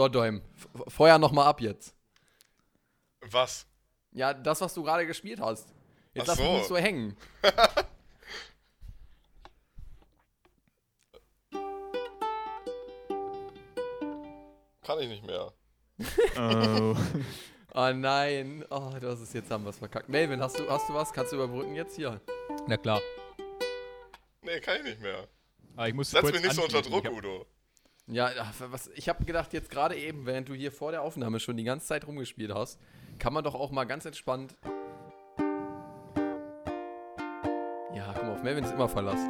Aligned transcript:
So, 0.00 0.08
Däum, 0.08 0.40
feuer 0.88 1.18
nochmal 1.18 1.46
ab 1.46 1.60
jetzt. 1.60 1.94
Was? 3.20 3.66
Ja, 4.12 4.32
das, 4.32 4.62
was 4.62 4.72
du 4.72 4.82
gerade 4.82 5.06
gespielt 5.06 5.40
hast. 5.40 5.68
Jetzt 6.14 6.22
Ach 6.22 6.28
lass 6.28 6.38
mich 6.38 6.46
so. 6.46 6.52
nicht 6.54 6.68
so 6.68 6.78
hängen. 6.78 7.14
Kann 14.82 15.00
ich 15.00 15.10
nicht 15.10 15.26
mehr. 15.26 15.52
Oh. 16.38 16.96
Oh 17.74 17.92
nein. 17.92 18.64
Oh, 18.70 18.94
du 18.98 19.10
hast 19.10 19.20
es 19.20 19.34
jetzt 19.34 19.50
haben 19.50 19.64
wir 19.64 19.70
es 19.70 19.76
verkackt. 19.76 20.08
Melvin, 20.08 20.40
hast 20.40 20.58
du, 20.58 20.66
hast 20.70 20.88
du 20.88 20.94
was? 20.94 21.12
Kannst 21.12 21.32
du 21.32 21.36
überbrücken 21.36 21.76
jetzt 21.76 21.96
hier? 21.96 22.22
Na 22.66 22.78
klar. 22.78 23.02
Nee, 24.40 24.60
kann 24.60 24.78
ich 24.78 24.84
nicht 24.84 25.02
mehr. 25.02 25.28
Aber 25.76 25.88
ich 25.88 25.94
muss 25.94 26.10
Setz 26.10 26.32
mich 26.32 26.42
nicht 26.42 26.54
so 26.54 26.62
unter. 26.62 26.80
Druck, 26.80 27.04
Udo. 27.04 27.44
Ja, 28.12 28.30
was, 28.70 28.90
ich 28.96 29.08
habe 29.08 29.24
gedacht, 29.24 29.52
jetzt 29.52 29.70
gerade 29.70 29.94
eben, 29.94 30.26
während 30.26 30.48
du 30.48 30.54
hier 30.54 30.72
vor 30.72 30.90
der 30.90 31.02
Aufnahme 31.02 31.38
schon 31.38 31.56
die 31.56 31.62
ganze 31.62 31.86
Zeit 31.86 32.06
rumgespielt 32.06 32.52
hast, 32.52 32.80
kann 33.20 33.32
man 33.32 33.44
doch 33.44 33.54
auch 33.54 33.70
mal 33.70 33.84
ganz 33.84 34.04
entspannt. 34.04 34.56
Ja, 37.94 38.12
mal, 38.12 38.32
auf 38.32 38.42
Melvin 38.42 38.64
ist 38.64 38.72
immer 38.72 38.88
Verlass. 38.88 39.20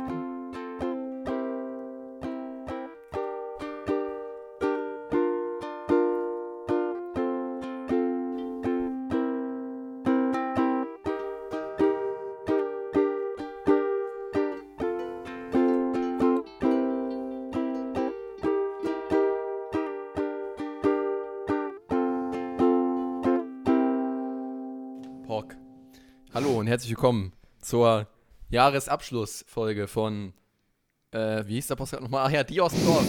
Herzlich 26.80 26.96
willkommen 26.96 27.34
zur 27.60 28.06
Jahresabschlussfolge 28.48 29.86
von, 29.86 30.32
äh, 31.10 31.44
wie 31.44 31.56
hieß 31.56 31.66
der 31.66 31.76
Podcast 31.76 32.02
nochmal? 32.02 32.24
Ach 32.26 32.30
ja, 32.30 32.42
die 32.42 32.58
aus 32.58 32.72
dem 32.72 32.86
Dorf. 32.86 33.06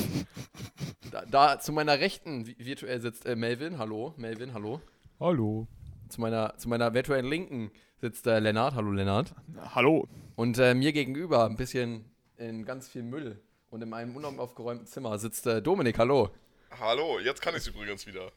Da, 1.10 1.24
da 1.26 1.58
zu 1.58 1.72
meiner 1.72 1.98
Rechten 1.98 2.44
vi- 2.46 2.58
virtuell 2.60 3.00
sitzt 3.00 3.26
äh, 3.26 3.38
Melvin, 3.38 3.78
hallo, 3.78 4.14
Melvin, 4.18 4.54
hallo. 4.54 4.82
Hallo. 5.22 5.70
Zu 6.10 6.20
meiner, 6.20 6.58
zu 6.58 6.68
meiner 6.68 6.94
virtuellen 6.94 7.26
Linken 7.26 7.72
sitzt 7.96 8.28
äh, 8.28 8.40
Lennart, 8.40 8.76
hallo 8.76 8.92
Lennart. 8.92 9.34
Hallo. 9.74 10.06
Und 10.36 10.58
äh, 10.58 10.74
mir 10.74 10.92
gegenüber, 10.92 11.46
ein 11.46 11.56
bisschen 11.56 12.04
in 12.36 12.66
ganz 12.66 12.90
viel 12.90 13.04
Müll 13.04 13.42
und 13.70 13.82
in 13.82 13.94
einem 13.94 14.14
unaufgeräumten 14.18 14.86
Zimmer 14.86 15.18
sitzt 15.18 15.48
äh, 15.48 15.62
Dominik, 15.62 15.98
hallo. 15.98 16.30
Hallo, 16.78 17.20
jetzt 17.20 17.42
kann 17.42 17.56
ich 17.56 17.66
übrigens 17.68 18.06
wieder. 18.06 18.34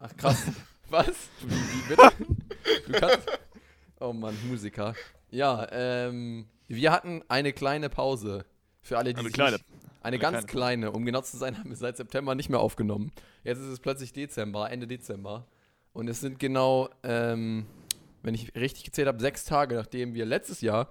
Ach 0.00 0.10
krass. 0.16 0.42
Was? 0.88 1.06
Wie, 1.42 1.54
wie 1.54 1.88
bitte? 1.88 2.10
Du 2.88 2.92
kannst. 2.98 3.28
Oh 4.00 4.14
Mann, 4.14 4.34
Musiker. 4.48 4.94
Ja, 5.30 5.66
ähm, 5.72 6.46
wir 6.68 6.90
hatten 6.90 7.22
eine 7.28 7.52
kleine 7.52 7.90
Pause. 7.90 8.46
Für 8.80 8.96
alle, 8.96 9.12
die 9.12 9.18
Eine 9.18 9.28
sich 9.28 9.34
kleine. 9.34 9.56
Nicht, 9.56 9.66
eine 9.72 10.02
Eine 10.02 10.18
ganz 10.18 10.46
kleine. 10.46 10.92
Um 10.92 11.04
genau 11.04 11.20
zu 11.20 11.36
sein, 11.36 11.58
haben 11.58 11.68
wir 11.68 11.76
seit 11.76 11.98
September 11.98 12.34
nicht 12.34 12.48
mehr 12.48 12.60
aufgenommen. 12.60 13.12
Jetzt 13.44 13.58
ist 13.58 13.66
es 13.66 13.78
plötzlich 13.78 14.14
Dezember, 14.14 14.70
Ende 14.70 14.86
Dezember. 14.86 15.46
Und 15.92 16.08
es 16.08 16.20
sind 16.20 16.38
genau, 16.38 16.88
ähm, 17.02 17.66
wenn 18.22 18.34
ich 18.34 18.54
richtig 18.54 18.84
gezählt 18.84 19.06
habe, 19.06 19.20
sechs 19.20 19.44
Tage, 19.44 19.74
nachdem 19.74 20.14
wir 20.14 20.24
letztes 20.24 20.62
Jahr 20.62 20.88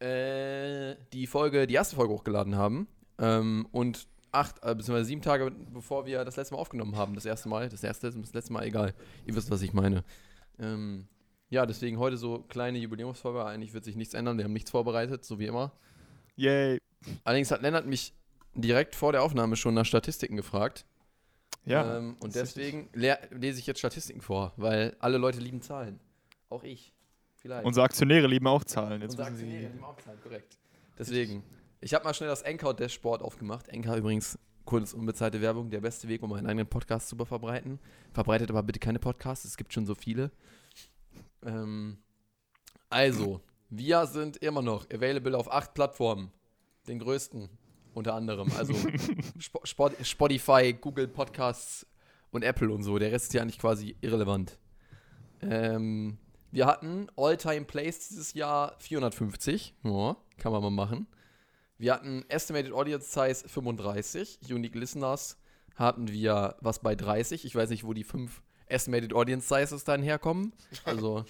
äh, 0.00 0.96
die 1.14 1.26
Folge, 1.26 1.66
die 1.66 1.74
erste 1.74 1.96
Folge 1.96 2.12
hochgeladen 2.12 2.56
haben. 2.56 2.86
Ähm, 3.18 3.66
und 3.72 4.06
acht, 4.30 4.56
äh, 4.62 4.74
beziehungsweise 4.74 5.06
sieben 5.06 5.22
Tage, 5.22 5.50
bevor 5.72 6.04
wir 6.04 6.22
das 6.26 6.36
letzte 6.36 6.54
Mal 6.54 6.60
aufgenommen 6.60 6.96
haben. 6.96 7.14
Das 7.14 7.24
erste 7.24 7.48
Mal, 7.48 7.70
das 7.70 7.82
erste, 7.82 8.10
das 8.10 8.34
letzte 8.34 8.52
Mal, 8.52 8.66
egal. 8.66 8.92
Ihr 9.24 9.34
wisst, 9.34 9.50
was 9.50 9.62
ich 9.62 9.72
meine. 9.72 10.04
Ähm, 10.58 11.08
ja, 11.48 11.66
deswegen 11.66 11.98
heute 11.98 12.16
so 12.16 12.40
kleine 12.48 12.78
Jubiläumsfolge. 12.78 13.44
Eigentlich 13.44 13.72
wird 13.72 13.84
sich 13.84 13.96
nichts 13.96 14.14
ändern. 14.14 14.36
Wir 14.38 14.44
haben 14.44 14.52
nichts 14.52 14.70
vorbereitet, 14.70 15.24
so 15.24 15.38
wie 15.38 15.46
immer. 15.46 15.72
Yay. 16.36 16.78
Allerdings 17.24 17.50
hat 17.50 17.62
Lennart 17.62 17.86
mich 17.86 18.12
direkt 18.54 18.94
vor 18.94 19.12
der 19.12 19.22
Aufnahme 19.22 19.56
schon 19.56 19.74
nach 19.74 19.84
Statistiken 19.84 20.36
gefragt. 20.36 20.86
Ja. 21.64 21.98
Ähm, 21.98 22.16
und 22.20 22.34
deswegen 22.34 22.88
lese 22.92 23.58
ich 23.58 23.66
jetzt 23.66 23.78
Statistiken 23.78 24.20
vor, 24.20 24.52
weil 24.56 24.96
alle 25.00 25.18
Leute 25.18 25.40
lieben 25.40 25.60
Zahlen. 25.62 26.00
Auch 26.48 26.62
ich. 26.62 26.92
Vielleicht. 27.34 27.64
Unsere 27.64 27.84
Aktionäre 27.84 28.26
lieben 28.26 28.46
auch 28.46 28.64
Zahlen. 28.64 29.02
Jetzt 29.02 29.12
Unsere 29.12 29.28
Aktionäre 29.28 29.66
lieben 29.72 29.84
auch 29.84 29.96
Zahlen, 29.98 30.20
korrekt. 30.22 30.58
Deswegen. 30.98 31.42
Ich 31.80 31.92
habe 31.94 32.04
mal 32.04 32.14
schnell 32.14 32.28
das 32.28 32.42
Anchor-Dashboard 32.44 33.22
aufgemacht. 33.22 33.72
Anchor 33.72 33.96
übrigens, 33.96 34.38
kurz 34.64 34.92
unbezahlte 34.94 35.40
Werbung, 35.40 35.70
der 35.70 35.80
beste 35.80 36.08
Weg, 36.08 36.22
um 36.22 36.32
einen 36.32 36.46
eigenen 36.46 36.66
Podcast 36.66 37.08
zu 37.08 37.16
verbreiten. 37.16 37.78
Verbreitet 38.12 38.50
aber 38.50 38.62
bitte 38.62 38.80
keine 38.80 38.98
Podcasts, 38.98 39.44
es 39.44 39.56
gibt 39.56 39.72
schon 39.72 39.86
so 39.86 39.94
viele. 39.94 40.30
Ähm, 41.44 41.98
also, 42.88 43.40
wir 43.70 44.06
sind 44.06 44.36
immer 44.38 44.62
noch 44.62 44.88
available 44.90 45.36
auf 45.36 45.50
acht 45.50 45.74
Plattformen. 45.74 46.30
Den 46.86 46.98
größten 46.98 47.48
unter 47.96 48.14
anderem. 48.14 48.52
Also 48.56 48.74
Sp 49.40 49.58
Spot 49.64 49.90
Spotify, 50.02 50.72
Google 50.74 51.08
Podcasts 51.08 51.86
und 52.30 52.44
Apple 52.44 52.70
und 52.70 52.82
so. 52.82 52.98
Der 52.98 53.10
Rest 53.10 53.26
ist 53.26 53.34
ja 53.34 53.42
eigentlich 53.42 53.58
quasi 53.58 53.96
irrelevant. 54.02 54.58
Ähm, 55.40 56.18
wir 56.52 56.66
hatten 56.66 57.08
All-Time 57.16 57.64
Plays 57.64 58.08
dieses 58.08 58.34
Jahr 58.34 58.76
450. 58.78 59.74
Ja, 59.82 60.16
kann 60.38 60.52
man 60.52 60.62
mal 60.62 60.70
machen. 60.70 61.06
Wir 61.78 61.92
hatten 61.92 62.24
Estimated 62.28 62.72
Audience 62.72 63.10
Size 63.10 63.48
35. 63.48 64.40
Unique 64.50 64.74
Listeners 64.74 65.38
hatten 65.74 66.08
wir 66.08 66.56
was 66.60 66.80
bei 66.80 66.94
30. 66.94 67.44
Ich 67.44 67.54
weiß 67.54 67.70
nicht, 67.70 67.84
wo 67.84 67.92
die 67.92 68.04
fünf 68.04 68.42
Estimated 68.66 69.14
Audience 69.14 69.46
Sizes 69.48 69.84
dann 69.84 70.02
herkommen. 70.02 70.52
Also, 70.84 71.24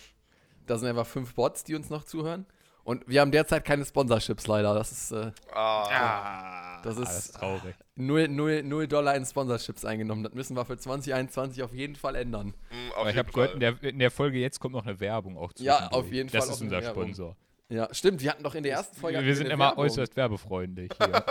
da 0.66 0.78
sind 0.78 0.88
einfach 0.88 1.06
fünf 1.06 1.34
Bots, 1.34 1.64
die 1.64 1.74
uns 1.74 1.90
noch 1.90 2.04
zuhören. 2.04 2.46
Und 2.84 3.02
wir 3.08 3.20
haben 3.20 3.32
derzeit 3.32 3.64
keine 3.64 3.84
Sponsorships 3.84 4.46
leider. 4.46 4.72
Das 4.72 4.92
ist 4.92 5.10
äh, 5.10 5.32
Ah, 5.52 5.82
Ah, 6.78 6.82
Das 6.82 6.96
ist- 6.98 7.32
traurig. 7.34 7.74
0, 7.96 8.28
0, 8.28 8.62
0 8.62 8.86
Dollar 8.86 9.16
in 9.16 9.24
Sponsorships 9.26 9.84
eingenommen. 9.84 10.22
Das 10.22 10.34
müssen 10.34 10.54
wir 10.56 10.64
für 10.64 10.78
2021 10.78 11.62
auf 11.64 11.72
jeden 11.74 11.96
Fall 11.96 12.14
ändern. 12.14 12.54
mh, 12.70 12.90
auf 12.94 12.98
Aber 13.00 13.10
ich 13.10 13.16
habe 13.16 13.32
gehört, 13.32 13.54
in 13.54 13.60
der, 13.60 13.82
in 13.82 13.98
der 13.98 14.10
Folge 14.12 14.38
jetzt 14.38 14.60
kommt 14.60 14.74
noch 14.74 14.86
eine 14.86 15.00
Werbung 15.00 15.36
auch 15.36 15.52
zu. 15.52 15.64
Ja, 15.64 15.88
auf 15.88 16.12
jeden 16.12 16.28
Fall 16.28 16.40
Das 16.40 16.48
ist 16.50 16.60
unser 16.60 16.80
Werbung. 16.80 17.04
Sponsor. 17.04 17.36
Ja, 17.68 17.92
stimmt. 17.92 18.22
Wir 18.22 18.30
hatten 18.30 18.44
doch 18.44 18.54
in 18.54 18.62
der 18.62 18.72
ersten 18.74 18.96
Folge. 18.96 19.20
wir 19.24 19.34
sind 19.34 19.48
immer 19.48 19.70
Werbung. 19.70 19.84
äußerst 19.84 20.14
werbefreundlich. 20.16 20.92
Hier. 20.96 21.24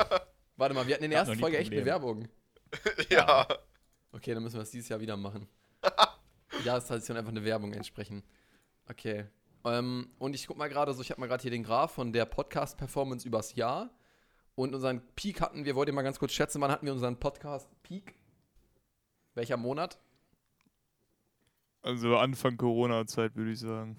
Warte 0.58 0.76
mal, 0.76 0.86
wir 0.88 0.96
hatten 0.96 1.06
in 1.06 1.12
der 1.12 1.20
ersten 1.22 1.40
Folge 1.40 1.58
echt 1.58 1.72
eine. 1.72 1.86
Werbung. 1.86 2.28
ja. 3.10 3.48
Okay, 4.12 4.34
dann 4.34 4.44
müssen 4.44 4.56
wir 4.56 4.64
es 4.64 4.72
dieses 4.72 4.90
Jahr 4.90 5.00
wieder 5.00 5.16
machen. 5.16 5.48
Jahrestradition 6.66 7.18
einfach 7.18 7.32
eine 7.32 7.46
Werbung 7.46 7.74
entsprechen. 7.74 8.24
Okay. 8.90 9.26
Ähm, 9.64 10.10
und 10.20 10.36
ich 10.36 10.48
guck 10.48 10.58
mal 10.58 10.70
gerade 10.70 10.94
so, 10.94 11.02
ich 11.02 11.12
habe 11.12 11.22
mal 11.22 11.28
gerade 11.28 11.42
hier 11.42 11.52
den 11.52 11.64
Graph 11.64 11.94
von 11.94 12.14
der 12.14 12.26
Podcast-Performance 12.26 13.28
übers 13.28 13.56
Jahr. 13.56 13.90
Und 14.56 14.74
unseren 14.74 15.02
Peak 15.16 15.42
hatten 15.42 15.66
wir, 15.66 15.76
wollt 15.76 15.90
ihr 15.90 15.94
mal 15.94 16.04
ganz 16.04 16.20
kurz 16.20 16.34
schätzen, 16.34 16.62
wann 16.62 16.72
hatten 16.72 16.86
wir 16.86 16.94
unseren 16.94 17.20
Podcast-Peak? 17.20 18.16
Welcher 19.34 19.58
Monat? 19.58 20.00
Also 21.82 22.18
Anfang 22.18 22.58
Corona-Zeit, 22.58 23.36
würde 23.36 23.52
ich 23.52 23.60
sagen. 23.60 23.98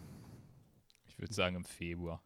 Ich 1.07 1.19
würde 1.19 1.33
sagen 1.33 1.57
im 1.57 1.65
Februar. 1.65 2.23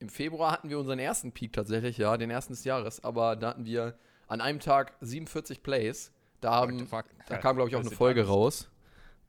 Im 0.00 0.08
Februar 0.08 0.52
hatten 0.52 0.70
wir 0.70 0.78
unseren 0.78 0.98
ersten 0.98 1.32
Peak 1.32 1.52
tatsächlich, 1.52 1.98
ja, 1.98 2.16
den 2.16 2.30
ersten 2.30 2.52
des 2.52 2.64
Jahres. 2.64 3.02
Aber 3.04 3.36
da 3.36 3.50
hatten 3.50 3.64
wir 3.64 3.98
an 4.28 4.40
einem 4.40 4.60
Tag 4.60 4.96
47 5.00 5.62
Plays. 5.62 6.12
Da, 6.40 6.52
haben, 6.52 6.88
da 7.26 7.36
kam, 7.38 7.56
glaube 7.56 7.68
ich, 7.68 7.76
auch 7.76 7.80
eine 7.80 7.90
Folge 7.90 8.26
raus. 8.26 8.70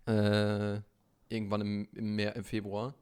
Äh, 0.10 0.82
irgendwann 1.30 1.62
im, 1.62 1.88
im, 1.94 2.16
Meer, 2.16 2.36
im 2.36 2.44
Februar. 2.44 2.96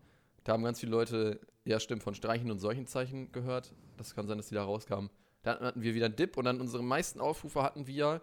Da 0.44 0.54
haben 0.54 0.64
ganz 0.64 0.82
viele 0.82 0.92
Leute, 0.92 1.40
ja 1.64 1.80
stimmt, 1.80 2.04
von 2.04 2.14
Streichen 2.14 2.52
und 2.52 2.60
solchen 2.60 2.86
Zeichen 2.86 3.32
gehört. 3.32 3.74
Das 3.96 4.14
kann 4.14 4.28
sein, 4.28 4.38
dass 4.38 4.50
die 4.50 4.56
da 4.56 4.64
rauskamen. 4.66 5.10
Dann 5.44 5.60
hatten 5.62 5.82
wir 5.82 5.96
wieder 5.96 6.08
einen 6.08 6.18
Dip 6.18 6.36
und 6.36 6.44
dann 6.44 6.60
unsere 6.60 6.84
meisten 6.84 7.22
Aufrufe 7.22 7.64
hatten 7.64 7.88
wir 7.88 8.22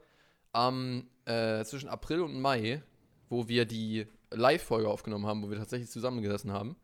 am, 0.53 1.09
äh, 1.25 1.65
zwischen 1.65 1.89
April 1.89 2.21
und 2.21 2.39
Mai, 2.39 2.83
wo 3.31 3.49
wir 3.49 3.65
die 3.65 4.07
Live-Folge 4.31 4.89
aufgenommen 4.89 5.27
haben, 5.27 5.43
wo 5.43 5.49
wir 5.49 5.57
tatsächlich 5.57 5.91
zusammengesessen 5.91 6.53
haben. 6.53 6.77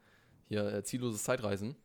Hier, 0.49 0.73
äh, 0.73 0.83
zielloses 0.83 1.23
Zeitreisen. 1.23 1.77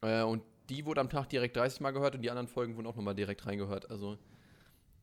Äh, 0.00 0.22
und 0.22 0.42
die 0.68 0.84
wurde 0.84 1.00
am 1.00 1.08
Tag 1.08 1.28
direkt 1.28 1.56
30 1.56 1.80
Mal 1.80 1.92
gehört 1.92 2.16
und 2.16 2.22
die 2.22 2.30
anderen 2.30 2.48
Folgen 2.48 2.76
wurden 2.76 2.88
auch 2.88 2.96
nochmal 2.96 3.14
direkt 3.14 3.46
reingehört. 3.46 3.88
Also 3.90 4.18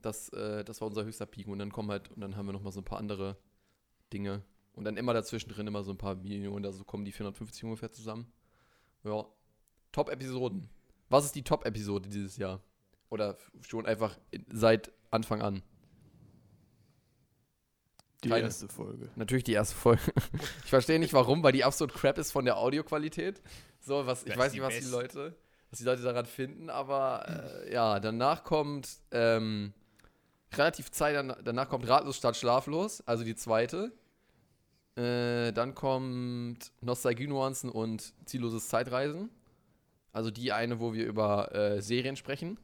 das, 0.01 0.29
äh, 0.29 0.65
das 0.65 0.81
war 0.81 0.89
unser 0.89 1.05
höchster 1.05 1.25
Peak. 1.25 1.47
Und 1.47 1.59
dann 1.59 1.71
kommen 1.71 1.89
halt, 1.89 2.11
und 2.11 2.19
dann 2.19 2.35
haben 2.35 2.45
wir 2.45 2.53
nochmal 2.53 2.73
so 2.73 2.81
ein 2.81 2.85
paar 2.85 2.99
andere 2.99 3.37
Dinge. 4.13 4.44
Und 4.74 4.84
dann 4.84 4.98
immer 4.98 5.13
dazwischen 5.13 5.50
drin 5.50 5.68
immer 5.68 5.84
so 5.84 5.92
ein 5.92 5.98
paar 5.98 6.16
Millionen, 6.16 6.66
also 6.66 6.84
kommen 6.84 7.06
die 7.06 7.12
450 7.12 7.63
ungefähr 7.63 7.92
zusammen. 7.92 8.31
Ja. 9.04 9.25
Top-Episoden. 9.92 10.69
Was 11.10 11.25
ist 11.25 11.36
die 11.36 11.44
Top-Episode 11.44 12.10
dieses 12.10 12.38
Jahr? 12.38 12.62
Oder 13.10 13.38
schon 13.62 13.86
einfach 13.86 14.18
in, 14.31 14.46
seit 14.52 14.92
Anfang 15.12 15.42
an? 15.42 15.63
Die 18.24 18.30
Keine. 18.30 18.46
erste 18.46 18.68
Folge. 18.68 19.10
Natürlich 19.16 19.44
die 19.44 19.54
erste 19.54 19.75
Folge. 19.75 20.02
Ich 20.63 20.69
verstehe 20.69 21.00
nicht 21.00 21.13
warum, 21.13 21.44
weil 21.44 21.52
die 21.54 21.63
absolut 21.63 21.94
crap 21.94 22.18
ist 22.18 22.31
von 22.31 22.44
der 22.44 22.57
Audioqualität. 22.57 23.42
So, 23.80 24.06
was, 24.07 24.24
ich 24.25 24.36
weiß 24.36 24.52
nicht, 24.52 24.63
was 24.63 24.80
die. 24.80 24.90
Leute, 24.90 25.36
was 25.69 25.80
die 25.80 25.86
Leute 25.86 26.02
daran 26.02 26.25
finden, 26.25 26.69
aber 26.69 27.63
äh, 27.63 27.74
ja, 27.74 28.00
danach 28.00 28.44
kommt 28.44 28.90
ähm, 29.12 29.74
relativ 30.57 30.92
Zeit 30.92 31.16
danach, 31.16 31.38
danach 31.44 31.69
kommt 31.69 31.88
Ratlos 31.88 32.18
statt 32.18 32.36
Schlaflos, 32.36 33.02
also 33.07 33.24
die 33.24 33.36
zweite. 33.36 33.92
Äh, 34.96 35.52
dann 35.52 35.75
kommt 35.75 36.72
Nostalgie-Nuancen 36.81 37.69
und 37.69 38.13
Zielloses 38.25 38.68
Zeitreisen. 38.69 39.30
Also 40.13 40.31
die 40.31 40.54
eine, 40.54 40.80
wo 40.80 40.94
wir 40.94 41.06
über 41.06 41.54
äh, 41.54 41.81
Serien 41.81 42.16
sprechen. 42.16 42.57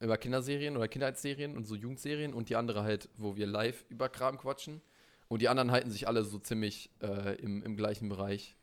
Über 0.00 0.16
Kinderserien 0.16 0.76
oder 0.76 0.86
Kindheitsserien 0.86 1.56
und 1.56 1.64
so 1.64 1.74
Jugendserien. 1.74 2.32
Und 2.32 2.48
die 2.48 2.56
andere 2.56 2.84
halt, 2.84 3.08
wo 3.16 3.34
wir 3.34 3.46
live 3.46 3.84
über 3.88 4.08
Kram 4.08 4.38
quatschen. 4.38 4.80
Und 5.26 5.42
die 5.42 5.48
anderen 5.48 5.72
halten 5.72 5.90
sich 5.90 6.06
alle 6.06 6.22
so 6.22 6.38
ziemlich 6.38 6.90
äh, 7.02 7.34
im, 7.40 7.62
im 7.62 7.76
gleichen 7.76 8.08
Bereich. 8.08 8.56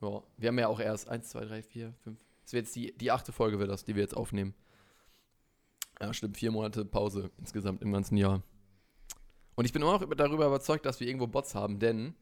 Ja, 0.00 0.22
wir 0.36 0.48
haben 0.48 0.58
ja 0.58 0.66
auch 0.66 0.80
erst 0.80 1.08
1, 1.08 1.28
2, 1.28 1.44
3, 1.44 1.62
4, 1.62 1.94
5. 2.02 2.24
Das 2.42 2.52
wird 2.52 2.66
jetzt 2.66 2.74
die, 2.74 2.96
die 2.96 3.10
achte 3.12 3.30
Folge, 3.30 3.58
wird 3.58 3.70
das, 3.70 3.84
die 3.84 3.94
wir 3.94 4.02
jetzt 4.02 4.16
aufnehmen. 4.16 4.54
Ja, 6.00 6.12
stimmt, 6.12 6.36
vier 6.36 6.50
Monate 6.50 6.84
Pause 6.84 7.30
insgesamt 7.38 7.82
im 7.82 7.92
ganzen 7.92 8.16
Jahr. 8.16 8.42
Und 9.54 9.64
ich 9.64 9.72
bin 9.72 9.82
immer 9.82 9.92
noch 9.92 10.02
über- 10.02 10.16
darüber 10.16 10.46
überzeugt, 10.46 10.84
dass 10.86 10.98
wir 11.00 11.06
irgendwo 11.06 11.26
Bots 11.28 11.54
haben, 11.54 11.78
denn 11.78 12.14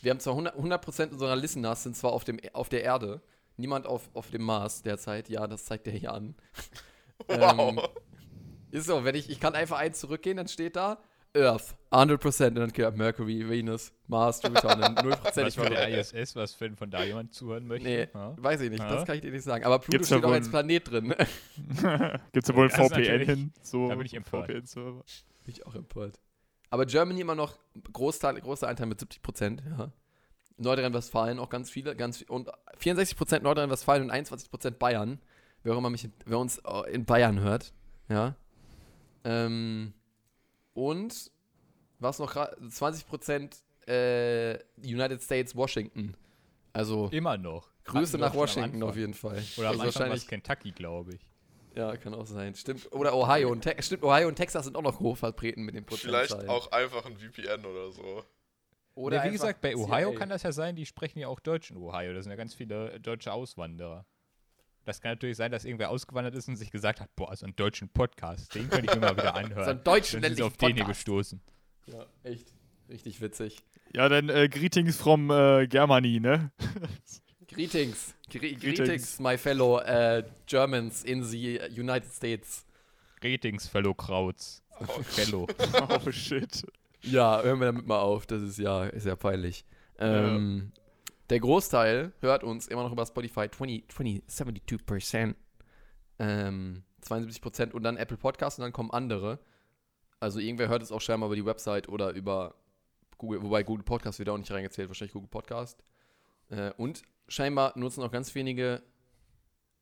wir 0.00 0.10
haben 0.10 0.18
zwar 0.20 0.34
100%, 0.34 0.56
100 0.56 1.12
unserer 1.12 1.36
Listeners 1.36 1.84
sind 1.84 1.96
zwar 1.96 2.12
auf, 2.12 2.24
dem, 2.24 2.40
auf 2.52 2.68
der 2.68 2.82
Erde, 2.82 3.22
niemand 3.56 3.86
auf, 3.86 4.10
auf 4.14 4.30
dem 4.30 4.42
Mars 4.42 4.82
derzeit. 4.82 5.28
Ja, 5.28 5.46
das 5.46 5.64
zeigt 5.64 5.86
der 5.86 5.94
hier 5.94 6.12
an. 6.12 6.34
Ähm, 7.28 7.76
Wow. 7.76 7.88
ist 8.72 8.86
so, 8.86 9.04
wenn 9.04 9.14
ich, 9.14 9.30
ich 9.30 9.38
kann 9.38 9.54
einfach 9.54 9.78
eins 9.78 10.00
zurückgehen, 10.00 10.36
dann 10.38 10.48
steht 10.48 10.74
da 10.74 10.98
Earth, 11.34 11.74
100%, 11.90 12.48
und 12.48 12.54
dann 12.56 12.70
steht 12.70 12.96
Mercury, 12.96 13.48
Venus, 13.48 13.92
Mars, 14.06 14.42
Jupiter, 14.42 14.74
und 14.74 14.80
dann 14.82 14.94
0% 14.96 15.20
Was 15.24 15.36
ich 15.48 15.54
für 15.54 15.70
der 15.70 15.88
ISS, 15.98 16.36
was 16.36 16.60
wenn 16.60 16.76
von 16.76 16.90
da 16.90 17.02
jemand 17.04 17.32
zuhören 17.32 17.66
möchte. 17.66 17.88
Nee, 17.88 18.08
Ja? 18.12 18.34
weiß 18.36 18.60
ich 18.60 18.70
nicht, 18.70 18.82
Ja. 18.82 18.94
das 18.94 19.06
kann 19.06 19.14
ich 19.16 19.22
dir 19.22 19.30
nicht 19.30 19.42
sagen. 19.44 19.64
Aber 19.64 19.78
Pluto 19.78 19.92
Gibt's 19.92 20.08
steht 20.08 20.24
auch 20.24 20.30
als 20.32 20.46
ein- 20.46 20.50
Planet 20.50 20.90
drin. 20.90 21.08
Bin 21.08 21.16
Gibt's 22.32 22.48
da 22.48 22.54
wohl 22.54 22.70
ein 22.70 22.70
VPN 22.70 23.20
hin? 23.24 23.52
So 23.62 23.88
da 23.88 23.94
bin 23.94 24.04
ich 24.06 24.14
empört. 24.14 24.46
VPN-Server. 24.50 25.02
ich 25.46 25.66
auch 25.66 25.74
empört. 25.74 26.20
Aber 26.68 26.84
Germany 26.86 27.20
immer 27.20 27.34
noch 27.34 27.58
Großteil, 27.92 28.38
großer 28.40 28.68
Anteil 28.68 28.86
mit 28.86 29.00
70%, 29.00 29.60
ja. 29.78 29.92
Nordrhein-Westfalen 30.58 31.38
auch 31.38 31.48
ganz 31.48 31.70
viele, 31.70 31.96
ganz 31.96 32.18
viel, 32.18 32.28
und 32.28 32.50
64% 32.78 33.40
Nordrhein-Westfalen 33.42 34.02
und 34.04 34.10
21% 34.12 34.72
Bayern. 34.72 35.18
Wer 35.62 35.74
auch 35.74 35.78
immer 35.78 35.90
mich, 35.90 36.08
wer 36.26 36.38
uns 36.38 36.58
äh, 36.58 36.90
in 36.92 37.04
Bayern 37.06 37.40
hört, 37.40 37.72
ja. 38.08 38.34
Ähm, 39.24 39.92
und 40.74 41.30
was 41.98 42.18
noch 42.18 42.34
gra- 42.34 42.54
20% 42.58 43.62
äh, 43.88 44.58
United 44.82 45.22
States, 45.22 45.54
Washington. 45.56 46.14
Also 46.72 47.08
Immer 47.12 47.36
noch. 47.36 47.70
Grüße 47.84 48.16
nach 48.18 48.34
Washington 48.34 48.82
auf 48.82 48.96
jeden 48.96 49.14
Fall. 49.14 49.42
Oder 49.56 49.70
also 49.70 50.02
es 50.04 50.26
Kentucky, 50.26 50.72
glaube 50.72 51.14
ich. 51.14 51.20
Ja, 51.74 51.96
kann 51.96 52.14
auch 52.14 52.26
sein. 52.26 52.54
Stimmt. 52.54 52.92
Oder 52.92 53.14
Ohio 53.14 53.50
und 53.50 53.62
Texas. 53.62 53.86
Stimmt, 53.86 54.04
Ohio 54.04 54.28
und 54.28 54.36
Texas 54.36 54.64
sind 54.64 54.76
auch 54.76 54.82
noch 54.82 55.00
hoch 55.00 55.16
vertreten 55.16 55.62
mit 55.62 55.74
den 55.74 55.84
Prozentzahlen. 55.84 56.26
Vielleicht 56.26 56.48
auch 56.48 56.70
einfach 56.70 57.06
ein 57.06 57.16
VPN 57.16 57.64
oder 57.64 57.90
so. 57.90 58.24
Oder 58.94 59.18
ja, 59.18 59.24
wie 59.24 59.32
gesagt, 59.32 59.62
bei 59.62 59.74
Ohio 59.74 60.10
CIA. 60.10 60.18
kann 60.18 60.28
das 60.28 60.42
ja 60.42 60.52
sein, 60.52 60.76
die 60.76 60.84
sprechen 60.84 61.18
ja 61.18 61.28
auch 61.28 61.40
Deutsch 61.40 61.70
in 61.70 61.78
Ohio. 61.78 62.12
Da 62.12 62.22
sind 62.22 62.30
ja 62.30 62.36
ganz 62.36 62.52
viele 62.54 63.00
deutsche 63.00 63.32
Auswanderer. 63.32 64.04
Das 64.84 65.00
kann 65.00 65.12
natürlich 65.12 65.36
sein, 65.36 65.52
dass 65.52 65.64
irgendwer 65.64 65.90
ausgewandert 65.90 66.34
ist 66.34 66.48
und 66.48 66.56
sich 66.56 66.70
gesagt 66.70 67.00
hat, 67.00 67.14
boah, 67.14 67.34
so 67.36 67.46
einen 67.46 67.54
deutschen 67.56 67.88
Podcast, 67.88 68.54
den 68.54 68.68
könnte 68.68 68.86
ich 68.86 68.94
mir 68.94 69.00
mal 69.00 69.16
wieder 69.16 69.34
anhören. 69.36 69.64
So 69.64 69.70
einen 69.70 69.84
deutschen 69.84 70.22
Dann 70.22 70.34
sind 70.34 70.44
auf 70.44 70.56
den 70.56 70.74
hier 70.74 70.84
gestoßen. 70.84 71.40
Ja, 71.86 72.06
echt. 72.24 72.52
Richtig 72.88 73.20
witzig. 73.20 73.58
Ja, 73.94 74.08
dann 74.08 74.28
äh, 74.28 74.48
Greetings 74.48 74.96
from 74.96 75.30
äh, 75.30 75.66
Germany, 75.66 76.20
ne? 76.20 76.50
Greetings. 77.48 78.14
Gre 78.30 78.38
greetings. 78.38 78.60
Greetings. 78.78 79.20
my 79.20 79.36
fellow 79.36 79.78
äh, 79.80 80.24
Germans 80.46 81.04
in 81.04 81.22
the 81.22 81.60
United 81.70 82.10
States. 82.12 82.64
Ratings, 83.22 83.68
Fellow 83.68 83.94
Krauts. 83.94 84.62
Fellow. 85.02 85.46
oh 85.88 86.10
shit. 86.10 86.64
Ja, 87.02 87.42
hören 87.42 87.60
wir 87.60 87.66
damit 87.66 87.86
mal 87.86 88.00
auf. 88.00 88.26
Das 88.26 88.42
ist 88.42 88.58
ja, 88.58 88.84
ist 88.86 89.06
ja 89.06 89.16
peinlich. 89.16 89.64
Ähm, 89.98 90.72
Der 91.32 91.40
Großteil 91.40 92.12
hört 92.20 92.44
uns 92.44 92.68
immer 92.68 92.82
noch 92.82 92.92
über 92.92 93.06
Spotify 93.06 93.48
20, 93.50 93.88
20 93.88 94.22
72%. 94.28 95.34
Ähm, 96.18 96.82
72% 97.02 97.72
und 97.72 97.82
dann 97.82 97.96
Apple 97.96 98.18
Podcasts 98.18 98.58
und 98.58 98.64
dann 98.64 98.72
kommen 98.74 98.90
andere. 98.90 99.38
Also 100.20 100.40
irgendwer 100.40 100.68
hört 100.68 100.82
es 100.82 100.92
auch 100.92 101.00
scheinbar 101.00 101.28
über 101.28 101.36
die 101.36 101.46
Website 101.46 101.88
oder 101.88 102.10
über 102.10 102.54
Google, 103.16 103.42
wobei 103.42 103.62
Google 103.62 103.82
Podcast 103.82 104.18
wird 104.18 104.28
auch 104.28 104.36
nicht 104.36 104.52
reingezählt, 104.52 104.90
wahrscheinlich 104.90 105.14
Google 105.14 105.30
Podcast. 105.30 105.82
Äh, 106.50 106.72
und 106.76 107.00
scheinbar 107.28 107.72
nutzen 107.78 108.02
auch 108.02 108.10
ganz 108.10 108.34
wenige, 108.34 108.82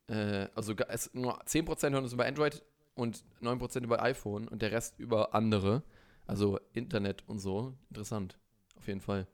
äh, 0.07 0.47
also 0.55 0.73
es, 0.87 1.13
nur 1.13 1.37
10% 1.43 1.91
hören 1.91 2.05
uns 2.05 2.13
über 2.13 2.27
Android 2.27 2.63
und 2.95 3.25
9% 3.41 3.83
über 3.83 4.01
iPhone 4.01 4.47
und 4.47 4.61
der 4.61 4.71
Rest 4.71 4.97
über 4.99 5.35
andere. 5.35 5.83
Also 6.25 6.61
Internet 6.71 7.27
und 7.27 7.39
so. 7.39 7.73
Interessant. 7.89 8.39
Auf 8.77 8.87
jeden 8.87 9.01
Fall. 9.01 9.27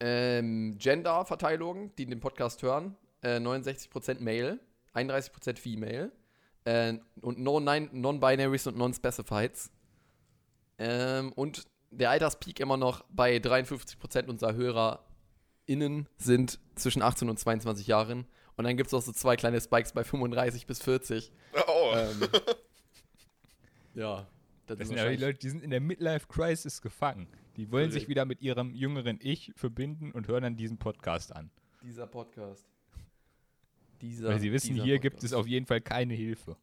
Ähm, 0.00 0.76
Gender-Verteilung, 0.78 1.94
die 1.96 2.06
den 2.06 2.20
Podcast 2.20 2.62
hören. 2.62 2.96
Äh, 3.22 3.36
69% 3.36 4.20
Male, 4.20 4.58
31% 4.94 5.58
Female. 5.58 6.10
Äh, 6.64 6.94
und 7.20 7.38
no 7.38 7.60
Non-Binaries 7.60 8.66
und 8.66 8.76
Non-Specifieds. 8.76 9.70
Ähm, 10.78 11.32
und 11.32 11.64
der 11.90 12.10
Alterspeak 12.10 12.60
immer 12.60 12.76
noch 12.76 13.04
bei 13.10 13.36
53% 13.36 14.28
unserer 14.28 14.54
HörerInnen 14.54 16.08
sind 16.16 16.58
zwischen 16.76 17.02
18 17.02 17.28
und 17.28 17.38
22 17.38 17.86
Jahren. 17.86 18.26
Und 18.56 18.64
dann 18.64 18.76
gibt 18.76 18.88
es 18.88 18.94
auch 18.94 19.02
so 19.02 19.12
zwei 19.12 19.36
kleine 19.36 19.60
Spikes 19.60 19.92
bei 19.92 20.04
35 20.04 20.66
bis 20.66 20.82
40. 20.82 21.32
Oh, 21.66 21.92
Ähm, 21.94 22.22
ja. 23.94 24.26
Das 24.66 24.78
ist 24.78 24.88
sind 24.88 24.98
aber 25.00 25.10
die 25.10 25.16
Leute, 25.16 25.38
die 25.38 25.48
sind 25.48 25.64
in 25.64 25.70
der 25.70 25.80
Midlife-Crisis 25.80 26.80
gefangen. 26.80 27.26
Die 27.60 27.70
wollen 27.70 27.90
sich 27.90 28.08
wieder 28.08 28.24
mit 28.24 28.40
ihrem 28.40 28.74
jüngeren 28.74 29.18
Ich 29.20 29.52
verbinden 29.54 30.12
und 30.12 30.28
hören 30.28 30.44
dann 30.44 30.56
diesen 30.56 30.78
Podcast 30.78 31.36
an. 31.36 31.50
Dieser 31.82 32.06
Podcast. 32.06 32.66
Dieser, 34.00 34.30
Weil 34.30 34.40
sie 34.40 34.50
wissen, 34.50 34.76
hier 34.76 34.98
gibt 34.98 35.16
Podcast. 35.16 35.34
es 35.34 35.38
auf 35.38 35.46
jeden 35.46 35.66
Fall 35.66 35.82
keine 35.82 36.14
Hilfe. 36.14 36.56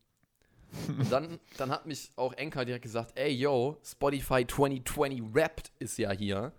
Und 0.88 1.12
dann, 1.12 1.40
dann 1.58 1.70
hat 1.70 1.86
mich 1.86 2.10
auch 2.16 2.34
Enka 2.34 2.66
direkt 2.66 2.82
gesagt, 2.82 3.12
ey 3.14 3.32
yo, 3.32 3.78
Spotify 3.84 4.44
2020 4.48 5.36
Wrapped 5.36 5.72
ist 5.78 6.00
ja 6.00 6.12
hier. 6.14 6.52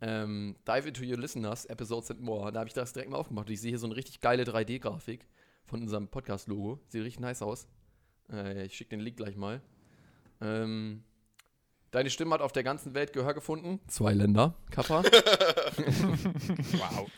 Ähm, 0.00 0.54
dive 0.64 0.86
into 0.86 1.02
your 1.02 1.18
listeners, 1.18 1.64
episodes 1.64 2.08
and 2.12 2.20
more. 2.20 2.52
Da 2.52 2.60
habe 2.60 2.68
ich 2.68 2.74
das 2.74 2.92
direkt 2.92 3.10
mal 3.10 3.16
aufgemacht. 3.18 3.48
Und 3.48 3.52
ich 3.52 3.60
sehe 3.60 3.70
hier 3.70 3.80
so 3.80 3.88
eine 3.88 3.96
richtig 3.96 4.20
geile 4.20 4.44
3D-Grafik 4.44 5.26
von 5.64 5.82
unserem 5.82 6.06
Podcast-Logo. 6.06 6.78
Sieht 6.86 7.02
richtig 7.02 7.18
nice 7.20 7.42
aus. 7.42 7.66
Äh, 8.30 8.66
ich 8.66 8.76
schicke 8.76 8.90
den 8.90 9.00
Link 9.00 9.16
gleich 9.16 9.34
mal. 9.34 9.60
Ähm, 10.40 11.02
deine 11.92 12.10
Stimme 12.10 12.34
hat 12.34 12.40
auf 12.40 12.50
der 12.52 12.64
ganzen 12.64 12.94
Welt 12.94 13.12
Gehör 13.12 13.34
gefunden. 13.34 13.78
Zwei 13.86 14.12
Länder, 14.12 14.54
Kappa. 14.70 15.02
Wow. 16.72 17.08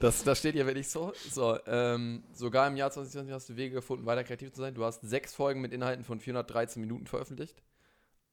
Das, 0.00 0.24
das 0.24 0.40
steht 0.40 0.54
hier 0.54 0.66
wirklich 0.66 0.88
so. 0.88 1.12
So, 1.30 1.58
ähm, 1.66 2.24
sogar 2.32 2.66
im 2.66 2.76
Jahr 2.76 2.90
2020 2.90 3.32
hast 3.32 3.48
du 3.48 3.56
Wege 3.56 3.76
gefunden, 3.76 4.04
weiter 4.06 4.24
kreativ 4.24 4.52
zu 4.52 4.60
sein. 4.60 4.74
Du 4.74 4.84
hast 4.84 5.00
sechs 5.02 5.34
Folgen 5.34 5.60
mit 5.60 5.72
Inhalten 5.72 6.04
von 6.04 6.20
413 6.20 6.80
Minuten 6.80 7.06
veröffentlicht. 7.06 7.62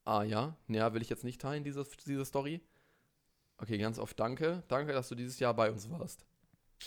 Ah 0.04 0.24
ja, 0.24 0.58
ja, 0.68 0.94
will 0.94 1.02
ich 1.02 1.10
jetzt 1.10 1.24
nicht 1.24 1.40
teilen, 1.40 1.64
diese, 1.64 1.86
diese 2.08 2.26
Story. 2.26 2.62
Okay, 3.58 3.78
ganz 3.78 4.00
oft 4.00 4.20
danke. 4.20 4.64
Danke, 4.68 4.92
dass 4.92 5.08
du 5.10 5.16
dieses 5.16 5.40
Jahr 5.40 5.54
bei 5.54 5.70
uns 5.72 5.90
warst. 5.92 6.26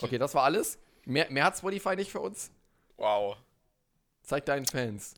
Okay, 0.01 0.17
das 0.17 0.35
war 0.35 0.43
alles. 0.43 0.77
Mehr, 1.05 1.31
mehr 1.31 1.45
hat 1.45 1.57
Spotify 1.57 1.95
nicht 1.95 2.11
für 2.11 2.19
uns. 2.19 2.51
wow. 2.97 3.37
Zeig 4.23 4.45
deinen 4.45 4.65
Fans. 4.65 5.13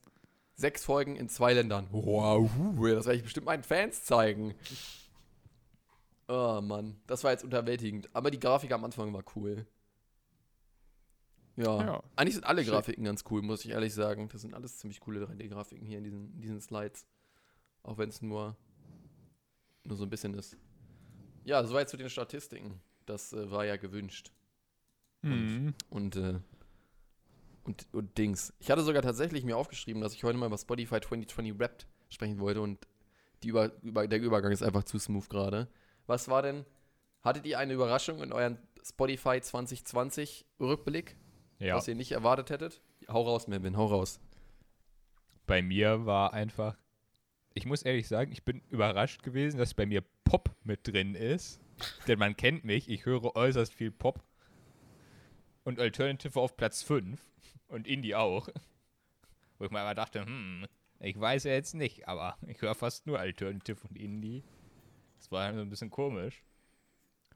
Sechs 0.58 0.84
Folgen 0.84 1.16
in 1.16 1.30
zwei 1.30 1.54
Ländern. 1.54 1.88
Wow, 1.92 2.50
das 2.76 3.06
werde 3.06 3.18
ich 3.18 3.24
bestimmt 3.24 3.46
meinen 3.46 3.64
Fans 3.64 4.04
zeigen. 4.04 4.56
Oh 6.28 6.60
Mann, 6.62 7.00
das 7.06 7.24
war 7.24 7.32
jetzt 7.32 7.44
unterwältigend. 7.44 8.10
Aber 8.14 8.32
die 8.32 8.40
Grafik 8.40 8.72
am 8.72 8.84
Anfang 8.84 9.14
war 9.14 9.24
cool. 9.36 9.68
Ja. 11.58 11.86
Ja. 11.86 12.04
Eigentlich 12.16 12.34
sind 12.34 12.46
alle. 12.46 12.66
Grafiken 12.66 13.04
ganz 13.04 13.24
cool, 13.30 13.44
muss 13.44 13.66
ich 13.66 13.72
ehrlich 13.72 13.94
sagen. 13.94 14.30
Das 14.30 14.42
sind 14.42 14.56
alles 14.56 14.78
ziemlich 14.78 15.00
coole 15.00 15.24
3D-Grafiken 15.26 15.86
hier 15.86 16.00
in 16.00 16.04
diesen, 16.04 16.34
in 16.34 16.42
diesen 16.42 16.60
Slides. 16.60 17.06
Auch 17.84 18.00
wenn 18.00 18.10
es 18.10 18.24
nur, 18.24 18.56
nur 19.84 19.96
so 19.96 20.04
ein 20.06 20.10
bisschen 20.10 20.34
ist. 20.34 20.58
Ja, 21.46 21.64
soweit 21.64 21.88
zu 21.88 21.98
den 21.98 22.10
Statistiken. 22.10 22.82
Das 23.06 23.32
äh, 23.32 23.50
war 23.50 23.64
ja 23.64 23.78
gewünscht. 23.78 24.32
Mhm. 25.22 25.76
Und, 25.90 26.16
äh, 26.16 26.40
und, 27.68 27.86
und 27.92 28.18
Dings. 28.18 28.54
Ich 28.60 28.72
hatte 28.72 28.82
sogar 28.82 29.02
tatsächlich 29.02 29.44
mir 29.44 29.58
aufgeschrieben, 29.58 30.02
dass 30.02 30.14
ich 30.14 30.24
heute 30.24 30.38
mal 30.38 30.48
über 30.48 30.58
Spotify 30.58 31.00
2020 31.02 31.60
Wrapped 31.60 31.86
sprechen 32.10 32.40
wollte 32.40 32.62
und 32.62 32.88
die 33.44 33.50
über, 33.50 33.72
über, 33.84 34.08
der 34.08 34.20
Übergang 34.20 34.52
ist 34.52 34.64
einfach 34.64 34.84
zu 34.84 34.98
smooth 34.98 35.30
gerade. 35.30 35.68
Was 36.08 36.30
war 36.30 36.42
denn, 36.42 36.66
hattet 37.22 37.46
ihr 37.46 37.60
eine 37.60 37.74
Überraschung 37.74 38.24
in 38.24 38.32
euren 38.32 38.58
Spotify 38.84 39.42
2020 39.42 40.46
Rückblick, 40.60 41.18
Ja. 41.60 41.76
was 41.76 41.88
ihr 41.88 41.96
nicht 41.96 42.14
erwartet 42.14 42.50
hättet? 42.50 42.82
Hau 43.10 43.22
raus, 43.24 43.48
Melvin, 43.48 43.78
hau 43.78 43.86
raus. 43.88 44.20
Bei 45.46 45.62
mir 45.62 46.06
war 46.06 46.34
einfach, 46.34 46.78
ich 47.54 47.66
muss 47.66 47.84
ehrlich 47.84 48.08
sagen, 48.08 48.32
ich 48.32 48.44
bin 48.44 48.62
überrascht 48.70 49.24
gewesen, 49.24 49.58
dass 49.58 49.74
bei 49.74 49.86
mir 49.86 50.04
Pop 50.24 50.50
mit 50.64 50.88
drin 50.88 51.16
ist. 51.16 51.60
Denn 52.08 52.18
man 52.18 52.36
kennt 52.36 52.66
mich, 52.66 52.90
ich 52.90 53.06
höre 53.06 53.36
äußerst 53.36 53.74
viel 53.74 53.92
Pop. 53.92 54.24
Und 55.68 55.82
Alternative 55.82 56.40
auf 56.40 56.56
Platz 56.56 56.82
5. 56.82 57.20
Und 57.68 57.88
Indie 57.88 58.16
auch. 58.16 58.48
Wo 59.58 59.66
ich 59.66 59.72
mir 59.72 59.82
aber 59.82 59.96
dachte, 59.96 60.26
hm, 60.26 60.66
Ich 61.02 61.20
weiß 61.20 61.44
ja 61.44 61.52
jetzt 61.52 61.76
nicht, 61.76 62.08
aber 62.08 62.38
ich 62.48 62.62
höre 62.62 62.74
fast 62.74 63.06
nur 63.06 63.20
Alternative 63.20 63.86
und 63.90 63.98
Indie. 63.98 64.46
Das 65.18 65.30
war 65.30 65.54
so 65.54 65.60
ein 65.60 65.70
bisschen 65.70 65.90
komisch. 65.90 66.42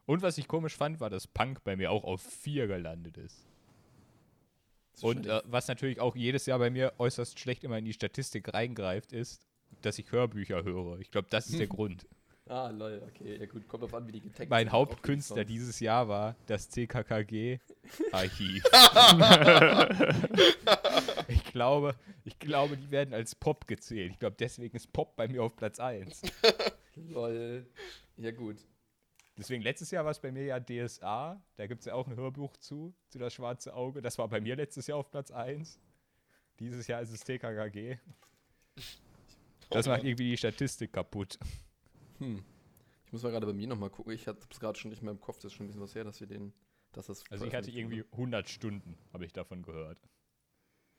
Und 0.05 0.21
was 0.21 0.37
ich 0.37 0.47
komisch 0.47 0.77
fand, 0.77 1.01
war, 1.01 1.09
dass 1.09 1.27
Punk 1.27 1.61
bei 1.65 1.75
mir 1.75 1.91
auch 1.91 2.05
auf 2.05 2.21
4 2.21 2.67
gelandet 2.67 3.17
ist. 3.17 3.49
Ist 4.93 5.03
Und 5.03 5.25
äh, 5.27 5.41
was 5.43 5.67
natürlich 5.67 5.99
auch 5.99 6.15
jedes 6.15 6.45
Jahr 6.45 6.59
bei 6.59 6.69
mir 6.69 6.93
äußerst 6.99 7.37
schlecht 7.37 7.65
immer 7.65 7.79
in 7.79 7.85
die 7.85 7.91
Statistik 7.91 8.53
reingreift, 8.53 9.11
ist, 9.11 9.45
dass 9.81 9.99
ich 9.99 10.09
Hörbücher 10.09 10.63
höre. 10.63 10.99
Ich 10.99 11.11
glaube, 11.11 11.27
das 11.29 11.49
ist 11.49 11.59
der 11.59 11.67
Grund. 11.75 12.07
Ah, 12.51 12.69
lol, 12.69 13.01
okay. 13.07 13.37
Ja 13.39 13.45
gut, 13.45 13.65
kommt 13.65 13.83
drauf 13.83 13.93
an, 13.93 14.05
wie 14.07 14.11
die 14.11 14.19
getaggt 14.19 14.49
Mein 14.49 14.65
sind. 14.65 14.73
Hauptkünstler 14.73 15.45
dieses 15.45 15.79
Jahr 15.79 16.09
war 16.09 16.35
das 16.47 16.69
CKKG-Archiv. 16.69 18.65
ich, 21.29 21.45
glaube, 21.45 21.95
ich 22.25 22.37
glaube, 22.39 22.75
die 22.75 22.91
werden 22.91 23.13
als 23.13 23.35
Pop 23.35 23.67
gezählt. 23.67 24.11
Ich 24.11 24.19
glaube, 24.19 24.35
deswegen 24.37 24.75
ist 24.75 24.91
Pop 24.91 25.15
bei 25.15 25.29
mir 25.29 25.43
auf 25.43 25.55
Platz 25.55 25.79
1. 25.79 26.23
Lol. 26.95 27.65
Ja 28.17 28.31
gut. 28.31 28.57
Deswegen 29.37 29.63
letztes 29.63 29.89
Jahr 29.91 30.03
war 30.03 30.11
es 30.11 30.19
bei 30.19 30.33
mir 30.33 30.43
ja 30.43 30.59
DSA. 30.59 31.41
Da 31.55 31.67
gibt 31.67 31.79
es 31.79 31.85
ja 31.85 31.93
auch 31.93 32.05
ein 32.05 32.17
Hörbuch 32.17 32.57
zu, 32.57 32.93
zu 33.07 33.17
Das 33.17 33.33
Schwarze 33.33 33.73
Auge. 33.73 34.01
Das 34.01 34.17
war 34.17 34.27
bei 34.27 34.41
mir 34.41 34.57
letztes 34.57 34.87
Jahr 34.87 34.97
auf 34.97 35.09
Platz 35.09 35.31
1. 35.31 35.79
Dieses 36.59 36.85
Jahr 36.87 37.01
ist 37.01 37.11
es 37.11 37.21
TKKG. 37.21 37.97
Das 39.69 39.87
macht 39.87 40.03
irgendwie 40.03 40.31
die 40.31 40.37
Statistik 40.37 40.91
kaputt. 40.91 41.39
Hm. 42.21 42.43
Ich 43.05 43.11
muss 43.11 43.23
mal 43.23 43.31
gerade 43.31 43.45
bei 43.47 43.53
mir 43.53 43.67
nochmal 43.67 43.89
gucken. 43.89 44.13
Ich 44.13 44.27
hatte 44.27 44.39
es 44.49 44.59
gerade 44.59 44.79
schon 44.79 44.89
nicht 44.89 45.01
mehr 45.01 45.11
im 45.11 45.19
Kopf. 45.19 45.37
Das 45.37 45.45
ist 45.45 45.53
schon 45.53 45.65
ein 45.65 45.67
bisschen 45.67 45.81
was 45.81 45.95
her, 45.95 46.03
dass 46.03 46.19
wir 46.19 46.27
den. 46.27 46.53
Dass 46.93 47.07
das 47.07 47.23
Also 47.29 47.45
ich 47.45 47.53
hatte 47.55 47.71
irgendwie 47.71 47.99
wurde. 48.03 48.11
100 48.13 48.49
Stunden, 48.49 48.97
habe 49.13 49.25
ich 49.25 49.33
davon 49.33 49.61
gehört. 49.63 49.97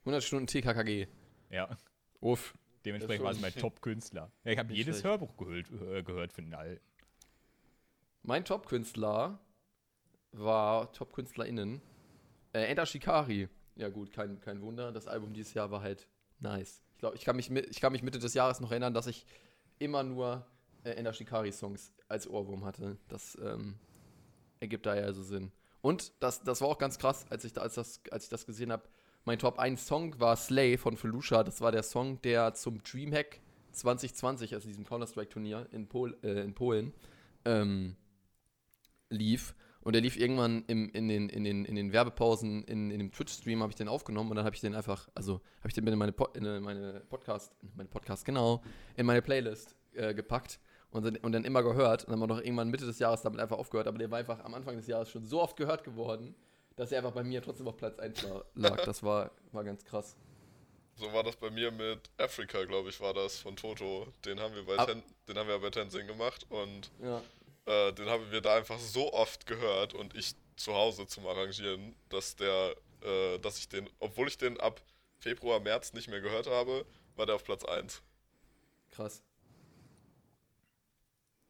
100 0.01 0.23
Stunden 0.23 0.47
TKKG. 0.47 1.07
Ja, 1.51 1.77
Uff. 2.21 2.55
dementsprechend 2.85 3.25
war 3.25 3.33
es 3.33 3.41
mein 3.41 3.53
Top-Künstler. 3.55 4.33
Ja, 4.45 4.53
ich 4.53 4.59
habe 4.59 4.73
jedes 4.73 4.97
schlecht. 5.01 5.05
Hörbuch 5.05 5.37
gehört, 5.37 5.71
äh, 5.71 6.03
gehört 6.03 6.33
von 6.33 6.45
den 6.45 6.55
alten. 6.55 6.85
Mein 8.23 8.45
Top-Künstler 8.45 9.39
war 10.33 10.93
Top-KünstlerInnen. 10.93 11.83
Äh, 12.53 12.65
Enter 12.67 12.87
Shikari. 12.87 13.49
Ja 13.77 13.89
gut, 13.89 14.13
kein, 14.13 14.41
kein 14.41 14.61
Wunder. 14.63 14.93
Das 14.93 15.07
Album 15.09 15.33
dieses 15.35 15.55
Jahr 15.55 15.71
war 15.71 15.83
halt 15.83 16.09
nice. 16.39 16.83
Ich 16.95 16.99
glaube, 16.99 17.17
ich, 17.17 17.25
kann 17.25 17.37
mich 17.37 17.51
mi- 17.51 17.67
ich 17.69 17.81
kann 17.81 17.93
mich 17.93 18.03
Mitte 18.03 18.19
des 18.19 18.35
Jahres 18.35 18.61
noch 18.61 18.71
erinnern, 18.71 18.95
dass 18.95 19.07
ich 19.07 19.27
immer 19.79 20.03
nur 20.03 20.47
äh, 20.85 20.91
Enter 20.91 21.13
Shikari-Songs 21.13 21.93
als 22.09 22.29
Ohrwurm 22.29 22.65
hatte. 22.65 22.99
Das 23.09 23.39
ähm, 23.43 23.79
ergibt 24.61 24.87
da 24.87 24.95
ja 24.95 25.13
so 25.13 25.23
Sinn. 25.23 25.53
Und 25.81 26.13
das, 26.21 26.43
das 26.43 26.61
war 26.61 26.69
auch 26.69 26.79
ganz 26.79 26.99
krass, 26.99 27.27
als 27.29 27.45
ich, 27.45 27.53
da, 27.53 27.63
als 27.63 27.75
das, 27.75 28.01
als 28.11 28.25
ich 28.25 28.31
das 28.31 28.47
gesehen 28.47 28.73
habe. 28.73 28.85
Mein 29.25 29.39
Top 29.39 29.59
1 29.59 29.87
Song 29.87 30.19
war 30.21 30.37
Slay 30.37 30.77
von 30.77 30.97
Felusha. 30.97 31.45
Das 31.45 31.61
war 31.61 31.73
der 31.73 31.83
Song, 31.83 32.21
der 32.23 32.55
zum 32.55 32.83
Dreamhack 32.83 33.41
2020, 33.73 34.55
also 34.55 34.69
diesem 34.69 34.85
Counter-Strike-Turnier 34.85 35.69
in, 35.73 35.89
Pol 35.89 36.17
äh, 36.23 36.43
in 36.43 36.55
Polen, 36.55 36.93
ähm, 37.45 37.97
lief. 39.11 39.55
Und 39.81 39.95
der 39.95 40.03
lief 40.03 40.17
irgendwann 40.17 40.65
im, 40.69 40.91
in, 40.91 41.09
den, 41.09 41.29
in, 41.29 41.43
den, 41.43 41.65
in 41.65 41.75
den 41.75 41.93
Werbepausen, 41.93 42.63
in, 42.65 42.91
in 42.93 42.99
dem 42.99 43.11
Twitch-Stream 43.11 43.63
habe 43.63 43.71
ich 43.71 43.77
den 43.77 43.89
aufgenommen 43.89 44.31
und 44.31 44.37
dann 44.37 44.45
habe 44.45 44.55
ich 44.55 44.61
den 44.61 44.77
einfach, 44.77 45.09
also 45.15 45.41
habe 45.59 45.69
ich 45.69 45.75
den 45.75 45.85
in 45.85 45.99
meine, 45.99 46.13
po 46.13 46.27
in 46.35 46.45
meine 46.63 47.01
Podcast, 47.09 47.53
in 47.63 47.71
meine 47.75 47.89
Podcast, 47.89 48.25
genau, 48.25 48.63
in 48.97 49.07
meine 49.07 49.23
Playlist 49.23 49.75
äh, 49.95 50.15
gepackt 50.15 50.61
und 50.93 51.05
dann, 51.05 51.17
und 51.17 51.33
dann 51.33 51.45
immer 51.45 51.63
gehört. 51.63 52.05
Und 52.05 52.11
dann 52.13 52.21
haben 52.21 52.29
wir 52.29 52.35
noch 52.37 52.43
irgendwann 52.43 52.69
Mitte 52.71 52.87
des 52.87 52.99
Jahres 52.99 53.23
damit 53.23 53.41
einfach 53.41 53.59
aufgehört. 53.59 53.87
Aber 53.89 53.99
der 53.99 54.11
war 54.11 54.19
einfach 54.19 54.45
am 54.45 54.55
Anfang 54.55 54.77
des 54.77 54.87
Jahres 54.87 55.11
schon 55.11 55.25
so 55.25 55.43
oft 55.43 55.57
gehört 55.57 55.83
geworden, 55.85 56.35
dass 56.77 56.93
er 56.93 56.99
einfach 56.99 57.13
bei 57.13 57.25
mir 57.25 57.43
trotzdem 57.43 57.67
auf 57.69 57.77
Platz 57.77 57.99
1 57.99 58.23
la- 58.23 58.45
lag. 58.55 58.85
Das 58.85 59.03
war, 59.03 59.31
war 59.53 59.65
ganz 59.65 59.85
krass. 59.85 60.17
So 60.95 61.13
war 61.13 61.23
das 61.25 61.37
bei 61.37 61.51
mir 61.51 61.71
mit 61.71 62.11
Africa, 62.19 62.65
glaube 62.65 62.91
ich, 62.91 63.01
war 63.01 63.15
das 63.15 63.39
von 63.39 63.57
Toto. 63.57 64.07
Den 64.25 64.39
haben 64.39 64.55
wir 64.55 64.65
bei, 64.65 64.77
Ab- 64.77 64.89
Ten, 64.89 65.03
den 65.29 65.37
haben 65.39 65.49
wir 65.49 65.59
bei 65.59 65.71
Tenzing 65.71 66.07
gemacht 66.07 66.47
und 66.51 66.91
Ja. 67.03 67.23
äh, 67.67 67.93
den 67.95 68.09
haben 68.09 68.31
wir 68.31 68.41
da 68.43 68.57
einfach 68.57 68.79
so 68.79 69.13
oft 69.13 69.47
gehört 69.47 69.95
und 69.95 70.15
ich 70.15 70.35
zu 70.57 70.75
Hause 70.75 71.07
zum 71.07 71.27
Arrangieren, 71.27 71.95
dass 72.11 72.37
der, 72.37 72.77
äh, 73.03 73.39
dass 73.39 73.59
ich 73.59 73.69
den, 73.71 73.89
obwohl 74.01 74.29
ich 74.29 74.37
den 74.37 74.61
ab 74.61 74.81
Februar, 75.19 75.61
März 75.61 75.95
nicht 75.95 76.09
mehr 76.09 76.21
gehört 76.21 76.47
habe, 76.47 76.85
war 77.17 77.25
der 77.27 77.37
auf 77.37 77.45
Platz 77.45 77.65
1. 77.65 78.03
Krass. 78.91 79.23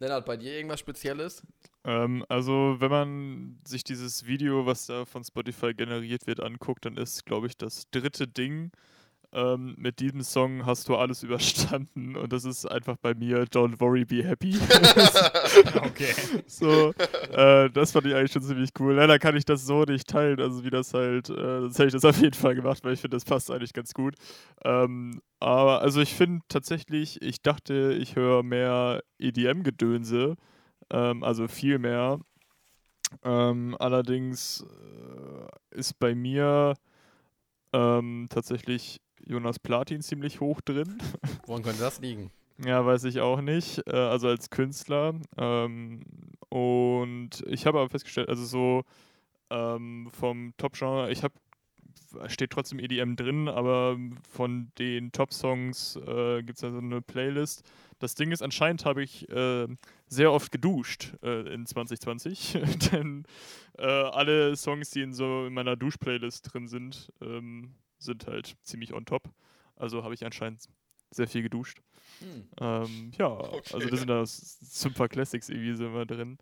Lennart, 0.02 0.26
bei 0.26 0.36
dir 0.36 0.52
irgendwas 0.52 0.80
Spezielles? 0.80 1.42
Ähm, 1.84 2.24
also, 2.28 2.76
wenn 2.80 2.90
man 2.90 3.58
sich 3.64 3.84
dieses 3.84 4.26
Video, 4.26 4.66
was 4.66 4.86
da 4.86 5.04
von 5.04 5.22
Spotify 5.22 5.72
generiert 5.74 6.26
wird, 6.26 6.40
anguckt, 6.40 6.84
dann 6.84 6.96
ist, 6.96 7.24
glaube 7.24 7.46
ich, 7.46 7.56
das 7.56 7.88
dritte 7.90 8.26
Ding. 8.26 8.72
Ähm, 9.34 9.74
mit 9.78 9.98
diesem 10.00 10.22
Song 10.22 10.66
hast 10.66 10.90
du 10.90 10.96
alles 10.96 11.22
überstanden 11.22 12.16
und 12.16 12.32
das 12.32 12.44
ist 12.44 12.66
einfach 12.66 12.96
bei 12.98 13.14
mir 13.14 13.44
Don't 13.44 13.80
Worry, 13.80 14.04
Be 14.04 14.22
Happy. 14.22 14.58
Okay. 15.74 16.12
so, 16.46 16.92
äh, 17.32 17.70
das 17.70 17.92
fand 17.92 18.06
ich 18.06 18.14
eigentlich 18.14 18.32
schon 18.32 18.42
ziemlich 18.42 18.70
cool. 18.78 18.94
Leider 18.94 19.18
kann 19.18 19.36
ich 19.36 19.44
das 19.44 19.64
so 19.66 19.84
nicht 19.84 20.08
teilen, 20.08 20.40
also 20.40 20.64
wie 20.64 20.70
das 20.70 20.94
halt, 20.94 21.28
äh, 21.30 21.60
sonst 21.60 21.78
hätte 21.78 21.88
ich 21.88 21.92
das 21.92 22.04
auf 22.04 22.20
jeden 22.20 22.34
Fall 22.34 22.54
gemacht, 22.54 22.82
weil 22.84 22.94
ich 22.94 23.00
finde, 23.00 23.16
das 23.16 23.24
passt 23.24 23.50
eigentlich 23.50 23.72
ganz 23.72 23.92
gut. 23.94 24.14
Ähm, 24.64 25.20
aber 25.40 25.82
also 25.82 26.00
ich 26.00 26.14
finde 26.14 26.42
tatsächlich, 26.48 27.20
ich 27.22 27.42
dachte, 27.42 27.96
ich 27.98 28.16
höre 28.16 28.42
mehr 28.42 29.02
EDM-Gedönse, 29.18 30.36
ähm, 30.90 31.22
also 31.22 31.48
viel 31.48 31.78
mehr. 31.78 32.20
Ähm, 33.24 33.76
allerdings 33.78 34.64
äh, 34.64 35.78
ist 35.78 35.98
bei 35.98 36.14
mir 36.14 36.74
ähm, 37.72 38.26
tatsächlich 38.30 39.00
Jonas 39.26 39.58
Platin 39.58 40.02
ziemlich 40.02 40.40
hoch 40.40 40.60
drin. 40.60 40.98
Woran 41.46 41.62
könnte 41.62 41.80
das 41.80 42.00
liegen? 42.00 42.30
Ja, 42.64 42.84
weiß 42.84 43.04
ich 43.04 43.20
auch 43.20 43.40
nicht. 43.40 43.86
Äh, 43.86 43.96
also 43.96 44.28
als 44.28 44.50
Künstler. 44.50 45.14
Ähm, 45.36 46.02
und 46.48 47.42
ich 47.46 47.66
habe 47.66 47.78
aber 47.78 47.88
festgestellt, 47.88 48.28
also 48.28 48.44
so 48.44 48.84
ähm, 49.50 50.10
vom 50.12 50.54
Top-Genre, 50.56 51.10
ich 51.10 51.22
habe 51.22 51.34
steht 52.26 52.50
trotzdem 52.50 52.78
EDM 52.78 53.16
drin, 53.16 53.48
aber 53.48 53.96
von 54.30 54.70
den 54.78 55.12
Top-Songs 55.12 55.96
äh, 55.96 56.42
gibt 56.42 56.58
es 56.58 56.64
also 56.64 56.76
eine 56.76 57.00
Playlist. 57.00 57.62
Das 58.00 58.14
Ding 58.14 58.32
ist, 58.32 58.42
anscheinend 58.42 58.84
habe 58.84 59.02
ich 59.02 59.26
äh, 59.30 59.66
sehr 60.08 60.30
oft 60.30 60.52
geduscht 60.52 61.14
äh, 61.22 61.54
in 61.54 61.64
2020, 61.64 62.58
denn 62.92 63.24
alle 63.78 64.54
Songs, 64.54 64.90
die 64.90 65.00
in 65.00 65.14
so 65.14 65.46
in 65.46 65.54
meiner 65.54 65.76
Dusch-Playlist 65.76 66.52
drin 66.52 66.68
sind, 66.68 67.10
ähm, 67.22 67.72
sind 68.02 68.26
halt 68.26 68.56
ziemlich 68.62 68.92
on 68.92 69.04
top. 69.04 69.30
Also 69.76 70.04
habe 70.04 70.14
ich 70.14 70.24
anscheinend 70.24 70.68
sehr 71.10 71.28
viel 71.28 71.42
geduscht. 71.42 71.80
Hm. 72.20 72.48
Ähm, 72.60 73.10
ja, 73.18 73.28
Okay. 73.28 73.74
also 73.74 73.88
das 73.88 73.98
sind 74.00 74.08
da 74.08 74.24
Super 74.26 75.08
Classics 75.08 75.48
irgendwie 75.48 75.74
so 75.74 75.86
immer 75.86 76.06
drin. 76.06 76.38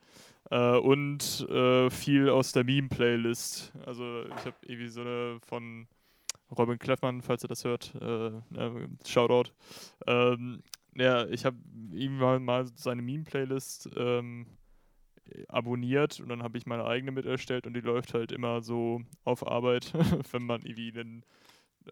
Äh, 0.50 0.76
und 0.78 1.46
äh, 1.48 1.90
viel 1.90 2.28
aus 2.28 2.52
der 2.52 2.64
Meme-Playlist. 2.64 3.72
Also 3.86 4.24
ich 4.26 4.44
habe 4.44 4.56
irgendwie 4.62 4.88
so 4.88 5.00
eine 5.00 5.38
von 5.46 5.86
Robin 6.56 6.78
Kleffmann, 6.78 7.22
falls 7.22 7.44
ihr 7.44 7.48
das 7.48 7.64
hört, 7.64 7.94
äh, 8.00 8.30
ne, 8.50 8.88
Shoutout. 9.06 9.50
Ähm, 10.06 10.62
ja, 10.96 11.26
ich 11.28 11.44
habe 11.44 11.56
ihm 11.92 12.18
mal, 12.18 12.40
mal 12.40 12.66
seine 12.74 13.02
Meme-Playlist 13.02 13.90
ähm, 13.96 14.46
abonniert 15.48 16.18
und 16.20 16.28
dann 16.28 16.42
habe 16.42 16.58
ich 16.58 16.66
meine 16.66 16.84
eigene 16.84 17.12
mit 17.12 17.26
erstellt 17.26 17.66
und 17.66 17.74
die 17.74 17.80
läuft 17.80 18.14
halt 18.14 18.32
immer 18.32 18.62
so 18.62 19.00
auf 19.24 19.46
Arbeit, 19.46 19.92
wenn 20.32 20.44
man 20.44 20.62
irgendwie 20.62 20.98
einen 20.98 21.24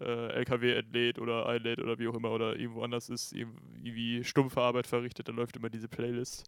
äh, 0.01 0.29
LKW 0.33 0.75
entlädt 0.75 1.19
oder 1.19 1.47
einlädt 1.47 1.81
oder 1.81 1.99
wie 1.99 2.09
auch 2.09 2.15
immer 2.15 2.31
oder 2.31 2.57
irgendwo 2.57 2.83
anders 2.83 3.09
ist, 3.09 3.33
irgendwie 3.33 4.23
stumpfe 4.25 4.61
Arbeit 4.61 4.87
verrichtet, 4.87 5.29
dann 5.29 5.37
läuft 5.37 5.57
immer 5.57 5.71
diese 5.71 5.89
Playlist. 5.89 6.45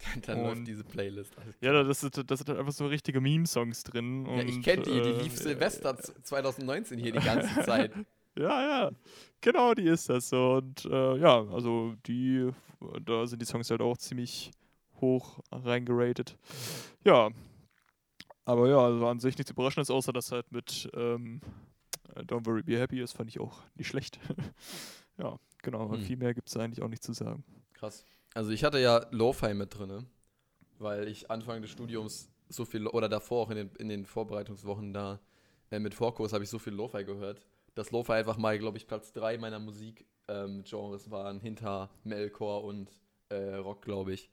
Dann 0.26 0.38
Und- 0.38 0.44
läuft 0.44 0.66
diese 0.68 0.84
Playlist. 0.84 1.34
Ja, 1.60 1.72
da- 1.72 1.82
das 1.82 2.00
sind, 2.00 2.14
sind 2.14 2.30
halt 2.30 2.50
einfach 2.50 2.72
so 2.72 2.86
richtige 2.86 3.20
Meme-Songs 3.20 3.82
drin. 3.82 4.26
Ja, 4.26 4.32
und, 4.42 4.48
ich 4.48 4.62
kenne 4.62 4.82
die, 4.82 4.90
die 4.92 4.96
äh, 5.10 5.22
lief 5.22 5.36
Silvester 5.36 5.96
z- 5.96 6.14
2019 6.24 6.98
hier 7.00 7.10
die 7.12 7.18
ganze 7.18 7.48
Zeit. 7.64 7.92
Ja, 8.38 8.62
ja, 8.84 8.90
genau, 9.40 9.74
die 9.74 9.88
ist 9.88 10.08
das. 10.08 10.28
so. 10.28 10.52
Und 10.62 10.84
äh, 10.84 11.16
ja, 11.16 11.44
also 11.48 11.96
die, 12.06 12.48
da 13.04 13.26
sind 13.26 13.42
die 13.42 13.46
Songs 13.46 13.68
halt 13.70 13.80
auch 13.80 13.96
ziemlich 13.98 14.52
hoch 15.00 15.40
reingeratet. 15.50 16.36
Ja, 17.04 17.30
aber 18.44 18.68
ja, 18.68 18.78
also 18.78 19.04
an 19.08 19.18
sich 19.18 19.36
nichts 19.36 19.50
Überraschendes, 19.50 19.90
außer 19.90 20.12
dass 20.12 20.30
halt 20.30 20.52
mit 20.52 20.88
ähm, 20.94 21.40
Don't 22.16 22.46
Worry 22.46 22.62
Be 22.62 22.78
Happy 22.78 23.00
ist, 23.00 23.12
fand 23.12 23.30
ich 23.30 23.40
auch 23.40 23.62
nicht 23.76 23.88
schlecht. 23.88 24.18
ja, 25.18 25.38
genau, 25.62 25.90
Hm. 25.92 26.00
viel 26.00 26.16
mehr 26.16 26.34
gibt 26.34 26.48
es 26.48 26.56
eigentlich 26.56 26.82
auch 26.82 26.88
nicht 26.88 27.02
zu 27.02 27.12
sagen. 27.12 27.44
Krass. 27.74 28.04
Also 28.34 28.50
ich 28.50 28.64
hatte 28.64 28.78
ja 28.78 29.06
Lo-Fi 29.10 29.54
mit 29.54 29.76
drin, 29.78 30.06
weil 30.78 31.08
ich 31.08 31.30
Anfang 31.30 31.62
des 31.62 31.70
Studiums 31.70 32.30
so 32.48 32.64
viel, 32.64 32.86
oder 32.86 33.08
davor 33.08 33.46
auch 33.46 33.50
in 33.50 33.56
den, 33.56 33.70
in 33.76 33.88
den 33.88 34.06
Vorbereitungswochen 34.06 34.92
da 34.92 35.20
äh, 35.70 35.78
mit 35.78 35.94
Vorkurs 35.94 36.32
habe 36.32 36.44
ich 36.44 36.50
so 36.50 36.58
viel 36.58 36.72
Lo-Fi 36.72 37.04
gehört, 37.04 37.40
dass 37.74 37.90
Lo-Fi 37.90 38.12
einfach 38.12 38.36
mal, 38.38 38.58
glaube 38.58 38.76
ich, 38.78 38.86
Platz 38.86 39.12
3 39.12 39.38
meiner 39.38 39.58
Musikgenres 40.26 41.10
waren, 41.10 41.40
hinter 41.40 41.90
Melcore 42.04 42.64
und 42.66 42.90
äh, 43.28 43.54
Rock, 43.56 43.82
glaube 43.82 44.12
ich. 44.14 44.30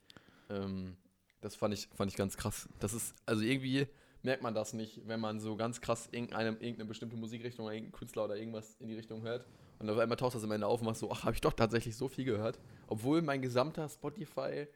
Ähm, 0.49 0.95
das 1.41 1.55
fand 1.55 1.73
ich, 1.73 1.87
fand 1.93 2.09
ich 2.11 2.17
ganz 2.17 2.37
krass. 2.37 2.67
Das 2.79 2.93
ist, 2.93 3.13
also 3.25 3.43
irgendwie 3.43 3.87
merkt 4.25 4.43
man 4.43 4.53
das 4.53 4.73
nicht, 4.73 5.07
wenn 5.07 5.19
man 5.19 5.39
so 5.39 5.55
ganz 5.55 5.79
krass 5.81 6.09
irgendeine, 6.11 6.49
irgendeine 6.51 6.85
bestimmte 6.85 7.15
Musikrichtung 7.15 7.65
oder 7.65 7.73
irgendeinen 7.75 7.97
Künstler 7.97 8.25
oder 8.25 8.35
irgendwas 8.35 8.75
in 8.79 8.87
die 8.89 8.95
Richtung 8.95 9.21
hört. 9.21 9.45
Und 9.79 9.89
auf 9.89 9.97
einmal 9.97 10.17
taucht 10.17 10.35
das 10.35 10.43
am 10.43 10.51
Ende 10.51 10.67
auf 10.67 10.79
und 10.81 10.85
machst 10.87 11.01
so, 11.01 11.11
ach, 11.11 11.23
habe 11.23 11.33
ich 11.35 11.41
doch 11.41 11.53
tatsächlich 11.53 11.95
so 11.95 12.07
viel 12.07 12.25
gehört. 12.25 12.59
Obwohl 12.87 13.21
mein 13.21 13.41
gesamter 13.41 13.87
Spotify 13.89 14.67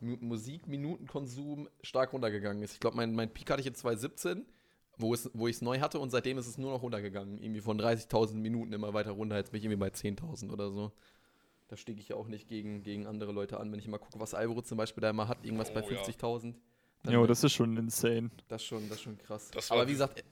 Mu- 0.00 0.16
Musikminutenkonsum 0.20 1.68
stark 1.82 2.12
runtergegangen 2.12 2.62
ist. 2.62 2.74
Ich 2.74 2.80
glaube, 2.80 2.96
mein, 2.96 3.14
mein 3.14 3.32
Peak 3.32 3.50
hatte 3.50 3.60
ich 3.60 3.66
in 3.66 3.74
2017, 3.74 4.46
wo, 4.98 5.14
es, 5.14 5.30
wo 5.34 5.46
ich 5.48 5.56
es 5.56 5.62
neu 5.62 5.80
hatte 5.80 5.98
und 5.98 6.10
seitdem 6.10 6.38
ist 6.38 6.46
es 6.46 6.58
nur 6.58 6.70
noch 6.72 6.82
runtergegangen. 6.82 7.38
Irgendwie 7.38 7.60
von 7.60 7.80
30.000 7.80 8.34
Minuten 8.34 8.72
immer 8.72 8.92
weiter 8.94 9.12
runter. 9.12 9.36
Jetzt 9.36 9.52
bin 9.52 9.58
ich 9.58 9.64
irgendwie 9.64 9.78
bei 9.80 9.88
10.000 9.88 10.50
oder 10.52 10.70
so. 10.70 10.92
Da 11.68 11.76
stieg 11.76 11.98
ich 11.98 12.08
ja 12.08 12.16
auch 12.16 12.28
nicht 12.28 12.48
gegen, 12.48 12.82
gegen 12.82 13.06
andere 13.06 13.32
Leute 13.32 13.58
an. 13.58 13.72
Wenn 13.72 13.78
ich 13.78 13.88
mal 13.88 13.98
gucke, 13.98 14.20
was 14.20 14.34
Alvaro 14.34 14.60
zum 14.62 14.76
Beispiel 14.76 15.00
da 15.00 15.10
immer 15.10 15.28
hat, 15.28 15.44
irgendwas 15.44 15.72
bei 15.72 15.82
Oh, 15.82 15.90
ja. 15.90 16.02
50.000. 16.02 16.42
dann 16.42 16.50
Ja, 16.52 16.58
bin- 17.10 17.26
das 17.26 17.44
ist 17.44 17.52
schon 17.52 17.76
insane. 17.76 18.30
das 18.48 18.62
ist 18.62 18.68
schon, 18.68 18.88
das 18.88 18.98
ist 18.98 19.02
schon 19.04 19.18
krass. 19.18 19.50
Das 19.50 19.70
war 19.70 19.78
Aber 19.78 19.88
wie 19.88 19.92
gesagt, 19.92 20.24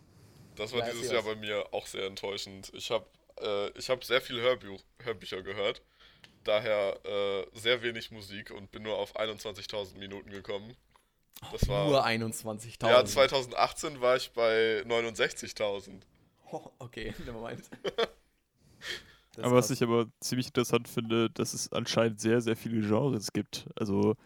Das 0.56 0.72
war 0.72 0.80
Ja, 0.80 0.92
dieses 0.92 1.10
Jahr 1.10 1.22
bei 1.22 1.34
mir 1.36 1.64
auch 1.72 1.86
sehr 1.86 2.06
enttäuschend. 2.06 2.70
Ich 2.74 2.90
habe 2.90 3.06
äh, 3.40 3.70
ich 3.78 3.88
hab 3.88 4.04
sehr 4.04 4.20
viel 4.20 4.40
Hörbuch, 4.40 4.82
Hörbücher 5.02 5.42
gehört. 5.42 5.82
Daher 6.44 6.98
äh, 7.04 7.46
sehr 7.58 7.82
wenig 7.82 8.10
Musik 8.10 8.50
und 8.50 8.70
bin 8.70 8.82
nur 8.82 8.96
auf 8.98 9.16
21.000 9.18 9.98
Minuten 9.98 10.30
gekommen. 10.30 10.74
Das 11.52 11.68
war. 11.68 11.86
nur 11.88 12.04
21.000. 12.04 12.88
ja, 12.88 13.04
2018 13.04 14.00
war 14.00 14.16
ich 14.16 14.30
bei 14.32 14.82
69.000. 14.86 16.02
Oh, 16.52 16.70
okay, 16.78 17.14
nevermind. 17.24 17.68
Das 19.36 19.44
aber 19.44 19.56
was 19.56 19.70
ich 19.70 19.80
aber 19.80 20.06
ziemlich 20.18 20.48
interessant 20.48 20.88
finde, 20.88 21.30
dass 21.30 21.54
es 21.54 21.72
anscheinend 21.72 22.20
sehr, 22.20 22.40
sehr 22.40 22.56
viele 22.56 22.80
Genres 22.80 23.32
gibt. 23.32 23.68
Also 23.76 24.16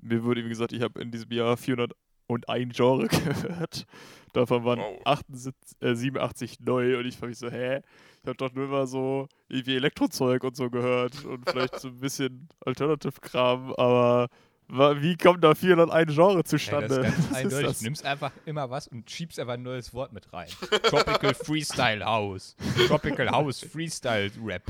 mir 0.00 0.22
wurde, 0.24 0.44
wie 0.44 0.48
gesagt, 0.48 0.72
ich 0.72 0.82
habe 0.82 1.00
in 1.00 1.10
diesem 1.10 1.30
Jahr 1.32 1.56
401 1.56 2.76
Genre 2.76 3.06
gehört. 3.08 3.86
Davon 4.32 4.64
waren 4.64 4.80
Wow. 4.80 5.00
78, 5.04 5.76
äh, 5.80 5.94
87 5.94 6.60
neu 6.60 6.98
und 6.98 7.06
ich 7.06 7.16
frage 7.16 7.28
mich 7.30 7.38
so, 7.38 7.50
hä? 7.50 7.80
Ich 8.22 8.26
habe 8.28 8.36
doch 8.36 8.52
nur 8.52 8.64
immer 8.64 8.86
so 8.86 9.28
irgendwie 9.48 9.76
Elektrozeug 9.76 10.42
und 10.44 10.56
so 10.56 10.70
gehört 10.70 11.24
und 11.24 11.48
vielleicht 11.48 11.78
so 11.78 11.88
ein 11.88 12.00
bisschen 12.00 12.48
Alternative-Kram, 12.64 13.72
aber 13.74 14.28
wie 14.66 15.14
kommt 15.18 15.44
da 15.44 15.54
401 15.54 16.14
Genre 16.14 16.36
Ja, 16.38 16.44
zustande? 16.44 16.88
das 16.88 17.08
ist 17.18 17.24
ganz 17.30 17.34
eindeutig. 17.34 17.78
Du 17.78 17.84
nimmst 17.84 18.06
einfach 18.06 18.32
immer 18.46 18.70
was 18.70 18.88
und 18.88 19.08
schiebst 19.10 19.38
einfach 19.38 19.52
ein 19.54 19.62
neues 19.62 19.92
Wort 19.92 20.12
mit 20.14 20.32
rein. 20.32 20.48
Tropical 20.84 21.34
Freestyle 21.34 22.02
House. 22.04 22.56
Tropical 22.88 23.30
House 23.30 23.60
Freestyle 23.60 24.30
Rap. 24.42 24.62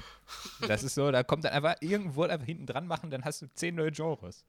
Das 0.67 0.83
ist 0.83 0.97
so, 0.97 1.13
da 1.13 1.23
kommt 1.23 1.45
dann 1.45 1.53
einfach 1.53 1.77
irgendein 1.81 2.17
Wort 2.17 2.31
einfach 2.33 2.45
hinten 2.47 2.67
dran 2.67 2.89
machen, 2.89 3.11
dann 3.11 3.25
hast 3.25 3.41
du 3.43 3.47
zehn 3.55 3.77
neue 3.77 3.93
Genres. 3.93 4.45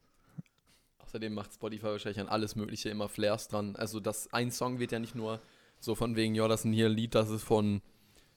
Außerdem 1.06 1.34
macht 1.34 1.54
Spotify 1.54 1.86
wahrscheinlich 1.86 2.20
an 2.20 2.28
alles 2.28 2.56
Mögliche 2.56 2.88
immer 2.88 3.08
Flares 3.08 3.48
dran. 3.48 3.76
Also 3.76 4.00
das 4.00 4.32
ein 4.32 4.50
Song 4.50 4.78
wird 4.78 4.92
ja 4.92 4.98
nicht 4.98 5.14
nur 5.14 5.40
so 5.78 5.94
von 5.94 6.16
wegen, 6.16 6.34
ja, 6.34 6.48
das 6.48 6.60
ist 6.60 6.64
ein 6.66 6.72
hier 6.72 6.86
ein 6.86 6.92
Lied, 6.92 7.14
das 7.14 7.30
ist 7.30 7.44
von, 7.44 7.80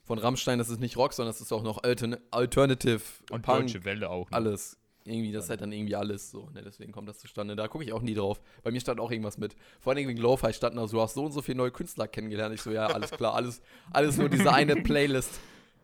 von 0.03 0.19
Rammstein, 0.19 0.59
das 0.59 0.69
ist 0.69 0.79
nicht 0.79 0.97
Rock, 0.97 1.13
sondern 1.13 1.33
das 1.33 1.41
ist 1.41 1.51
auch 1.51 1.63
noch 1.63 1.83
Altern 1.83 2.17
Alternative, 2.31 3.01
Und 3.31 3.41
Punk, 3.41 3.61
Deutsche 3.61 3.85
Welle 3.85 4.09
auch. 4.09 4.29
noch. 4.29 4.37
alles. 4.37 4.77
Irgendwie, 5.05 5.31
das 5.31 5.45
ist 5.45 5.49
halt 5.49 5.61
dann 5.61 5.71
irgendwie 5.71 5.95
alles 5.95 6.29
so, 6.29 6.49
ne? 6.53 6.61
Deswegen 6.61 6.91
kommt 6.91 7.09
das 7.09 7.17
zustande. 7.17 7.55
Da 7.55 7.67
gucke 7.67 7.83
ich 7.83 7.93
auch 7.93 8.01
nie 8.01 8.13
drauf. 8.13 8.39
Bei 8.61 8.69
mir 8.69 8.79
stand 8.79 8.99
auch 8.99 9.09
irgendwas 9.09 9.37
mit. 9.39 9.55
Vor 9.79 9.93
allem 9.93 10.07
wegen 10.07 10.19
Lo-Fi 10.19 10.53
stand 10.53 10.75
so, 10.75 10.85
du 10.87 11.01
hast 11.01 11.15
so 11.15 11.25
und 11.25 11.31
so 11.31 11.41
viele 11.41 11.57
neue 11.57 11.71
Künstler 11.71 12.07
kennengelernt. 12.07 12.53
Ich 12.53 12.61
so, 12.61 12.69
ja, 12.69 12.85
alles 12.85 13.09
klar, 13.09 13.33
alles, 13.33 13.61
alles 13.91 14.17
nur 14.17 14.29
diese 14.29 14.53
eine 14.53 14.75
Playlist. 14.75 15.39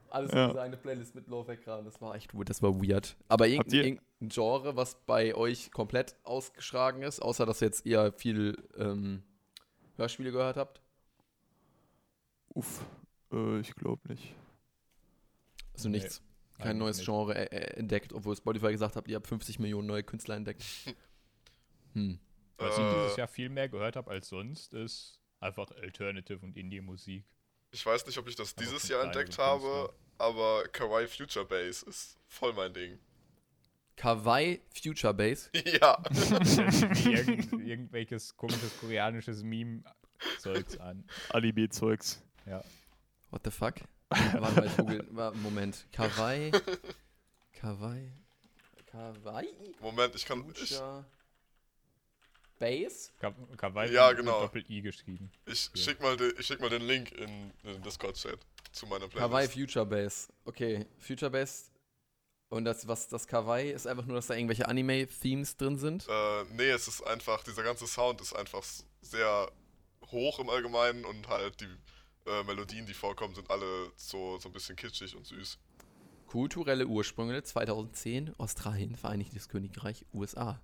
Alles 0.09 0.31
Ja. 0.31 0.47
diese 0.47 0.61
eine 0.61 0.77
Playlist 0.77 1.15
mit 1.15 1.27
Lo-Fi-Kram. 1.27 1.83
Das 1.85 1.99
war 2.01 2.15
echt 2.15 2.33
weird, 2.33 2.49
das 2.49 2.61
war 2.61 2.73
weird. 2.81 3.17
Aber 3.27 3.47
irgendein, 3.47 3.83
irgendein 3.85 4.29
Genre, 4.29 4.75
was 4.75 4.95
bei 5.05 5.35
euch 5.35 5.71
komplett 5.71 6.15
ausgeschlagen 6.23 7.01
ist, 7.01 7.21
außer 7.21 7.45
dass 7.45 7.61
ihr 7.61 7.67
jetzt 7.67 7.85
eher 7.85 8.11
viel 8.13 8.55
ähm, 8.77 9.23
Hörspiele 9.97 10.31
gehört 10.31 10.57
habt? 10.57 10.81
Uff, 12.49 12.85
äh, 13.31 13.59
ich 13.59 13.75
glaube 13.75 14.01
nicht. 14.07 14.33
Also 15.73 15.89
Nee, 15.89 15.97
nichts. 15.97 16.21
Kein 16.57 16.77
neues 16.77 16.97
nicht. 16.97 17.05
Genre 17.05 17.35
äh, 17.35 17.53
äh, 17.53 17.77
entdeckt, 17.77 18.13
obwohl 18.13 18.35
Spotify 18.35 18.71
gesagt 18.71 18.95
habt, 18.95 19.09
ihr 19.09 19.17
habt 19.17 19.27
50 19.27 19.59
Millionen 19.59 19.87
neue 19.87 20.03
Künstler 20.03 20.35
entdeckt. 20.35 20.63
Hm. 21.93 22.19
Was 22.57 22.77
ich 22.77 22.83
Äh, 22.83 22.93
dieses 22.93 23.15
Jahr 23.15 23.27
viel 23.29 23.47
mehr 23.47 23.69
gehört 23.69 23.95
habe 23.95 24.11
als 24.11 24.27
sonst, 24.27 24.73
ist 24.73 25.21
einfach 25.39 25.71
Alternative 25.71 26.45
und 26.45 26.57
Indie-Musik. 26.57 27.23
Ich 27.75 27.85
weiß 27.85 28.05
nicht, 28.05 28.17
ob 28.17 28.29
ich 28.29 28.37
das 28.37 28.55
dieses 28.55 28.87
Jahr 28.87 29.03
entdeckt 29.03 29.37
habe, 29.37 29.93
aber 30.17 30.63
Kawaii 30.69 31.07
Future 31.07 31.43
Bass 31.43 31.83
ist 31.83 32.17
voll 32.29 32.53
mein 32.53 32.73
Ding. 32.73 32.97
Kawaii 33.97 34.61
Future 34.73 35.13
Bass. 35.13 35.49
ja. 35.81 36.01
Irgend, 37.05 37.51
irgendwelches 37.67 38.37
komisches 38.37 38.79
koreanisches 38.79 39.43
Meme-Zeugs 39.43 40.77
an. 40.77 41.03
Anime-Zeugs. 41.31 42.23
What 43.29 43.41
the 43.43 43.51
fuck? 43.51 43.75
Warte 44.07 44.39
mal, 44.39 44.65
ich 44.67 44.77
google. 44.77 45.33
Moment. 45.43 45.85
Kawaii. 45.91 46.51
Kawaii. 47.51 48.09
Kawaii? 48.85 49.75
Moment, 49.81 50.15
ich 50.15 50.25
kann. 50.25 50.45
Ich, 50.63 50.79
Ka- 53.19 53.33
Kawaii 53.57 53.91
Ja, 53.93 54.09
mit 54.09 54.17
genau. 54.17 54.41
Doppel-I 54.41 54.81
geschrieben. 54.81 55.31
ich, 55.45 55.69
Ja. 55.73 55.81
schick 55.83 56.01
mal 56.01 56.15
den, 56.17 56.33
ich 56.39 56.45
schick 56.45 56.59
mal 56.59 56.69
den 56.69 56.81
Link 56.83 57.11
in 57.11 57.51
den 57.63 57.81
Discord-Chat 57.83 58.39
zu 58.71 58.87
meiner 58.87 59.07
Kawaii 59.09 59.47
Playlist. 59.47 59.53
Future 59.53 59.85
Bass. 59.85 60.29
Okay, 60.45 60.85
Future 60.99 61.31
Bass. 61.31 61.71
Und 62.49 62.63
das, 62.65 62.87
was 62.87 63.07
das 63.07 63.25
Kawaii 63.27 63.71
ist 63.71 63.87
einfach 63.87 64.05
nur, 64.05 64.15
dass 64.17 64.27
da 64.27 64.35
irgendwelche 64.35 64.67
Anime-Themes 64.67 65.57
drin 65.57 65.77
sind. 65.77 66.07
Äh, 66.07 66.43
nee, 66.53 66.69
es 66.69 66.87
ist 66.87 67.01
einfach, 67.05 67.43
dieser 67.43 67.63
ganze 67.63 67.87
Sound 67.87 68.21
ist 68.21 68.33
einfach 68.33 68.63
sehr 69.01 69.51
hoch 70.11 70.39
im 70.39 70.49
Allgemeinen 70.49 71.03
und 71.05 71.27
halt 71.27 71.59
die 71.59 71.65
äh, 72.29 72.43
Melodien, 72.43 72.85
die 72.85 72.93
vorkommen, 72.93 73.35
sind 73.35 73.49
alle 73.49 73.91
so, 73.95 74.37
so 74.39 74.49
ein 74.49 74.53
bisschen 74.53 74.75
kitschig 74.75 75.15
und 75.15 75.25
süß. 75.25 75.57
Kulturelle 76.27 76.85
Ursprünge 76.87 77.41
2010 77.43 78.33
Australien, 78.39 78.95
Vereinigtes 78.95 79.49
Königreich, 79.49 80.05
USA. 80.13 80.61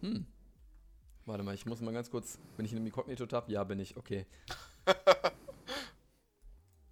Hm. 0.00 0.26
Warte 1.24 1.42
mal, 1.42 1.54
ich 1.54 1.66
muss 1.66 1.80
mal 1.80 1.92
ganz 1.92 2.10
kurz. 2.10 2.38
Bin 2.56 2.66
ich 2.66 2.72
in 2.72 2.78
einem 2.78 2.86
Inkognito-Tab? 2.86 3.48
Ja, 3.48 3.64
bin 3.64 3.78
ich. 3.80 3.96
Okay. 3.96 4.26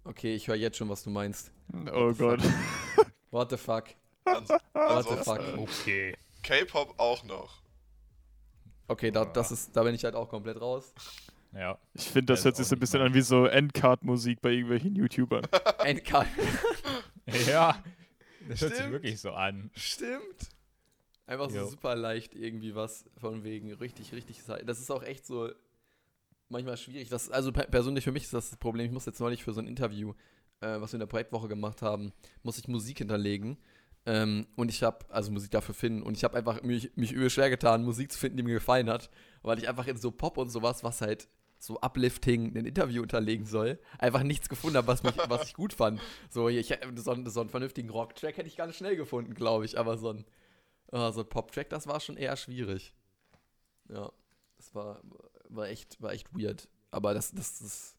Okay, 0.07 0.35
ich 0.35 0.47
höre 0.47 0.55
jetzt 0.55 0.77
schon, 0.77 0.87
was 0.87 1.03
du 1.03 1.09
meinst. 1.09 1.51
Oh 1.91 2.13
Gott. 2.13 2.39
What 3.31 3.49
the 3.49 3.57
fuck? 3.57 3.85
Ans 4.25 4.49
What 4.49 4.61
the 4.73 4.79
ansonsten 4.79 5.23
fuck? 5.23 5.57
Okay. 5.57 6.15
K-Pop 6.43 6.93
auch 6.99 7.23
noch. 7.23 7.63
Okay, 8.87 9.09
da, 9.09 9.25
das 9.25 9.51
ist, 9.51 9.75
da 9.75 9.81
bin 9.81 9.95
ich 9.95 10.03
halt 10.03 10.13
auch 10.13 10.29
komplett 10.29 10.61
raus. 10.61 10.93
Ja. 11.53 11.79
Ich 11.95 12.03
finde, 12.03 12.33
das 12.33 12.41
Das 12.41 12.45
hört 12.45 12.55
sich 12.57 12.67
so 12.67 12.75
ein 12.75 12.79
bisschen 12.79 13.01
an 13.01 13.15
wie 13.15 13.21
so 13.21 13.45
Endcard-Musik 13.47 14.41
bei 14.41 14.51
irgendwelchen 14.51 14.95
YouTubern. 14.95 15.47
Endcard. 15.79 16.27
Ja. 17.47 17.83
Das 18.47 18.61
hört 18.61 18.73
sich 18.73 18.79
Stimmt. 18.79 18.93
wirklich 18.93 19.19
so 19.19 19.31
an. 19.31 19.71
Stimmt. 19.73 20.51
Einfach 21.27 21.49
so 21.49 21.57
Jo. 21.57 21.65
super 21.67 21.95
leicht 21.95 22.35
irgendwie 22.35 22.75
was 22.75 23.05
von 23.17 23.43
wegen 23.43 23.73
richtig, 23.73 24.13
richtig. 24.13 24.41
Das 24.65 24.79
ist 24.79 24.91
auch 24.91 25.03
echt 25.03 25.25
so 25.25 25.49
manchmal 26.49 26.77
schwierig. 26.77 27.09
Das, 27.09 27.29
also 27.31 27.51
pe- 27.51 27.67
persönlich 27.69 28.03
für 28.03 28.11
mich 28.11 28.23
ist 28.23 28.33
das 28.33 28.49
das 28.51 28.59
Problem. 28.59 28.85
Ich 28.85 28.91
muss 28.91 29.05
jetzt 29.05 29.19
neulich 29.19 29.43
für 29.43 29.53
so 29.53 29.59
ein 29.61 29.67
Interview, 29.67 30.13
äh, 30.61 30.79
was 30.79 30.91
wir 30.91 30.97
in 30.97 30.99
der 30.99 31.07
Projektwoche 31.07 31.47
gemacht 31.47 31.81
haben, 31.81 32.13
muss 32.43 32.57
ich 32.59 32.67
Musik 32.67 32.99
hinterlegen. 32.99 33.57
Ähm, 34.05 34.45
und 34.55 34.69
ich 34.69 34.83
habe, 34.83 34.99
also 35.09 35.31
Musik 35.31 35.49
dafür 35.49 35.73
finden. 35.73 36.03
Und 36.03 36.15
ich 36.15 36.23
habe 36.23 36.37
einfach 36.37 36.61
mich, 36.61 36.95
mich 36.95 37.11
übel 37.11 37.31
schwer 37.31 37.49
getan, 37.49 37.83
Musik 37.83 38.11
zu 38.11 38.19
finden, 38.19 38.37
die 38.37 38.43
mir 38.43 38.53
gefallen 38.53 38.87
hat. 38.89 39.09
Weil 39.41 39.57
ich 39.57 39.67
einfach 39.67 39.87
in 39.87 39.97
so 39.97 40.11
Pop 40.11 40.37
und 40.37 40.49
sowas, 40.49 40.83
was 40.83 41.01
halt 41.01 41.27
so 41.57 41.79
uplifting 41.81 42.55
ein 42.55 42.65
Interview 42.67 43.01
unterlegen 43.01 43.47
soll, 43.47 43.79
einfach 43.97 44.21
nichts 44.21 44.47
gefunden 44.49 44.77
habe, 44.77 44.85
was, 44.87 45.01
mich, 45.01 45.17
was 45.27 45.47
ich 45.47 45.55
gut 45.55 45.73
fand. 45.73 45.99
So, 46.29 46.49
ich, 46.49 46.67
so, 46.97 47.11
einen- 47.11 47.25
so 47.27 47.41
einen 47.41 47.49
vernünftigen 47.49 47.89
Rock-Track 47.89 48.37
hätte 48.37 48.47
ich 48.47 48.55
ganz 48.57 48.75
schnell 48.75 48.95
gefunden, 48.95 49.33
glaube 49.33 49.65
ich. 49.65 49.79
Aber 49.79 49.97
so 49.97 50.09
ein, 50.11 50.25
So 50.91 51.21
ein 51.21 51.29
Pop-Track, 51.29 51.69
das 51.69 51.87
war 51.87 51.99
schon 51.99 52.17
eher 52.17 52.35
schwierig. 52.37 52.93
Ja, 53.89 54.11
das 54.57 54.73
war, 54.73 55.01
war, 55.49 55.67
echt, 55.67 56.01
war 56.01 56.13
echt 56.13 56.33
weird. 56.33 56.69
Aber 56.91 57.13
das, 57.13 57.31
das, 57.31 57.59
das, 57.59 57.95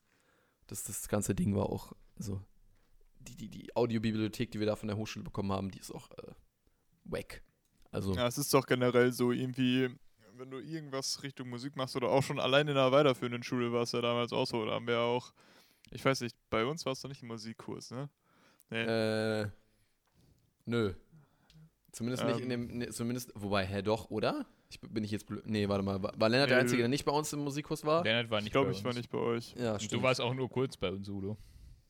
das, 0.66 0.84
das 0.84 1.08
ganze 1.08 1.34
Ding 1.34 1.54
war 1.54 1.66
auch, 1.66 1.92
also, 2.18 2.40
die, 3.20 3.36
die, 3.36 3.48
die 3.48 3.76
Audiobibliothek, 3.76 4.50
die 4.50 4.60
wir 4.60 4.66
da 4.66 4.76
von 4.76 4.88
der 4.88 4.96
Hochschule 4.96 5.24
bekommen 5.24 5.52
haben, 5.52 5.70
die 5.70 5.78
ist 5.78 5.92
auch 5.92 6.10
äh, 6.12 6.32
wack. 7.04 7.42
Also, 7.90 8.14
Ja, 8.14 8.26
es 8.26 8.38
ist 8.38 8.52
doch 8.54 8.66
generell 8.66 9.12
so 9.12 9.32
irgendwie, 9.32 9.90
wenn 10.34 10.50
du 10.50 10.58
irgendwas 10.58 11.22
Richtung 11.22 11.48
Musik 11.48 11.76
machst 11.76 11.96
oder 11.96 12.08
auch 12.10 12.22
schon 12.22 12.38
allein 12.40 12.68
in 12.68 12.76
einer 12.76 12.92
weiterführenden 12.92 13.42
Schule 13.42 13.72
war 13.72 13.82
es 13.82 13.92
ja 13.92 14.00
damals 14.00 14.32
auch 14.32 14.46
so. 14.46 14.64
Da 14.64 14.72
haben 14.72 14.86
wir 14.86 15.00
auch, 15.00 15.32
ich 15.90 16.04
weiß 16.04 16.20
nicht, 16.20 16.36
bei 16.50 16.64
uns 16.64 16.84
war 16.84 16.92
es 16.92 17.00
doch 17.00 17.08
nicht 17.08 17.22
ein 17.22 17.28
Musikkurs, 17.28 17.90
ne? 17.90 18.08
Nee. 18.70 18.82
äh, 18.82 19.48
nö. 20.64 20.94
Zumindest 21.96 22.24
nicht 22.26 22.40
in 22.40 22.50
Ähm. 22.50 22.68
dem, 22.68 22.78
ne, 22.78 22.88
zumindest, 22.90 23.32
wobei, 23.34 23.64
hä, 23.64 23.80
doch, 23.80 24.10
oder? 24.10 24.44
Ich, 24.68 24.78
bin 24.82 25.02
ich 25.02 25.10
jetzt 25.10 25.26
blöd? 25.26 25.46
Nee, 25.46 25.66
warte 25.66 25.82
mal, 25.82 26.02
war, 26.02 26.12
war 26.18 26.28
Lennart 26.28 26.50
der 26.50 26.58
Nee, 26.58 26.62
Einzige, 26.64 26.82
der 26.82 26.88
nicht 26.88 27.06
bei 27.06 27.12
uns 27.12 27.32
im 27.32 27.40
Musikkurs 27.40 27.86
war? 27.86 28.04
Lennart 28.04 28.28
war 28.30 28.38
nicht 28.40 28.48
ich 28.48 28.52
glaube, 28.52 28.66
bei 28.70 28.76
ich 28.76 28.84
war 28.84 28.90
uns. 28.90 28.98
nicht 28.98 29.10
bei 29.10 29.16
euch. 29.18 29.54
Ja, 29.58 29.72
Und 29.72 29.82
stimmt. 29.82 30.00
du 30.00 30.02
warst 30.04 30.20
auch 30.20 30.34
nur 30.34 30.50
kurz 30.50 30.76
bei 30.76 30.90
uns, 30.90 31.08
Udo. 31.08 31.38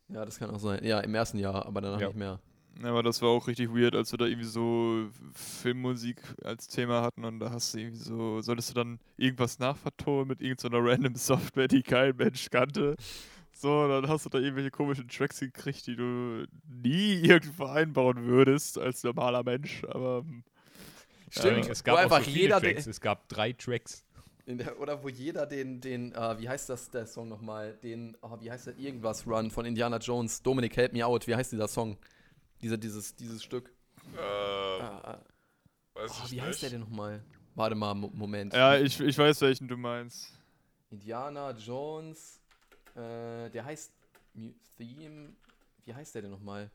ja, 0.08 0.24
das 0.24 0.38
kann 0.38 0.48
auch 0.50 0.60
sein. 0.60 0.84
Ja, 0.84 1.00
im 1.00 1.12
ersten 1.12 1.38
Jahr, 1.38 1.66
aber 1.66 1.80
danach 1.80 2.00
Ja. 2.00 2.06
nicht 2.06 2.16
mehr. 2.18 2.38
Ja, 2.80 2.90
aber 2.90 3.02
das 3.02 3.20
war 3.20 3.30
auch 3.30 3.48
richtig 3.48 3.70
weird, 3.74 3.96
als 3.96 4.12
wir 4.12 4.18
da 4.18 4.26
irgendwie 4.26 4.46
so 4.46 5.08
Filmmusik 5.32 6.18
als 6.44 6.68
Thema 6.68 7.02
hatten 7.02 7.24
und 7.24 7.40
da 7.40 7.50
hast 7.50 7.74
du 7.74 7.78
irgendwie 7.78 7.96
so, 7.98 8.40
solltest 8.42 8.70
du 8.70 8.74
dann 8.74 9.00
irgendwas 9.16 9.58
nachvertonen 9.58 10.28
mit 10.28 10.40
irgendeiner 10.42 10.84
random 10.84 11.14
Software, 11.16 11.68
die 11.68 11.82
kein 11.82 12.14
Mensch 12.16 12.48
kannte. 12.50 12.94
So, 13.58 13.88
dann 13.88 14.06
hast 14.08 14.26
du 14.26 14.28
da 14.30 14.38
irgendwelche 14.38 14.70
komischen 14.70 15.08
Tracks 15.08 15.40
gekriegt, 15.40 15.86
die 15.86 15.96
du 15.96 16.46
nie 16.68 17.14
irgendwo 17.14 17.64
einbauen 17.64 18.24
würdest 18.26 18.78
als 18.78 19.02
normaler 19.02 19.42
Mensch, 19.44 19.82
aber 19.84 20.20
hm, 20.20 20.44
Stimmt, 21.30 21.68
es 21.70 21.82
wo 21.84 21.94
gab 21.94 21.98
einfach 21.98 22.18
so 22.18 22.24
viele 22.24 22.48
jeder, 22.48 22.60
Tracks. 22.60 22.86
Es 22.86 23.00
gab 23.00 23.28
drei 23.28 23.52
Tracks. 23.52 24.04
in 24.46 24.58
der, 24.58 24.78
oder 24.80 25.02
wo 25.02 25.08
jeder 25.08 25.46
den, 25.46 25.80
den 25.80 26.12
äh, 26.12 26.38
wie 26.38 26.48
heißt 26.48 26.68
das, 26.68 26.90
der 26.90 27.06
Song 27.06 27.28
nochmal, 27.28 27.74
den, 27.82 28.16
oh, 28.22 28.36
wie 28.40 28.50
heißt 28.50 28.68
der, 28.68 28.78
irgendwas 28.78 29.26
Run 29.26 29.50
von 29.50 29.66
Indiana 29.66 29.98
Jones, 29.98 30.42
Dominic 30.42 30.76
Help 30.76 30.92
Me 30.92 31.04
Out, 31.04 31.26
wie 31.26 31.34
heißt 31.34 31.52
dieser 31.52 31.68
Song? 31.68 31.96
Dieser, 32.62 32.76
dieses, 32.78 33.16
dieses 33.16 33.42
Stück. 33.42 33.72
Äh, 34.14 34.20
Ah, 34.82 35.18
weiß 35.94 36.10
Oh, 36.10 36.24
ich 36.24 36.30
wie 36.30 36.40
nicht. 36.40 36.46
heißt 36.46 36.62
der 36.62 36.70
denn 36.70 36.80
nochmal? 36.80 37.24
Warte 37.54 37.74
mal, 37.74 37.94
Mo- 37.94 38.10
Moment. 38.14 38.52
ja, 38.52 38.76
ich, 38.78 39.00
ich 39.00 39.18
weiß, 39.18 39.40
welchen 39.42 39.68
du 39.68 39.76
meinst. 39.76 40.32
Indiana 40.90 41.52
Jones, 41.52 42.40
äh, 42.96 43.50
der 43.50 43.64
heißt 43.64 43.92
Theme, 44.76 45.32
wie 45.84 45.94
heißt 45.94 46.14
der 46.14 46.22
denn 46.22 46.30
nochmal? 46.30 46.70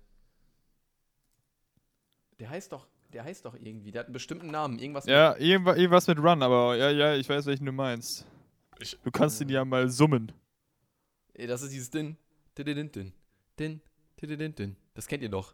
Der 2.39 2.49
heißt 2.49 2.71
doch, 2.71 2.88
der 3.13 3.23
heißt 3.23 3.45
doch 3.45 3.53
irgendwie, 3.55 3.91
der 3.91 3.99
hat 4.01 4.07
einen 4.07 4.13
bestimmten 4.13 4.47
Namen, 4.47 4.79
irgendwas 4.79 5.05
Ja, 5.05 5.34
irgendwa- 5.36 5.75
irgendwas 5.75 6.07
mit 6.07 6.17
Run, 6.17 6.41
aber 6.41 6.75
ja, 6.75 6.89
ja, 6.89 7.15
ich 7.15 7.27
weiß, 7.29 7.45
welchen 7.45 7.65
du 7.65 7.71
meinst. 7.71 8.25
Ich- 8.79 8.97
Du 9.03 9.12
kannst 9.12 9.39
ihn 9.41 9.49
ja 9.49 9.63
mal 9.63 9.89
summen. 9.89 10.31
mit, 11.36 11.45
das 11.47 11.62
ist 11.62 11.71
dieses 11.71 11.89
Din, 11.89 12.17
din, 12.57 12.65
din, 12.65 12.91
din, 12.91 13.13
din, 13.60 13.81
din, 14.19 14.38
din, 14.39 14.55
din. 14.55 14.75
Das 14.93 15.07
kennt 15.07 15.21
ihr 15.23 15.29
doch. 15.29 15.53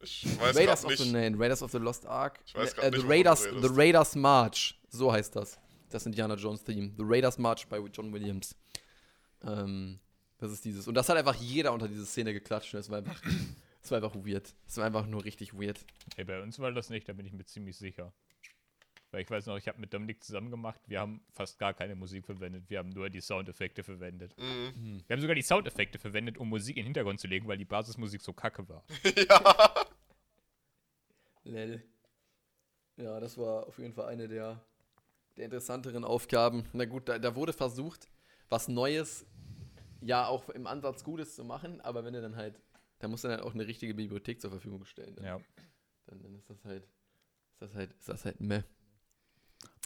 Ich 0.00 0.26
weiß 0.40 0.56
Raiders 0.56 0.84
of 0.84 0.96
the 0.96 1.04
nicht. 1.04 1.12
Name, 1.12 1.38
Raiders 1.38 1.62
of 1.62 1.70
the 1.70 1.78
Lost 1.78 2.06
Ark. 2.06 2.40
Ich 2.44 2.54
weiß 2.54 2.72
Äh, 2.74 2.90
the, 2.90 2.90
nicht, 2.90 3.04
du 3.04 3.08
Raiders, 3.08 3.42
the 3.44 3.68
Raiders 3.70 4.14
March, 4.16 4.78
so 4.88 5.12
heißt 5.12 5.34
das. 5.36 5.58
Das 5.90 6.04
Indiana 6.06 6.34
Jones 6.34 6.62
Theme. 6.64 6.92
The 6.96 7.04
Raiders 7.04 7.38
March 7.38 7.66
bei 7.68 7.78
John 7.78 8.12
Williams. 8.12 8.54
Ähm, 9.44 9.98
das 10.38 10.52
ist 10.52 10.64
dieses. 10.64 10.88
Und 10.88 10.94
das 10.94 11.08
hat 11.08 11.16
einfach 11.16 11.36
jeder 11.36 11.72
unter 11.72 11.88
diese 11.88 12.06
Szene 12.06 12.32
geklatscht. 12.32 12.74
Das 12.74 12.90
war 12.90 12.98
einfach, 12.98 13.20
das 13.80 13.90
war 13.90 14.02
einfach 14.02 14.14
weird. 14.16 14.54
Das 14.66 14.76
war 14.76 14.84
einfach 14.84 15.06
nur 15.06 15.24
richtig 15.24 15.54
weird. 15.54 15.84
Ey, 16.16 16.24
bei 16.24 16.42
uns 16.42 16.58
war 16.58 16.72
das 16.72 16.90
nicht, 16.90 17.08
da 17.08 17.12
bin 17.12 17.26
ich 17.26 17.32
mir 17.32 17.44
ziemlich 17.44 17.76
sicher. 17.76 18.12
Weil 19.12 19.20
ich 19.22 19.30
weiß 19.30 19.44
noch, 19.46 19.58
ich 19.58 19.68
habe 19.68 19.78
mit 19.78 19.92
Dominik 19.92 20.24
zusammen 20.24 20.50
gemacht, 20.50 20.80
wir 20.86 20.98
haben 20.98 21.20
fast 21.32 21.58
gar 21.58 21.74
keine 21.74 21.94
Musik 21.94 22.24
verwendet, 22.24 22.64
wir 22.68 22.78
haben 22.78 22.88
nur 22.88 23.10
die 23.10 23.20
Soundeffekte 23.20 23.84
verwendet. 23.84 24.34
Mhm. 24.38 25.02
Wir 25.06 25.14
haben 25.14 25.20
sogar 25.20 25.34
die 25.34 25.42
Soundeffekte 25.42 25.98
verwendet, 25.98 26.38
um 26.38 26.48
Musik 26.48 26.78
in 26.78 26.82
den 26.82 26.86
Hintergrund 26.86 27.20
zu 27.20 27.28
legen, 27.28 27.46
weil 27.46 27.58
die 27.58 27.66
Basismusik 27.66 28.22
so 28.22 28.32
kacke 28.32 28.66
war. 28.70 28.82
ja. 29.28 29.86
Lel. 31.44 31.82
Ja, 32.96 33.20
das 33.20 33.36
war 33.36 33.66
auf 33.66 33.78
jeden 33.78 33.92
Fall 33.92 34.06
eine 34.06 34.28
der, 34.28 34.64
der 35.36 35.44
interessanteren 35.44 36.04
Aufgaben. 36.04 36.64
Na 36.72 36.86
gut, 36.86 37.08
da, 37.08 37.18
da 37.18 37.34
wurde 37.34 37.52
versucht, 37.52 38.08
was 38.48 38.68
Neues, 38.68 39.26
ja 40.02 40.26
auch 40.26 40.48
im 40.50 40.66
Ansatz 40.66 41.04
Gutes 41.04 41.34
zu 41.34 41.44
machen, 41.44 41.80
aber 41.80 42.04
wenn 42.04 42.12
du 42.14 42.20
dann 42.22 42.36
halt, 42.36 42.60
da 42.98 43.08
musst 43.08 43.24
du 43.24 43.28
dann 43.28 43.40
auch 43.40 43.54
eine 43.54 43.66
richtige 43.66 43.94
Bibliothek 43.94 44.40
zur 44.40 44.50
Verfügung 44.50 44.84
stellen. 44.84 45.14
Dann, 45.16 45.24
Ja. 45.24 45.40
dann, 46.06 46.22
dann 46.22 46.34
ist 46.34 46.48
das 46.50 46.64
halt, 46.64 46.84
ist 46.84 47.60
das 47.62 47.74
halt, 47.74 47.92
ist 47.98 48.08
das 48.08 48.24
halt 48.24 48.40
meh. 48.40 48.62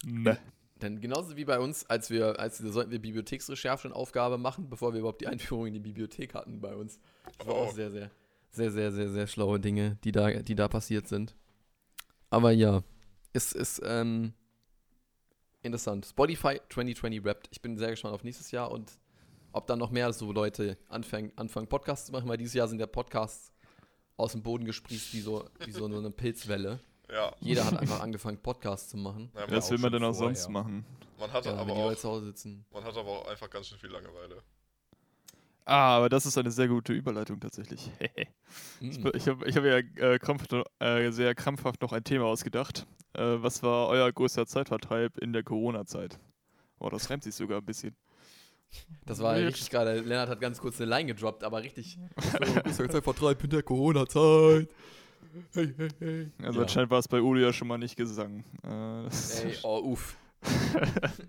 Meh. 0.04 0.36
Dann 0.78 1.00
genauso 1.00 1.36
wie 1.36 1.46
bei 1.46 1.58
uns, 1.58 1.86
als 1.86 2.10
wir, 2.10 2.38
als 2.38 2.62
wir 2.62 2.70
sollten 2.70 2.90
wir 2.90 2.98
Bibliotheksrecherche 3.00 3.88
und 3.88 3.94
Aufgabe 3.94 4.36
machen, 4.36 4.68
bevor 4.68 4.92
wir 4.92 5.00
überhaupt 5.00 5.22
die 5.22 5.26
Einführung 5.26 5.66
in 5.68 5.72
die 5.74 5.80
Bibliothek 5.80 6.34
hatten 6.34 6.60
bei 6.60 6.74
uns. 6.76 6.98
Das 7.38 7.46
war 7.46 7.54
Oh. 7.54 7.58
auch 7.64 7.72
sehr, 7.72 7.90
sehr, 7.90 8.10
sehr, 8.50 8.70
sehr, 8.70 8.92
sehr, 8.92 9.08
sehr 9.08 9.26
schlaue 9.26 9.58
Dinge, 9.58 9.96
die 10.04 10.12
da, 10.12 10.30
die 10.42 10.54
da 10.54 10.68
passiert 10.68 11.08
sind. 11.08 11.34
Aber 12.28 12.50
ja, 12.50 12.82
es 13.32 13.52
ist 13.52 13.80
ähm, 13.84 14.34
interessant. 15.62 16.04
Spotify 16.06 16.60
2020 16.68 17.24
Wrapped. 17.24 17.48
Ich 17.52 17.62
bin 17.62 17.78
sehr 17.78 17.90
gespannt 17.90 18.14
auf 18.14 18.24
nächstes 18.24 18.50
Jahr 18.50 18.70
und 18.70 18.92
ob 19.56 19.66
dann 19.66 19.78
noch 19.78 19.90
mehr 19.90 20.12
so 20.12 20.32
Leute 20.32 20.76
anfangen, 20.88 21.32
anfangen 21.36 21.66
Podcasts 21.66 22.06
zu 22.06 22.12
machen, 22.12 22.28
weil 22.28 22.36
dieses 22.36 22.54
Jahr 22.54 22.68
sind 22.68 22.78
ja 22.78 22.86
Podcasts 22.86 23.52
aus 24.16 24.32
dem 24.32 24.42
Boden 24.42 24.64
gesprießt 24.64 25.14
wie 25.14 25.20
so, 25.20 25.44
wie 25.64 25.70
so 25.70 25.86
eine 25.86 26.10
Pilzwelle. 26.10 26.80
Ja. 27.10 27.34
Jeder 27.40 27.64
hat 27.64 27.78
einfach 27.78 28.00
angefangen, 28.00 28.38
Podcasts 28.38 28.90
zu 28.90 28.96
machen. 28.96 29.30
ja 29.34 29.50
Was 29.50 29.70
will 29.70 29.78
man 29.78 29.92
denn 29.92 30.02
auch 30.02 30.14
vorher. 30.14 30.34
sonst 30.34 30.48
machen? 30.50 30.84
man, 31.18 31.32
hat 31.32 31.46
Ja, 31.46 31.54
aber 31.54 31.72
auch, 31.72 31.94
zu 31.94 32.08
Hause 32.08 32.26
sitzen. 32.26 32.64
man 32.72 32.84
hat 32.84 32.96
aber 32.96 33.08
auch 33.08 33.28
einfach 33.28 33.48
ganz 33.48 33.68
schön 33.68 33.78
viel 33.78 33.90
Langeweile. 33.90 34.42
Ah, 35.64 35.96
aber 35.96 36.08
das 36.08 36.26
ist 36.26 36.38
eine 36.38 36.50
sehr 36.50 36.68
gute 36.68 36.92
Überleitung 36.92 37.40
tatsächlich. 37.40 37.90
Mm. 38.80 38.90
Ich 39.14 39.26
habe 39.26 39.48
ich 39.48 39.56
hab 39.56 39.64
ja 39.64 39.78
äh, 39.78 40.18
krampfhaft, 40.18 40.52
äh, 40.80 41.10
sehr 41.10 41.34
krampfhaft 41.34 41.80
noch 41.82 41.92
ein 41.92 42.04
Thema 42.04 42.26
ausgedacht. 42.26 42.86
Äh, 43.14 43.42
was 43.42 43.62
war 43.62 43.88
euer 43.88 44.12
größter 44.12 44.46
Zeitvertreib 44.46 45.18
in 45.18 45.32
der 45.32 45.42
Corona-Zeit? 45.42 46.18
Oh, 46.78 46.88
das 46.90 47.10
reimt 47.10 47.24
sich 47.24 47.34
sogar 47.34 47.58
ein 47.58 47.64
bisschen. 47.64 47.96
Das 49.04 49.20
war 49.20 49.36
richtig 49.36 49.70
gerade. 49.70 50.00
Lennart 50.00 50.28
hat 50.28 50.40
ganz 50.40 50.58
kurz 50.60 50.80
eine 50.80 50.90
Line 50.90 51.06
gedroppt, 51.06 51.44
aber 51.44 51.62
richtig. 51.62 51.98
Zeitvertreib 52.72 53.42
in 53.44 53.50
der 53.50 53.62
Corona-Zeit. 53.62 54.68
Hey, 55.52 55.74
hey, 55.76 55.88
hey. 55.98 56.30
Also 56.42 56.58
Ja. 56.60 56.62
anscheinend 56.62 56.90
war 56.90 56.98
es 56.98 57.08
bei 57.08 57.20
Udo 57.20 57.38
ja 57.38 57.52
schon 57.52 57.68
mal 57.68 57.78
nicht 57.78 57.96
gesungen. 57.96 58.44
Äh, 58.64 59.06
Ey, 59.06 59.56
oh, 59.62 59.80
uff. 59.92 60.16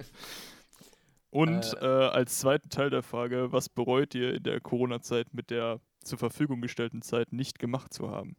Und 1.30 1.74
Äh. 1.82 1.86
äh, 1.86 2.08
als 2.10 2.40
zweiten 2.40 2.70
Teil 2.70 2.90
der 2.90 3.04
Frage, 3.04 3.52
was 3.52 3.70
bereut 3.70 4.16
ihr 4.16 4.34
in 4.36 4.44
der 4.44 4.60
Corona-Zeit 4.62 5.34
mit 5.34 5.50
der 5.50 5.80
zur 6.04 6.18
Verfügung 6.18 6.62
gestellten 6.62 7.02
Zeit 7.02 7.34
nicht 7.34 7.60
gemacht 7.60 7.94
zu 7.94 8.10
haben? 8.10 8.38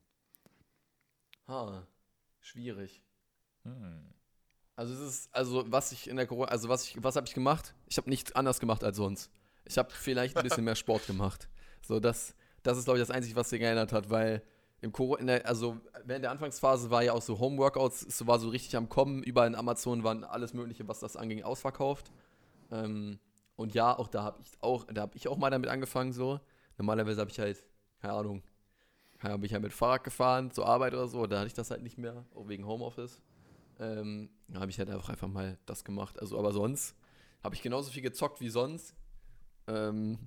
Ha, 1.46 1.86
schwierig. 2.40 3.02
Hm. 3.64 4.10
Also 4.78 4.94
es 4.94 5.00
ist, 5.00 5.34
also 5.34 5.64
was 5.72 5.90
ich 5.90 6.08
in 6.08 6.14
der 6.14 6.28
Corona, 6.28 6.52
also 6.52 6.68
was 6.68 6.84
ich, 6.84 7.02
was 7.02 7.16
habe 7.16 7.26
ich 7.26 7.34
gemacht? 7.34 7.74
Ich 7.88 7.96
habe 7.96 8.08
nichts 8.08 8.30
anders 8.36 8.60
gemacht 8.60 8.84
als 8.84 8.96
sonst. 8.96 9.28
Ich 9.64 9.76
habe 9.76 9.90
vielleicht 9.90 10.36
ein 10.36 10.44
bisschen 10.44 10.62
mehr 10.64 10.76
Sport 10.76 11.04
gemacht. 11.08 11.48
So, 11.82 11.98
das, 11.98 12.36
das 12.62 12.78
ist, 12.78 12.84
glaube 12.84 13.00
ich, 13.00 13.02
das 13.04 13.10
Einzige, 13.10 13.34
was 13.34 13.50
sich 13.50 13.58
geändert 13.58 13.92
hat, 13.92 14.08
weil 14.08 14.40
im 14.80 14.92
Corona, 14.92 15.18
in 15.18 15.26
der, 15.26 15.46
also 15.48 15.78
während 16.04 16.22
der 16.22 16.30
Anfangsphase 16.30 16.92
war 16.92 17.02
ja 17.02 17.12
auch 17.12 17.22
so 17.22 17.40
Homeworkouts, 17.40 18.06
es 18.06 18.24
war 18.24 18.38
so 18.38 18.50
richtig 18.50 18.76
am 18.76 18.88
Kommen, 18.88 19.24
überall 19.24 19.48
in 19.48 19.56
Amazon 19.56 20.04
waren 20.04 20.22
alles 20.22 20.54
Mögliche, 20.54 20.86
was 20.86 21.00
das 21.00 21.16
anging, 21.16 21.42
ausverkauft. 21.42 22.12
Ähm, 22.70 23.18
und 23.56 23.74
ja, 23.74 23.98
auch 23.98 24.06
da 24.06 24.22
habe 24.22 24.40
ich 24.42 24.52
auch, 24.60 24.84
da 24.84 25.00
habe 25.00 25.16
ich 25.16 25.26
auch 25.26 25.38
mal 25.38 25.50
damit 25.50 25.70
angefangen, 25.70 26.12
so. 26.12 26.38
Normalerweise 26.76 27.20
habe 27.20 27.32
ich 27.32 27.40
halt, 27.40 27.64
keine 28.00 28.12
Ahnung, 28.12 28.44
habe 29.18 29.44
ich 29.44 29.52
halt 29.52 29.64
mit 29.64 29.72
Fahrrad 29.72 30.04
gefahren 30.04 30.52
zur 30.52 30.66
Arbeit 30.66 30.92
oder 30.94 31.08
so, 31.08 31.26
da 31.26 31.38
hatte 31.38 31.48
ich 31.48 31.54
das 31.54 31.72
halt 31.72 31.82
nicht 31.82 31.98
mehr, 31.98 32.24
auch 32.32 32.46
wegen 32.46 32.64
Homeoffice. 32.64 33.20
Ähm, 33.78 34.30
habe 34.54 34.70
ich 34.70 34.78
halt 34.78 34.90
einfach, 34.90 35.08
einfach 35.08 35.28
mal 35.28 35.58
das 35.66 35.84
gemacht. 35.84 36.18
Also, 36.20 36.38
aber 36.38 36.52
sonst 36.52 36.96
habe 37.42 37.54
ich 37.54 37.62
genauso 37.62 37.90
viel 37.90 38.02
gezockt 38.02 38.40
wie 38.40 38.48
sonst. 38.48 38.94
Ähm, 39.66 40.18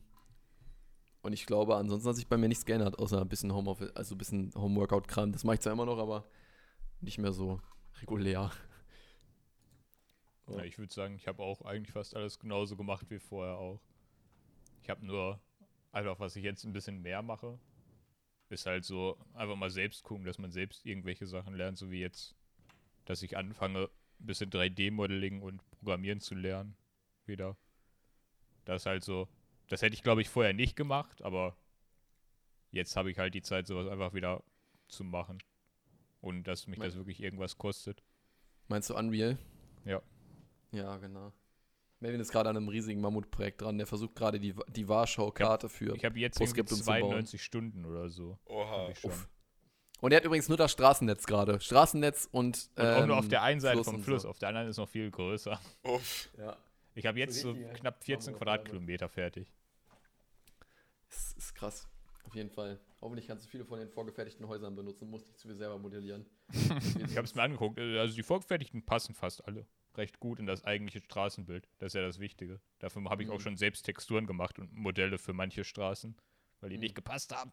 und 1.22 1.34
ich 1.34 1.46
glaube, 1.46 1.76
ansonsten 1.76 2.10
hat 2.10 2.16
sich 2.16 2.28
bei 2.28 2.38
mir 2.38 2.48
nichts 2.48 2.66
geändert, 2.66 2.98
außer 2.98 3.22
ein 3.22 3.30
bisschen 3.30 3.54
Homeoffice, 3.54 3.96
also 3.96 4.16
ein 4.16 4.18
bisschen 4.18 4.52
Homeworkout-Kram. 4.56 5.32
Das 5.32 5.44
mache 5.44 5.56
ich 5.56 5.62
zwar 5.62 5.74
immer 5.74 5.86
noch, 5.86 6.00
aber 6.00 6.26
nicht 7.02 7.18
mehr 7.18 7.32
so 7.32 7.60
regulär. 8.02 8.52
Ja, 10.48 10.64
ich 10.64 10.78
würde 10.78 10.94
sagen, 10.94 11.16
ich 11.16 11.28
habe 11.28 11.44
auch 11.44 11.62
eigentlich 11.62 11.94
fast 11.94 12.16
alles 12.16 12.40
genauso 12.40 12.76
gemacht 12.76 13.10
wie 13.10 13.20
vorher 13.20 13.58
auch. 13.58 13.82
Ich 14.82 14.90
habe 14.90 15.06
nur 15.06 15.40
einfach, 15.92 16.20
was 16.20 16.36
ich 16.36 16.44
jetzt 16.44 16.64
ein 16.64 16.74
bisschen 16.74 17.02
mehr 17.02 17.22
mache, 17.22 17.60
ist 18.50 18.66
halt 18.66 18.84
so 18.84 19.18
einfach 19.34 19.56
mal 19.56 19.70
selbst 19.70 20.04
gucken, 20.04 20.26
dass 20.26 20.38
man 20.38 20.52
selbst 20.52 20.86
irgendwelche 20.86 21.26
Sachen 21.28 21.54
lernt, 21.56 21.78
so 21.78 21.90
wie 21.92 22.00
jetzt, 22.00 22.36
dass 23.06 23.22
ich 23.24 23.38
anfange, 23.38 23.90
ein 24.20 24.26
bisschen 24.26 24.50
3D-Modeling 24.52 25.42
und 25.42 25.62
Programmieren 25.72 26.20
zu 26.20 26.36
lernen. 26.36 26.76
Wieder. 27.26 27.58
Das 28.66 28.84
ist 28.84 28.86
halt 28.86 29.04
so, 29.04 29.28
das 29.70 29.82
hätte 29.82 29.96
ich 29.96 30.04
glaube 30.04 30.22
ich 30.22 30.30
vorher 30.30 30.54
nicht 30.54 30.76
gemacht, 30.76 31.22
aber 31.24 31.56
jetzt 32.72 32.96
habe 32.96 33.12
ich 33.12 33.18
halt 33.18 33.34
die 33.34 33.42
Zeit, 33.42 33.68
sowas 33.68 33.88
einfach 33.88 34.14
wieder 34.14 34.44
zu 34.88 35.04
machen. 35.04 35.40
Und 36.20 36.44
dass 36.44 36.68
mich 36.68 36.78
Mein- 36.78 36.90
das 36.90 36.98
wirklich 36.98 37.22
irgendwas 37.22 37.58
kostet. 37.58 38.04
Meinst 38.68 38.90
du 38.90 38.96
Unreal? 38.96 39.38
Ja. 39.86 40.02
Ja, 40.72 40.98
genau. 40.98 41.34
Melvin 42.00 42.22
ist 42.22 42.32
gerade 42.32 42.50
an 42.50 42.58
einem 42.58 42.68
riesigen 42.68 43.02
Mammutprojekt 43.02 43.62
dran. 43.62 43.78
Der 43.78 43.86
versucht 43.88 44.16
gerade 44.16 44.40
die, 44.40 44.56
die 44.70 44.88
Warschau-Karte 44.88 45.70
für. 45.70 45.96
Ich 45.96 46.06
habe 46.06 46.18
jetzt 46.20 46.38
irgendwie 46.40 46.62
Postskriptum 46.64 46.78
zu 46.78 46.86
bauen. 46.86 47.00
92 47.02 47.44
Stunden 47.44 47.86
oder 47.86 48.10
so. 48.10 48.40
Oha. 48.46 48.84
Hab 48.84 48.90
ich 48.92 49.00
schon. 49.00 49.12
Uff. 49.12 49.30
Und 50.02 50.12
er 50.12 50.18
hat 50.18 50.26
übrigens 50.26 50.50
nur 50.50 50.58
das 50.58 50.72
Straßennetz 50.72 51.26
gerade. 51.26 51.60
Straßennetz 51.62 52.28
und. 52.32 52.70
Und 52.76 52.86
auch 52.86 53.06
nur 53.06 53.18
auf 53.18 53.26
ähm, 53.26 53.30
der 53.30 53.44
einen 53.44 53.62
Seite 53.62 53.76
Fluss 53.78 53.88
vom 53.88 54.04
Fluss, 54.04 54.22
so. 54.24 54.30
auf 54.30 54.40
der 54.40 54.50
anderen 54.50 54.68
ist 54.68 54.78
noch 54.78 54.90
viel 54.90 55.10
größer. 55.10 55.60
Uff. 55.84 56.30
Ja. 56.38 56.58
Ich 56.96 57.06
habe 57.06 57.20
jetzt 57.20 57.40
so 57.40 57.52
richtig, 57.52 57.68
ja. 57.68 57.74
knapp 57.74 58.04
14 58.04 58.34
Hamburg 58.34 58.44
gerade. 58.46 58.64
Quadratkilometer 58.64 59.08
fertig. 59.08 59.48
Das 61.10 61.34
ist 61.34 61.54
krass. 61.56 61.88
Auf 62.24 62.36
jeden 62.36 62.50
Fall. 62.50 62.80
Hoffentlich 63.02 63.28
kannst 63.28 63.46
du 63.46 63.50
viele 63.50 63.66
von 63.66 63.80
den 63.80 63.90
vorgefertigten 63.90 64.48
Häusern 64.48 64.76
benutzen, 64.76 65.10
musst 65.10 65.28
nicht 65.28 65.40
zu 65.40 65.48
viel 65.48 65.58
selber 65.58 65.78
modellieren. 65.78 66.26
Ich 67.08 67.18
habe 67.18 67.26
es 67.26 67.36
mir 67.36 67.42
angeguckt. 67.44 67.80
Also 67.80 68.16
die 68.16 68.24
vorgefertigten 68.24 68.84
passen 68.86 69.14
fast 69.16 69.46
alle 69.46 69.66
recht 69.96 70.20
gut 70.20 70.40
in 70.40 70.46
das 70.46 70.64
eigentliche 70.64 71.04
Straßenbild. 71.04 71.68
Das 71.80 71.88
ist 71.88 71.94
ja 71.96 72.02
das 72.02 72.20
Wichtige. 72.20 72.62
Dafür 72.80 73.04
habe 73.06 73.24
ich 73.24 73.30
auch 73.30 73.36
Mhm. 73.36 73.42
schon 73.42 73.58
selbst 73.58 73.84
Texturen 73.84 74.26
gemacht 74.28 74.58
und 74.60 74.74
Modelle 74.74 75.18
für 75.18 75.34
manche 75.34 75.64
Straßen, 75.64 76.16
weil 76.62 76.70
die 76.70 76.78
Mhm. 76.78 76.82
nicht 76.82 76.96
gepasst 76.96 77.36
haben. 77.36 77.52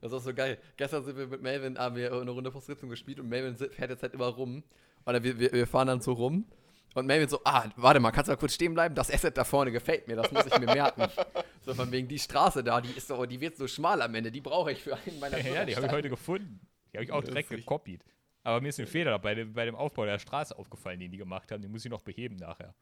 Das 0.00 0.12
ist 0.12 0.18
auch 0.18 0.22
so 0.22 0.34
geil. 0.34 0.58
Gestern 0.76 1.04
sind 1.04 1.16
wir 1.16 1.26
mit 1.26 1.42
Melvin, 1.42 1.78
haben 1.78 1.96
wir 1.96 2.12
eine 2.12 2.30
Runde 2.30 2.50
Postskriptum 2.50 2.88
gespielt 2.88 3.18
und 3.20 3.28
Melvin 3.28 3.56
fährt 3.56 3.90
jetzt 3.90 4.02
halt 4.02 4.14
immer 4.14 4.26
rum. 4.26 4.62
Oder 5.06 5.22
wir, 5.22 5.38
wir, 5.38 5.52
wir 5.52 5.66
fahren 5.66 5.88
dann 5.88 6.00
so 6.00 6.12
rum. 6.12 6.46
Und 6.94 7.06
Melvin 7.06 7.28
so, 7.28 7.40
ah, 7.44 7.68
warte 7.76 8.00
mal, 8.00 8.10
kannst 8.10 8.28
du 8.28 8.32
mal 8.32 8.36
kurz 8.36 8.54
stehen 8.54 8.74
bleiben? 8.74 8.94
Das 8.94 9.12
Asset 9.12 9.36
da 9.36 9.44
vorne 9.44 9.70
gefällt 9.70 10.08
mir, 10.08 10.16
das 10.16 10.30
muss 10.32 10.46
ich 10.46 10.58
mir 10.58 10.66
merken. 10.66 11.06
so 11.62 11.74
von 11.74 11.90
wegen, 11.92 12.08
die 12.08 12.18
Straße 12.18 12.64
da, 12.64 12.80
die 12.80 12.90
ist 12.90 13.08
so, 13.08 13.24
die 13.26 13.40
wird 13.40 13.56
so 13.56 13.68
schmal 13.68 14.00
am 14.02 14.14
Ende, 14.14 14.30
die 14.30 14.40
brauche 14.40 14.72
ich 14.72 14.82
für 14.82 14.96
einen 14.96 15.20
meiner 15.20 15.38
Ja, 15.38 15.64
die 15.64 15.76
habe 15.76 15.86
ich 15.86 15.92
heute 15.92 16.08
gefunden. 16.08 16.60
Die 16.92 16.96
habe 16.96 17.04
ich 17.04 17.12
auch 17.12 17.22
direkt 17.22 17.50
gekopiert. 17.50 18.02
Aber 18.42 18.60
mir 18.60 18.68
ist 18.68 18.80
ein 18.80 18.86
Fehler 18.86 19.18
bei 19.18 19.34
dem, 19.34 19.52
bei 19.52 19.66
dem 19.66 19.74
Aufbau 19.74 20.06
der 20.06 20.18
Straße 20.18 20.56
aufgefallen, 20.58 21.00
den 21.00 21.10
die 21.10 21.18
gemacht 21.18 21.52
haben. 21.52 21.60
Den 21.60 21.70
muss 21.70 21.84
ich 21.84 21.90
noch 21.90 22.00
beheben 22.00 22.36
nachher. 22.36 22.74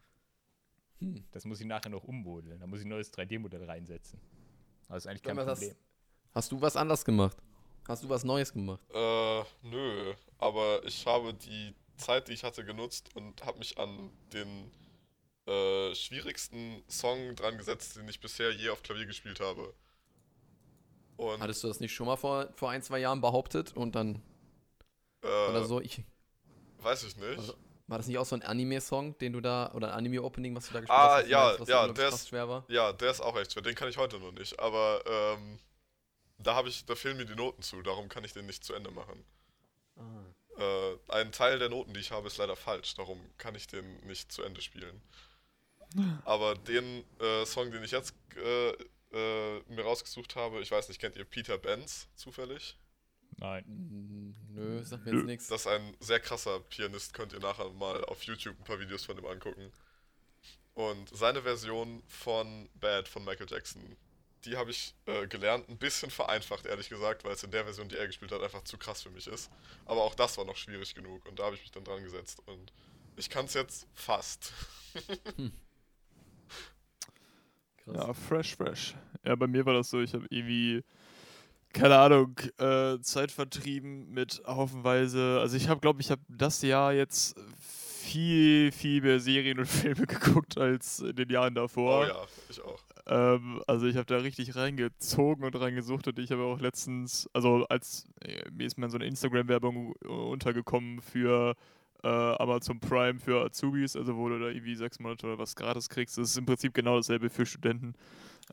Hm. 1.00 1.24
Das 1.32 1.44
muss 1.44 1.60
ich 1.60 1.66
nachher 1.66 1.90
noch 1.90 2.04
ummodeln. 2.04 2.60
Da 2.60 2.66
muss 2.66 2.80
ich 2.80 2.86
ein 2.86 2.90
neues 2.90 3.12
3D-Modell 3.12 3.64
reinsetzen. 3.64 4.20
Das 4.88 4.98
ist 4.98 5.06
eigentlich 5.08 5.22
kein 5.24 5.36
mal, 5.36 5.44
das- 5.44 5.58
Problem. 5.58 5.76
Hast 6.36 6.52
du 6.52 6.60
was 6.60 6.76
anders 6.76 7.02
gemacht? 7.02 7.34
Hast 7.88 8.04
du 8.04 8.10
was 8.10 8.22
Neues 8.22 8.52
gemacht? 8.52 8.82
Äh, 8.92 9.42
nö. 9.62 10.12
Aber 10.36 10.84
ich 10.84 11.06
habe 11.06 11.32
die 11.32 11.74
Zeit, 11.96 12.28
die 12.28 12.34
ich 12.34 12.44
hatte, 12.44 12.62
genutzt 12.62 13.08
und 13.16 13.42
habe 13.46 13.56
mich 13.58 13.78
an 13.78 14.10
den 14.34 14.70
äh, 15.46 15.94
schwierigsten 15.94 16.82
Song 16.88 17.34
dran 17.36 17.56
gesetzt, 17.56 17.96
den 17.96 18.06
ich 18.10 18.20
bisher 18.20 18.50
je 18.52 18.68
auf 18.68 18.82
Klavier 18.82 19.06
gespielt 19.06 19.40
habe. 19.40 19.72
Und 21.16 21.40
Hattest 21.40 21.64
du 21.64 21.68
das 21.68 21.80
nicht 21.80 21.94
schon 21.94 22.06
mal 22.06 22.16
vor, 22.16 22.48
vor 22.54 22.68
ein, 22.68 22.82
zwei 22.82 22.98
Jahren 22.98 23.22
behauptet 23.22 23.74
und 23.74 23.94
dann, 23.94 24.20
äh, 25.24 25.26
oder 25.48 25.64
so, 25.64 25.80
ich, 25.80 26.02
weiß 26.80 27.04
ich 27.04 27.16
nicht. 27.16 27.38
Also, 27.38 27.54
war 27.86 27.96
das 27.96 28.08
nicht 28.08 28.18
auch 28.18 28.26
so 28.26 28.36
ein 28.36 28.42
Anime-Song, 28.42 29.16
den 29.16 29.32
du 29.32 29.40
da, 29.40 29.72
oder 29.72 29.88
ein 29.94 30.00
Anime-Opening, 30.00 30.54
was 30.54 30.66
du 30.66 30.74
da 30.74 30.80
gespielt 30.80 30.98
Ah, 30.98 31.16
hast? 31.16 31.22
was 31.60 31.68
ja, 31.70 31.86
ja, 31.86 31.92
der 31.94 32.08
ist- 32.10 32.28
schwer 32.28 32.46
war? 32.46 32.64
Ja, 32.68 32.92
der 32.92 33.10
ist 33.10 33.22
auch 33.22 33.38
echt 33.38 33.54
schwer. 33.54 33.62
Den 33.62 33.74
kann 33.74 33.88
ich 33.88 33.96
heute 33.96 34.18
noch 34.18 34.32
nicht. 34.32 34.58
Aber 34.60 35.02
ähm, 35.06 35.58
da 36.38 36.54
habe 36.54 36.68
ich, 36.68 36.84
da 36.84 36.94
fehlen 36.94 37.16
mir 37.16 37.26
die 37.26 37.34
Noten 37.34 37.62
zu. 37.62 37.82
Darum 37.82 38.08
kann 38.08 38.24
ich 38.24 38.32
den 38.32 38.46
nicht 38.46 38.64
zu 38.64 38.74
Ende 38.74 38.90
machen. 38.90 39.24
Ah. 39.96 40.24
Äh, 40.58 40.98
ein 41.08 41.32
Teil 41.32 41.58
der 41.58 41.68
Noten, 41.68 41.94
die 41.94 42.00
ich 42.00 42.10
habe, 42.10 42.26
ist 42.26 42.38
leider 42.38 42.56
falsch. 42.56 42.94
Darum 42.94 43.20
kann 43.38 43.54
ich 43.54 43.66
den 43.66 43.98
nicht 44.06 44.32
zu 44.32 44.42
Ende 44.42 44.60
spielen. 44.60 45.00
Aber 46.24 46.54
den 46.54 47.04
äh, 47.20 47.44
Song, 47.46 47.70
den 47.70 47.82
ich 47.82 47.90
jetzt 47.90 48.14
äh, 48.36 48.70
äh, 49.12 49.62
mir 49.68 49.82
rausgesucht 49.82 50.36
habe, 50.36 50.60
ich 50.60 50.70
weiß 50.70 50.88
nicht, 50.88 51.00
kennt 51.00 51.16
ihr 51.16 51.24
Peter 51.24 51.58
Benz 51.58 52.08
zufällig? 52.14 52.76
Nein. 53.38 54.34
Nö, 54.50 54.82
sagt 54.82 55.04
mir 55.04 55.14
jetzt 55.14 55.26
nichts. 55.26 55.48
Das 55.48 55.62
ist 55.62 55.66
ein 55.66 55.96
sehr 56.00 56.20
krasser 56.20 56.60
Pianist, 56.60 57.12
könnt 57.12 57.32
ihr 57.32 57.40
nachher 57.40 57.68
mal 57.70 58.04
auf 58.06 58.22
YouTube 58.22 58.58
ein 58.58 58.64
paar 58.64 58.80
Videos 58.80 59.04
von 59.04 59.18
ihm 59.18 59.26
angucken. 59.26 59.72
Und 60.74 61.08
seine 61.14 61.42
Version 61.42 62.02
von 62.06 62.68
Bad 62.74 63.08
von 63.08 63.24
Michael 63.24 63.46
Jackson, 63.48 63.96
die 64.44 64.56
habe 64.56 64.70
ich 64.70 64.94
äh, 65.06 65.26
gelernt, 65.26 65.68
ein 65.68 65.78
bisschen 65.78 66.10
vereinfacht, 66.10 66.66
ehrlich 66.66 66.88
gesagt, 66.88 67.24
weil 67.24 67.32
es 67.32 67.42
in 67.42 67.50
der 67.50 67.64
Version, 67.64 67.88
die 67.88 67.96
er 67.96 68.06
gespielt 68.06 68.32
hat, 68.32 68.42
einfach 68.42 68.62
zu 68.62 68.78
krass 68.78 69.02
für 69.02 69.10
mich 69.10 69.26
ist. 69.26 69.50
Aber 69.84 70.02
auch 70.02 70.14
das 70.14 70.38
war 70.38 70.44
noch 70.44 70.56
schwierig 70.56 70.94
genug 70.94 71.26
und 71.26 71.38
da 71.38 71.44
habe 71.44 71.56
ich 71.56 71.62
mich 71.62 71.72
dann 71.72 71.84
dran 71.84 72.02
gesetzt 72.02 72.42
und 72.46 72.72
ich 73.16 73.30
kann 73.30 73.46
es 73.46 73.54
jetzt 73.54 73.86
fast. 73.94 74.52
Krass. 77.78 77.94
Ja, 77.94 78.12
fresh, 78.14 78.56
fresh. 78.56 78.94
Ja, 79.24 79.36
bei 79.36 79.46
mir 79.46 79.64
war 79.64 79.74
das 79.74 79.90
so, 79.90 80.00
ich 80.00 80.12
habe 80.12 80.26
irgendwie, 80.28 80.82
keine 81.72 81.96
Ahnung, 81.96 82.36
äh, 82.58 82.98
Zeit 83.00 83.30
vertrieben 83.30 84.10
mit 84.10 84.42
haufenweise. 84.46 85.38
Also 85.40 85.56
ich 85.56 85.68
habe, 85.68 85.80
glaube 85.80 86.00
ich, 86.00 86.10
habe 86.10 86.22
das 86.28 86.62
Jahr 86.62 86.92
jetzt 86.92 87.36
viel, 88.06 88.72
viel 88.72 89.02
mehr 89.02 89.20
Serien 89.20 89.58
und 89.58 89.66
Filme 89.68 90.06
geguckt 90.06 90.58
als 90.58 91.00
in 91.00 91.16
den 91.16 91.30
Jahren 91.30 91.54
davor. 91.54 92.00
Oh 92.00 92.08
ja, 92.08 92.26
ich 92.48 92.60
auch. 92.60 92.80
Ähm, 93.08 93.62
also 93.66 93.86
ich 93.86 93.96
habe 93.96 94.06
da 94.06 94.16
richtig 94.18 94.56
reingezogen 94.56 95.44
und 95.44 95.54
reingesucht 95.60 96.08
und 96.08 96.18
ich 96.18 96.32
habe 96.32 96.42
auch 96.42 96.60
letztens, 96.60 97.30
also 97.32 97.64
als 97.68 98.08
äh, 98.20 98.50
mir 98.50 98.66
ist 98.66 98.78
mal 98.78 98.90
so 98.90 98.96
eine 98.96 99.06
Instagram-Werbung 99.06 99.92
untergekommen 100.02 101.00
für 101.00 101.54
äh, 102.02 102.08
Amazon 102.08 102.80
Prime 102.80 103.18
für 103.20 103.44
Azubis, 103.44 103.96
also 103.96 104.16
wo 104.16 104.28
du 104.28 104.38
da 104.38 104.46
irgendwie 104.48 104.74
sechs 104.74 104.98
Monate 104.98 105.26
oder 105.26 105.38
was 105.38 105.54
gratis 105.54 105.88
kriegst. 105.88 106.18
Das 106.18 106.30
ist 106.30 106.36
im 106.36 106.46
Prinzip 106.46 106.74
genau 106.74 106.96
dasselbe 106.96 107.30
für 107.30 107.46
Studenten. 107.46 107.94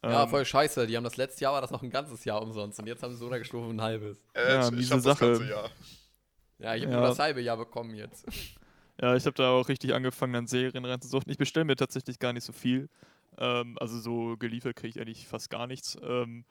Ja, 0.04 0.24
Ähm, 0.24 0.30
voll 0.30 0.46
scheiße. 0.46 0.88
Die 0.88 0.96
haben 0.98 1.04
das 1.04 1.18
letzte 1.18 1.44
Jahr 1.44 1.54
war 1.54 1.62
das 1.62 1.72
noch 1.72 1.84
ein 1.84 1.90
ganzes 1.90 2.24
Jahr 2.26 2.42
umsonst 2.42 2.80
und 2.80 2.88
jetzt 2.88 3.02
haben 3.04 3.12
sie 3.12 3.18
so 3.18 3.26
runtergestuft 3.26 3.70
ein 3.70 3.82
halbes. 3.82 4.18
Äh, 4.34 4.54
Ja, 4.54 4.72
ich 4.72 4.90
das 4.90 5.04
Sache. 5.04 5.44
Jahr. 5.44 5.70
Ja, 6.60 6.76
ich 6.76 6.84
habe 6.84 6.94
Ja. 6.94 7.00
nur 7.00 7.10
das 7.10 7.20
halbe 7.20 7.42
Jahr 7.42 7.58
bekommen 7.58 7.96
jetzt. 7.96 8.26
Ja, 9.02 9.16
ich 9.16 9.26
habe 9.26 9.34
da 9.36 9.50
auch 9.50 9.68
richtig 9.68 9.94
angefangen, 9.94 10.36
an 10.36 10.48
Serien 10.48 10.86
reinzusuchen. 10.86 11.30
Ich 11.32 11.38
bestelle 11.38 11.66
mir 11.66 11.76
tatsächlich 11.76 12.20
gar 12.20 12.32
nicht 12.34 12.44
so 12.44 12.54
viel. 12.54 12.90
Ähm, 13.38 13.78
also 13.80 14.00
so 14.00 14.38
geliefert 14.38 14.76
kriege 14.76 14.90
ich 14.90 15.02
eigentlich 15.02 15.28
fast 15.28 15.50
gar 15.50 15.68
nichts. 15.68 15.98
Ähm, 16.02 16.46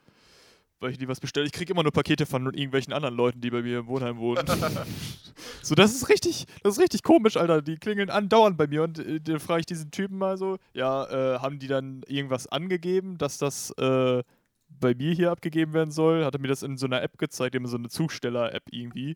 weil 0.83 0.91
ich 0.91 0.99
nie 0.99 1.07
was 1.07 1.19
bestelle. 1.19 1.47
Ich 1.47 1.53
kriege 1.53 1.71
immer 1.71 1.81
nur 1.81 1.91
Pakete 1.91 2.25
von 2.25 2.45
irgendwelchen 2.45 2.93
anderen 2.93 3.15
Leuten, 3.15 3.41
die 3.41 3.49
bei 3.49 3.63
mir 3.63 3.79
im 3.79 3.87
Wohnheim 3.87 4.17
wohnen. 4.17 4.45
so, 5.63 5.73
das 5.73 5.95
ist 5.95 6.09
richtig, 6.09 6.45
das 6.61 6.73
ist 6.73 6.83
richtig 6.83 7.01
komisch, 7.03 7.37
Alter. 7.37 7.61
Die 7.61 7.77
klingeln 7.77 8.09
andauernd 8.09 8.57
bei 8.57 8.67
mir 8.67 8.83
und 8.83 8.99
äh, 8.99 9.19
dann 9.19 9.39
frage 9.39 9.61
ich 9.61 9.65
diesen 9.65 9.89
Typen 9.89 10.17
mal 10.17 10.37
so, 10.37 10.57
ja, 10.73 11.05
äh, 11.35 11.39
haben 11.39 11.57
die 11.57 11.67
dann 11.67 12.03
irgendwas 12.07 12.47
angegeben, 12.47 13.17
dass 13.17 13.37
das 13.37 13.71
äh, 13.71 14.23
bei 14.67 14.93
mir 14.93 15.13
hier 15.13 15.31
abgegeben 15.31 15.73
werden 15.73 15.91
soll? 15.91 16.25
Hat 16.25 16.35
er 16.35 16.41
mir 16.41 16.49
das 16.49 16.63
in 16.63 16.77
so 16.77 16.85
einer 16.85 17.01
App 17.01 17.17
gezeigt, 17.17 17.55
eben 17.55 17.65
so 17.65 17.77
eine 17.77 17.89
Zusteller-App 17.89 18.63
irgendwie. 18.69 19.15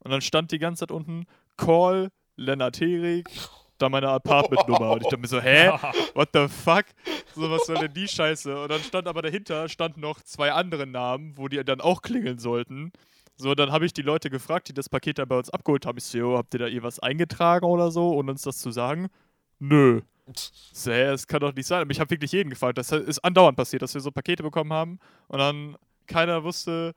Und 0.00 0.10
dann 0.10 0.20
stand 0.20 0.50
die 0.50 0.58
ganze 0.58 0.80
Zeit 0.80 0.90
unten, 0.90 1.24
Call 1.56 2.10
Lennart 2.36 2.80
Herig, 2.80 3.28
da 3.78 3.88
meine 3.88 4.08
Apartmentnummer. 4.08 4.92
Und 4.92 5.02
ich 5.02 5.08
dachte 5.08 5.18
mir 5.18 5.26
so, 5.28 5.40
hä? 5.40 5.70
What 6.14 6.30
the 6.32 6.48
fuck? 6.48 6.84
So, 7.34 7.50
was 7.50 7.66
soll 7.66 7.76
denn 7.76 7.92
die 7.92 8.08
Scheiße? 8.08 8.60
Und 8.62 8.70
dann 8.70 8.80
stand 8.80 9.06
aber 9.08 9.22
dahinter, 9.22 9.68
standen 9.68 10.00
noch 10.00 10.20
zwei 10.22 10.52
andere 10.52 10.86
Namen, 10.86 11.36
wo 11.36 11.48
die 11.48 11.62
dann 11.64 11.80
auch 11.80 12.02
klingeln 12.02 12.38
sollten. 12.38 12.92
So, 13.36 13.54
dann 13.54 13.70
habe 13.70 13.84
ich 13.84 13.92
die 13.92 14.02
Leute 14.02 14.30
gefragt, 14.30 14.68
die 14.68 14.74
das 14.74 14.88
Paket 14.88 15.18
dann 15.18 15.28
bei 15.28 15.36
uns 15.36 15.50
abgeholt 15.50 15.84
haben. 15.84 15.98
Ich 15.98 16.04
so, 16.04 16.16
"Jo, 16.18 16.38
habt 16.38 16.54
ihr 16.54 16.60
da 16.60 16.66
irgendwas 16.66 16.98
eingetragen 17.00 17.66
oder 17.66 17.90
so, 17.90 18.14
ohne 18.14 18.30
uns 18.30 18.42
das 18.42 18.58
zu 18.58 18.70
sagen? 18.70 19.08
Nö. 19.58 20.00
So, 20.72 20.90
hä, 20.90 21.06
das 21.06 21.26
kann 21.26 21.40
doch 21.40 21.54
nicht 21.54 21.66
sein. 21.66 21.82
Aber 21.82 21.90
ich 21.90 22.00
habe 22.00 22.10
wirklich 22.10 22.32
jeden 22.32 22.50
gefragt. 22.50 22.78
Das 22.78 22.90
ist 22.92 23.18
andauernd 23.20 23.56
passiert, 23.56 23.82
dass 23.82 23.94
wir 23.94 24.00
so 24.00 24.10
Pakete 24.10 24.42
bekommen 24.42 24.72
haben 24.72 24.98
und 25.28 25.38
dann 25.38 25.76
keiner 26.06 26.42
wusste, 26.44 26.94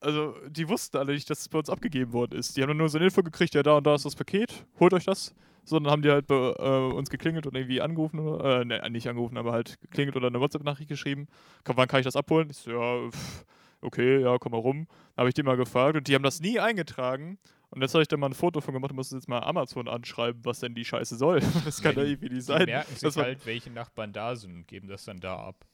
also 0.00 0.34
die 0.48 0.68
wussten 0.68 0.96
alle 0.96 1.12
nicht, 1.12 1.30
dass 1.30 1.40
es 1.40 1.48
bei 1.48 1.58
uns 1.58 1.70
abgegeben 1.70 2.12
worden 2.12 2.38
ist. 2.38 2.56
Die 2.56 2.62
haben 2.62 2.68
dann 2.68 2.76
nur 2.76 2.88
so 2.88 2.98
eine 2.98 3.06
Info 3.06 3.22
gekriegt, 3.22 3.54
ja, 3.54 3.62
da 3.62 3.76
und 3.76 3.86
da 3.86 3.94
ist 3.94 4.04
das 4.04 4.16
Paket, 4.16 4.66
holt 4.80 4.92
euch 4.94 5.04
das. 5.04 5.34
So, 5.64 5.78
dann 5.78 5.90
haben 5.92 6.02
die 6.02 6.10
halt 6.10 6.26
bei 6.26 6.34
äh, 6.34 6.92
uns 6.92 7.08
geklingelt 7.08 7.46
und 7.46 7.54
irgendwie 7.54 7.80
angerufen, 7.80 8.18
oder, 8.18 8.60
äh, 8.62 8.64
ne, 8.64 8.82
nicht 8.90 9.08
angerufen, 9.08 9.36
aber 9.36 9.52
halt 9.52 9.80
geklingelt 9.80 10.16
oder 10.16 10.26
eine 10.26 10.40
WhatsApp-Nachricht 10.40 10.88
geschrieben. 10.88 11.28
Komm, 11.64 11.76
wann 11.76 11.86
kann 11.88 12.00
ich 12.00 12.04
das 12.04 12.16
abholen? 12.16 12.50
Ich 12.50 12.56
so, 12.58 12.72
ja, 12.72 13.10
pff, 13.10 13.44
okay, 13.80 14.20
ja, 14.20 14.38
komm 14.38 14.52
mal 14.52 14.58
rum. 14.58 14.88
Habe 15.16 15.28
ich 15.28 15.34
die 15.34 15.42
mal 15.44 15.56
gefragt 15.56 15.96
und 15.96 16.08
die 16.08 16.14
haben 16.16 16.24
das 16.24 16.40
nie 16.40 16.58
eingetragen. 16.58 17.38
Und 17.70 17.80
jetzt 17.80 17.94
habe 17.94 18.02
ich 18.02 18.08
da 18.08 18.16
mal 18.16 18.26
ein 18.26 18.34
Foto 18.34 18.60
von 18.60 18.74
gemacht 18.74 18.90
und 18.90 18.96
muss 18.96 19.12
jetzt 19.12 19.28
mal 19.28 19.38
Amazon 19.38 19.88
anschreiben, 19.88 20.44
was 20.44 20.60
denn 20.60 20.74
die 20.74 20.84
Scheiße 20.84 21.16
soll. 21.16 21.40
Das 21.64 21.80
kann 21.80 21.94
Ja, 21.96 22.02
die- 22.04 22.10
irgendwie 22.10 22.28
nicht 22.28 22.36
Die 22.38 22.40
sein. 22.42 22.64
merken 22.66 22.94
sich 22.96 23.16
halt, 23.16 23.46
welche 23.46 23.70
Nachbarn 23.70 24.12
da 24.12 24.34
sind 24.36 24.54
und 24.54 24.66
geben 24.68 24.88
das 24.88 25.04
dann 25.04 25.20
da 25.20 25.36
ab. 25.36 25.64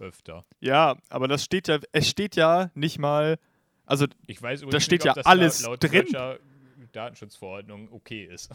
Öfter. 0.00 0.44
Ja, 0.58 0.96
aber 1.08 1.28
das 1.28 1.44
steht 1.44 1.68
ja, 1.68 1.78
es 1.92 2.08
steht 2.08 2.34
ja 2.34 2.70
nicht 2.74 2.98
mal, 2.98 3.38
also 3.86 4.06
Ich 4.26 4.42
weiß 4.42 4.62
übrigens 4.62 4.84
steht 4.84 5.02
nicht, 5.04 5.10
ob 5.12 5.16
ja 5.16 5.22
das 5.22 5.26
alles 5.26 5.62
laut, 5.62 5.84
drin. 5.84 6.06
Datenschutzverordnung 6.92 7.92
okay 7.92 8.24
ist. 8.24 8.50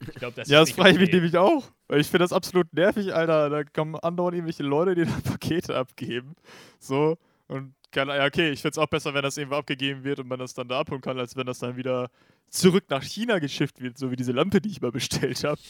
Ich 0.00 0.14
glaube, 0.14 0.34
das 0.36 0.48
Ja, 0.48 0.60
das 0.60 0.70
frage 0.72 0.90
ich 0.90 0.98
mich 0.98 1.12
nämlich 1.12 1.36
auch. 1.36 1.70
Weil 1.88 2.00
ich 2.00 2.06
finde 2.06 2.24
das 2.24 2.32
absolut 2.32 2.72
nervig, 2.72 3.14
Alter. 3.14 3.50
Da 3.50 3.64
kommen 3.64 3.96
andauernd 3.96 4.34
irgendwelche 4.36 4.62
Leute, 4.62 4.94
die 4.94 5.04
da 5.24 5.30
Pakete 5.30 5.76
abgeben. 5.76 6.34
So. 6.78 7.16
Und 7.46 7.74
kann, 7.94 8.08
ja, 8.08 8.26
okay, 8.26 8.50
ich 8.50 8.60
finde 8.60 8.72
es 8.72 8.78
auch 8.78 8.88
besser, 8.88 9.14
wenn 9.14 9.22
das 9.22 9.36
irgendwo 9.36 9.56
abgegeben 9.56 10.04
wird 10.04 10.18
und 10.18 10.28
man 10.28 10.38
das 10.38 10.52
dann 10.52 10.68
da 10.68 10.80
abholen 10.80 11.00
kann, 11.00 11.18
als 11.18 11.36
wenn 11.36 11.46
das 11.46 11.60
dann 11.60 11.76
wieder 11.76 12.10
zurück 12.48 12.84
nach 12.88 13.02
China 13.02 13.38
geschifft 13.38 13.80
wird, 13.80 13.98
so 13.98 14.10
wie 14.10 14.16
diese 14.16 14.32
Lampe, 14.32 14.60
die 14.60 14.70
ich 14.70 14.80
mal 14.80 14.92
bestellt 14.92 15.44
habe. 15.44 15.60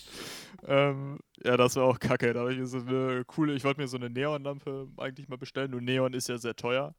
Ähm, 0.67 1.19
ja, 1.45 1.57
das 1.57 1.77
war 1.77 1.85
auch 1.85 1.99
kacke. 1.99 2.33
Da 2.33 2.41
habe 2.41 2.55
ich 2.55 2.67
so 2.67 2.79
eine 2.79 3.25
coole, 3.27 3.55
ich 3.55 3.65
wollte 3.65 3.81
mir 3.81 3.89
so 3.89 3.97
eine 3.97 4.11
Neonlampe 4.11 4.89
eigentlich 4.97 5.29
mal 5.29 5.39
bestellen. 5.39 5.71
Nur 5.71 5.81
Neon 5.81 6.15
ist 6.15 6.29
ja 6.29 6.39
sehr 6.39 6.57
teuer. 6.57 6.95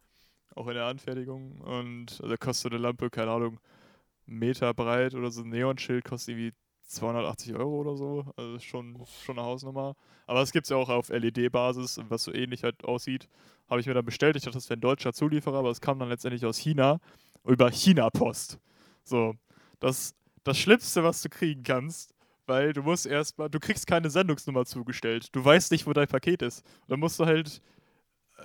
Auch 0.56 0.68
in 0.68 0.76
der 0.76 0.86
Anfertigung. 0.86 1.60
Und 1.62 2.20
also 2.22 2.36
kostet 2.38 2.72
so 2.72 2.76
eine 2.76 2.78
Lampe, 2.78 3.10
keine 3.10 3.32
Ahnung, 3.32 3.60
Meter 4.26 4.74
breit 4.74 5.14
oder 5.14 5.32
so 5.32 5.42
ein 5.42 5.50
Neonschild 5.50 6.04
kostet 6.06 6.36
irgendwie 6.36 6.54
280 6.86 7.56
Euro 7.56 7.82
oder 7.82 7.96
so. 7.96 8.26
Also 8.36 8.60
schon, 8.60 8.98
schon 9.24 9.38
eine 9.38 9.48
Hausnummer. 9.48 9.96
Aber 10.28 10.42
es 10.42 10.52
gibt 10.52 10.66
es 10.66 10.70
ja 10.70 10.78
auch 10.78 10.90
auf 10.90 11.10
LED-Basis, 11.10 12.00
was 12.10 12.24
so 12.24 12.34
ähnlich 12.34 12.64
halt 12.64 12.84
aussieht. 12.84 13.28
Habe 13.70 13.82
ich 13.82 13.88
mir 13.88 13.94
dann 13.94 14.06
bestellt. 14.06 14.36
Ich 14.36 14.44
dachte, 14.44 14.58
das 14.58 14.70
wäre 14.70 14.78
ein 14.78 14.82
deutscher 14.82 15.14
Zulieferer, 15.14 15.58
aber 15.58 15.70
es 15.70 15.82
kam 15.82 16.00
dann 16.00 16.10
letztendlich 16.10 16.46
aus 16.46 16.58
China 16.58 17.00
über 17.46 17.72
China-Post. 17.72 18.60
So, 19.04 19.36
das, 19.80 20.16
das 20.44 20.58
Schlimmste, 20.58 21.04
was 21.04 21.22
du 21.22 21.30
kriegen 21.30 21.64
kannst, 21.64 22.14
weil 22.48 22.74
du 22.74 22.84
musst 22.84 23.06
erstmal, 23.06 23.50
du 23.50 23.60
kriegst 23.60 23.88
keine 23.88 24.10
Sendungsnummer 24.10 24.66
zugestellt. 24.66 25.30
Du 25.36 25.44
weißt 25.44 25.72
nicht, 25.72 25.88
wo 25.88 25.94
dein 25.94 26.08
Paket 26.08 26.42
ist. 26.42 26.64
Dann 26.88 27.00
musst 27.00 27.20
du 27.20 27.26
halt 27.26 27.62
äh, 28.38 28.44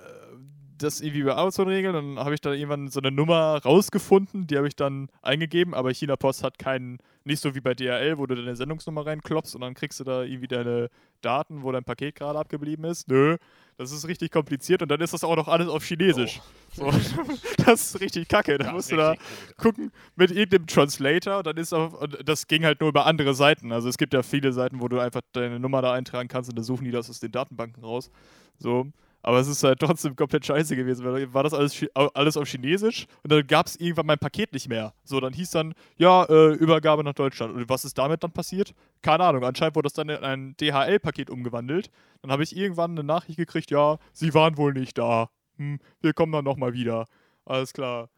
das 0.77 1.01
irgendwie 1.01 1.23
bei 1.23 1.35
Amazon 1.35 1.67
regeln. 1.67 1.93
Dann 1.93 2.19
habe 2.23 2.33
ich 2.33 2.41
da 2.41 2.51
irgendwann 2.51 2.87
so 2.87 2.99
eine 2.99 3.11
Nummer 3.11 3.61
rausgefunden, 3.63 4.47
die 4.47 4.57
habe 4.57 4.67
ich 4.67 4.75
dann 4.75 5.09
eingegeben, 5.21 5.73
aber 5.73 5.93
China 5.93 6.15
Post 6.15 6.43
hat 6.43 6.57
keinen 6.57 6.99
Nicht 7.23 7.41
so 7.41 7.53
wie 7.53 7.61
bei 7.61 7.73
DHL, 7.75 8.17
wo 8.17 8.25
du 8.25 8.35
deine 8.35 8.55
Sendungsnummer 8.55 9.05
reinklopfst 9.05 9.53
und 9.55 9.61
dann 9.61 9.73
kriegst 9.75 9.99
du 9.99 10.03
da 10.03 10.23
irgendwie 10.23 10.47
deine 10.47 10.89
Daten, 11.21 11.61
wo 11.61 11.71
dein 11.71 11.83
Paket 11.83 12.15
gerade 12.15 12.39
abgeblieben 12.39 12.83
ist. 12.85 13.07
Nö, 13.07 13.37
das 13.77 13.91
ist 13.91 14.07
richtig 14.07 14.31
kompliziert 14.31 14.81
und 14.81 14.89
dann 14.89 14.99
ist 15.01 15.13
das 15.13 15.23
auch 15.23 15.35
noch 15.35 15.47
alles 15.47 15.67
auf 15.67 15.83
Chinesisch. 15.83 16.41
So, 16.73 16.91
das 17.65 17.81
ist 17.93 17.99
richtig 18.01 18.27
kacke. 18.27 18.57
Da 18.57 18.65
Ja, 18.65 18.71
musst 18.71 18.91
du 18.91 18.95
da 18.95 19.13
gut. 19.13 19.57
gucken 19.57 19.91
mit 20.15 20.31
irgendeinem 20.31 20.65
Translator 20.67 21.37
und 21.39 21.47
dann 21.47 21.57
ist 21.57 21.73
auch, 21.73 21.93
und 22.01 22.17
das 22.27 22.47
ging 22.47 22.65
halt 22.65 22.79
nur 22.79 22.89
über 22.89 23.05
andere 23.05 23.35
Seiten. 23.35 23.71
Also 23.71 23.87
es 23.89 23.97
gibt 23.97 24.13
ja 24.13 24.23
viele 24.23 24.51
Seiten, 24.51 24.81
wo 24.81 24.87
du 24.87 24.99
einfach 24.99 25.21
deine 25.33 25.59
Nummer 25.59 25.81
da 25.81 25.93
eintragen 25.93 26.27
kannst 26.27 26.49
und 26.49 26.55
dann 26.55 26.63
suchen 26.65 26.85
die 26.85 26.91
das 26.91 27.09
aus 27.09 27.19
den 27.19 27.31
Datenbanken 27.31 27.83
raus. 27.83 28.09
So. 28.57 28.87
Aber 29.23 29.39
es 29.39 29.47
ist 29.47 29.63
halt 29.63 29.79
trotzdem 29.79 30.15
komplett 30.15 30.45
scheiße 30.45 30.75
gewesen, 30.75 31.05
weil 31.05 31.33
war 31.33 31.43
das 31.43 31.53
alles, 31.53 31.85
alles 31.93 32.37
auf 32.37 32.47
Chinesisch 32.47 33.07
und 33.23 33.31
dann 33.31 33.45
gab 33.45 33.67
es 33.67 33.75
irgendwann 33.75 34.07
mein 34.07 34.19
Paket 34.19 34.53
nicht 34.53 34.67
mehr. 34.67 34.93
So, 35.03 35.19
dann 35.19 35.33
hieß 35.33 35.51
dann, 35.51 35.73
ja, 35.97 36.23
äh, 36.25 36.53
Übergabe 36.53 37.03
nach 37.03 37.13
Deutschland. 37.13 37.53
Und 37.53 37.69
was 37.69 37.85
ist 37.85 37.97
damit 37.97 38.23
dann 38.23 38.31
passiert? 38.31 38.73
Keine 39.01 39.23
Ahnung. 39.23 39.43
Anscheinend 39.43 39.75
wurde 39.75 39.87
das 39.87 39.93
dann 39.93 40.09
in 40.09 40.23
ein 40.23 40.55
DHL-Paket 40.57 41.29
umgewandelt. 41.29 41.91
Dann 42.21 42.31
habe 42.31 42.43
ich 42.43 42.55
irgendwann 42.55 42.91
eine 42.91 43.03
Nachricht 43.03 43.37
gekriegt, 43.37 43.71
ja, 43.71 43.97
sie 44.13 44.33
waren 44.33 44.57
wohl 44.57 44.73
nicht 44.73 44.97
da. 44.97 45.29
Hm, 45.57 45.79
wir 46.01 46.13
kommen 46.13 46.31
dann 46.31 46.45
nochmal 46.45 46.73
wieder. 46.73 47.05
Alles 47.45 47.73
klar. 47.73 48.09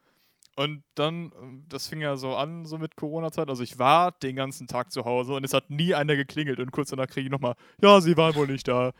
Und 0.55 0.83
dann, 0.95 1.31
ähm, 1.41 1.65
das 1.67 1.87
fing 1.87 2.01
ja 2.01 2.15
so 2.15 2.35
an, 2.35 2.65
so 2.65 2.77
mit 2.77 2.95
Corona-Zeit. 2.95 3.49
Also 3.49 3.63
ich 3.63 3.79
war 3.79 4.11
den 4.11 4.35
ganzen 4.35 4.67
Tag 4.67 4.91
zu 4.91 5.05
Hause 5.05 5.33
und 5.33 5.43
es 5.43 5.53
hat 5.53 5.69
nie 5.69 5.95
einer 5.95 6.15
geklingelt. 6.15 6.59
Und 6.59 6.71
kurz 6.71 6.89
danach 6.89 7.07
kriege 7.07 7.25
ich 7.25 7.31
nochmal, 7.31 7.55
ja, 7.81 7.99
sie 8.01 8.17
waren 8.17 8.35
wohl 8.35 8.47
nicht 8.47 8.67
da. 8.67 8.91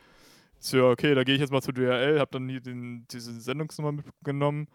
So, 0.64 0.78
ja, 0.78 0.84
okay, 0.84 1.14
da 1.14 1.24
gehe 1.24 1.34
ich 1.34 1.42
jetzt 1.42 1.52
mal 1.52 1.60
zu 1.60 1.72
DRL, 1.72 2.18
habe 2.18 2.30
dann 2.30 2.48
hier 2.48 2.60
den, 2.60 3.06
diese 3.10 3.38
Sendungsnummer 3.38 3.92
mitgenommen. 3.92 4.66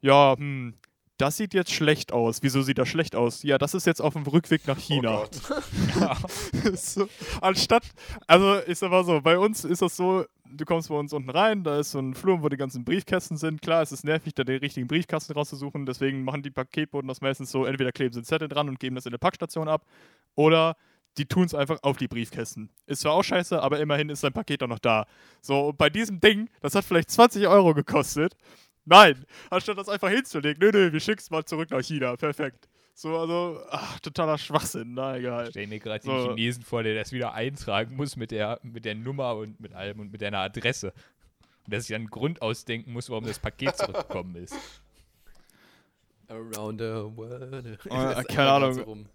Ja, 0.00 0.34
hm, 0.36 0.74
das 1.16 1.36
sieht 1.36 1.54
jetzt 1.54 1.72
schlecht 1.72 2.12
aus. 2.12 2.42
Wieso 2.42 2.62
sieht 2.62 2.78
das 2.78 2.88
schlecht 2.88 3.14
aus? 3.14 3.44
Ja, 3.44 3.56
das 3.56 3.72
ist 3.72 3.86
jetzt 3.86 4.00
auf 4.00 4.14
dem 4.14 4.24
Rückweg 4.24 4.66
nach 4.66 4.76
Oh 4.76 4.80
China. 4.80 5.16
Gott. 5.16 5.34
so, 6.76 7.08
anstatt, 7.40 7.84
also 8.26 8.58
ich 8.66 8.80
sag 8.80 8.90
mal 8.90 9.04
so, 9.04 9.20
bei 9.20 9.38
uns 9.38 9.64
ist 9.64 9.80
das 9.80 9.96
so, 9.96 10.24
du 10.44 10.64
kommst 10.64 10.88
bei 10.88 10.96
uns 10.96 11.12
unten 11.12 11.30
rein, 11.30 11.62
da 11.62 11.78
ist 11.78 11.92
so 11.92 12.00
ein 12.00 12.14
Flur, 12.14 12.42
wo 12.42 12.48
die 12.48 12.56
ganzen 12.56 12.84
Briefkästen 12.84 13.36
sind. 13.36 13.62
Klar, 13.62 13.82
es 13.82 13.92
ist 13.92 14.04
nervig, 14.04 14.34
da 14.34 14.42
den 14.42 14.58
richtigen 14.58 14.88
Briefkasten 14.88 15.34
rauszusuchen, 15.34 15.86
deswegen 15.86 16.24
machen 16.24 16.42
die 16.42 16.50
Paketboten 16.50 17.06
das 17.06 17.20
meistens 17.20 17.52
so, 17.52 17.64
entweder 17.64 17.92
kleben 17.92 18.12
sie 18.12 18.18
einen 18.18 18.26
Zettel 18.26 18.48
dran 18.48 18.68
und 18.68 18.80
geben 18.80 18.96
das 18.96 19.06
in 19.06 19.10
eine 19.10 19.18
Packstation 19.18 19.68
ab, 19.68 19.86
oder 20.34 20.76
die 21.18 21.26
tun 21.26 21.44
es 21.44 21.54
einfach 21.54 21.78
auf 21.82 21.96
die 21.96 22.08
Briefkästen. 22.08 22.70
Ist 22.86 23.02
zwar 23.02 23.12
auch 23.12 23.22
scheiße, 23.22 23.60
aber 23.60 23.80
immerhin 23.80 24.08
ist 24.08 24.22
dein 24.24 24.32
Paket 24.32 24.62
auch 24.62 24.68
noch 24.68 24.78
da. 24.78 25.06
So, 25.40 25.68
und 25.68 25.78
bei 25.78 25.90
diesem 25.90 26.20
Ding, 26.20 26.48
das 26.60 26.74
hat 26.74 26.84
vielleicht 26.84 27.10
20 27.10 27.46
Euro 27.48 27.74
gekostet. 27.74 28.34
Nein, 28.84 29.24
anstatt 29.50 29.76
das 29.76 29.88
einfach 29.88 30.08
hinzulegen, 30.08 30.58
nö, 30.60 30.70
nö, 30.72 30.92
wir 30.92 31.00
schicken 31.00 31.18
es 31.20 31.30
mal 31.30 31.44
zurück 31.44 31.70
nach 31.70 31.82
China. 31.82 32.16
Perfekt. 32.16 32.68
So, 32.94 33.16
also, 33.16 33.60
ach, 33.70 34.00
totaler 34.00 34.38
Schwachsinn, 34.38 34.94
na 34.94 35.16
egal. 35.16 35.44
Ich 35.44 35.50
stell 35.50 35.66
mir 35.66 35.78
gerade 35.78 36.02
So. 36.04 36.10
den 36.10 36.36
Chinesen 36.36 36.64
vor, 36.64 36.82
der 36.82 36.94
das 36.94 37.12
wieder 37.12 37.32
eintragen 37.32 37.94
muss 37.94 38.16
mit 38.16 38.30
der, 38.30 38.58
mit 38.62 38.84
der 38.84 38.94
Nummer 38.94 39.36
und 39.36 39.60
mit 39.60 39.74
allem 39.74 40.00
und 40.00 40.10
mit 40.10 40.22
deiner 40.22 40.38
Adresse. 40.38 40.92
Und 41.64 41.72
der 41.72 41.80
sich 41.80 41.90
dann 41.90 42.02
einen 42.02 42.10
Grund 42.10 42.40
ausdenken 42.42 42.92
muss, 42.92 43.10
warum 43.10 43.24
das 43.24 43.38
Paket 43.38 43.76
zurückgekommen 43.76 44.36
ist. 44.36 44.56
Around 46.28 46.80
the 46.80 46.86
world. 47.16 47.78
Ist 47.84 48.28
keine 48.28 48.50
Ahnung. 48.50 49.08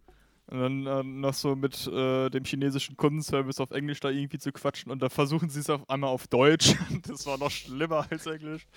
Und 0.47 0.60
dann 0.60 0.86
äh, 0.86 1.03
noch 1.03 1.34
so 1.34 1.56
mit 1.56 1.88
äh, 1.88 2.29
dem 2.29 2.43
chinesischen 2.43 2.97
Kundenservice 2.97 3.62
auf 3.62 3.71
Englisch 3.71 4.01
da 4.01 4.10
irgendwie 4.10 4.39
zu 4.39 4.51
quatschen 4.51 4.91
und 4.91 5.01
dann 5.01 5.10
versuchen 5.10 5.49
sie 5.49 5.62
es 5.62 5.69
auf 5.69 5.89
einmal 5.89 6.10
auf 6.10 6.27
Deutsch. 6.27 6.75
das 7.08 7.25
war 7.25 7.38
noch 7.38 7.49
schlimmer 7.49 8.06
als 8.10 8.25
Englisch. 8.25 8.67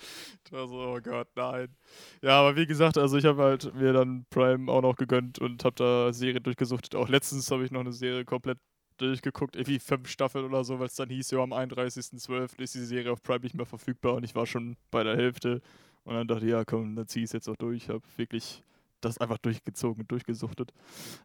Ich 0.45 0.51
war 0.53 0.67
so, 0.67 0.75
oh 0.75 0.99
Gott, 1.01 1.27
nein. 1.35 1.75
Ja, 2.21 2.39
aber 2.39 2.55
wie 2.55 2.65
gesagt, 2.65 2.97
also 2.97 3.17
ich 3.17 3.25
habe 3.25 3.43
halt 3.43 3.75
mir 3.75 3.91
dann 3.91 4.25
Prime 4.29 4.71
auch 4.71 4.81
noch 4.81 4.95
gegönnt 4.95 5.39
und 5.39 5.65
habe 5.65 5.75
da 5.75 6.13
Serie 6.13 6.39
durchgesuchtet. 6.39 6.95
Auch 6.95 7.09
letztens 7.09 7.51
habe 7.51 7.65
ich 7.65 7.71
noch 7.71 7.81
eine 7.81 7.91
Serie 7.91 8.23
komplett 8.23 8.59
durchgeguckt, 8.97 9.55
irgendwie 9.55 9.79
fünf 9.79 10.09
Staffeln 10.09 10.45
oder 10.45 10.63
so, 10.63 10.79
weil 10.79 10.87
es 10.87 10.95
dann 10.95 11.09
hieß, 11.09 11.31
ja, 11.31 11.39
am 11.39 11.53
31.12. 11.53 12.59
ist 12.59 12.75
die 12.75 12.79
Serie 12.79 13.11
auf 13.11 13.21
Prime 13.21 13.41
nicht 13.41 13.55
mehr 13.55 13.65
verfügbar 13.65 14.15
und 14.15 14.23
ich 14.23 14.35
war 14.35 14.45
schon 14.45 14.77
bei 14.89 15.03
der 15.03 15.17
Hälfte. 15.17 15.61
Und 16.05 16.15
dann 16.15 16.27
dachte 16.27 16.45
ich, 16.45 16.51
ja, 16.51 16.63
komm, 16.63 16.95
dann 16.95 17.07
zieh 17.07 17.19
ich 17.19 17.25
es 17.25 17.33
jetzt 17.33 17.49
auch 17.49 17.57
durch. 17.57 17.83
Ich 17.83 17.89
habe 17.89 18.01
wirklich 18.15 18.63
das 19.01 19.17
einfach 19.17 19.37
durchgezogen 19.37 20.01
und 20.01 20.11
durchgesuchtet. 20.11 20.73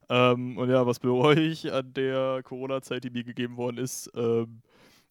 Ähm, 0.09 0.59
und 0.59 0.71
ja, 0.71 0.87
was 0.87 0.99
bereue 0.99 1.41
ich 1.41 1.73
an 1.73 1.93
der 1.95 2.43
Corona-Zeit, 2.45 3.05
die 3.05 3.11
mir 3.11 3.25
gegeben 3.25 3.57
worden 3.57 3.79
ist? 3.79 4.11
Ähm, 4.15 4.63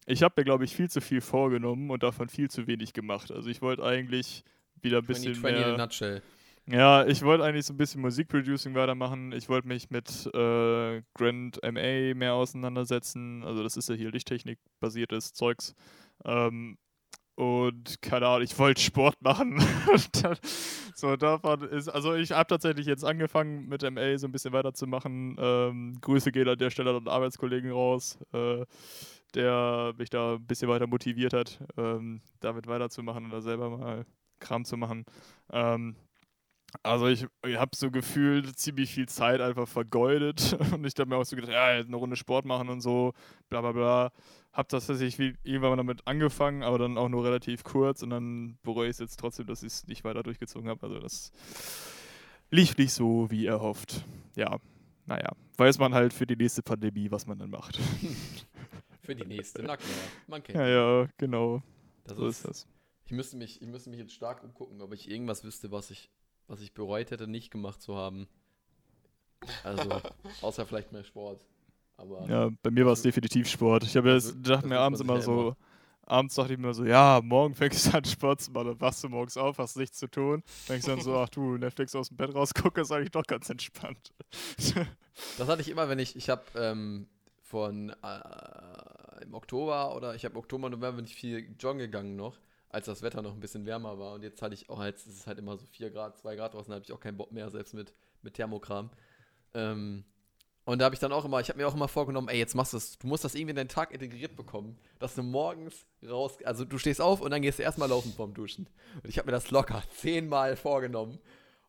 ich 0.06 0.22
habe 0.22 0.34
mir, 0.36 0.44
glaube 0.44 0.64
ich, 0.64 0.74
viel 0.74 0.90
zu 0.90 1.00
viel 1.00 1.20
vorgenommen 1.20 1.90
und 1.90 2.02
davon 2.02 2.28
viel 2.28 2.50
zu 2.50 2.66
wenig 2.66 2.92
gemacht. 2.92 3.30
Also 3.30 3.48
ich 3.48 3.62
wollte 3.62 3.84
eigentlich 3.84 4.44
wieder 4.80 4.98
ein 4.98 5.06
bisschen 5.06 5.34
2020 5.34 5.56
in 5.56 5.64
a 5.64 5.68
mehr... 5.68 5.78
nutshell. 5.78 6.22
Ja, 6.66 7.04
ich 7.06 7.22
wollte 7.22 7.42
eigentlich 7.42 7.66
so 7.66 7.74
ein 7.74 7.76
bisschen 7.76 8.00
Musikproducing 8.02 8.74
weitermachen. 8.74 9.32
Ich 9.32 9.48
wollte 9.48 9.66
mich 9.66 9.90
mit 9.90 10.26
äh, 10.32 11.02
Grand 11.14 11.60
MA 11.62 12.14
mehr 12.14 12.34
auseinandersetzen. 12.34 13.42
Also 13.42 13.64
das 13.64 13.76
ist 13.76 13.88
ja 13.88 13.96
hier 13.96 14.12
Lichttechnik-basiertes 14.12 15.32
Zeugs. 15.32 15.74
Ähm, 16.24 16.78
und 17.34 18.00
keine 18.02 18.26
Ahnung, 18.26 18.42
ich 18.42 18.58
wollte 18.58 18.80
Sport 18.80 19.20
machen. 19.22 19.58
Dann- 20.22 20.36
so, 20.94 21.16
davon 21.16 21.62
ist, 21.62 21.88
also 21.88 22.14
ich 22.14 22.32
habe 22.32 22.46
tatsächlich 22.48 22.86
jetzt 22.86 23.04
angefangen 23.04 23.66
mit 23.68 23.82
MA 23.82 24.16
so 24.18 24.26
ein 24.28 24.32
bisschen 24.32 24.52
weiterzumachen. 24.52 25.36
Ähm, 25.38 25.98
Grüße 26.00 26.30
gehen 26.32 26.48
an 26.48 26.58
der 26.58 26.70
Stelle 26.70 26.90
an 26.90 27.04
den 27.04 27.08
Arbeitskollegen 27.08 27.70
raus, 27.72 28.18
äh, 28.32 28.64
der 29.34 29.94
mich 29.98 30.10
da 30.10 30.34
ein 30.34 30.46
bisschen 30.46 30.68
weiter 30.68 30.86
motiviert 30.86 31.32
hat, 31.32 31.60
ähm, 31.78 32.20
damit 32.40 32.66
weiterzumachen 32.66 33.26
oder 33.26 33.40
selber 33.42 33.70
mal 33.78 34.06
Kram 34.40 34.64
zu 34.64 34.76
machen. 34.76 35.04
Ähm, 35.52 35.96
also 36.82 37.06
ich, 37.06 37.26
ich 37.46 37.56
habe 37.56 37.70
so 37.76 37.90
gefühlt 37.90 38.58
ziemlich 38.58 38.92
viel 38.92 39.08
Zeit 39.08 39.40
einfach 39.40 39.68
vergeudet 39.68 40.56
und 40.72 40.86
ich 40.86 40.94
habe 40.98 41.08
mir 41.10 41.16
auch 41.16 41.24
so 41.24 41.36
gedacht, 41.36 41.52
ja, 41.52 41.64
eine 41.66 41.96
Runde 41.96 42.16
Sport 42.16 42.44
machen 42.46 42.68
und 42.70 42.80
so, 42.80 43.12
bla 43.48 43.60
bla 43.60 43.72
bla. 43.72 44.12
Hab 44.52 44.68
das 44.68 44.86
tatsächlich 44.86 45.18
wie- 45.18 45.38
irgendwann 45.48 45.70
mal 45.70 45.76
damit 45.76 46.06
angefangen, 46.06 46.62
aber 46.62 46.78
dann 46.78 46.98
auch 46.98 47.08
nur 47.08 47.24
relativ 47.24 47.64
kurz 47.64 48.02
und 48.02 48.10
dann 48.10 48.58
bereue 48.62 48.86
ich 48.86 48.92
es 48.92 48.98
jetzt 48.98 49.18
trotzdem, 49.18 49.46
dass 49.46 49.62
ich 49.62 49.68
es 49.72 49.86
nicht 49.86 50.04
weiter 50.04 50.22
durchgezogen 50.22 50.68
habe. 50.68 50.86
Also 50.86 50.98
das 51.00 51.32
lief 52.50 52.76
nicht 52.76 52.92
so, 52.92 53.30
wie 53.30 53.46
erhofft. 53.46 54.04
Ja, 54.36 54.58
naja, 55.06 55.30
weiß 55.56 55.78
man 55.78 55.94
halt 55.94 56.12
für 56.12 56.26
die 56.26 56.36
nächste 56.36 56.62
Pandemie, 56.62 57.10
was 57.10 57.26
man 57.26 57.38
dann 57.38 57.50
macht. 57.50 57.78
Für 59.04 59.16
die 59.16 59.24
nächste, 59.26 59.64
na 59.64 59.76
klar. 59.76 59.90
Man 60.28 60.44
kennt 60.44 60.56
ja, 60.58 60.68
ja, 60.68 61.08
genau, 61.16 61.60
das 62.04 62.16
so 62.16 62.26
ist, 62.28 62.36
ist 62.36 62.44
das. 62.48 62.66
Ich 63.06 63.10
müsste, 63.10 63.36
mich, 63.36 63.60
ich 63.60 63.66
müsste 63.66 63.90
mich 63.90 63.98
jetzt 63.98 64.12
stark 64.12 64.44
umgucken, 64.44 64.80
ob 64.80 64.92
ich 64.92 65.10
irgendwas 65.10 65.42
wüsste, 65.42 65.72
was 65.72 65.90
ich, 65.90 66.08
was 66.46 66.60
ich 66.60 66.72
bereut 66.72 67.10
hätte, 67.10 67.26
nicht 67.26 67.50
gemacht 67.50 67.82
zu 67.82 67.96
haben. 67.96 68.28
Also, 69.64 69.90
außer 70.40 70.66
vielleicht 70.66 70.92
mehr 70.92 71.02
Sport. 71.02 71.44
Aber 72.02 72.26
Ja, 72.28 72.50
bei 72.62 72.70
mir 72.70 72.84
war 72.84 72.92
es 72.92 72.98
Also- 72.98 73.08
definitiv 73.08 73.48
Sport. 73.48 73.84
Ich 73.84 73.96
habe 73.96 74.10
ja 74.10 74.18
gedacht 74.18 74.64
das 74.64 74.64
mir 74.64 74.78
abends 74.80 75.00
immer 75.00 75.20
so, 75.22 75.54
abends 76.04 76.34
dachte 76.34 76.52
ich 76.52 76.58
mir 76.58 76.74
so, 76.74 76.84
ja, 76.84 77.20
morgen 77.22 77.54
fängst 77.54 77.86
du 77.86 77.96
an 77.96 78.04
Sport 78.04 78.40
zu 78.40 78.50
machen, 78.50 78.66
dann 78.66 78.80
wachst 78.80 79.04
du 79.04 79.08
morgens 79.08 79.36
auf, 79.36 79.58
hast 79.58 79.76
nichts 79.76 79.98
zu 79.98 80.08
tun. 80.08 80.42
Denkst 80.68 80.84
dann 80.86 81.00
so, 81.00 81.16
ach 81.16 81.28
du, 81.28 81.56
Netflix 81.56 81.94
aus 81.94 82.08
dem 82.08 82.16
Bett 82.16 82.34
rausgucke, 82.34 82.80
ist 82.80 82.90
eigentlich 82.90 83.12
doch 83.12 83.22
ganz 83.22 83.48
entspannt. 83.48 84.12
das 85.38 85.48
hatte 85.48 85.62
ich 85.62 85.68
immer, 85.68 85.88
wenn 85.88 86.00
ich, 86.00 86.16
ich 86.16 86.28
habe 86.28 86.42
ähm, 86.56 87.06
von 87.42 87.90
äh, 87.90 89.22
im 89.22 89.34
Oktober 89.34 89.94
oder 89.94 90.14
ich 90.16 90.24
habe 90.24 90.36
Oktober, 90.36 90.68
November 90.70 90.96
bin 90.96 91.04
ich 91.04 91.14
viel 91.14 91.54
joggen 91.60 91.78
gegangen 91.78 92.16
noch, 92.16 92.36
als 92.68 92.86
das 92.86 93.02
Wetter 93.02 93.22
noch 93.22 93.32
ein 93.34 93.40
bisschen 93.40 93.64
wärmer 93.64 93.96
war. 93.98 94.14
Und 94.14 94.22
jetzt 94.24 94.42
hatte 94.42 94.54
ich 94.54 94.68
auch, 94.68 94.82
jetzt 94.82 95.06
ist 95.06 95.18
es 95.20 95.26
halt 95.28 95.38
immer 95.38 95.56
so 95.56 95.66
4 95.66 95.90
Grad, 95.90 96.18
2 96.18 96.34
Grad 96.34 96.54
draußen, 96.54 96.70
da 96.70 96.74
habe 96.74 96.84
ich 96.84 96.92
auch 96.92 97.00
keinen 97.00 97.16
Bock 97.16 97.30
mehr, 97.30 97.48
selbst 97.50 97.74
mit, 97.74 97.94
mit 98.22 98.34
Thermokram. 98.34 98.90
Ähm, 99.54 100.04
und 100.64 100.78
da 100.78 100.84
habe 100.86 100.94
ich 100.94 101.00
dann 101.00 101.12
auch 101.12 101.24
immer, 101.24 101.40
ich 101.40 101.48
habe 101.48 101.58
mir 101.58 101.66
auch 101.66 101.74
immer 101.74 101.88
vorgenommen, 101.88 102.28
ey, 102.28 102.38
jetzt 102.38 102.54
machst 102.54 102.72
du 102.72 102.76
es, 102.76 102.98
du 102.98 103.06
musst 103.06 103.24
das 103.24 103.34
irgendwie 103.34 103.50
in 103.50 103.56
deinen 103.56 103.68
Tag 103.68 103.90
integriert 103.92 104.36
bekommen, 104.36 104.78
dass 104.98 105.14
du 105.14 105.22
morgens 105.22 105.86
raus, 106.08 106.38
also 106.44 106.64
du 106.64 106.78
stehst 106.78 107.00
auf 107.00 107.20
und 107.20 107.30
dann 107.30 107.42
gehst 107.42 107.58
du 107.58 107.62
erstmal 107.62 107.88
laufen 107.88 108.12
vorm 108.12 108.32
Duschen. 108.34 108.68
Und 109.02 109.08
ich 109.08 109.18
habe 109.18 109.26
mir 109.26 109.32
das 109.32 109.50
locker 109.50 109.82
zehnmal 109.96 110.56
vorgenommen. 110.56 111.18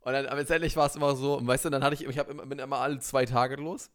Und 0.02 0.14
dann, 0.14 0.26
aber 0.28 0.38
letztendlich 0.38 0.76
war 0.76 0.86
es 0.88 0.96
immer 0.96 1.16
so, 1.16 1.38
und 1.38 1.48
weißt 1.48 1.66
du, 1.66 1.70
dann 1.70 1.84
hatte 1.84 1.96
ich, 1.96 2.06
ich 2.06 2.20
hab 2.20 2.30
immer, 2.30 2.46
bin 2.46 2.60
immer 2.60 2.78
alle 2.80 3.00
zwei 3.00 3.26
Tage 3.26 3.56
los. 3.56 3.90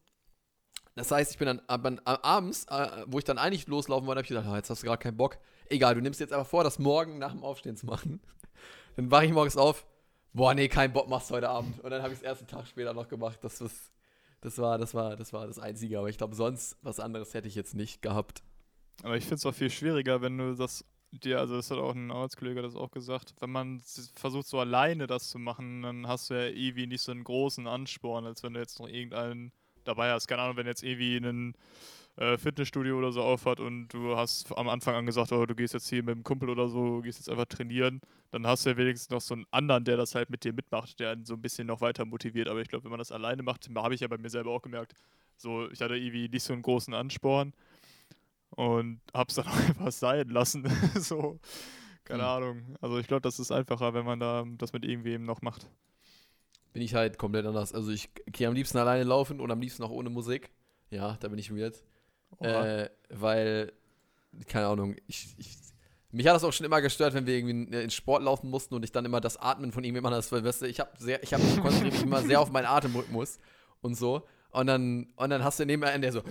Das 0.96 1.12
heißt, 1.12 1.30
ich 1.30 1.38
bin 1.38 1.46
dann 1.46 1.60
ab- 1.68 2.00
abends, 2.24 2.64
äh, 2.70 3.04
wo 3.06 3.18
ich 3.18 3.24
dann 3.24 3.38
eigentlich 3.38 3.68
loslaufen 3.68 4.06
wollte, 4.08 4.18
habe 4.18 4.24
ich 4.24 4.28
gedacht, 4.28 4.46
ah, 4.46 4.56
jetzt 4.56 4.68
hast 4.68 4.82
du 4.82 4.86
gerade 4.86 5.00
keinen 5.00 5.16
Bock. 5.16 5.38
Egal, 5.68 5.94
du 5.94 6.00
nimmst 6.00 6.18
jetzt 6.18 6.32
einfach 6.32 6.48
vor, 6.48 6.64
das 6.64 6.78
morgen 6.80 7.18
nach 7.18 7.30
dem 7.32 7.44
Aufstehen 7.44 7.76
zu 7.76 7.86
machen. 7.86 8.20
Dann 8.96 9.10
wache 9.10 9.26
ich 9.26 9.32
morgens 9.32 9.56
auf, 9.56 9.86
boah, 10.32 10.54
nee, 10.54 10.66
kein 10.68 10.92
Bock 10.92 11.08
machst 11.08 11.30
du 11.30 11.34
heute 11.34 11.50
Abend. 11.50 11.78
Und 11.84 11.90
dann 11.90 12.02
habe 12.02 12.12
ich 12.12 12.18
es 12.18 12.24
erst 12.24 12.40
einen 12.40 12.48
Tag 12.48 12.66
später 12.66 12.94
noch 12.94 13.06
gemacht. 13.06 13.38
Das, 13.42 13.60
was, 13.60 13.92
das, 14.40 14.58
war, 14.58 14.78
das, 14.78 14.94
war, 14.94 15.16
das 15.16 15.32
war 15.32 15.46
das 15.46 15.58
Einzige. 15.58 15.98
Aber 15.98 16.08
ich 16.08 16.18
glaube, 16.18 16.34
sonst 16.34 16.76
was 16.82 17.00
anderes 17.00 17.34
hätte 17.34 17.48
ich 17.48 17.54
jetzt 17.54 17.74
nicht 17.74 18.02
gehabt. 18.02 18.42
Aber 19.02 19.16
ich 19.16 19.24
finde 19.24 19.36
es 19.36 19.46
auch 19.46 19.54
viel 19.54 19.70
schwieriger, 19.70 20.20
wenn 20.22 20.38
du 20.38 20.54
das 20.54 20.84
dir, 21.10 21.38
also 21.38 21.56
das 21.56 21.70
hat 21.70 21.78
auch 21.78 21.94
ein 21.94 22.10
Arbeitskollege 22.10 22.60
das 22.60 22.76
auch 22.76 22.90
gesagt, 22.90 23.34
wenn 23.40 23.50
man 23.50 23.80
versucht 24.14 24.46
so 24.46 24.58
alleine 24.60 25.06
das 25.06 25.30
zu 25.30 25.38
machen, 25.38 25.82
dann 25.82 26.06
hast 26.06 26.30
du 26.30 26.34
ja 26.34 26.48
irgendwie 26.48 26.86
nicht 26.86 27.00
so 27.00 27.12
einen 27.12 27.24
großen 27.24 27.66
Ansporn, 27.66 28.26
als 28.26 28.42
wenn 28.42 28.54
du 28.54 28.60
jetzt 28.60 28.78
noch 28.78 28.88
irgendeinen 28.88 29.52
dabei 29.84 30.12
hast. 30.12 30.26
Keine 30.26 30.42
Ahnung, 30.42 30.56
wenn 30.56 30.66
jetzt 30.66 30.82
irgendwie 30.82 31.16
einen 31.16 31.54
äh, 32.18 32.36
Fitnessstudio 32.36 32.98
oder 32.98 33.12
so 33.12 33.22
aufhat 33.22 33.60
und 33.60 33.88
du 33.88 34.16
hast 34.16 34.56
am 34.58 34.68
Anfang 34.68 34.94
an 34.96 35.06
gesagt, 35.06 35.32
oh, 35.32 35.46
du 35.46 35.54
gehst 35.54 35.74
jetzt 35.74 35.88
hier 35.88 36.02
mit 36.02 36.14
dem 36.16 36.24
Kumpel 36.24 36.50
oder 36.50 36.68
so, 36.68 37.00
gehst 37.00 37.18
jetzt 37.18 37.30
einfach 37.30 37.46
trainieren, 37.46 38.00
dann 38.32 38.46
hast 38.46 38.66
du 38.66 38.70
ja 38.70 38.76
wenigstens 38.76 39.10
noch 39.10 39.20
so 39.20 39.34
einen 39.34 39.46
anderen, 39.52 39.84
der 39.84 39.96
das 39.96 40.14
halt 40.16 40.28
mit 40.30 40.44
dir 40.44 40.52
mitmacht, 40.52 40.98
der 41.00 41.10
einen 41.12 41.24
so 41.24 41.34
ein 41.34 41.42
bisschen 41.42 41.68
noch 41.68 41.80
weiter 41.80 42.04
motiviert. 42.04 42.48
Aber 42.48 42.60
ich 42.60 42.68
glaube, 42.68 42.84
wenn 42.84 42.90
man 42.90 42.98
das 42.98 43.12
alleine 43.12 43.42
macht, 43.44 43.68
habe 43.74 43.94
ich 43.94 44.00
ja 44.00 44.08
bei 44.08 44.18
mir 44.18 44.30
selber 44.30 44.50
auch 44.50 44.62
gemerkt, 44.62 44.94
so, 45.36 45.70
ich 45.70 45.80
hatte 45.80 45.96
irgendwie 45.96 46.28
nicht 46.28 46.42
so 46.42 46.52
einen 46.52 46.62
großen 46.62 46.92
Ansporn 46.94 47.52
und 48.50 49.00
hab's 49.14 49.34
dann 49.36 49.46
auch 49.48 49.56
einfach 49.56 49.92
sein 49.92 50.28
lassen. 50.28 50.68
so, 50.96 51.38
keine 52.04 52.22
Hm. 52.22 52.28
Ahnung. 52.28 52.76
Also 52.80 52.98
ich 52.98 53.06
glaube, 53.06 53.22
das 53.22 53.38
ist 53.38 53.52
einfacher, 53.52 53.94
wenn 53.94 54.04
man 54.06 54.20
da 54.20 54.44
das 54.58 54.72
mit 54.72 54.84
irgendwem 54.84 55.24
noch 55.24 55.42
macht. 55.42 55.68
Bin 56.72 56.82
ich 56.82 56.94
halt 56.94 57.18
komplett 57.18 57.46
anders. 57.46 57.74
Also 57.74 57.90
ich 57.90 58.10
gehe 58.26 58.48
am 58.48 58.54
liebsten 58.54 58.78
alleine 58.78 59.04
laufen 59.04 59.40
und 59.40 59.50
am 59.50 59.60
liebsten 59.60 59.82
auch 59.82 59.90
ohne 59.90 60.10
Musik. 60.10 60.50
Ja, 60.90 61.16
da 61.20 61.28
bin 61.28 61.38
ich 61.38 61.54
weird. 61.54 61.82
Äh, 62.40 62.88
weil, 63.10 63.72
keine 64.46 64.68
Ahnung, 64.68 64.96
ich, 65.06 65.34
ich, 65.38 65.56
mich 66.10 66.26
hat 66.26 66.34
das 66.34 66.44
auch 66.44 66.52
schon 66.52 66.66
immer 66.66 66.80
gestört, 66.80 67.14
wenn 67.14 67.26
wir 67.26 67.34
irgendwie 67.34 67.50
in, 67.50 67.72
in 67.72 67.90
Sport 67.90 68.22
laufen 68.22 68.48
mussten 68.48 68.74
und 68.74 68.82
ich 68.82 68.92
dann 68.92 69.04
immer 69.04 69.20
das 69.20 69.36
Atmen 69.36 69.72
von 69.72 69.84
ihm 69.84 69.96
immer 69.96 70.10
das, 70.10 70.30
weil, 70.32 70.44
weißt 70.44 70.62
du, 70.62 70.66
ich 70.66 70.80
habe 70.80 70.90
sehr, 70.98 71.22
ich 71.22 71.34
habe 71.34 71.42
mich 71.42 71.60
konzentriere 71.60 71.92
mich 71.92 72.02
immer 72.02 72.22
sehr 72.22 72.40
auf 72.40 72.50
meinen 72.50 72.66
Atemrhythmus 72.66 73.38
und 73.82 73.94
so. 73.94 74.26
Und 74.50 74.66
dann, 74.66 75.12
und 75.16 75.30
dann 75.30 75.44
hast 75.44 75.60
du 75.60 75.66
neben 75.66 75.84
einen, 75.84 76.00
der 76.00 76.12
so, 76.12 76.22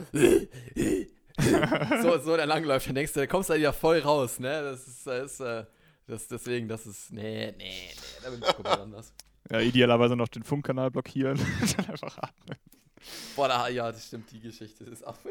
so, 2.01 2.17
so 2.17 2.35
der 2.35 2.47
langläuft, 2.47 2.87
dann 2.87 2.95
denkst 2.95 3.13
du, 3.13 3.19
da 3.19 3.27
kommst 3.27 3.49
du 3.49 3.53
da 3.53 3.59
wieder 3.59 3.73
voll 3.73 3.99
raus, 3.99 4.39
ne? 4.39 4.63
Das 4.63 4.87
ist, 4.87 5.05
das 5.05 5.33
ist, 5.33 5.39
äh, 5.41 5.65
das, 6.07 6.27
deswegen, 6.27 6.67
das 6.67 6.87
ist, 6.87 7.11
nee, 7.11 7.51
nee, 7.51 7.53
nee, 7.57 7.89
da 8.23 8.29
bin 8.29 8.39
ich 8.41 8.55
komplett 8.55 8.79
anders. 8.79 9.13
Ja, 9.51 9.59
idealerweise 9.59 10.15
noch 10.15 10.27
den 10.27 10.43
Funkkanal 10.43 10.89
blockieren. 10.89 11.37
dann 11.77 11.85
einfach 11.85 12.17
atmen. 12.17 12.57
Boah, 13.35 13.47
da, 13.47 13.67
ja, 13.67 13.91
das 13.91 14.07
stimmt, 14.07 14.31
die 14.31 14.39
Geschichte 14.39 14.83
ist 14.85 15.05
auch. 15.05 15.17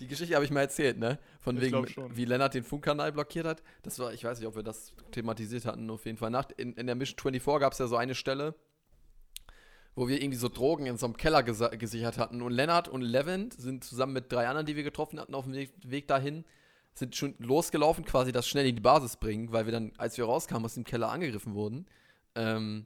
Die 0.00 0.06
Geschichte 0.06 0.34
habe 0.34 0.44
ich 0.44 0.50
mal 0.50 0.60
erzählt, 0.60 0.98
ne? 0.98 1.18
Von 1.40 1.56
Ich 1.56 1.62
wegen, 1.62 1.86
wie 2.16 2.24
Lennart 2.24 2.54
den 2.54 2.64
Funkkanal 2.64 3.12
blockiert 3.12 3.46
hat. 3.46 3.62
Das 3.82 3.98
war, 3.98 4.12
ich 4.12 4.24
weiß 4.24 4.38
nicht, 4.38 4.48
ob 4.48 4.56
wir 4.56 4.62
das 4.62 4.92
thematisiert 5.12 5.64
hatten, 5.64 5.88
auf 5.90 6.04
jeden 6.06 6.18
Fall. 6.18 6.30
Nach, 6.30 6.46
in, 6.56 6.72
in 6.74 6.86
der 6.86 6.94
Mission 6.94 7.18
24 7.18 7.60
gab 7.60 7.72
es 7.72 7.78
ja 7.78 7.86
so 7.86 7.96
eine 7.96 8.14
Stelle, 8.14 8.54
wo 9.94 10.08
wir 10.08 10.20
irgendwie 10.20 10.38
so 10.38 10.48
Drogen 10.48 10.86
in 10.86 10.96
so 10.96 11.06
einem 11.06 11.16
Keller 11.16 11.40
gesa- 11.40 11.76
gesichert 11.76 12.18
hatten. 12.18 12.42
Und 12.42 12.52
Lennart 12.52 12.88
und 12.88 13.02
Levent 13.02 13.54
sind 13.54 13.84
zusammen 13.84 14.12
mit 14.14 14.32
drei 14.32 14.46
anderen, 14.48 14.66
die 14.66 14.76
wir 14.76 14.82
getroffen 14.84 15.18
hatten, 15.20 15.34
auf 15.34 15.44
dem 15.44 15.54
Weg, 15.54 15.72
Weg 15.84 16.08
dahin, 16.08 16.44
sind 16.94 17.16
schon 17.16 17.34
losgelaufen, 17.38 18.04
quasi 18.04 18.32
das 18.32 18.46
schnell 18.46 18.66
in 18.66 18.74
die 18.76 18.82
Basis 18.82 19.16
bringen, 19.16 19.50
weil 19.52 19.64
wir 19.64 19.72
dann, 19.72 19.92
als 19.96 20.18
wir 20.18 20.26
rauskamen, 20.26 20.64
aus 20.66 20.74
dem 20.74 20.84
Keller 20.84 21.10
angegriffen 21.10 21.54
wurden. 21.54 21.86
Ähm, 22.34 22.84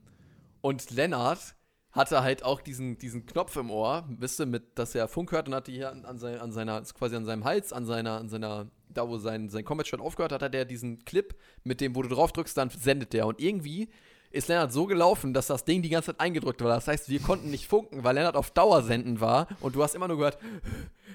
und 0.60 0.90
Lennart 0.92 1.55
hatte 1.96 2.22
halt 2.22 2.44
auch 2.44 2.60
diesen, 2.60 2.98
diesen 2.98 3.26
Knopf 3.26 3.56
im 3.56 3.70
Ohr, 3.70 4.04
wisst 4.08 4.38
ihr, 4.38 4.46
mit, 4.46 4.78
dass 4.78 4.94
er 4.94 5.08
Funk 5.08 5.32
hört 5.32 5.48
und 5.48 5.54
hatte 5.54 5.72
hier 5.72 5.90
an, 5.90 6.04
an, 6.04 6.18
sein, 6.18 6.38
an 6.38 6.52
seiner, 6.52 6.82
quasi 6.82 7.16
an 7.16 7.24
seinem 7.24 7.44
Hals, 7.44 7.72
an 7.72 7.86
seiner, 7.86 8.18
an 8.18 8.28
seiner, 8.28 8.70
da 8.90 9.08
wo 9.08 9.18
sein, 9.18 9.48
sein 9.48 9.64
Combat-Shot 9.64 10.00
aufgehört 10.00 10.32
hat, 10.32 10.42
hat 10.42 10.54
er 10.54 10.66
diesen 10.66 11.04
Clip, 11.04 11.34
mit 11.64 11.80
dem, 11.80 11.96
wo 11.96 12.02
du 12.02 12.08
drauf 12.08 12.32
drückst, 12.32 12.56
dann 12.56 12.70
sendet 12.70 13.14
der. 13.14 13.26
Und 13.26 13.40
irgendwie 13.40 13.88
ist 14.30 14.48
Lennart 14.48 14.72
so 14.72 14.86
gelaufen, 14.86 15.32
dass 15.32 15.46
das 15.46 15.64
Ding 15.64 15.82
die 15.82 15.88
ganze 15.88 16.12
Zeit 16.12 16.20
eingedrückt 16.20 16.62
war. 16.62 16.74
Das 16.74 16.88
heißt, 16.88 17.08
wir 17.08 17.20
konnten 17.20 17.50
nicht 17.50 17.66
funken, 17.66 18.04
weil 18.04 18.14
Lennart 18.14 18.36
auf 18.36 18.50
Dauer 18.50 18.82
senden 18.82 19.20
war 19.20 19.48
und 19.60 19.74
du 19.74 19.82
hast 19.82 19.94
immer 19.94 20.08
nur 20.08 20.18
gehört, 20.18 20.38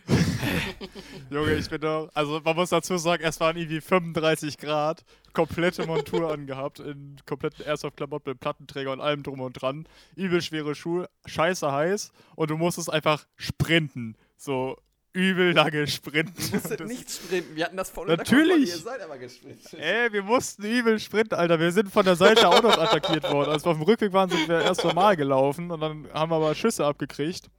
Junge, 1.30 1.53
ich 1.53 1.70
bin 1.70 1.82
doch. 1.82 2.09
Also, 2.14 2.41
man 2.43 2.55
muss 2.55 2.70
dazu 2.70 2.97
sagen, 2.97 3.24
es 3.24 3.39
waren 3.39 3.55
irgendwie 3.57 3.82
35 3.82 4.57
Grad, 4.57 5.03
komplette 5.34 5.86
Montur 5.86 6.32
angehabt, 6.34 6.80
in 6.80 7.18
kompletten 7.26 7.66
Airsoft-Klamotten 7.66 8.32
mit 8.32 8.39
Plattenträger 8.39 8.91
und 8.91 9.01
allem 9.01 9.24
drum 9.24 9.41
und 9.41 9.53
dran. 9.53 9.88
Übel 10.16 10.41
schwere 10.41 10.76
Schuhe, 10.76 11.09
scheiße 11.26 11.72
heiß 11.72 12.12
und 12.36 12.49
du 12.49 12.57
musstest 12.57 12.91
einfach 12.91 13.26
sprinten. 13.36 14.16
So 14.38 14.78
übel 15.14 15.53
lange 15.53 15.88
sprinten. 15.88 16.34
du 16.36 16.55
musst 16.55 16.72
Das- 16.72 16.80
nicht 16.88 17.12
sprinten. 17.12 17.55
Wir 17.55 17.66
hatten 17.66 17.78
das 17.78 17.89
voll 17.89 18.07
Natürlich. 18.07 18.70
Ihr 18.70 18.78
seid 18.78 19.01
aber 19.01 19.18
gesprintet. 19.18 19.74
Ey, 19.74 20.12
wir 20.14 20.24
mussten 20.24 20.64
übel 20.64 20.99
sprinten, 20.99 21.36
Alter. 21.36 21.59
Wir 21.59 21.72
sind 21.72 21.91
von 21.91 22.05
der 22.05 22.16
Seite 22.16 22.47
auch 22.47 22.62
noch 22.62 22.78
attackiert 22.78 23.24
worden. 23.32 23.49
Als 23.51 23.66
wir 23.66 23.72
auf 23.72 23.78
dem 23.78 23.84
Rückweg 23.84 24.14
waren, 24.14 24.30
sind 24.30 24.47
wir 24.47 24.62
erst 24.62 24.84
normal 24.84 25.16
gelaufen 25.18 25.70
und 25.72 25.80
dann 25.82 26.07
haben 26.14 26.32
wir 26.32 26.36
aber 26.38 26.55
Schüsse 26.55 26.86
abgekriegt. 26.86 27.49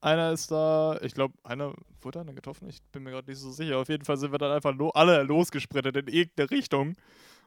Einer 0.00 0.32
ist 0.32 0.50
da, 0.50 0.98
ich 1.02 1.12
glaube, 1.14 1.34
einer 1.42 1.74
wurde 2.00 2.20
einer 2.20 2.32
getroffen, 2.32 2.68
ich 2.70 2.80
bin 2.92 3.02
mir 3.02 3.10
gerade 3.10 3.28
nicht 3.30 3.40
so 3.40 3.50
sicher. 3.50 3.76
Auf 3.78 3.88
jeden 3.90 4.04
Fall 4.04 4.16
sind 4.16 4.32
wir 4.32 4.38
dann 4.38 4.52
einfach 4.52 4.74
lo 4.74 4.88
alle 4.90 5.22
losgesprintet 5.24 5.96
in 5.96 6.06
irgendeine 6.06 6.50
Richtung. 6.50 6.94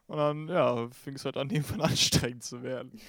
Und 0.05 0.17
dann, 0.17 0.47
ja, 0.49 0.87
fing 0.91 1.15
es 1.15 1.25
halt 1.25 1.37
an, 1.37 1.49
irgendwann 1.51 1.81
anstrengend 1.81 2.43
zu 2.43 2.61
werden. 2.63 2.91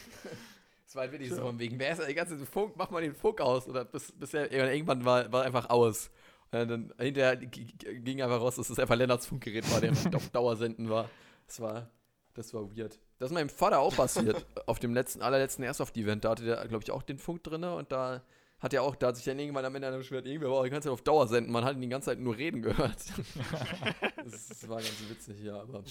Das 0.86 0.94
war 0.98 1.02
halt 1.02 1.12
wirklich 1.12 1.30
so 1.30 1.40
von 1.42 1.58
wegen, 1.58 1.76
wer 1.80 1.90
ist 1.90 2.00
der 2.00 2.14
ganze 2.14 2.38
Funk, 2.46 2.74
mach 2.76 2.88
mal 2.90 3.02
den 3.02 3.16
Funk 3.16 3.40
aus. 3.40 3.66
Oder 3.66 3.84
bis, 3.84 4.12
bis 4.12 4.32
er, 4.32 4.52
irgendwann 4.52 5.04
war, 5.04 5.32
war 5.32 5.42
einfach 5.42 5.68
aus. 5.68 6.08
Und 6.54 6.68
dann 6.68 6.94
hinterher 6.98 7.36
ging 7.36 8.22
einfach 8.22 8.40
raus, 8.40 8.56
dass 8.56 8.70
es 8.70 8.78
einfach 8.78 8.96
Lennarts 8.96 9.26
Funkgerät 9.26 9.70
war, 9.72 9.80
der 9.80 9.92
auf 10.14 10.30
Dauersenden 10.30 10.88
war. 10.88 11.10
Das 11.46 11.60
war, 11.60 11.90
das 12.34 12.54
war 12.54 12.76
weird. 12.76 12.98
Das 13.18 13.30
ist 13.30 13.34
meinem 13.34 13.48
Vater 13.48 13.80
auch 13.80 13.94
passiert. 13.94 14.46
auf 14.66 14.78
dem 14.78 14.94
letzten, 14.94 15.22
allerletzten 15.22 15.64
Airsoft-Event, 15.64 16.24
da 16.24 16.30
hatte 16.30 16.44
der, 16.44 16.66
glaube 16.68 16.84
ich, 16.84 16.90
auch 16.90 17.02
den 17.02 17.18
Funk 17.18 17.42
drin 17.42 17.64
und 17.64 17.90
da 17.92 18.22
hat 18.60 18.72
er 18.72 18.82
auch, 18.82 18.96
da 18.96 19.08
hat 19.08 19.16
sich 19.16 19.24
dann 19.24 19.38
irgendwann 19.38 19.64
am 19.64 19.74
Ende 19.74 19.88
einer 19.88 19.98
beschwert, 19.98 20.26
irgendwer 20.26 20.50
war 20.50 20.64
die 20.64 20.70
ganze 20.70 20.86
Zeit 20.86 20.92
auf 20.92 21.02
Dauer 21.02 21.28
senden, 21.28 21.52
man 21.52 21.64
hat 21.64 21.76
ihn 21.76 21.82
die 21.82 21.88
ganze 21.88 22.06
Zeit 22.06 22.18
nur 22.18 22.36
reden 22.36 22.62
gehört. 22.62 22.96
das, 24.24 24.48
das 24.48 24.68
war 24.68 24.76
ganz 24.76 25.02
witzig, 25.08 25.42
ja, 25.42 25.60
aber 25.60 25.84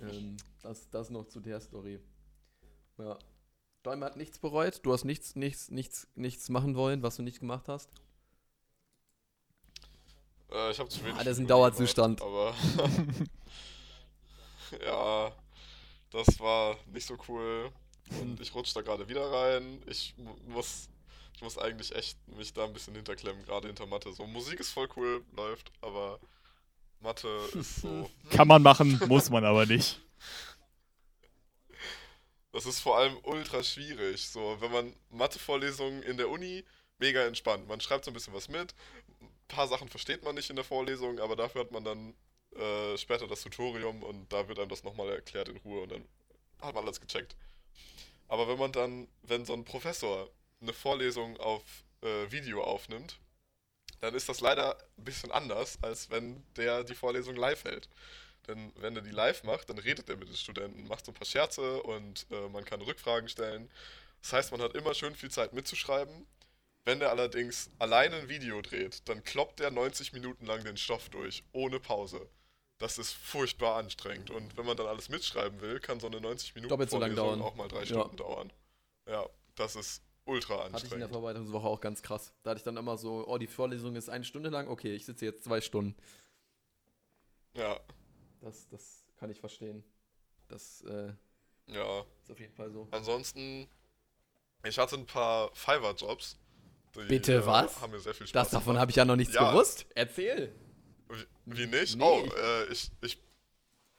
ähm, 0.00 0.36
das, 0.62 0.90
das 0.90 1.08
noch 1.10 1.26
zu 1.26 1.40
der 1.40 1.60
Story. 1.60 1.98
Ja. 2.98 3.18
Däume 3.82 4.04
hat 4.04 4.16
nichts 4.16 4.38
bereut. 4.38 4.80
Du 4.82 4.92
hast 4.92 5.04
nichts, 5.04 5.36
nichts, 5.36 5.70
nichts, 5.70 6.08
nichts 6.14 6.48
machen 6.48 6.74
wollen, 6.74 7.02
was 7.02 7.16
du 7.16 7.22
nicht 7.22 7.40
gemacht 7.40 7.68
hast. 7.68 7.90
Äh, 10.56 10.70
ich 10.70 10.78
habe 10.78 10.88
zu 10.88 11.02
wenig. 11.04 11.16
Ah, 11.18 11.24
das 11.24 11.34
ist 11.34 11.38
ein 11.40 11.46
Dauerzustand. 11.46 12.20
Gemacht, 12.20 12.54
aber. 12.80 13.04
ja, 14.84 15.32
das 16.10 16.40
war 16.40 16.76
nicht 16.92 17.06
so 17.06 17.16
cool. 17.28 17.70
Und 18.20 18.40
ich 18.40 18.54
rutsche 18.54 18.74
da 18.74 18.82
gerade 18.82 19.08
wieder 19.08 19.30
rein. 19.30 19.82
Ich 19.86 20.14
mu- 20.16 20.36
muss. 20.46 20.88
Ich 21.34 21.42
muss 21.42 21.58
eigentlich 21.58 21.94
echt 21.94 22.16
mich 22.28 22.54
da 22.54 22.64
ein 22.64 22.72
bisschen 22.72 22.94
hinterklemmen, 22.94 23.44
gerade 23.44 23.66
hinter 23.66 23.84
Mathe. 23.86 24.10
So, 24.12 24.26
Musik 24.26 24.58
ist 24.58 24.70
voll 24.70 24.88
cool, 24.96 25.22
läuft, 25.36 25.70
aber 25.82 26.18
Mathe 27.00 27.28
ist 27.52 27.82
so. 27.82 28.10
Kann 28.30 28.48
man 28.48 28.62
machen, 28.62 28.98
muss 29.06 29.28
man 29.28 29.44
aber 29.44 29.66
nicht. 29.66 30.00
Das 32.52 32.64
ist 32.64 32.80
vor 32.80 32.96
allem 32.96 33.18
ultra 33.24 33.62
schwierig. 33.62 34.26
So, 34.28 34.56
wenn 34.60 34.72
man 34.72 34.96
Mathe-Vorlesungen 35.10 36.02
in 36.04 36.16
der 36.16 36.30
Uni, 36.30 36.64
mega 36.98 37.22
entspannt. 37.26 37.68
Man 37.68 37.82
schreibt 37.82 38.06
so 38.06 38.10
ein 38.10 38.14
bisschen 38.14 38.32
was 38.32 38.48
mit. 38.48 38.74
Paar 39.48 39.68
Sachen 39.68 39.88
versteht 39.88 40.24
man 40.24 40.34
nicht 40.34 40.50
in 40.50 40.56
der 40.56 40.64
Vorlesung, 40.64 41.20
aber 41.20 41.36
dafür 41.36 41.62
hat 41.62 41.70
man 41.70 41.84
dann 41.84 42.14
äh, 42.56 42.96
später 42.98 43.26
das 43.26 43.42
Tutorium 43.42 44.02
und 44.02 44.32
da 44.32 44.48
wird 44.48 44.58
einem 44.58 44.68
das 44.68 44.82
nochmal 44.82 45.10
erklärt 45.10 45.48
in 45.48 45.56
Ruhe 45.58 45.82
und 45.82 45.92
dann 45.92 46.04
hat 46.60 46.74
man 46.74 46.84
alles 46.84 47.00
gecheckt. 47.00 47.36
Aber 48.28 48.48
wenn 48.48 48.58
man 48.58 48.72
dann, 48.72 49.08
wenn 49.22 49.44
so 49.44 49.52
ein 49.52 49.64
Professor 49.64 50.30
eine 50.60 50.72
Vorlesung 50.72 51.36
auf 51.38 51.62
äh, 52.02 52.30
Video 52.30 52.62
aufnimmt, 52.62 53.18
dann 54.00 54.14
ist 54.14 54.28
das 54.28 54.40
leider 54.40 54.76
ein 54.98 55.04
bisschen 55.04 55.30
anders, 55.30 55.78
als 55.82 56.10
wenn 56.10 56.42
der 56.56 56.84
die 56.84 56.94
Vorlesung 56.94 57.36
live 57.36 57.64
hält. 57.64 57.88
Denn 58.46 58.72
wenn 58.76 58.94
er 58.96 59.02
die 59.02 59.10
live 59.10 59.42
macht, 59.42 59.70
dann 59.70 59.78
redet 59.78 60.08
er 60.08 60.16
mit 60.16 60.28
den 60.28 60.36
Studenten, 60.36 60.86
macht 60.86 61.04
so 61.04 61.12
ein 61.12 61.14
paar 61.14 61.26
Scherze 61.26 61.82
und 61.82 62.26
äh, 62.30 62.48
man 62.48 62.64
kann 62.64 62.80
Rückfragen 62.80 63.28
stellen. 63.28 63.70
Das 64.22 64.32
heißt, 64.32 64.52
man 64.52 64.60
hat 64.60 64.74
immer 64.74 64.94
schön 64.94 65.14
viel 65.14 65.30
Zeit 65.30 65.52
mitzuschreiben. 65.52 66.26
Wenn 66.86 67.00
der 67.00 67.10
allerdings 67.10 67.68
alleine 67.80 68.14
ein 68.16 68.28
Video 68.28 68.62
dreht, 68.62 69.08
dann 69.08 69.22
kloppt 69.24 69.60
er 69.60 69.70
90 69.72 70.12
Minuten 70.12 70.46
lang 70.46 70.62
den 70.64 70.76
Stoff 70.76 71.08
durch, 71.10 71.42
ohne 71.52 71.80
Pause. 71.80 72.28
Das 72.78 72.96
ist 72.96 73.12
furchtbar 73.12 73.76
anstrengend. 73.76 74.30
Und 74.30 74.56
wenn 74.56 74.64
man 74.66 74.76
dann 74.76 74.86
alles 74.86 75.08
mitschreiben 75.08 75.60
will, 75.60 75.80
kann 75.80 75.98
so 75.98 76.06
eine 76.06 76.20
90 76.20 76.54
Minuten 76.54 76.70
Doppelt 76.70 76.90
so 76.90 76.98
Vorlesung 76.98 77.16
dauern. 77.16 77.42
auch 77.42 77.56
mal 77.56 77.66
drei 77.68 77.80
Ja. 77.80 77.86
Stunden 77.86 78.16
dauern. 78.16 78.52
Ja, 79.08 79.28
das 79.56 79.74
ist 79.76 80.02
ultra 80.26 80.54
Hatte 80.54 80.66
ich 80.66 80.68
in 80.68 80.70
der 80.70 80.76
anstrengend. 80.82 81.10
Vorbereitungswoche 81.12 81.66
auch 81.66 81.80
ganz 81.80 82.02
krass. 82.02 82.32
Da 82.44 82.50
hatte 82.50 82.58
ich 82.58 82.64
dann 82.64 82.76
immer 82.76 82.96
so, 82.96 83.26
oh, 83.26 83.38
die 83.38 83.46
Vorlesung 83.48 83.96
ist 83.96 84.08
eine 84.08 84.24
Stunde 84.24 84.50
lang, 84.50 84.68
okay, 84.68 84.94
ich 84.94 85.04
sitze 85.06 85.24
jetzt 85.24 85.42
zwei 85.44 85.60
Stunden. 85.60 85.96
Ja, 87.54 87.80
Das, 88.40 88.68
das 88.68 89.04
kann 89.16 89.30
ich 89.30 89.40
verstehen. 89.40 89.82
Das 90.48 90.82
äh, 90.82 91.12
ja. 91.66 92.04
ist 92.22 92.30
auf 92.30 92.38
jeden 92.38 92.54
Fall 92.54 92.70
so. 92.70 92.86
Ansonsten, 92.92 93.66
ich 94.64 94.78
hatte 94.78 94.94
ein 94.96 95.06
paar 95.06 95.52
Fiverr-Jobs. 95.54 96.38
Die, 97.02 97.08
Bitte, 97.08 97.34
äh, 97.36 97.46
was? 97.46 97.80
Haben 97.80 97.92
mir 97.92 98.00
sehr 98.00 98.14
viel 98.14 98.26
Spaß 98.26 98.42
Das 98.44 98.50
davon 98.50 98.78
habe 98.78 98.90
ich 98.90 98.96
ja 98.96 99.04
noch 99.04 99.16
nichts 99.16 99.34
Ja. 99.34 99.50
gewusst. 99.50 99.86
Erzähl. 99.94 100.54
Wie, 101.08 101.26
wie 101.58 101.66
nicht? 101.66 101.96
Nee. 101.96 102.04
Oh, 102.04 102.24
äh, 102.36 102.64
ich, 102.72 102.90
ich, 103.02 103.18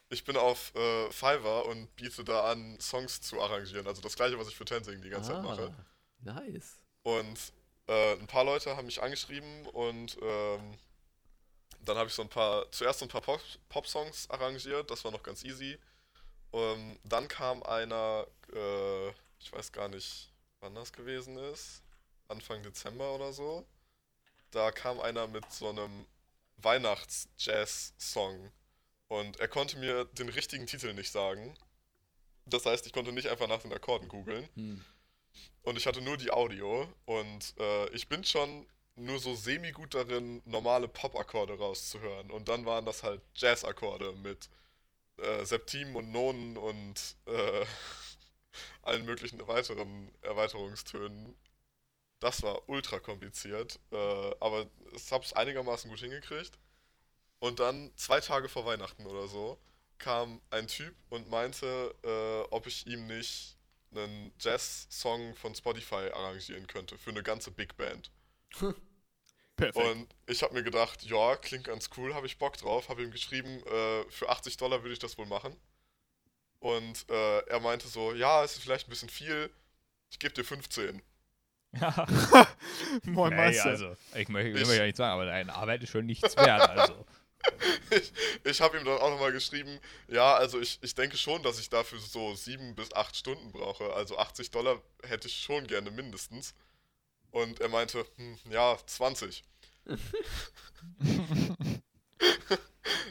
ich 0.09 0.23
bin 0.23 0.35
auf 0.37 0.73
äh, 0.75 1.11
Fiverr 1.11 1.65
und 1.65 1.95
biete 1.95 2.23
da 2.23 2.51
an, 2.51 2.79
Songs 2.79 3.21
zu 3.21 3.41
arrangieren. 3.41 3.87
Also 3.87 4.01
das 4.01 4.15
gleiche, 4.15 4.37
was 4.39 4.47
ich 4.47 4.55
für 4.55 4.65
Tensing 4.65 5.01
die 5.01 5.09
ganze 5.09 5.31
Zeit 5.31 5.43
mache. 5.43 5.73
Ah, 6.25 6.33
nice. 6.41 6.77
Und 7.03 7.37
äh, 7.87 8.13
ein 8.13 8.27
paar 8.27 8.43
Leute 8.43 8.75
haben 8.75 8.85
mich 8.85 9.01
angeschrieben 9.01 9.65
und 9.67 10.17
ähm, 10.21 10.77
dann 11.85 11.97
habe 11.97 12.09
ich 12.09 12.13
so 12.13 12.21
ein 12.21 12.29
paar, 12.29 12.69
zuerst 12.71 12.99
so 12.99 13.05
ein 13.05 13.09
paar 13.09 13.21
Pop- 13.21 13.39
Pop-Songs 13.69 14.29
arrangiert, 14.29 14.91
das 14.91 15.05
war 15.05 15.11
noch 15.11 15.23
ganz 15.23 15.43
easy. 15.45 15.77
Ähm, 16.51 16.97
dann 17.03 17.27
kam 17.29 17.63
einer, 17.63 18.27
äh, 18.53 19.07
ich 19.39 19.51
weiß 19.53 19.71
gar 19.71 19.87
nicht, 19.87 20.29
wann 20.59 20.75
das 20.75 20.91
gewesen 20.91 21.37
ist, 21.37 21.81
Anfang 22.27 22.63
Dezember 22.63 23.13
oder 23.15 23.33
so. 23.33 23.65
Da 24.51 24.71
kam 24.71 24.99
einer 24.99 25.27
mit 25.27 25.51
so 25.51 25.69
einem 25.69 26.05
Weihnachts-Jazz-Song. 26.57 28.51
Und 29.07 29.39
er 29.39 29.47
konnte 29.47 29.77
mir 29.77 30.05
den 30.05 30.29
richtigen 30.29 30.67
Titel 30.67 30.93
nicht 30.93 31.11
sagen. 31.11 31.55
Das 32.45 32.65
heißt, 32.65 32.85
ich 32.85 32.93
konnte 32.93 33.11
nicht 33.11 33.27
einfach 33.27 33.47
nach 33.47 33.61
den 33.61 33.73
Akkorden 33.73 34.07
googeln. 34.07 34.47
Hm. 34.55 34.83
Und 35.63 35.77
ich 35.77 35.85
hatte 35.85 36.01
nur 36.01 36.17
die 36.17 36.31
Audio. 36.31 36.87
Und 37.05 37.53
äh, 37.59 37.89
ich 37.89 38.07
bin 38.07 38.23
schon 38.23 38.65
nur 38.95 39.19
so 39.19 39.35
semi-gut 39.35 39.93
darin, 39.93 40.41
normale 40.45 40.87
Pop-Akkorde 40.87 41.57
rauszuhören. 41.57 42.31
Und 42.31 42.49
dann 42.49 42.65
waren 42.65 42.85
das 42.85 43.03
halt 43.03 43.21
Jazz-Akkorde 43.35 44.13
mit 44.13 44.49
äh, 45.17 45.45
Septimen 45.45 45.95
und 45.95 46.11
Nonen 46.11 46.57
und 46.57 47.15
äh, 47.25 47.65
allen 48.81 49.05
möglichen 49.05 49.45
weiteren 49.47 50.11
Erweiterungstönen. 50.21 51.35
Das 52.19 52.41
war 52.41 52.67
ultra 52.67 52.99
kompliziert, 52.99 53.79
äh, 53.91 54.35
aber 54.39 54.67
ich 54.93 55.11
habe 55.11 55.23
es 55.23 55.33
einigermaßen 55.33 55.89
gut 55.89 55.99
hingekriegt. 55.99 56.57
Und 57.39 57.59
dann 57.59 57.91
zwei 57.95 58.19
Tage 58.19 58.49
vor 58.49 58.65
Weihnachten 58.65 59.05
oder 59.05 59.27
so 59.27 59.59
kam 59.99 60.41
ein 60.49 60.67
Typ 60.67 60.95
und 61.09 61.29
meinte, 61.29 61.93
äh, 62.03 62.53
ob 62.53 62.67
ich 62.67 62.87
ihm 62.87 63.07
nicht 63.07 63.57
einen 63.91 64.31
Jazz-Song 64.39 65.35
von 65.35 65.55
Spotify 65.55 66.09
arrangieren 66.13 66.67
könnte 66.67 66.97
für 66.97 67.11
eine 67.11 67.23
ganze 67.23 67.51
Big 67.51 67.77
Band. 67.77 68.11
Perfekt. 69.55 69.87
Und 69.87 70.07
ich 70.27 70.43
habe 70.43 70.53
mir 70.53 70.63
gedacht, 70.63 71.03
ja, 71.03 71.35
klingt 71.35 71.63
ganz 71.63 71.89
cool, 71.97 72.13
habe 72.13 72.27
ich 72.27 72.37
Bock 72.37 72.57
drauf. 72.57 72.89
Habe 72.89 73.01
ihm 73.01 73.11
geschrieben, 73.11 73.63
äh, 73.65 74.09
für 74.11 74.29
80 74.29 74.57
Dollar 74.57 74.83
würde 74.83 74.93
ich 74.93 74.99
das 74.99 75.17
wohl 75.17 75.25
machen. 75.25 75.55
Und 76.59 77.09
äh, 77.09 77.39
er 77.39 77.59
meinte 77.59 77.87
so, 77.87 78.13
ja, 78.13 78.43
es 78.43 78.53
ist 78.53 78.61
vielleicht 78.61 78.87
ein 78.87 78.91
bisschen 78.91 79.09
viel, 79.09 79.49
ich 80.11 80.19
gebe 80.19 80.33
dir 80.33 80.43
15. 80.43 81.01
Ja, 81.81 82.07
Moin 83.05 83.29
nee, 83.31 83.35
Meister. 83.37 83.65
also, 83.69 83.95
ich 84.15 84.27
möchte 84.29 84.59
Ich- 84.59 84.69
ich, 84.69 84.77
ja 84.77 84.83
nicht 84.85 84.97
sagen, 84.97 85.13
aber 85.13 85.25
deine 85.25 85.53
Arbeit 85.53 85.83
ist 85.83 85.91
schon 85.91 86.05
nichts 86.05 86.35
wert. 86.37 86.69
Also. 86.69 87.05
ich 87.91 88.11
ich 88.43 88.61
habe 88.61 88.77
ihm 88.77 88.85
dann 88.85 88.97
auch 88.97 89.09
nochmal 89.11 89.31
geschrieben, 89.31 89.79
ja, 90.07 90.35
also 90.35 90.59
ich, 90.59 90.79
ich 90.81 90.95
denke 90.95 91.17
schon, 91.17 91.41
dass 91.43 91.59
ich 91.59 91.69
dafür 91.69 91.99
so 91.99 92.33
7 92.35 92.75
bis 92.75 92.93
8 92.93 93.15
Stunden 93.15 93.51
brauche. 93.51 93.93
Also 93.93 94.17
80 94.17 94.51
Dollar 94.51 94.81
hätte 95.03 95.27
ich 95.27 95.35
schon 95.41 95.65
gerne 95.67 95.91
mindestens. 95.91 96.55
Und 97.31 97.59
er 97.61 97.69
meinte, 97.69 98.05
hm, 98.15 98.37
ja, 98.49 98.77
20. 98.85 99.43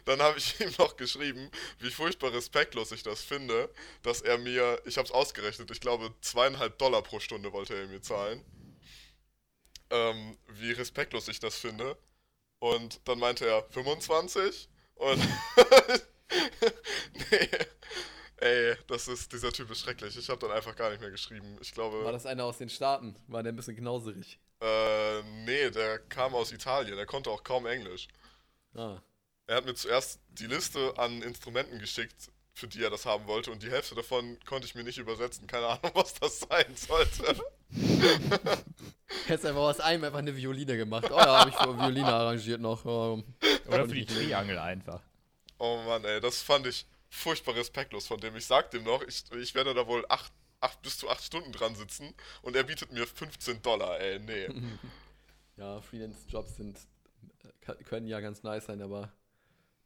Dann 0.04 0.20
habe 0.20 0.38
ich 0.38 0.58
ihm 0.60 0.72
noch 0.78 0.96
geschrieben, 0.96 1.50
wie 1.78 1.90
furchtbar 1.90 2.32
respektlos 2.32 2.92
ich 2.92 3.02
das 3.02 3.22
finde, 3.22 3.70
dass 4.02 4.20
er 4.22 4.38
mir, 4.38 4.80
ich 4.84 4.96
habe 4.98 5.06
es 5.06 5.12
ausgerechnet, 5.12 5.70
ich 5.70 5.80
glaube 5.80 6.12
zweieinhalb 6.20 6.78
Dollar 6.78 7.02
pro 7.02 7.20
Stunde 7.20 7.52
wollte 7.52 7.74
er 7.74 7.86
mir 7.86 8.00
zahlen. 8.02 8.44
Ähm, 9.90 10.36
wie 10.48 10.72
respektlos 10.72 11.28
ich 11.28 11.38
das 11.40 11.56
finde. 11.56 11.96
Und 12.58 13.00
dann 13.06 13.18
meinte 13.18 13.46
er 13.46 13.64
25 13.70 14.68
und 14.94 15.18
nee, 17.30 17.48
ey, 18.38 18.76
das 18.86 19.08
ist 19.08 19.32
dieser 19.32 19.52
Typ 19.52 19.70
ist 19.70 19.80
schrecklich. 19.80 20.16
Ich 20.16 20.28
habe 20.28 20.40
dann 20.40 20.50
einfach 20.52 20.74
gar 20.74 20.90
nicht 20.90 21.00
mehr 21.00 21.10
geschrieben. 21.10 21.58
Ich 21.60 21.72
glaube, 21.72 22.04
War 22.04 22.12
das 22.12 22.26
einer 22.26 22.44
aus 22.44 22.58
den 22.58 22.68
Staaten? 22.68 23.14
War 23.28 23.42
der 23.42 23.52
ein 23.52 23.56
bisschen 23.56 23.76
knauserig? 23.76 24.38
äh, 24.60 25.22
nee, 25.44 25.70
der 25.70 25.98
kam 25.98 26.34
aus 26.34 26.50
Italien. 26.50 26.96
Er 26.98 27.04
konnte 27.06 27.30
auch 27.30 27.44
kaum 27.44 27.66
Englisch. 27.66 28.08
Ah. 28.74 29.00
Er 29.46 29.56
hat 29.56 29.64
mir 29.64 29.74
zuerst 29.74 30.18
die 30.28 30.46
Liste 30.46 30.94
an 30.98 31.22
Instrumenten 31.22 31.78
geschickt, 31.78 32.32
für 32.52 32.66
die 32.66 32.82
er 32.82 32.90
das 32.90 33.06
haben 33.06 33.26
wollte, 33.26 33.52
und 33.52 33.62
die 33.62 33.70
Hälfte 33.70 33.94
davon 33.94 34.38
konnte 34.44 34.66
ich 34.66 34.74
mir 34.74 34.82
nicht 34.82 34.98
übersetzen. 34.98 35.46
Keine 35.46 35.66
Ahnung, 35.66 35.90
was 35.94 36.14
das 36.14 36.40
sein 36.40 36.74
sollte. 36.74 37.40
Hättest 39.26 39.46
einfach 39.46 39.60
aus 39.60 39.80
einem 39.80 40.04
einfach 40.04 40.18
eine 40.18 40.36
Violine 40.36 40.76
gemacht. 40.76 41.08
Oh 41.10 41.16
ja, 41.16 41.40
habe 41.40 41.50
ich 41.50 41.56
für 41.56 41.78
Violine 41.78 42.06
arrangiert 42.06 42.60
noch. 42.60 42.84
Oh. 42.84 43.22
Oder 43.68 43.86
für 43.86 43.94
die. 43.94 44.06
Triangel 44.06 44.58
einfach. 44.58 45.00
Oh 45.58 45.80
Mann, 45.86 46.04
ey, 46.04 46.20
das 46.20 46.42
fand 46.42 46.66
ich 46.66 46.86
furchtbar 47.08 47.54
respektlos 47.54 48.06
von 48.06 48.18
dem. 48.18 48.34
Ich 48.36 48.46
sag 48.46 48.70
dem 48.72 48.82
noch, 48.82 49.02
ich, 49.02 49.24
ich 49.32 49.54
werde 49.54 49.74
da 49.74 49.86
wohl 49.86 50.04
acht, 50.08 50.32
acht 50.60 50.82
bis 50.82 50.98
zu 50.98 51.08
acht 51.08 51.22
Stunden 51.22 51.52
dran 51.52 51.74
sitzen 51.76 52.14
und 52.42 52.56
er 52.56 52.64
bietet 52.64 52.92
mir 52.92 53.06
15 53.06 53.62
Dollar, 53.62 54.00
ey, 54.00 54.18
nee. 54.18 54.48
Ja, 55.56 55.80
Freelance-Jobs 55.80 56.56
sind, 56.56 56.78
äh, 57.66 57.84
können 57.84 58.06
ja 58.06 58.20
ganz 58.20 58.42
nice 58.42 58.66
sein, 58.66 58.82
aber 58.82 59.10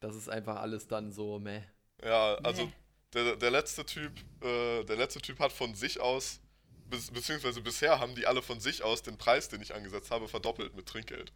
das 0.01 0.17
ist 0.17 0.29
einfach 0.29 0.57
alles 0.57 0.87
dann 0.89 1.13
so, 1.13 1.39
meh. 1.39 1.63
Ja, 2.03 2.35
also 2.37 2.71
der, 3.13 3.37
der 3.37 3.51
letzte 3.51 3.85
Typ, 3.85 4.13
äh, 4.43 4.85
der 4.85 4.97
letzte 4.97 5.21
Typ 5.21 5.39
hat 5.39 5.53
von 5.53 5.75
sich 5.75 6.01
aus, 6.01 6.41
be 6.89 6.99
beziehungsweise 7.13 7.61
bisher 7.61 7.99
haben 8.01 8.15
die 8.15 8.27
alle 8.27 8.43
von 8.43 8.61
sich 8.61 8.83
aus 8.83 9.03
den 9.03 9.17
Preis, 9.19 9.49
den 9.49 9.61
ich 9.63 9.75
angesetzt 9.75 10.11
habe, 10.11 10.29
verdoppelt 10.29 10.75
mit 10.75 10.87
Trinkgeld. 10.87 11.33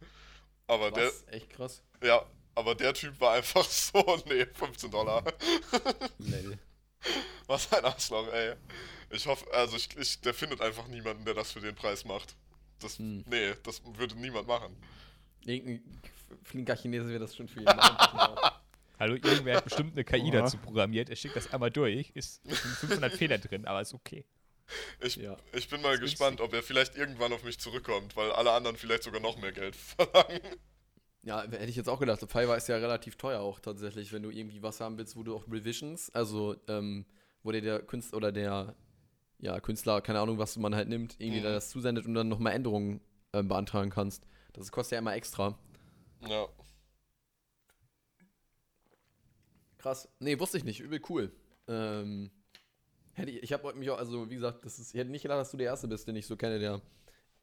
Aber 0.67 0.91
der, 0.91 1.07
Was? 1.07 1.23
Echt 1.27 1.49
krass. 1.51 1.83
ja, 2.03 2.25
aber 2.55 2.75
der 2.75 2.93
Typ 2.93 3.19
war 3.19 3.33
einfach 3.33 3.63
so, 3.69 4.21
nee, 4.25 4.45
15 4.45 4.89
Dollar. 4.91 5.23
Lel. 6.17 6.57
Was 7.47 7.71
ein 7.73 7.85
Arschloch, 7.85 8.27
ey. 8.33 8.55
Ich 9.11 9.27
hoffe, 9.27 9.45
also 9.53 9.77
ich, 9.77 9.95
ich, 9.97 10.19
der 10.21 10.33
findet 10.33 10.61
einfach 10.61 10.87
niemanden, 10.87 11.23
der 11.25 11.35
das 11.35 11.51
für 11.51 11.61
den 11.61 11.75
Preis 11.75 12.03
macht. 12.05 12.35
Das, 12.79 12.97
Hm. 12.97 13.23
nee, 13.27 13.53
das 13.63 13.81
würde 13.85 14.15
niemand 14.15 14.47
machen. 14.47 14.75
Irgendein 15.45 16.01
flinker 16.43 16.75
Chinese 16.75 17.07
wird 17.07 17.21
das 17.21 17.35
schon 17.35 17.47
für 17.47 17.59
ihn 17.59 17.65
machen. 17.65 18.35
Hallo, 18.99 19.15
irgendwer 19.15 19.57
hat 19.57 19.65
bestimmt 19.65 19.91
eine 19.93 20.03
KI 20.05 20.31
dazu 20.31 20.57
programmiert. 20.57 21.09
Er 21.09 21.15
schickt 21.17 21.35
das 21.35 21.51
einmal 21.53 21.69
durch. 21.71 22.11
Ist 22.13 22.43
sind 22.45 22.55
500 22.55 23.11
Fehler 23.13 23.37
drin, 23.37 23.65
aber 23.65 23.81
ist 23.81 23.93
okay. 23.93 24.25
Ich, 25.01 25.17
Ja. 25.17 25.35
ich 25.53 25.67
bin 25.69 25.81
mal 25.81 25.95
ist 25.95 25.99
gespannt, 26.01 26.39
ob 26.41 26.53
er 26.53 26.63
vielleicht 26.63 26.95
irgendwann 26.95 27.33
auf 27.33 27.43
mich 27.43 27.59
zurückkommt, 27.59 28.15
weil 28.15 28.31
alle 28.31 28.51
anderen 28.51 28.77
vielleicht 28.77 29.03
sogar 29.03 29.19
noch 29.21 29.37
mehr 29.39 29.51
Geld 29.51 29.75
verlangen. 29.97 30.41
Ja, 31.23 31.41
hätte 31.41 31.65
ich 31.65 31.75
jetzt 31.75 31.89
auch 31.89 31.99
gedacht. 31.99 32.19
Fiverr 32.21 32.55
ist 32.55 32.67
ja 32.69 32.77
relativ 32.77 33.15
teuer 33.17 33.41
auch 33.41 33.59
tatsächlich, 33.59 34.13
wenn 34.13 34.23
du 34.23 34.29
irgendwie 34.29 34.61
was 34.63 34.79
haben 34.79 34.97
willst, 34.97 35.15
wo 35.15 35.23
du 35.23 35.35
auch 35.35 35.43
Revisions, 35.51 36.09
also 36.11 36.55
ähm, 36.67 37.05
wo 37.43 37.51
dir 37.51 37.61
der 37.61 37.79
Künstler 37.81 38.17
oder 38.17 38.31
der 38.31 38.75
ja, 39.39 39.59
Künstler, 39.59 40.01
keine 40.01 40.19
Ahnung, 40.21 40.37
was 40.37 40.55
man 40.57 40.73
halt 40.73 40.87
nimmt, 40.87 41.15
irgendwie 41.19 41.39
Mhm. 41.41 41.43
da 41.43 41.51
das 41.51 41.69
zusendet 41.69 42.05
und 42.05 42.13
dann 42.13 42.29
nochmal 42.29 42.53
Änderungen 42.53 43.01
ähm, 43.33 43.47
beantragen 43.49 43.89
kannst. 43.89 44.25
Das 44.53 44.71
kostet 44.71 44.93
ja 44.93 44.99
immer 44.99 45.15
extra. 45.15 45.57
Ja. 46.21 46.47
Krass. 49.77 50.09
Nee, 50.19 50.39
wusste 50.39 50.57
ich 50.57 50.63
nicht. 50.63 50.79
Übel 50.79 51.01
cool. 51.09 51.31
Ähm, 51.67 52.31
hätte 53.13 53.31
ich, 53.31 53.43
ich 53.43 53.53
habe 53.53 53.73
mich 53.73 53.89
auch, 53.89 53.97
also 53.97 54.29
wie 54.29 54.35
gesagt, 54.35 54.65
das 54.65 54.79
ist, 54.79 54.93
ich 54.93 54.99
hätte 54.99 55.11
nicht 55.11 55.21
gedacht, 55.21 55.39
dass 55.39 55.51
du 55.51 55.57
der 55.57 55.67
Erste 55.67 55.87
bist, 55.87 56.07
den 56.07 56.15
ich 56.15 56.25
so 56.25 56.35
kenne, 56.35 56.59
der 56.59 56.81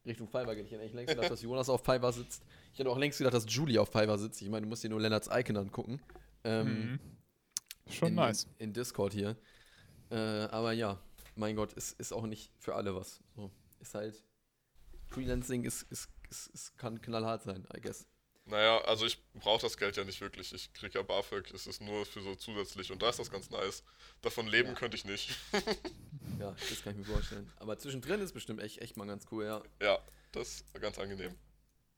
Richtung 0.05 0.27
Fiverr 0.27 0.57
geht. 0.57 0.67
Ich 0.67 0.73
hätte 0.73 0.83
eigentlich 0.83 0.95
längst 0.95 1.15
gedacht, 1.15 1.31
dass 1.31 1.43
Jonas 1.43 1.69
auf 1.69 1.85
Fiverr 1.85 2.13
sitzt. 2.13 2.45
Ich 2.73 2.79
hätte 2.79 2.91
auch 2.91 2.99
längst 2.99 3.19
gedacht, 3.19 3.35
dass 3.35 3.47
Julie 3.49 3.81
auf 3.81 3.91
Fiverr 3.91 4.19
sitzt. 4.19 4.43
Ich 4.43 4.49
meine, 4.49 4.63
du 4.63 4.69
musst 4.69 4.83
dir 4.83 4.89
nur 4.89 5.01
Lennarts 5.01 5.29
Icon 5.33 5.57
angucken. 5.57 6.01
Ähm, 6.45 6.67
Mhm. 6.93 7.01
Schon 7.89 8.09
in, 8.09 8.15
nice. 8.15 8.47
In, 8.59 8.73
Discord 8.73 9.13
hier. 9.13 9.37
Äh, 10.11 10.17
aber 10.17 10.73
ja, 10.73 11.01
mein 11.37 11.57
Gott, 11.57 11.73
ist, 11.75 11.99
ist 12.01 12.13
auch 12.13 12.27
nicht 12.27 12.53
für 12.59 12.75
alle 12.75 12.95
was. 12.95 13.21
So, 13.35 13.51
ist 13.81 13.95
halt. 13.95 14.25
Freelancing 15.09 15.65
ist, 15.65 15.83
ist, 15.91 16.09
ist, 16.31 16.47
ist, 16.49 16.79
kann 16.79 17.01
knallhart 17.01 17.43
sein, 17.43 17.67
I 17.77 17.81
guess. 17.81 18.07
Naja, 18.45 18.79
also 18.83 19.07
ich 19.07 19.19
brauche 19.35 19.63
das 19.63 19.77
Geld 19.77 19.97
ja 19.97 20.05
nicht 20.05 20.21
wirklich. 20.21 20.53
Ich 20.53 20.73
krieg 20.73 20.95
ja 20.95 21.03
BAföG, 21.03 21.53
es 21.55 21.67
ist 21.67 21.81
nur 21.81 22.05
für 22.05 22.21
so 22.23 22.35
zusätzlich 22.35 22.91
und 22.91 23.01
da 23.01 23.09
ist 23.11 23.19
das 23.19 23.31
ganz 23.31 23.51
nice. 23.51 23.85
Davon 24.21 24.47
leben 24.49 24.71
Ja. 24.71 24.75
könnte 24.75 24.97
ich 24.97 25.05
nicht. 25.05 25.31
Ja, 26.39 26.57
das 26.71 26.83
kann 26.83 26.93
ich 26.95 26.99
mir 27.07 27.15
vorstellen. 27.15 27.49
Aber 27.61 27.79
zwischendrin 27.79 28.21
ist 28.21 28.33
bestimmt 28.33 28.61
echt, 28.61 28.79
echt 28.79 28.97
mal 28.97 29.07
ganz 29.07 29.27
cool, 29.31 29.45
ja. 29.45 29.63
ja, 29.81 29.99
das 30.33 30.49
ist 30.63 30.81
ganz 30.81 30.99
angenehm. 30.99 31.37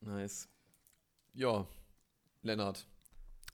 Nice. 0.01 0.47
Ja, 1.33 1.65
Lennart. 2.43 2.85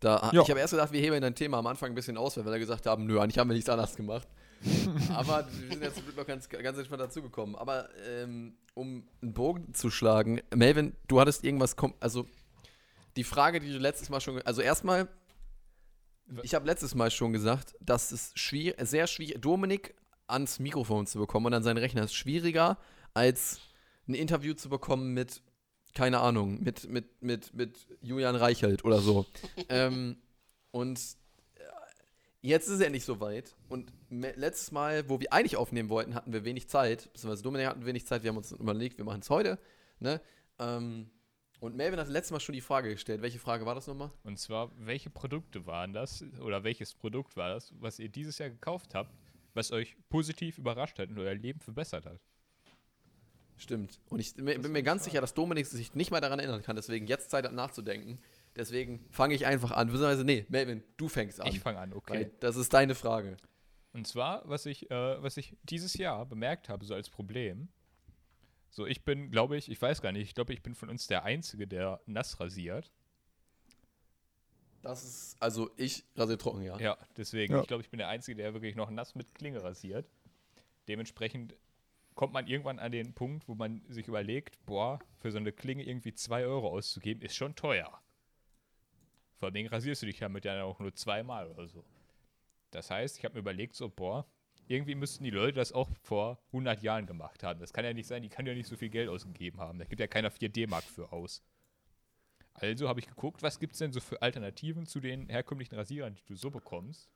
Da, 0.01 0.31
Ja. 0.33 0.41
Ich 0.41 0.49
habe 0.49 0.59
erst 0.59 0.71
gedacht, 0.71 0.91
wir 0.91 0.99
heben 0.99 1.21
dein 1.21 1.35
Thema 1.35 1.59
am 1.59 1.67
Anfang 1.67 1.91
ein 1.91 1.95
bisschen 1.95 2.17
aus, 2.17 2.35
weil 2.35 2.43
wir 2.45 2.59
gesagt 2.59 2.87
haben, 2.87 3.05
nö, 3.05 3.21
eigentlich 3.21 3.37
haben 3.37 3.49
wir 3.49 3.53
nichts 3.53 3.69
anderes 3.69 3.95
gemacht. 3.95 4.27
Aber 5.13 5.47
wir 5.51 5.69
sind 5.69 5.81
jetzt 5.81 5.95
zum 5.95 6.03
Glück 6.03 6.17
noch 6.17 6.27
ganz, 6.27 6.49
ganz 6.49 6.77
entspannt 6.77 7.01
dazugekommen. 7.03 7.55
Aber 7.55 7.87
ähm, 8.05 8.57
um 8.73 9.07
einen 9.21 9.33
Bogen 9.33 9.73
zu 9.73 9.89
schlagen, 9.91 10.41
Melvin, 10.53 10.93
du 11.07 11.21
hattest 11.21 11.45
irgendwas, 11.45 11.75
also 12.01 12.27
die 13.15 13.23
Frage, 13.23 13.59
die 13.59 13.71
du 13.71 13.77
letztes 13.77 14.09
Mal 14.09 14.21
schon, 14.21 14.41
also 14.43 14.61
erstmal, 14.61 15.07
ich 16.43 16.53
habe 16.55 16.65
letztes 16.65 16.95
Mal 16.95 17.11
schon 17.11 17.33
gesagt, 17.33 17.75
dass 17.81 18.11
es 18.11 18.31
schwier 18.35 18.75
sehr 18.81 19.07
schwierig, 19.07 19.41
Dominik 19.41 19.95
ans 20.27 20.59
Mikrofon 20.59 21.07
zu 21.07 21.19
bekommen 21.19 21.47
und 21.47 21.53
an 21.53 21.63
seinen 21.63 21.77
Rechner 21.77 22.03
ist 22.03 22.13
schwieriger, 22.13 22.77
als 23.13 23.59
ein 24.07 24.13
Interview 24.13 24.53
zu 24.53 24.69
bekommen 24.69 25.13
mit, 25.13 25.41
keine 25.93 26.19
Ahnung, 26.19 26.61
mit, 26.63 26.89
mit, 26.89 27.21
mit, 27.21 27.53
mit 27.53 27.85
Julian 28.01 28.35
Reichelt 28.35 28.85
oder 28.85 28.99
so. 29.01 29.25
ähm, 29.69 30.15
und 30.71 30.99
äh, 31.55 31.63
jetzt 32.41 32.67
ist 32.67 32.75
es 32.75 32.81
endlich 32.81 33.03
soweit. 33.03 33.53
Und 33.67 33.91
me- 34.09 34.33
letztes 34.37 34.71
Mal, 34.71 35.09
wo 35.09 35.19
wir 35.19 35.33
eigentlich 35.33 35.57
aufnehmen 35.57 35.89
wollten, 35.89 36.15
hatten 36.15 36.31
wir 36.31 36.45
wenig 36.45 36.69
Zeit, 36.69 37.11
beziehungsweise 37.11 37.43
Dominik 37.43 37.67
hatten 37.67 37.85
wenig 37.85 38.07
Zeit, 38.07 38.23
wir 38.23 38.29
haben 38.29 38.37
uns 38.37 38.53
überlegt, 38.53 38.97
wir 38.97 39.05
machen 39.05 39.19
es 39.19 39.29
heute. 39.29 39.59
Ne? 39.99 40.21
Ähm, 40.59 41.09
und 41.61 41.75
Melvin 41.77 41.99
hat 41.99 42.09
letztes 42.09 42.31
Mal 42.31 42.39
schon 42.41 42.53
die 42.53 42.61
Frage 42.61 42.89
gestellt. 42.89 43.21
Welche 43.21 43.39
Frage 43.39 43.65
war 43.65 43.75
das 43.75 43.87
nochmal? 43.87 44.11
Und 44.23 44.37
zwar, 44.37 44.71
welche 44.77 45.09
Produkte 45.09 45.65
waren 45.65 45.93
das 45.93 46.23
oder 46.41 46.63
welches 46.65 46.93
Produkt 46.93 47.37
war 47.37 47.49
das, 47.49 47.73
was 47.79 47.97
ihr 47.99 48.09
dieses 48.09 48.37
Jahr 48.39 48.49
gekauft 48.49 48.93
habt, 48.95 49.13
was 49.53 49.71
euch 49.71 49.95
positiv 50.09 50.57
überrascht 50.57 50.99
hat 50.99 51.09
und 51.09 51.17
euer 51.19 51.35
Leben 51.35 51.59
verbessert 51.61 52.05
hat? 52.05 52.19
Stimmt. 53.57 53.99
Und 54.09 54.19
ich 54.19 54.33
bin 54.33 54.45
mir- 54.45 54.57
bin 54.59 54.71
mir 54.71 54.81
ganz 54.83 55.03
sicher, 55.03 55.21
dass 55.21 55.33
Dominik 55.35 55.67
sich 55.67 55.93
nicht 55.93 56.09
mal 56.09 56.19
daran 56.19 56.39
erinnern 56.39 56.63
kann, 56.63 56.75
deswegen 56.75 57.05
jetzt 57.05 57.29
Zeit 57.29 57.45
hat 57.45 57.53
nachzudenken. 57.53 58.17
Deswegen 58.55 59.05
fange 59.11 59.35
ich 59.35 59.45
einfach 59.45 59.71
an. 59.71 59.87
Beziehungsweise, 59.87 60.25
nee, 60.25 60.45
Melvin, 60.49 60.83
du 60.97 61.07
fängst 61.07 61.39
an. 61.39 61.47
Ich 61.47 61.59
fange 61.59 61.77
an, 61.79 61.93
okay. 61.93 62.31
Das 62.39 62.55
ist 62.55 62.73
deine 62.73 62.95
Frage. 62.95 63.37
Und 63.93 64.07
zwar, 64.07 64.41
was 64.49 64.65
ich, 64.65 64.89
äh, 64.89 65.21
was 65.21 65.37
ich 65.37 65.55
dieses 65.63 65.93
Jahr 65.93 66.25
bemerkt 66.25 66.69
habe, 66.69 66.85
so 66.85 66.93
als 66.95 67.09
Problem. 67.09 67.69
So, 68.71 68.85
ich 68.85 69.03
bin, 69.03 69.31
glaube 69.31 69.57
ich, 69.57 69.69
ich 69.69 69.81
weiß 69.81 70.01
gar 70.01 70.13
nicht, 70.13 70.29
ich 70.29 70.33
glaube, 70.33 70.53
ich 70.53 70.63
bin 70.63 70.75
von 70.75 70.89
uns 70.89 71.05
der 71.05 71.23
Einzige, 71.23 71.67
der 71.67 72.01
nass 72.05 72.39
rasiert. 72.39 72.89
Das 74.81 75.03
ist, 75.03 75.37
also 75.41 75.69
ich 75.75 76.05
rasiere 76.15 76.37
trocken, 76.37 76.61
ja. 76.63 76.79
Ja, 76.79 76.97
deswegen, 77.17 77.53
Ja. 77.53 77.61
ich 77.61 77.67
glaube, 77.67 77.83
ich 77.83 77.89
bin 77.89 77.97
der 77.97 78.07
Einzige, 78.07 78.37
der 78.41 78.53
wirklich 78.53 78.75
noch 78.75 78.89
nass 78.89 79.13
mit 79.13 79.35
Klinge 79.35 79.61
rasiert. 79.61 80.09
Dementsprechend 80.87 81.55
kommt 82.15 82.33
man 82.33 82.47
irgendwann 82.47 82.79
an 82.79 82.91
den 82.93 83.13
Punkt, 83.13 83.47
wo 83.47 83.55
man 83.55 83.83
sich 83.89 84.07
überlegt, 84.07 84.57
boah, 84.65 84.99
für 85.17 85.31
so 85.31 85.37
eine 85.37 85.51
Klinge 85.51 85.83
irgendwie 85.83 86.13
2 86.13 86.45
Euro 86.45 86.69
auszugeben, 86.69 87.21
ist 87.21 87.35
schon 87.35 87.55
teuer. 87.55 88.01
Vor 89.37 89.49
allem 89.49 89.67
rasierst 89.67 90.01
du 90.01 90.05
dich 90.05 90.19
damit 90.19 90.45
ja 90.45 90.63
auch 90.63 90.79
nur 90.79 90.95
zweimal 90.95 91.47
oder 91.47 91.67
so. 91.67 91.83
Das 92.71 92.89
heißt, 92.89 93.17
ich 93.17 93.25
habe 93.25 93.33
mir 93.35 93.39
überlegt, 93.41 93.75
so, 93.75 93.89
boah, 93.89 94.25
irgendwie 94.67 94.95
müssten 94.95 95.23
die 95.23 95.29
Leute 95.29 95.53
das 95.53 95.71
auch 95.71 95.89
vor 96.01 96.39
100 96.47 96.81
Jahren 96.81 97.05
gemacht 97.05 97.43
haben. 97.43 97.59
Das 97.59 97.73
kann 97.73 97.85
ja 97.85 97.93
nicht 97.93 98.07
sein, 98.07 98.21
die 98.23 98.29
kann 98.29 98.45
ja 98.45 98.53
nicht 98.53 98.67
so 98.67 98.77
viel 98.77 98.89
Geld 98.89 99.09
ausgegeben 99.09 99.59
haben. 99.59 99.79
Da 99.79 99.85
gibt 99.85 99.99
ja 99.99 100.07
keiner 100.07 100.31
4 100.31 100.49
D-Mark 100.49 100.83
für 100.83 101.11
aus. 101.11 101.43
Also 102.53 102.87
habe 102.87 102.99
ich 102.99 103.07
geguckt, 103.07 103.43
was 103.43 103.59
gibt 103.59 103.73
es 103.73 103.79
denn 103.79 103.91
so 103.91 103.99
für 103.99 104.21
Alternativen 104.21 104.85
zu 104.85 104.99
den 104.99 105.29
herkömmlichen 105.29 105.75
Rasierern, 105.75 106.15
die 106.15 106.25
du 106.25 106.35
so 106.35 106.49
bekommst. 106.51 107.09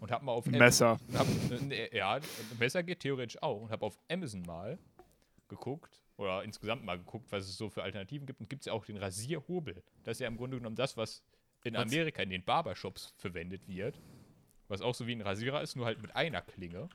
Und 0.00 0.10
habe 0.10 0.24
mal 0.24 0.32
auf 0.32 0.46
Messer. 0.46 0.98
hab, 1.14 1.26
äh, 1.70 1.96
ja, 1.96 2.18
Messer 2.58 2.82
geht 2.82 3.00
theoretisch 3.00 3.40
auch. 3.40 3.60
Und 3.60 3.70
habe 3.70 3.86
auf 3.86 3.98
Amazon 4.10 4.42
mal 4.42 4.78
geguckt 5.48 6.02
oder 6.16 6.42
insgesamt 6.42 6.84
mal 6.84 6.98
geguckt, 6.98 7.30
was 7.30 7.44
es 7.44 7.56
so 7.56 7.70
für 7.70 7.82
Alternativen 7.82 8.26
gibt. 8.26 8.40
Und 8.40 8.50
gibt 8.50 8.62
es 8.62 8.66
ja 8.66 8.72
auch 8.72 8.84
den 8.84 8.96
Rasierhobel. 8.96 9.82
Das 10.02 10.16
ist 10.16 10.20
ja 10.20 10.28
im 10.28 10.36
Grunde 10.36 10.56
genommen 10.56 10.76
das, 10.76 10.96
was 10.96 11.22
in? 11.62 11.76
Amerika 11.76 12.22
in 12.22 12.30
den 12.30 12.42
Barbershops 12.42 13.14
verwendet 13.16 13.68
wird. 13.68 14.00
Was 14.72 14.80
auch 14.80 14.94
so 14.94 15.06
wie 15.06 15.14
ein 15.14 15.20
Rasierer 15.20 15.60
ist, 15.60 15.76
nur 15.76 15.84
halt 15.84 16.00
mit 16.00 16.16
einer 16.16 16.40
Klinge. 16.40 16.88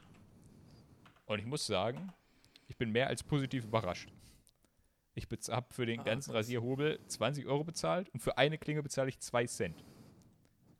Und 1.27 1.37
ich 1.37 1.45
muss 1.45 1.67
sagen, 1.67 2.11
ich 2.67 2.75
bin 2.75 2.91
mehr 2.91 3.05
als 3.05 3.21
positiv 3.21 3.65
überrascht. 3.65 4.11
Ich 5.13 5.27
habe 5.51 5.67
für 5.71 5.85
den 5.85 5.99
Ah, 5.99 6.03
ganzen 6.03 6.31
krass. 6.31 6.39
Rasierhobel 6.39 6.99
20 7.05 7.45
Euro 7.45 7.63
bezahlt 7.63 8.09
und 8.09 8.19
für 8.19 8.35
eine 8.39 8.57
Klinge 8.57 8.81
bezahle 8.81 9.09
ich 9.09 9.19
2 9.19 9.45
Cent. 9.45 9.83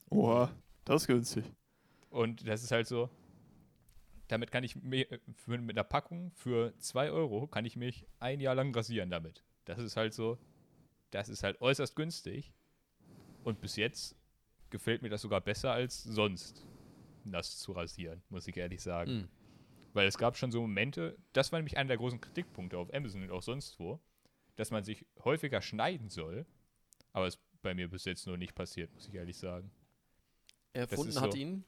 Oha, 0.10 0.52
das 0.86 1.04
ist 1.04 1.08
günstig. 1.08 1.46
Und 2.10 2.48
das 2.48 2.64
ist 2.64 2.72
halt 2.72 2.88
so, 2.88 3.12
damit 4.28 4.50
kann 4.50 4.64
ich 4.64 4.76
mir, 4.76 5.06
für, 5.36 5.60
mit 5.60 5.78
einer 5.78 5.84
Packung 5.84 6.32
für 6.32 6.74
2 6.80 7.12
Euro 7.12 7.46
kann 7.46 7.66
ich 7.66 7.76
mich 7.76 8.08
ein 8.20 8.40
Jahr 8.40 8.56
lang 8.56 8.74
rasieren 8.74 9.12
damit. 9.12 9.44
Das 9.66 9.78
ist 9.78 9.98
halt 9.98 10.16
so, 10.16 10.40
das 11.12 11.30
ist 11.30 11.44
halt 11.44 11.62
äußerst 11.62 11.96
günstig. 11.96 12.56
Und 13.44 13.62
bis 13.62 13.76
jetzt 13.76 14.16
gefällt 14.72 15.04
mir 15.04 15.10
das 15.10 15.22
sogar 15.22 15.42
besser 15.42 15.74
als 15.74 16.02
sonst, 16.04 16.66
nass 17.32 17.58
zu 17.58 17.72
rasieren, 17.72 18.24
muss 18.30 18.48
ich 18.48 18.58
ehrlich 18.58 18.82
sagen. 18.82 19.12
Hm. 19.12 19.30
Weil 19.94 20.08
es 20.08 20.18
gab 20.18 20.38
schon 20.38 20.52
so 20.52 20.62
Momente, 20.62 21.18
das 21.34 21.52
war 21.52 21.60
nämlich 21.60 21.78
einer 21.78 21.88
der 21.88 21.98
großen 21.98 22.22
Kritikpunkte 22.22 22.78
auf 22.78 22.94
Amazon 22.94 23.24
und 23.24 23.32
auch 23.32 23.42
sonst 23.42 23.80
wo, 23.80 24.00
dass 24.56 24.72
man 24.72 24.84
sich 24.84 25.06
häufiger 25.24 25.62
schneiden 25.62 26.10
soll. 26.10 26.46
Aber 27.14 27.28
ist 27.28 27.40
bei 27.62 27.74
mir 27.74 27.90
bis 27.90 28.06
jetzt 28.06 28.28
nur 28.28 28.38
nicht 28.38 28.54
passiert, 28.54 28.94
muss 28.94 29.08
ich 29.08 29.16
ehrlich 29.16 29.38
sagen. 29.38 29.72
Erfunden 30.74 31.20
hat 31.20 31.34
so. 31.34 31.38
ihn 31.38 31.66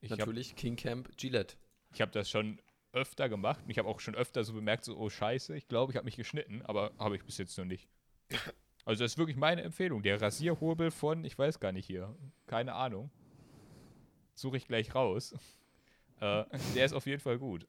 Ich 0.00 0.10
habe 0.10 0.20
natürlich 0.20 0.56
King 0.56 0.76
Camp 0.76 1.16
Gillette. 1.16 1.56
ich 1.94 2.00
hab 2.00 2.12
das 2.12 2.28
schon 2.28 2.60
öfter 2.92 3.28
gemacht 3.28 3.62
ich 3.68 3.78
habe 3.78 3.88
auch 3.88 4.00
schon 4.00 4.14
öfter 4.14 4.44
so 4.44 4.54
bemerkt, 4.54 4.84
so, 4.84 4.96
oh 4.96 5.10
Scheiße, 5.10 5.56
ich 5.56 5.68
glaube, 5.68 5.92
ich 5.92 5.96
habe 5.96 6.06
mich 6.06 6.16
geschnitten, 6.16 6.62
aber 6.62 6.92
habe 6.98 7.16
ich 7.16 7.24
bis 7.24 7.38
jetzt 7.38 7.56
noch 7.58 7.64
nicht. 7.64 7.88
Also 8.84 9.04
das 9.04 9.12
ist 9.12 9.18
wirklich 9.18 9.36
meine 9.36 9.60
Empfehlung. 9.62 10.02
Der 10.02 10.18
Rasierhobel 10.18 10.90
von, 10.90 11.22
ich 11.22 11.38
weiß 11.38 11.60
gar 11.60 11.72
nicht 11.72 11.84
hier, 11.84 12.16
keine 12.46 12.72
Ahnung. 12.72 13.10
Suche 14.38 14.56
ich 14.56 14.66
gleich 14.68 14.94
raus. 14.94 15.32
Äh, 16.20 16.44
der 16.76 16.84
ist 16.84 16.92
auf 16.92 17.06
jeden 17.06 17.20
Fall 17.20 17.38
gut. 17.38 17.66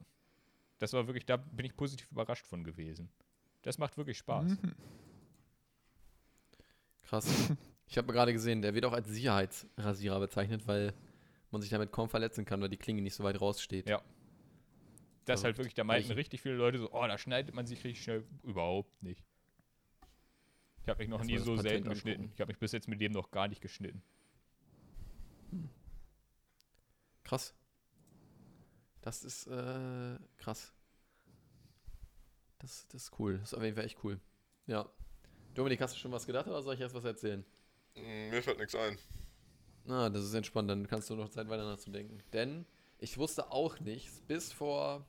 Das 0.78 0.94
war 0.94 1.08
wirklich, 1.08 1.26
da 1.26 1.38
bin 1.38 1.66
ich 1.66 1.76
positiv 1.76 2.12
überrascht 2.12 2.46
von 2.46 2.64
gewesen. 2.64 3.10
Das 3.64 3.78
macht 3.80 3.98
wirklich 3.98 4.18
Spaß. 4.20 4.52
Mhm. 4.52 4.76
Krass. 7.04 7.28
Ich 7.88 7.98
habe 7.98 8.14
gerade 8.14 8.34
gesehen, 8.34 8.62
der 8.62 8.76
wird 8.76 8.86
auch 8.86 8.94
als 8.94 9.08
Sicherheitsrasierer 9.08 10.20
bezeichnet, 10.20 10.68
weil 10.68 10.94
man 11.50 11.60
sich 11.62 11.72
damit 11.72 11.92
kaum 11.92 12.08
verletzen 12.08 12.46
kann, 12.46 12.62
weil 12.62 12.70
die 12.70 12.78
Klinge 12.78 13.02
nicht 13.02 13.16
so 13.16 13.24
weit 13.24 13.42
raussteht. 13.42 13.90
Ja. 13.90 14.00
Das 15.26 15.40
ist 15.40 15.44
halt 15.44 15.58
wirklich, 15.58 15.74
da 15.74 15.84
meinten 15.84 16.12
Ich- 16.12 16.18
richtig 16.18 16.42
viele 16.42 16.54
Leute 16.56 16.78
so, 16.78 16.92
oh, 16.92 17.08
da 17.08 17.18
schneidet 17.18 17.56
man 17.56 17.66
sich 17.66 17.84
richtig 17.84 18.04
schnell. 18.04 18.24
Überhaupt 18.44 19.02
nicht. 19.02 19.24
Ich 20.84 20.88
habe 20.88 21.00
mich 21.00 21.10
noch 21.10 21.18
Erstmal 21.20 21.38
nie 21.40 21.44
so 21.44 21.56
Patent 21.56 21.70
selten 21.70 21.90
geschnitten. 21.90 22.20
angucken. 22.22 22.34
Ich 22.36 22.42
habe 22.42 22.50
mich 22.52 22.60
bis 22.60 22.72
jetzt 22.74 22.88
mit 22.88 23.02
dem 23.02 23.12
noch 23.12 23.32
gar 23.32 23.48
nicht 23.48 23.62
geschnitten. 23.62 24.04
Krass. 27.30 27.54
Das 29.02 29.24
ist 29.24 29.46
äh, 29.46 30.18
krass. 30.38 30.74
Das, 32.58 32.88
das 32.88 33.04
ist 33.04 33.20
cool. 33.20 33.38
Das 33.38 33.50
ist 33.50 33.54
auf 33.54 33.62
jeden 33.62 33.76
Fall 33.76 33.86
echt 33.86 34.04
cool. 34.04 34.20
Ja. 34.66 34.90
Dominik, 35.54 35.80
hast 35.80 35.94
du 35.94 36.00
schon 36.00 36.12
was 36.12 36.26
gedacht 36.26 36.48
oder 36.48 36.60
soll 36.64 36.74
ich 36.74 36.82
erst 36.82 36.96
was 36.96 37.06
erzählen? 37.06 37.46
Mm, 37.96 38.32
Mir 38.32 38.42
fällt 38.42 38.58
nichts 38.58 38.74
ein. 38.74 38.98
Na, 39.86 40.10
das 40.10 40.24
ist 40.24 40.34
entspannt, 40.34 40.72
dann 40.72 40.88
kannst 40.88 41.08
du 41.12 41.16
noch 41.16 41.30
Zeit 41.30 41.48
weiter 41.50 41.66
nachzudenken. 41.66 42.24
Denn 42.34 42.66
ich 42.98 43.20
wusste 43.20 43.52
auch 43.52 43.80
nichts 43.80 44.22
bis 44.22 44.52
vor 44.52 45.06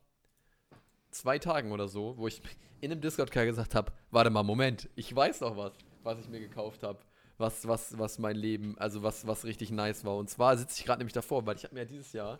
zwei 1.10 1.38
Tagen 1.38 1.72
oder 1.72 1.88
so, 1.88 2.18
wo 2.18 2.28
ich 2.28 2.42
in 2.82 2.92
einem 2.92 3.00
Discord-Call 3.00 3.46
gesagt 3.46 3.74
habe, 3.74 3.92
warte 4.10 4.28
mal, 4.28 4.42
Moment, 4.42 4.90
ich 4.94 5.16
weiß 5.16 5.40
noch 5.40 5.56
was, 5.56 5.72
was 6.02 6.18
ich 6.18 6.28
mir 6.28 6.40
gekauft 6.40 6.82
habe. 6.82 6.98
Was, 7.40 7.66
was, 7.66 7.98
was 7.98 8.18
mein 8.18 8.36
Leben, 8.36 8.76
also 8.76 9.02
was, 9.02 9.26
was 9.26 9.46
richtig 9.46 9.70
nice 9.70 10.04
war. 10.04 10.18
Und 10.18 10.28
zwar 10.28 10.58
sitze 10.58 10.78
ich 10.78 10.84
gerade 10.84 10.98
nämlich 10.98 11.14
davor, 11.14 11.46
weil 11.46 11.56
ich 11.56 11.64
habe 11.64 11.74
mir 11.74 11.80
ja 11.80 11.86
dieses 11.86 12.12
Jahr 12.12 12.38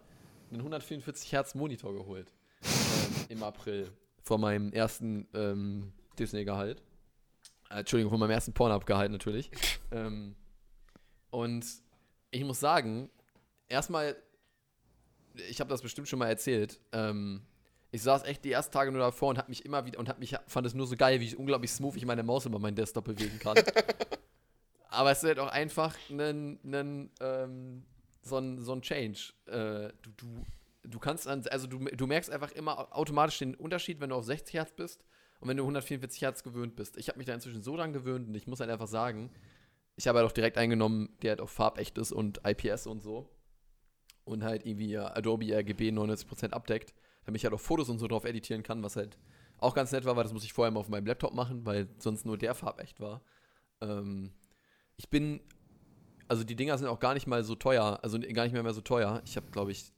einen 0.50 0.60
144 0.60 1.32
Hertz 1.32 1.54
Monitor 1.54 1.94
geholt. 1.94 2.30
ähm, 2.62 3.14
Im 3.30 3.42
April. 3.42 3.90
Vor 4.22 4.36
meinem 4.36 4.74
ersten 4.74 5.26
ähm, 5.32 5.94
Disney-Gehalt. 6.18 6.82
Äh, 7.70 7.78
Entschuldigung, 7.78 8.10
von 8.10 8.20
meinem 8.20 8.32
ersten 8.32 8.52
Pornhub-Gehalt 8.52 9.10
natürlich. 9.10 9.50
ähm, 9.90 10.36
und 11.30 11.64
ich 12.30 12.44
muss 12.44 12.60
sagen, 12.60 13.08
erstmal, 13.68 14.16
ich 15.48 15.60
habe 15.60 15.70
das 15.70 15.80
bestimmt 15.80 16.08
schon 16.08 16.18
mal 16.18 16.28
erzählt. 16.28 16.78
Ähm, 16.92 17.40
ich 17.90 18.02
saß 18.02 18.24
echt 18.24 18.44
die 18.44 18.52
ersten 18.52 18.74
Tage 18.74 18.92
nur 18.92 19.00
davor 19.00 19.30
und 19.30 19.38
habe 19.38 19.48
mich 19.48 19.64
immer 19.64 19.86
wieder 19.86 19.98
und 19.98 20.10
hab 20.10 20.18
mich, 20.18 20.36
fand 20.46 20.66
es 20.66 20.74
nur 20.74 20.86
so 20.86 20.94
geil, 20.94 21.20
wie 21.20 21.24
ich 21.24 21.38
unglaublich 21.38 21.70
smooth 21.70 21.96
ich 21.96 22.04
meine 22.04 22.22
Maus 22.22 22.44
über 22.44 22.58
meinen 22.58 22.76
Desktop 22.76 23.06
bewegen 23.06 23.38
kann. 23.38 23.56
Aber 24.90 25.12
es 25.12 25.18
ist 25.18 25.28
halt 25.28 25.38
auch 25.38 25.48
einfach 25.48 25.96
ein, 26.10 26.58
ähm, 27.20 27.84
so 28.22 28.36
ein, 28.38 28.60
so 28.60 28.72
ein 28.72 28.82
Change. 28.82 29.32
Äh, 29.46 29.92
du, 30.02 30.10
du, 30.16 30.46
du 30.82 30.98
kannst 30.98 31.26
dann, 31.26 31.46
also 31.46 31.68
du, 31.68 31.78
du 31.78 32.06
merkst 32.06 32.30
einfach 32.30 32.50
immer 32.52 32.94
automatisch 32.96 33.38
den 33.38 33.54
Unterschied, 33.54 34.00
wenn 34.00 34.10
du 34.10 34.16
auf 34.16 34.24
60 34.24 34.54
Hertz 34.54 34.72
bist 34.72 35.04
und 35.38 35.48
wenn 35.48 35.56
du 35.56 35.62
144 35.62 36.22
Hertz 36.22 36.42
gewöhnt 36.42 36.74
bist. 36.74 36.96
Ich 36.96 37.08
habe 37.08 37.18
mich 37.18 37.26
da 37.26 37.34
inzwischen 37.34 37.62
so 37.62 37.76
dran 37.76 37.92
gewöhnt 37.92 38.28
und 38.28 38.34
ich 38.34 38.48
muss 38.48 38.58
halt 38.58 38.70
einfach 38.70 38.88
sagen, 38.88 39.30
ich 39.94 40.08
habe 40.08 40.18
halt 40.18 40.28
auch 40.28 40.32
direkt 40.32 40.58
eingenommen, 40.58 41.16
der 41.22 41.30
halt 41.30 41.40
auf 41.40 41.50
farbecht 41.50 41.96
ist 41.96 42.10
und 42.10 42.40
IPS 42.44 42.86
und 42.86 43.00
so. 43.00 43.30
Und 44.24 44.42
halt 44.42 44.66
irgendwie 44.66 44.90
ja, 44.90 45.14
Adobe 45.14 45.54
RGB 45.56 45.90
99% 45.90 46.50
abdeckt, 46.50 46.94
damit 47.24 47.40
ich 47.40 47.44
halt 47.44 47.54
auch 47.54 47.60
Fotos 47.60 47.88
und 47.88 47.98
so 47.98 48.08
drauf 48.08 48.24
editieren 48.24 48.62
kann, 48.62 48.82
was 48.82 48.96
halt 48.96 49.18
auch 49.58 49.74
ganz 49.74 49.92
nett 49.92 50.04
war, 50.04 50.16
weil 50.16 50.24
das 50.24 50.32
muss 50.32 50.44
ich 50.44 50.52
vorher 50.52 50.72
mal 50.72 50.80
auf 50.80 50.88
meinem 50.88 51.06
Laptop 51.06 51.34
machen, 51.34 51.64
weil 51.64 51.88
sonst 51.98 52.26
nur 52.26 52.38
der 52.38 52.54
farbecht 52.54 52.98
war. 52.98 53.22
Ähm, 53.80 54.32
ich 55.00 55.08
bin, 55.08 55.40
also 56.28 56.44
die 56.44 56.54
Dinger 56.54 56.76
sind 56.76 56.86
auch 56.86 57.00
gar 57.00 57.14
nicht 57.14 57.26
mal 57.26 57.42
so 57.42 57.54
teuer, 57.54 57.98
also 58.02 58.18
gar 58.18 58.44
nicht 58.44 58.52
mehr, 58.52 58.62
mehr 58.62 58.74
so 58.74 58.82
teuer. 58.82 59.22
Ich 59.24 59.34
habe, 59.34 59.46
glaube 59.50 59.70
ich, 59.70 59.94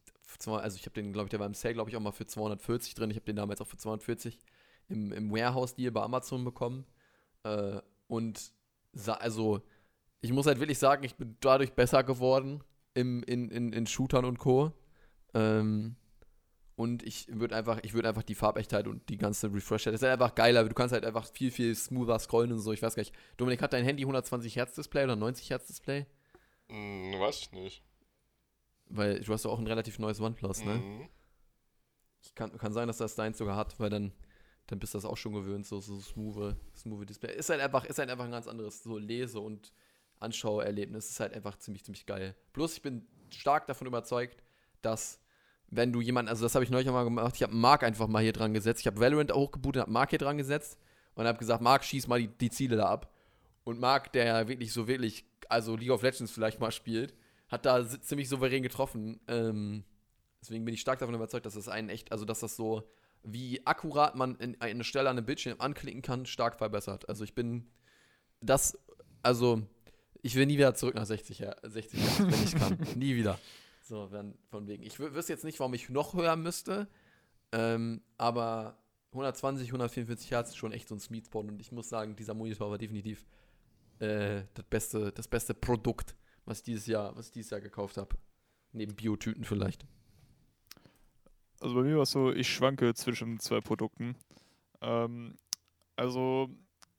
also 0.47 0.77
ich 0.77 0.87
habe 0.87 0.95
den, 0.95 1.13
glaube 1.13 1.27
ich, 1.27 1.31
der 1.31 1.41
war 1.41 1.47
im 1.49 1.55
Sale, 1.55 1.75
glaube 1.75 1.91
ich, 1.91 1.97
auch 1.97 2.01
mal 2.01 2.13
für 2.13 2.25
240 2.25 2.95
drin. 2.95 3.11
Ich 3.11 3.17
habe 3.17 3.27
den 3.27 3.35
damals 3.35 3.61
auch 3.61 3.67
für 3.67 3.77
240 3.77 4.39
im, 4.89 5.11
im 5.13 5.33
Warehouse-Deal 5.33 5.91
bei 5.91 6.03
Amazon 6.03 6.45
bekommen. 6.45 6.85
Äh, 7.43 7.81
und 8.07 8.53
also, 9.09 9.61
ich 10.21 10.33
muss 10.33 10.47
halt 10.47 10.61
wirklich 10.61 10.79
sagen, 10.79 11.03
ich 11.03 11.17
bin 11.17 11.37
dadurch 11.41 11.73
besser 11.73 12.05
geworden 12.05 12.63
im, 12.95 13.25
in, 13.25 13.51
in, 13.51 13.73
in 13.73 13.89
Shootern 13.89 14.25
und 14.25 14.39
Co. 14.39 14.71
Ähm, 15.35 15.97
und 16.83 17.05
ich 17.05 17.29
würde 17.29 17.55
einfach, 17.55 17.79
ich 17.85 17.95
würde 17.95 18.09
einfach 18.09 18.25
die 18.25 18.35
Farbechtheit 18.35 18.89
und 18.89 19.09
die 19.09 19.17
ganze 19.17 19.55
Refresh, 19.55 19.85
das 19.85 19.95
ist 19.95 20.03
halt 20.03 20.15
einfach 20.15 20.35
geiler. 20.35 20.65
Du 20.65 20.75
kannst 20.75 20.93
halt 20.93 21.05
einfach 21.05 21.25
viel, 21.25 21.53
viel 21.53 21.77
smoother 21.77 22.19
scrollen 22.19 22.51
und 22.51 22.59
so. 22.59 22.73
Ich 22.73 22.83
weiß 22.83 22.97
gar 22.97 23.03
nicht. 23.03 23.15
Dominik, 23.37 23.63
hat 23.63 23.73
dein 23.73 23.85
Handy 23.85 24.03
120 24.03 24.57
Hertz 24.57 24.75
Display 24.75 25.05
oder 25.05 25.15
90 25.15 25.49
Hertz 25.51 25.69
Display? 25.69 26.07
Mm, 26.67 27.21
weiß 27.21 27.39
ich 27.39 27.53
nicht. 27.53 27.85
Weil 28.87 29.21
du 29.21 29.33
hast 29.33 29.45
ja 29.45 29.51
auch 29.53 29.61
ein 29.61 29.67
relativ 29.69 30.01
neues 30.01 30.21
OnePlus, 30.21 30.65
ne? 30.65 30.75
Mhm. 30.75 31.09
Kann, 32.35 32.59
kann 32.59 32.73
sein, 32.73 32.89
dass 32.89 32.99
das 32.99 33.15
deins 33.15 33.39
sogar 33.39 33.57
hat, 33.57 33.79
weil 33.79 33.89
dann, 33.89 34.13
dann 34.67 34.81
bist 34.81 34.95
du 34.95 34.99
das 34.99 35.05
auch 35.05 35.17
schon 35.17 35.35
gewöhnt, 35.35 35.65
so, 35.65 35.81
so 35.81 36.01
smooth, 36.01 36.57
smooth 36.77 37.09
Display. 37.09 37.33
Ist 37.33 37.49
halt 37.49 37.61
einfach, 37.61 37.85
ist 37.85 38.01
halt 38.01 38.11
einfach 38.11 38.25
ein 38.25 38.33
ganz 38.33 38.49
anderes 38.49 38.83
so 38.83 38.99
Lese- 38.99 39.39
und 39.39 39.73
Anschauerlebnis. 40.19 41.11
Ist 41.11 41.21
halt 41.21 41.33
einfach 41.33 41.59
ziemlich, 41.59 41.85
ziemlich 41.85 42.07
geil. 42.07 42.35
Bloß 42.55 42.75
ich 42.75 42.83
bin 42.83 43.07
stark 43.31 43.69
davon 43.69 43.87
überzeugt, 43.87 44.43
dass 44.81 45.22
wenn 45.75 45.91
du 45.91 46.03
jemanden, 46.03 46.29
also 46.29 46.45
das 46.45 46.55
habe 46.55 46.65
ich 46.65 46.71
neulich 46.71 46.87
auch 46.91 46.93
mal 46.93 47.05
gemacht, 47.05 47.35
ich 47.35 47.43
habe 47.43 47.55
Mark 47.55 47.83
einfach 47.83 48.07
mal 48.07 48.23
hier 48.23 48.35
dran 48.35 48.53
gesetzt. 48.53 48.81
Ich 48.83 48.87
habe 48.87 49.01
Valorant 49.01 49.33
hochgebootet, 49.33 49.81
habe 49.81 49.91
Mark 49.91 50.11
hier 50.11 50.19
dran 50.19 50.37
gesetzt 50.37 50.79
und 51.15 51.27
habe 51.27 51.39
gesagt, 51.39 51.63
Mark, 51.63 51.83
schieß 51.83 52.09
mal 52.09 52.21
die, 52.21 52.29
die 52.29 52.51
Ziele 52.51 52.77
da 52.77 52.87
ab. 52.87 53.11
Und 53.65 53.81
Marc, 53.81 54.13
der 54.13 54.27
ja 54.27 54.49
wirklich 54.49 54.71
so 54.71 54.87
wirklich, 54.87 55.25
also 55.49 55.75
League 55.75 55.91
of 55.91 56.03
Legends 56.03 56.31
vielleicht 56.31 56.61
mal 56.61 56.73
spielt, 56.73 57.15
hat 57.49 57.65
da 57.65 57.89
ziemlich 57.89 58.29
souverän 58.29 58.63
getroffen. 58.63 59.19
Ähm, 59.29 59.85
deswegen 60.43 60.65
bin 60.67 60.75
ich 60.75 60.83
stark 60.83 60.99
davon 60.99 61.15
überzeugt, 61.15 61.47
dass 61.47 61.55
das 61.55 61.69
einen 61.69 61.89
echt, 61.89 62.13
also 62.13 62.27
dass 62.27 62.41
das 62.41 62.55
so, 62.55 62.83
wie 63.23 63.67
akkurat 63.67 64.15
man 64.15 64.37
in 64.37 64.61
eine 64.61 64.85
Stelle 64.85 65.09
an 65.09 65.17
einem 65.17 65.25
Bildschirm 65.25 65.57
anklicken 65.59 66.03
kann, 66.03 66.27
stark 66.27 66.57
verbessert. 66.57 67.09
Also 67.09 67.25
ich 67.25 67.35
bin 67.35 67.67
das, 68.43 68.79
also 69.23 69.63
ich 70.21 70.35
will 70.35 70.45
nie 70.45 70.59
wieder 70.59 70.75
zurück 70.75 70.97
nach 70.97 71.07
60, 71.07 71.41
Her- 71.41 71.57
60 71.63 71.99
Hertz, 71.99 72.19
wenn 72.21 72.45
ich 72.45 72.55
kann. 72.57 72.79
nie 72.99 73.17
wieder. 73.17 73.39
So, 73.83 74.11
wenn, 74.13 74.35
von 74.49 74.67
wegen. 74.69 74.83
Ich 74.85 74.95
wü- 74.97 75.13
wüsste 75.15 75.33
jetzt 75.33 75.45
nicht, 75.45 75.59
warum 75.61 75.75
ich 75.75 75.89
noch 75.91 76.15
höher 76.15 76.37
müsste, 76.37 76.89
ähm, 77.51 78.01
aber 78.17 78.79
120, 79.11 79.69
144 79.69 80.31
Hertz 80.31 80.51
ist 80.51 80.57
schon 80.57 80.73
echt 80.73 80.89
so 80.89 80.95
ein 80.95 81.01
Sweet 81.01 81.35
und 81.35 81.61
ich 81.61 81.73
muss 81.73 81.89
sagen, 81.89 82.17
dieser 82.17 82.33
Monitor 82.35 82.71
war 82.71 82.79
definitiv 82.79 83.27
äh, 83.99 84.45
das, 84.55 84.65
beste, 84.71 85.13
das 85.13 85.29
beste 85.29 85.53
Produkt, 85.53 86.15
was 86.45 86.59
ich 86.59 86.65
dieses 86.65 86.87
Jahr, 86.87 87.15
was 87.17 87.31
dieses 87.31 87.51
Jahr 87.51 87.61
gekauft 87.61 87.97
habe. 87.99 88.17
Neben 88.73 88.95
Biotüten 88.95 89.45
vielleicht. 89.45 89.85
Also 91.61 91.75
bei 91.75 91.83
mir 91.83 91.97
war 91.97 92.03
es 92.05 92.11
so, 92.11 92.33
ich 92.33 92.49
schwanke 92.49 92.95
zwischen 92.95 93.39
zwei 93.39 93.61
Produkten. 93.61 94.17
Ähm, 94.81 95.39
also 95.97 96.49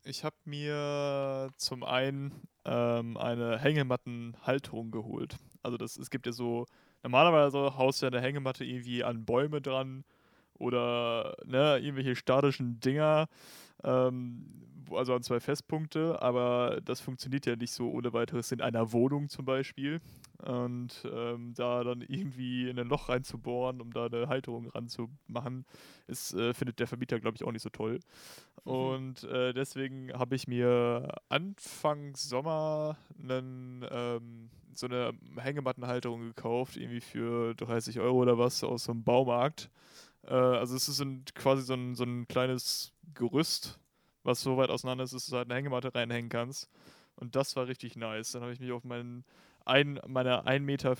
ich 0.04 0.24
habe 0.24 0.36
mir 0.46 1.50
zum 1.58 1.84
einen 1.84 2.48
ähm, 2.66 3.18
eine 3.18 3.58
Hängemattenhalterung 3.58 4.92
geholt. 4.92 5.38
Also 5.64 5.78
das, 5.78 5.98
es 5.98 6.10
gibt 6.10 6.26
ja 6.26 6.32
so, 6.32 6.66
normalerweise 7.02 7.78
haust 7.78 8.02
du 8.02 8.06
ja 8.06 8.12
eine 8.12 8.22
Hängematte 8.22 8.66
irgendwie 8.66 9.04
an 9.04 9.26
Bäume 9.26 9.62
dran 9.62 10.04
oder 10.60 11.36
ne, 11.46 11.80
irgendwelche 11.80 12.16
statischen 12.16 12.80
Dinger, 12.80 13.28
ähm, 13.84 14.46
also 14.92 15.16
an 15.16 15.24
zwei 15.24 15.40
Festpunkte, 15.40 16.22
aber 16.22 16.80
das 16.84 17.00
funktioniert 17.00 17.46
ja 17.46 17.56
nicht 17.56 17.72
so 17.72 17.90
ohne 17.90 18.14
weiteres 18.14 18.52
in 18.52 18.62
einer 18.62 18.92
Wohnung 18.92 19.30
zum 19.30 19.46
Beispiel. 19.46 20.02
Und 20.44 21.08
ähm, 21.10 21.54
da 21.56 21.84
dann 21.84 22.02
irgendwie 22.02 22.70
in 22.70 22.78
ein 22.78 22.90
Loch 22.90 23.08
reinzubohren, 23.08 23.80
um 23.82 23.92
da 23.94 24.08
eine 24.08 24.28
Halterung 24.28 24.68
ranzumachen, 24.70 25.66
ist, 26.08 26.34
äh, 26.34 26.54
findet 26.54 26.80
der 26.80 26.88
Vermieter, 26.88 27.20
glaube 27.20 27.38
ich, 27.38 27.46
auch 27.46 27.52
nicht 27.52 27.62
so 27.62 27.70
toll. 27.70 28.00
Und 28.66 29.24
äh, 29.24 29.54
deswegen 29.54 30.12
habe 30.14 30.36
ich 30.36 30.48
mir 30.48 31.16
Anfang 31.30 32.16
Sommer 32.16 32.98
einen, 33.18 33.86
ähm, 33.90 34.50
so 34.78 34.88
eine 34.88 35.14
Hängemattenhalterung 35.38 36.22
gekauft, 36.22 36.78
irgendwie 36.78 37.02
für 37.02 37.54
30 37.56 38.00
Euro 38.00 38.18
oder 38.18 38.38
was 38.38 38.64
aus 38.64 38.86
so 38.86 38.92
einem 38.92 39.04
Baumarkt. 39.04 39.70
Äh, 40.26 40.34
also 40.34 40.76
es 40.76 40.88
ist 40.90 41.02
ein, 41.02 41.26
quasi 41.36 41.64
so 41.64 41.74
ein, 41.74 41.96
so 41.96 42.04
ein 42.04 42.28
kleines 42.28 42.94
Gerüst, 43.14 43.80
was 44.24 44.42
so 44.42 44.58
weit 44.58 44.70
auseinander 44.70 45.04
ist, 45.04 45.14
dass 45.14 45.28
du 45.28 45.36
halt 45.36 45.48
eine 45.48 45.56
Hängematte 45.56 45.94
reinhängen 45.94 46.30
kannst. 46.30 46.70
Und 47.16 47.36
das 47.36 47.56
war 47.56 47.68
richtig 47.68 47.96
nice. 47.96 48.32
Dann 48.32 48.42
habe 48.42 48.54
ich 48.54 48.60
mich 48.60 48.72
auf 48.72 48.84
meinen 48.84 49.24
ein, 49.66 50.00
meiner 50.08 50.46
1,50 50.46 50.60
Meter 50.60 50.96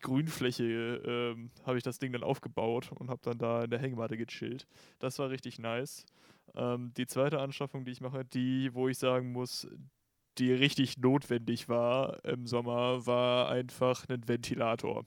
Grünfläche 0.00 0.64
ähm, 0.64 1.50
habe 1.64 1.76
ich 1.78 1.82
das 1.82 1.98
Ding 1.98 2.12
dann 2.12 2.22
aufgebaut 2.22 2.92
und 2.92 3.10
habe 3.10 3.20
dann 3.24 3.38
da 3.38 3.64
in 3.64 3.70
der 3.70 3.80
Hängematte 3.80 4.16
gechillt. 4.16 4.66
Das 5.00 5.18
war 5.18 5.30
richtig 5.30 5.58
nice. 5.58 6.06
Ähm, 6.54 6.92
die 6.96 7.06
zweite 7.06 7.40
Anschaffung, 7.40 7.84
die 7.84 7.92
ich 7.92 8.00
mache, 8.00 8.24
die, 8.24 8.72
wo 8.74 8.88
ich 8.88 8.98
sagen 8.98 9.32
muss, 9.32 9.66
die 10.38 10.52
richtig 10.52 10.98
notwendig 10.98 11.68
war 11.68 12.24
im 12.24 12.46
Sommer, 12.46 13.06
war 13.06 13.48
einfach 13.48 14.08
ein 14.08 14.26
Ventilator. 14.28 15.04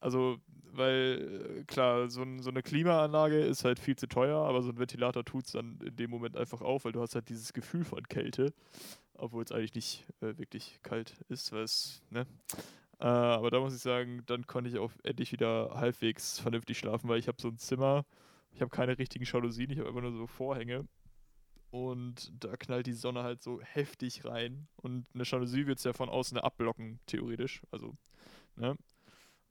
Also, 0.00 0.38
weil, 0.72 1.60
äh, 1.60 1.64
klar, 1.64 2.08
so, 2.08 2.22
ein, 2.22 2.40
so 2.40 2.50
eine 2.50 2.62
Klimaanlage 2.62 3.40
ist 3.40 3.64
halt 3.64 3.78
viel 3.78 3.96
zu 3.96 4.06
teuer, 4.08 4.38
aber 4.38 4.62
so 4.62 4.70
ein 4.70 4.78
Ventilator 4.78 5.24
tut 5.24 5.46
es 5.46 5.52
dann 5.52 5.78
in 5.84 5.96
dem 5.96 6.10
Moment 6.10 6.36
einfach 6.36 6.62
auf, 6.62 6.84
weil 6.84 6.92
du 6.92 7.00
hast 7.00 7.14
halt 7.14 7.28
dieses 7.28 7.52
Gefühl 7.52 7.84
von 7.84 8.02
Kälte, 8.08 8.52
obwohl 9.14 9.44
es 9.44 9.52
eigentlich 9.52 9.74
nicht 9.74 10.04
äh, 10.20 10.38
wirklich 10.38 10.80
kalt 10.82 11.14
ist, 11.28 11.52
weil 11.52 11.64
es, 11.64 12.02
ne? 12.10 12.26
Äh, 12.98 13.04
aber 13.04 13.50
da 13.50 13.60
muss 13.60 13.74
ich 13.74 13.82
sagen, 13.82 14.22
dann 14.26 14.46
konnte 14.46 14.70
ich 14.70 14.78
auch 14.78 14.92
endlich 15.02 15.32
wieder 15.32 15.72
halbwegs 15.74 16.38
vernünftig 16.38 16.78
schlafen, 16.78 17.08
weil 17.08 17.18
ich 17.18 17.28
habe 17.28 17.40
so 17.40 17.48
ein 17.48 17.58
Zimmer, 17.58 18.04
ich 18.54 18.60
habe 18.60 18.70
keine 18.70 18.98
richtigen 18.98 19.24
Jalousien, 19.24 19.70
ich 19.70 19.78
habe 19.78 19.88
einfach 19.88 20.02
nur 20.02 20.12
so 20.12 20.26
Vorhänge. 20.26 20.86
Und 21.72 22.30
da 22.38 22.54
knallt 22.58 22.86
die 22.86 22.92
Sonne 22.92 23.22
halt 23.22 23.42
so 23.42 23.62
heftig 23.62 24.26
rein. 24.26 24.68
Und 24.76 25.06
eine 25.14 25.24
Jalousie 25.24 25.66
wird 25.66 25.78
es 25.78 25.84
ja 25.84 25.94
von 25.94 26.10
außen 26.10 26.36
abblocken, 26.36 27.00
theoretisch. 27.06 27.62
Also, 27.70 27.96
ne? 28.56 28.76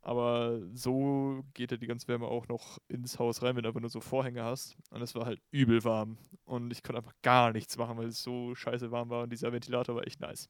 Aber 0.04 0.60
so 0.72 1.44
geht 1.56 1.72
ja 1.72 1.78
die 1.78 1.88
ganze 1.88 2.08
Wärme 2.08 2.28
auch 2.28 2.48
noch 2.48 2.78
ins 2.90 3.18
Haus 3.18 3.42
rein, 3.42 3.56
wenn 3.56 3.64
du 3.64 3.70
einfach 3.70 3.82
nur 3.82 3.90
so 3.90 4.02
Vorhänge 4.02 4.44
hast. 4.44 4.78
Und 4.92 5.02
es 5.02 5.16
war 5.16 5.26
halt 5.26 5.42
übel 5.50 5.84
warm. 5.84 6.20
Und 6.46 6.72
ich 6.72 6.84
konnte 6.84 7.00
einfach 7.00 7.16
gar 7.24 7.52
nichts 7.54 7.76
machen, 7.78 7.98
weil 7.98 8.08
es 8.08 8.22
so 8.22 8.54
scheiße 8.54 8.92
warm 8.92 9.10
war. 9.10 9.24
Und 9.24 9.32
dieser 9.32 9.52
Ventilator 9.52 9.96
war 9.96 10.06
echt 10.06 10.20
nice. 10.22 10.48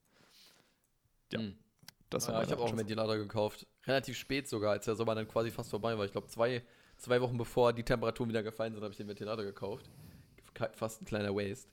Ja, 1.32 1.40
Hm. 1.40 1.56
Das 2.10 2.28
war 2.28 2.36
Ja, 2.36 2.44
ich 2.44 2.52
habe 2.52 2.62
auch 2.62 2.68
einen. 2.68 2.80
Ventilator 2.80 3.16
gekauft. 3.16 3.66
Relativ 3.88 4.18
spät 4.18 4.46
sogar, 4.50 4.72
als 4.72 4.84
der 4.84 4.96
Sommer 4.96 5.16
dann 5.16 5.28
quasi 5.30 5.52
fast 5.52 5.70
vorbei 5.70 5.98
war. 5.98 6.04
Ich 6.04 6.12
glaube, 6.12 6.28
zwei, 6.28 6.66
zwei 6.98 7.22
Wochen 7.22 7.38
bevor 7.38 7.72
die 7.72 7.84
Temperaturen 7.84 8.28
wieder 8.30 8.44
gefallen 8.44 8.74
sind, 8.74 8.84
habe 8.84 8.92
ich 8.92 8.98
den 8.98 9.08
Ventilator 9.08 9.46
gekauft. 9.46 9.90
Fast 10.74 11.02
ein 11.02 11.06
kleiner 11.06 11.36
Waste. 11.36 11.70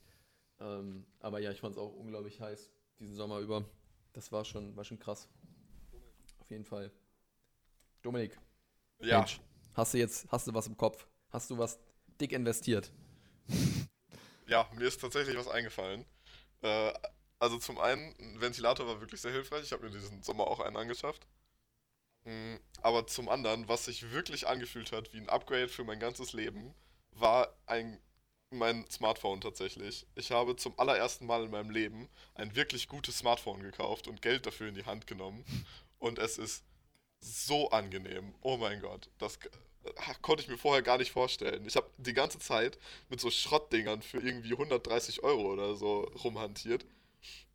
Ähm, 0.60 1.06
aber 1.20 1.40
ja, 1.40 1.50
ich 1.52 1.60
fand 1.60 1.74
es 1.74 1.78
auch 1.78 1.94
unglaublich 1.94 2.40
heiß 2.40 2.70
diesen 2.98 3.16
Sommer 3.16 3.38
über. 3.40 3.64
Das 4.12 4.32
war 4.32 4.44
schon, 4.44 4.76
war 4.76 4.84
schon 4.84 4.98
krass. 4.98 5.28
Auf 6.38 6.50
jeden 6.50 6.64
Fall. 6.64 6.90
Dominik, 8.02 8.38
Ja, 9.00 9.18
Mensch, 9.18 9.40
hast 9.74 9.94
du 9.94 9.98
jetzt, 9.98 10.26
hast 10.30 10.46
du 10.46 10.54
was 10.54 10.66
im 10.66 10.76
Kopf? 10.76 11.06
Hast 11.30 11.50
du 11.50 11.58
was 11.58 11.78
dick 12.20 12.32
investiert? 12.32 12.92
ja, 14.46 14.68
mir 14.74 14.86
ist 14.86 15.00
tatsächlich 15.00 15.36
was 15.36 15.48
eingefallen. 15.48 16.04
Äh, 16.62 16.92
also 17.38 17.58
zum 17.58 17.78
einen, 17.78 18.14
ein 18.18 18.40
Ventilator 18.40 18.86
war 18.86 19.00
wirklich 19.00 19.20
sehr 19.20 19.32
hilfreich. 19.32 19.64
Ich 19.64 19.72
habe 19.72 19.84
mir 19.86 19.92
diesen 19.92 20.22
Sommer 20.22 20.46
auch 20.46 20.60
einen 20.60 20.76
angeschafft. 20.76 21.26
Mm, 22.24 22.56
Aber 22.82 23.06
zum 23.06 23.28
anderen, 23.28 23.68
was 23.68 23.86
sich 23.86 24.10
wirklich 24.12 24.46
angefühlt 24.46 24.92
hat 24.92 25.12
wie 25.12 25.18
ein 25.18 25.28
Upgrade 25.28 25.68
für 25.68 25.84
mein 25.84 26.00
ganzes 26.00 26.32
Leben, 26.32 26.74
war 27.12 27.56
ein, 27.66 28.00
mein 28.51 28.84
Smartphone 28.90 29.40
tatsächlich. 29.40 30.07
Ich 30.14 30.30
habe 30.30 30.57
zum 30.57 30.78
allerersten 30.78 31.26
Mal 31.26 31.44
in 31.44 31.51
meinem 31.51 31.70
Leben 31.70 32.09
ein 32.34 32.55
wirklich 32.57 32.88
gutes 32.88 33.18
Smartphone 33.18 33.62
gekauft 33.62 34.09
und 34.09 34.22
Geld 34.22 34.46
dafür 34.46 34.68
in 34.68 34.74
die 34.74 34.86
Hand 34.86 35.07
genommen. 35.07 35.44
Und 35.99 36.18
es 36.18 36.38
ist 36.38 36.64
so 37.20 37.70
angenehm. 37.70 38.34
Oh 38.40 38.57
mein 38.57 38.80
Gott. 38.80 39.11
Das 39.18 39.38
konnte 40.22 40.42
ich 40.42 40.49
mir 40.49 40.59
vorher 40.59 40.82
gar 40.82 40.99
nicht 40.99 41.12
vorstellen. 41.12 41.66
Ich 41.66 41.76
habe 41.76 41.90
die 41.99 42.14
ganze 42.14 42.38
Zeit 42.38 42.78
mit 43.09 43.20
so 43.20 43.30
Schrottdingern 43.30 44.03
für 44.03 44.18
irgendwie 44.18 44.53
130 44.53 45.22
Euro 45.22 45.53
oder 45.53 45.74
so 45.74 46.01
rumhantiert. 46.24 46.84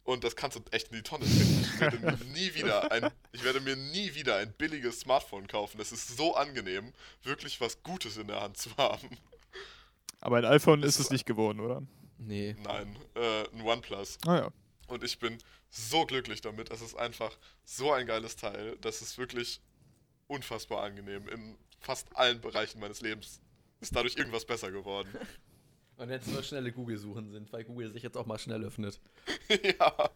Und 0.03 0.25
das 0.25 0.35
kannst 0.35 0.57
du 0.57 0.61
echt 0.71 0.89
in 0.89 0.97
die 0.97 1.03
Tonne 1.03 1.25
treten. 1.25 1.61
Ich 1.61 1.79
werde 1.79 1.99
mir 1.99 2.17
nie 2.33 2.53
wieder 2.55 2.91
ein, 2.91 3.09
ich 3.31 3.43
werde 3.43 3.61
mir 3.61 3.77
nie 3.77 4.13
wieder 4.15 4.35
ein 4.35 4.51
billiges 4.51 4.99
Smartphone 4.99 5.47
kaufen. 5.47 5.79
Es 5.79 5.93
ist 5.93 6.17
so 6.17 6.35
angenehm, 6.35 6.93
wirklich 7.23 7.61
was 7.61 7.81
Gutes 7.83 8.17
in 8.17 8.27
der 8.27 8.41
Hand 8.41 8.57
zu 8.57 8.75
haben. 8.75 9.17
Aber 10.23 10.37
ein 10.37 10.45
iPhone 10.45 10.83
ist 10.83 10.95
ist 10.95 11.07
es 11.07 11.09
nicht 11.09 11.25
geworden, 11.25 11.59
oder? 11.59 11.83
Nee. 12.17 12.55
Nein, 12.63 12.95
äh, 13.15 13.43
ein 13.53 13.61
OnePlus. 13.61 14.17
Ah 14.25 14.37
ja. 14.37 14.51
Und 14.87 15.03
ich 15.03 15.19
bin 15.19 15.37
so 15.69 16.05
glücklich 16.05 16.39
damit. 16.39 16.71
Es 16.71 16.81
ist 16.81 16.95
einfach 16.95 17.37
so 17.65 17.91
ein 17.91 18.07
geiles 18.07 18.37
Teil. 18.37 18.77
Das 18.79 19.01
ist 19.01 19.17
wirklich 19.17 19.59
unfassbar 20.27 20.83
angenehm. 20.83 21.27
In 21.27 21.57
fast 21.81 22.07
allen 22.15 22.39
Bereichen 22.39 22.79
meines 22.79 23.01
Lebens 23.01 23.41
ist 23.81 23.93
dadurch 23.93 24.15
irgendwas 24.15 24.45
besser 24.45 24.71
geworden. 24.71 25.09
Und 25.97 26.09
jetzt 26.09 26.27
nur 26.29 26.41
schnelle 26.41 26.71
Google-Suchen 26.71 27.29
sind, 27.29 27.51
weil 27.51 27.65
Google 27.65 27.91
sich 27.91 28.01
jetzt 28.01 28.15
auch 28.15 28.25
mal 28.25 28.39
schnell 28.39 28.63
öffnet. 28.63 29.01
ja. 29.79 30.09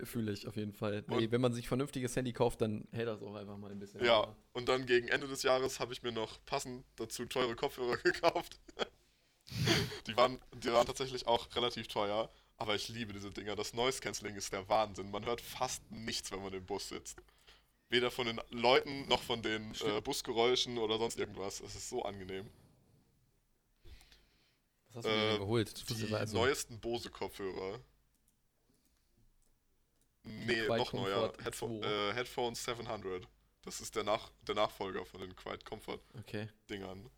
Fühle 0.00 0.32
ich 0.32 0.46
auf 0.48 0.56
jeden 0.56 0.72
Fall. 0.72 1.04
Nee, 1.06 1.14
Und- 1.26 1.30
wenn 1.32 1.40
man 1.40 1.52
sich 1.52 1.68
vernünftiges 1.68 2.16
Handy 2.16 2.32
kauft, 2.32 2.60
dann 2.60 2.86
hält 2.92 3.08
das 3.08 3.22
auch 3.22 3.34
einfach 3.34 3.56
mal 3.58 3.70
ein 3.70 3.78
bisschen. 3.78 4.04
Ja, 4.04 4.34
und 4.52 4.68
dann 4.68 4.86
gegen 4.86 5.08
Ende 5.08 5.28
des 5.28 5.42
Jahres 5.42 5.78
habe 5.80 5.92
ich 5.92 6.02
mir 6.02 6.12
noch 6.12 6.38
passend 6.46 6.84
dazu 6.96 7.26
teure 7.26 7.54
Kopfhörer 7.54 7.96
gekauft. 8.02 8.58
die, 10.06 10.16
waren, 10.16 10.38
die 10.54 10.72
waren 10.72 10.86
tatsächlich 10.86 11.26
auch 11.26 11.54
relativ 11.54 11.88
teuer, 11.88 12.30
aber 12.56 12.74
ich 12.74 12.88
liebe 12.88 13.12
diese 13.12 13.30
Dinger. 13.30 13.54
Das 13.56 13.74
Noise 13.74 14.00
Cancelling 14.00 14.36
ist 14.36 14.52
der 14.52 14.68
Wahnsinn. 14.68 15.10
Man 15.10 15.24
hört 15.26 15.40
fast 15.40 15.82
nichts, 15.90 16.30
wenn 16.32 16.42
man 16.42 16.52
im 16.52 16.64
Bus 16.64 16.88
sitzt. 16.88 17.18
Weder 17.90 18.10
von 18.10 18.26
den 18.26 18.40
Leuten 18.50 19.06
noch 19.08 19.22
von 19.22 19.42
den 19.42 19.72
äh. 19.84 20.00
Busgeräuschen 20.00 20.78
oder 20.78 20.96
sonst 20.98 21.18
irgendwas. 21.18 21.60
Es 21.60 21.74
ist 21.74 21.90
so 21.90 22.02
angenehm. 22.02 22.48
Was 24.94 24.96
hast 24.96 25.04
du 25.06 25.10
Äh, 25.10 25.30
denn 25.32 25.38
geholt? 25.40 25.90
Die 25.90 26.14
also- 26.14 26.36
neuesten 26.38 26.80
Bose-Kopfhörer. 26.80 27.80
Nee, 30.24 30.54
Quiet 30.66 30.78
noch 30.78 30.92
neuer. 30.92 31.28
Comfort 31.32 31.44
Headpho 31.44 31.80
2. 31.80 31.86
äh, 31.86 32.12
Headphones 32.14 32.64
700. 32.64 33.28
Das 33.62 33.80
ist 33.80 33.94
der, 33.94 34.04
Nach 34.04 34.30
der 34.42 34.54
Nachfolger 34.56 35.04
von 35.04 35.20
den 35.20 35.34
Quiet 35.36 35.64
Comfort 35.64 36.00
Okay. 36.18 36.48
Dingern. 36.70 37.08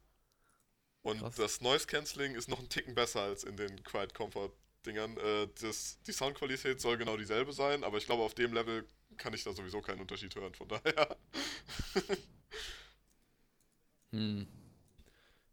Und 1.03 1.19
Krass. 1.21 1.37
das 1.37 1.61
Noise 1.61 1.87
Cancelling 1.87 2.35
ist 2.35 2.49
noch 2.49 2.59
ein 2.61 2.69
Ticken 2.69 2.95
besser 2.95 3.21
als 3.23 3.45
in 3.45 3.57
den 3.57 3.83
Quiet 3.83 4.15
Comfort 4.15 4.53
Dingern. 4.87 5.17
Äh, 5.19 5.49
das, 5.61 5.99
die 6.07 6.13
Soundqualität 6.13 6.81
soll 6.81 6.97
genau 6.99 7.17
dieselbe 7.17 7.53
sein, 7.53 7.85
aber 7.85 7.99
ich 7.99 8.07
glaube, 8.07 8.23
auf 8.23 8.35
dem 8.35 8.53
Level 8.53 8.87
kann 9.17 9.33
ich 9.35 9.45
da 9.45 9.53
sowieso 9.53 9.81
keinen 9.81 10.01
Unterschied 10.01 10.35
hören, 10.35 10.55
von 10.55 10.69
daher. 10.69 11.17
Hm. 14.13 14.47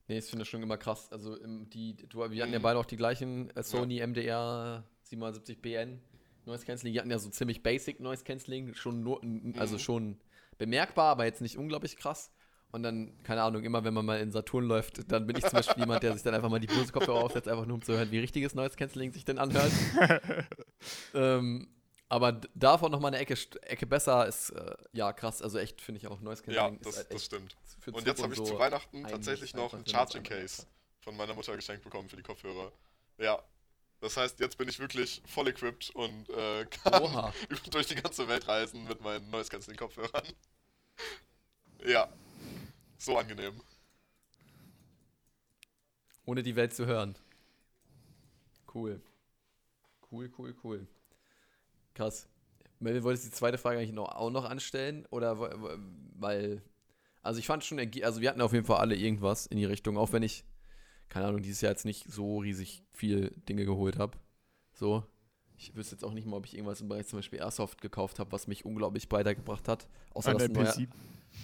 Nee, 0.07 0.17
ich 0.17 0.25
finde 0.25 0.39
das 0.39 0.49
schon 0.49 0.61
immer 0.61 0.77
krass. 0.77 1.11
Also, 1.11 1.35
im, 1.37 1.69
die, 1.69 1.95
du, 1.95 2.19
wir 2.19 2.43
hatten 2.43 2.53
ja 2.53 2.59
Mhm. 2.59 2.63
beide 2.63 2.79
auch 2.79 2.85
die 2.85 2.97
gleichen 2.97 3.49
äh, 3.55 3.63
Sony 3.63 4.05
MDR 4.05 4.83
770 5.03 5.61
BN 5.61 6.01
Noise 6.45 6.65
Cancelling. 6.65 6.93
Die 6.93 6.99
hatten 6.99 7.11
ja 7.11 7.19
so 7.19 7.29
ziemlich 7.29 7.63
basic 7.63 7.99
Noise 7.99 8.23
Cancelling, 8.23 8.73
schon 8.73 9.03
nur, 9.03 9.21
also 9.57 9.75
Mhm. 9.75 9.79
schon 9.79 10.17
bemerkbar, 10.57 11.11
aber 11.11 11.25
jetzt 11.25 11.41
nicht 11.41 11.57
unglaublich 11.57 11.97
krass. 11.97 12.31
Und 12.71 12.83
dann, 12.83 13.21
keine 13.23 13.41
Ahnung, 13.43 13.63
immer 13.63 13.83
wenn 13.83 13.93
man 13.93 14.05
mal 14.05 14.21
in 14.21 14.31
Saturn 14.31 14.63
läuft, 14.63 15.11
dann 15.11 15.27
bin 15.27 15.35
ich 15.35 15.43
zum 15.43 15.57
Beispiel 15.57 15.81
jemand, 15.83 16.03
der 16.03 16.13
sich 16.13 16.23
dann 16.23 16.33
einfach 16.33 16.49
mal 16.49 16.59
die 16.59 16.67
Bose-Kopfhörer 16.67 17.19
aufsetzt, 17.19 17.49
einfach 17.49 17.65
nur 17.65 17.75
um 17.75 17.81
zu 17.81 17.93
hören, 17.93 18.11
wie 18.11 18.19
richtiges 18.19 18.55
Noise 18.55 18.77
Cancelling 18.77 19.11
sich 19.11 19.25
denn 19.25 19.37
anhört. 19.37 19.71
ähm, 21.13 21.67
aber 22.07 22.33
davon 22.55 22.91
nochmal 22.91 23.13
eine 23.13 23.21
Ecke, 23.21 23.35
Ecke 23.61 23.85
besser 23.85 24.25
ist, 24.25 24.51
äh, 24.51 24.75
ja, 24.93 25.11
krass. 25.11 25.41
Also 25.41 25.57
echt, 25.57 25.81
finde 25.81 25.99
ich 25.99 26.07
auch, 26.07 26.21
Noise 26.21 26.43
Ja, 26.47 26.63
Cancelling 26.63 26.79
ist 26.79 26.87
das, 26.87 26.97
halt 26.97 27.13
das 27.13 27.25
stimmt. 27.25 27.57
Und 27.91 28.05
jetzt 28.05 28.23
habe 28.23 28.33
ich 28.33 28.37
so 28.37 28.45
zu 28.45 28.59
Weihnachten 28.59 29.03
tatsächlich 29.03 29.53
noch 29.53 29.73
ein 29.73 29.85
Charging 29.85 30.23
Case 30.23 30.65
von 31.01 31.17
meiner 31.17 31.33
Mutter 31.33 31.55
geschenkt 31.55 31.83
bekommen 31.83 32.07
für 32.07 32.17
die 32.17 32.23
Kopfhörer. 32.23 32.71
Ja. 33.17 33.41
Das 34.01 34.17
heißt, 34.17 34.39
jetzt 34.39 34.57
bin 34.57 34.67
ich 34.67 34.79
wirklich 34.79 35.21
voll 35.25 35.47
equipped 35.47 35.91
und 35.91 36.29
äh, 36.31 36.65
kann 36.65 37.03
Oha. 37.03 37.33
durch 37.71 37.87
die 37.87 37.95
ganze 37.95 38.27
Welt 38.27 38.47
reisen 38.47 38.83
mit 38.85 38.99
meinen 39.01 39.29
Noise 39.29 39.49
Cancelling 39.49 39.77
Kopfhörern. 39.77 40.25
ja. 41.85 42.11
So 42.97 43.17
angenehm. 43.17 43.61
Ohne 46.25 46.43
die 46.43 46.55
Welt 46.55 46.73
zu 46.73 46.85
hören. 46.85 47.15
Cool. 48.73 49.01
Cool, 50.11 50.31
cool, 50.37 50.55
cool. 50.63 50.87
Krass. 51.93 52.27
Melvin, 52.79 53.03
wolltest 53.03 53.25
du 53.25 53.29
die 53.29 53.35
zweite 53.35 53.57
Frage 53.57 53.77
eigentlich 53.77 53.93
noch, 53.93 54.09
auch 54.09 54.31
noch 54.31 54.45
anstellen? 54.45 55.05
Oder 55.11 55.39
weil. 56.19 56.61
Also 57.21 57.39
ich 57.39 57.45
fand 57.45 57.63
schon, 57.63 57.79
also 58.01 58.21
wir 58.21 58.29
hatten 58.29 58.41
auf 58.41 58.53
jeden 58.53 58.65
Fall 58.65 58.77
alle 58.77 58.95
irgendwas 58.95 59.45
in 59.45 59.57
die 59.57 59.65
Richtung, 59.65 59.97
auch 59.97 60.11
wenn 60.11 60.23
ich, 60.23 60.43
keine 61.11 61.27
Ahnung, 61.27 61.41
dieses 61.43 61.61
Jahr 61.61 61.71
jetzt 61.73 61.85
nicht 61.85 62.09
so 62.11 62.39
riesig 62.39 62.81
viel 62.93 63.31
Dinge 63.47 63.65
geholt 63.65 63.99
habe. 63.99 64.17
So. 64.73 65.03
Ich 65.57 65.75
wüsste 65.75 65.93
jetzt 65.93 66.03
auch 66.03 66.13
nicht 66.13 66.25
mal, 66.25 66.37
ob 66.37 66.45
ich 66.47 66.55
irgendwas 66.55 66.81
im 66.81 66.87
Bereich 66.89 67.05
zum 67.05 67.19
Beispiel 67.19 67.37
Airsoft 67.37 67.81
gekauft 67.81 68.17
habe, 68.17 68.31
was 68.31 68.47
mich 68.47 68.65
unglaublich 68.65 69.11
weitergebracht 69.11 69.67
hat. 69.67 69.87
Außer 70.15 70.31
Ein 70.31 70.37
dass 70.37 70.47
ein 70.47 70.53
neuer- 70.53 70.71
MP7. 70.73 70.87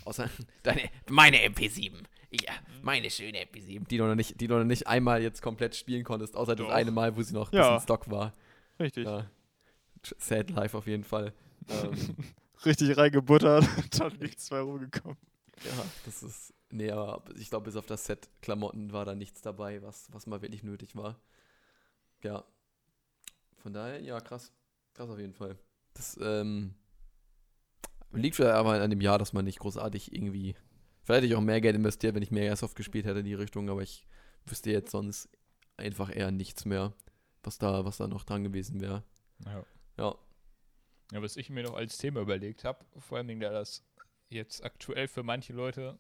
Außer 0.06 0.30
deine, 0.64 0.82
meine 1.10 1.38
MP7. 1.38 1.92
Ja, 2.32 2.54
meine 2.82 3.12
schöne 3.12 3.38
MP7. 3.46 3.88
Die 3.88 3.98
du 3.98 4.06
noch 4.08 4.16
nicht, 4.16 4.42
die 4.42 4.48
du 4.48 4.58
noch 4.58 4.64
nicht 4.64 4.88
einmal 4.88 5.22
jetzt 5.22 5.42
komplett 5.44 5.76
spielen 5.76 6.04
konntest, 6.04 6.36
außer 6.36 6.56
das 6.56 6.66
Doch. 6.66 6.74
eine 6.74 6.90
Mal, 6.92 7.16
wo 7.16 7.22
sie 7.22 7.34
noch 7.36 7.54
Ja. 7.54 7.74
bisschen 7.76 7.84
Stock 7.84 8.10
war. 8.10 8.34
Richtig. 8.80 9.06
Ja. 9.06 9.30
Sad 10.18 10.50
Life 10.50 10.76
auf 10.78 10.88
jeden 10.88 11.04
Fall. 11.04 11.34
Ähm, 11.70 12.16
Richtig 12.66 12.96
reingebuttert. 12.96 13.68
Dann 14.00 14.14
nichts 14.20 14.46
zwei 14.46 14.62
rumgekommen. 14.62 15.18
ja, 15.66 15.86
das 16.06 16.24
ist. 16.24 16.54
Nee, 16.70 16.92
aber 16.92 17.24
ich 17.38 17.50
glaube, 17.50 17.66
bis 17.66 17.76
auf 17.76 17.86
das 17.86 18.06
Set 18.06 18.30
Klamotten 18.42 18.92
war 18.92 19.06
da 19.06 19.16
nichts 19.16 19.42
dabei, 19.42 19.82
was, 19.82 20.12
was 20.12 20.28
mal 20.28 20.42
wirklich 20.42 20.64
nötig 20.64 20.96
war. 20.96 21.20
Ja. 22.24 22.44
Von 23.58 23.74
daher, 23.74 24.02
ja, 24.02 24.20
krass. 24.20 24.52
Krass 24.94 25.10
auf 25.10 25.20
jeden 25.20 25.34
Fall. 25.34 25.58
Das 25.94 26.18
ähm, 26.22 26.74
liegt 28.12 28.36
vielleicht 28.36 28.54
aber 28.54 28.82
an 28.82 28.90
dem 28.90 29.02
Jahr, 29.02 29.18
dass 29.18 29.34
man 29.34 29.46
nicht 29.46 29.60
großartig 29.60 30.14
irgendwie. 30.14 30.56
Vielleicht 31.04 31.20
hätte 31.20 31.28
ich 31.28 31.36
auch 31.36 31.42
mehr 31.42 31.62
Geld 31.62 31.76
investiert, 31.76 32.16
wenn 32.16 32.24
ich 32.24 32.32
mehr 32.32 32.44
Airsoft 32.44 32.76
gespielt 32.76 33.06
hätte 33.06 33.20
in 33.20 33.26
die 33.26 33.34
Richtung, 33.34 33.70
aber 33.70 33.82
ich 33.82 34.06
wüsste 34.46 34.72
jetzt 34.72 34.92
sonst 34.92 35.30
einfach 35.78 36.14
eher 36.14 36.32
nichts 36.32 36.66
mehr, 36.66 36.94
was 37.44 37.58
da, 37.58 37.86
was 37.86 37.98
da 37.98 38.08
noch 38.08 38.26
dran 38.26 38.44
gewesen 38.44 38.82
wäre. 38.82 39.04
Ja. 39.46 39.66
Ja. 39.98 40.16
Ja, 41.14 41.22
was 41.22 41.38
ich 41.38 41.50
mir 41.50 41.64
noch 41.64 41.76
als 41.76 41.98
Thema 41.98 42.20
überlegt 42.20 42.66
habe, 42.66 42.86
vor 43.00 43.18
allem, 43.18 43.40
da 43.40 43.52
das 43.52 43.86
jetzt 44.28 44.66
aktuell 44.66 45.08
für 45.08 45.24
manche 45.24 45.54
Leute 45.54 45.98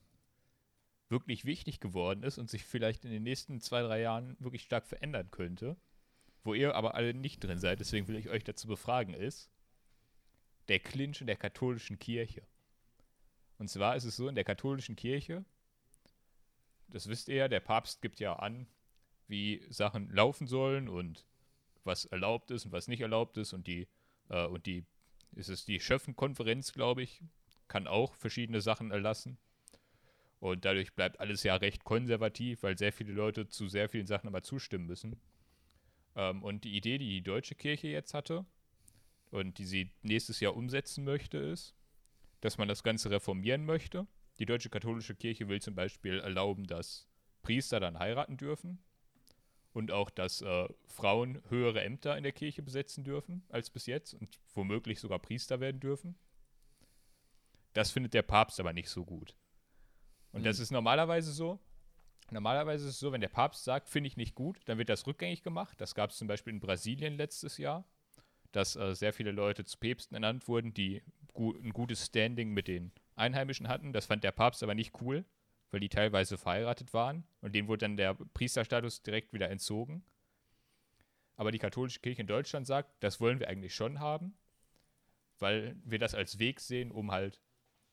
wirklich 1.09 1.45
wichtig 1.45 1.79
geworden 1.79 2.23
ist 2.23 2.37
und 2.37 2.49
sich 2.49 2.65
vielleicht 2.65 3.05
in 3.05 3.11
den 3.11 3.23
nächsten 3.23 3.61
zwei, 3.61 3.81
drei 3.81 4.01
Jahren 4.01 4.35
wirklich 4.39 4.63
stark 4.63 4.85
verändern 4.85 5.31
könnte, 5.31 5.77
wo 6.43 6.53
ihr 6.53 6.75
aber 6.75 6.95
alle 6.95 7.13
nicht 7.13 7.43
drin 7.43 7.59
seid, 7.59 7.79
deswegen 7.79 8.07
will 8.07 8.17
ich 8.17 8.29
euch 8.29 8.43
dazu 8.43 8.67
befragen, 8.67 9.13
ist 9.13 9.49
der 10.67 10.79
Clinch 10.79 11.21
in 11.21 11.27
der 11.27 11.37
katholischen 11.37 11.97
Kirche. 11.97 12.45
Und 13.57 13.69
zwar 13.69 13.95
ist 13.95 14.03
es 14.03 14.15
so, 14.15 14.27
in 14.27 14.35
der 14.35 14.43
katholischen 14.43 14.95
Kirche, 14.95 15.45
das 16.89 17.07
wisst 17.07 17.29
ihr 17.29 17.35
ja, 17.35 17.47
der 17.47 17.59
Papst 17.59 18.01
gibt 18.01 18.19
ja 18.19 18.33
an, 18.33 18.67
wie 19.27 19.65
Sachen 19.69 20.09
laufen 20.09 20.47
sollen 20.47 20.87
und 20.87 21.25
was 21.83 22.05
erlaubt 22.05 22.51
ist 22.51 22.65
und 22.65 22.71
was 22.71 22.87
nicht 22.87 23.01
erlaubt 23.01 23.37
ist 23.37 23.53
und 23.53 23.67
die 23.67 23.87
äh, 24.29 24.45
und 24.45 24.65
die 24.65 24.85
ist 25.35 25.49
es 25.49 25.65
die 25.65 25.79
Schöffenkonferenz, 25.79 26.73
glaube 26.73 27.03
ich, 27.03 27.21
kann 27.67 27.87
auch 27.87 28.15
verschiedene 28.15 28.61
Sachen 28.61 28.91
erlassen. 28.91 29.37
Und 30.39 30.65
dadurch 30.65 30.93
bleibt 30.93 31.19
alles 31.19 31.43
ja 31.43 31.55
recht 31.55 31.83
konservativ, 31.83 32.63
weil 32.63 32.77
sehr 32.77 32.93
viele 32.93 33.13
Leute 33.13 33.47
zu 33.47 33.67
sehr 33.67 33.89
vielen 33.89 34.05
Sachen 34.05 34.27
aber 34.27 34.43
zustimmen 34.43 34.85
müssen. 34.85 35.19
Ähm, 36.15 36.43
und 36.43 36.63
die 36.63 36.75
Idee, 36.75 36.97
die 36.97 37.09
die 37.09 37.23
deutsche 37.23 37.55
Kirche 37.55 37.87
jetzt 37.87 38.13
hatte 38.13 38.45
und 39.31 39.57
die 39.57 39.65
sie 39.65 39.91
nächstes 40.03 40.39
Jahr 40.39 40.55
umsetzen 40.55 41.03
möchte, 41.03 41.37
ist, 41.37 41.75
dass 42.41 42.57
man 42.57 42.67
das 42.67 42.83
Ganze 42.83 43.09
reformieren 43.09 43.65
möchte. 43.65 44.07
Die 44.39 44.45
deutsche 44.45 44.69
katholische 44.69 45.15
Kirche 45.15 45.47
will 45.47 45.61
zum 45.61 45.73
Beispiel 45.73 46.19
erlauben, 46.19 46.65
dass 46.65 47.07
Priester 47.41 47.79
dann 47.79 47.97
heiraten 47.97 48.37
dürfen 48.37 48.79
und 49.73 49.91
auch, 49.91 50.09
dass 50.09 50.41
äh, 50.41 50.67
Frauen 50.87 51.41
höhere 51.49 51.81
Ämter 51.81 52.17
in 52.17 52.23
der 52.23 52.31
Kirche 52.31 52.61
besetzen 52.61 53.03
dürfen 53.03 53.43
als 53.49 53.69
bis 53.69 53.85
jetzt 53.85 54.13
und 54.13 54.39
womöglich 54.53 54.99
sogar 54.99 55.19
Priester 55.19 55.59
werden 55.59 55.79
dürfen. 55.79 56.15
Das 57.73 57.91
findet 57.91 58.13
der 58.13 58.23
Papst 58.23 58.59
aber 58.59 58.73
nicht 58.73 58.89
so 58.89 59.05
gut. 59.05 59.35
Und 60.31 60.45
das 60.45 60.57
Mhm. 60.57 60.63
ist 60.63 60.71
normalerweise 60.71 61.31
so. 61.31 61.59
Normalerweise 62.29 62.85
ist 62.85 62.95
es 62.95 62.99
so, 62.99 63.11
wenn 63.11 63.21
der 63.21 63.29
Papst 63.29 63.63
sagt, 63.63 63.87
finde 63.89 64.07
ich 64.07 64.17
nicht 64.17 64.35
gut, 64.35 64.59
dann 64.65 64.77
wird 64.77 64.89
das 64.89 65.07
rückgängig 65.07 65.43
gemacht. 65.43 65.79
Das 65.79 65.95
gab 65.95 66.09
es 66.09 66.17
zum 66.17 66.27
Beispiel 66.27 66.53
in 66.53 66.59
Brasilien 66.59 67.15
letztes 67.15 67.57
Jahr, 67.57 67.85
dass 68.51 68.75
äh, 68.75 68.93
sehr 68.95 69.13
viele 69.13 69.31
Leute 69.31 69.63
zu 69.63 69.77
Päpsten 69.77 70.15
ernannt 70.15 70.47
wurden, 70.47 70.73
die 70.73 71.01
gu 71.33 71.53
ein 71.53 71.71
gutes 71.71 72.05
Standing 72.05 72.51
mit 72.53 72.67
den 72.67 72.91
Einheimischen 73.15 73.67
hatten. 73.69 73.93
Das 73.93 74.07
fand 74.07 74.23
der 74.23 74.31
Papst 74.33 74.61
aber 74.61 74.75
nicht 74.75 74.99
cool, 75.01 75.23
weil 75.71 75.79
die 75.79 75.89
teilweise 75.89 76.37
verheiratet 76.37 76.93
waren 76.93 77.25
und 77.41 77.55
denen 77.55 77.67
wurde 77.69 77.85
dann 77.85 77.95
der 77.97 78.13
Priesterstatus 78.13 79.03
direkt 79.03 79.31
wieder 79.31 79.49
entzogen. 79.49 80.03
Aber 81.35 81.51
die 81.51 81.59
katholische 81.59 81.99
Kirche 81.99 82.21
in 82.21 82.27
Deutschland 82.27 82.67
sagt, 82.67 82.91
das 83.01 83.21
wollen 83.21 83.39
wir 83.39 83.47
eigentlich 83.47 83.73
schon 83.75 83.99
haben, 83.99 84.35
weil 85.39 85.75
wir 85.85 85.99
das 85.99 86.15
als 86.15 86.39
Weg 86.39 86.59
sehen, 86.59 86.91
um 86.91 87.11
halt, 87.11 87.39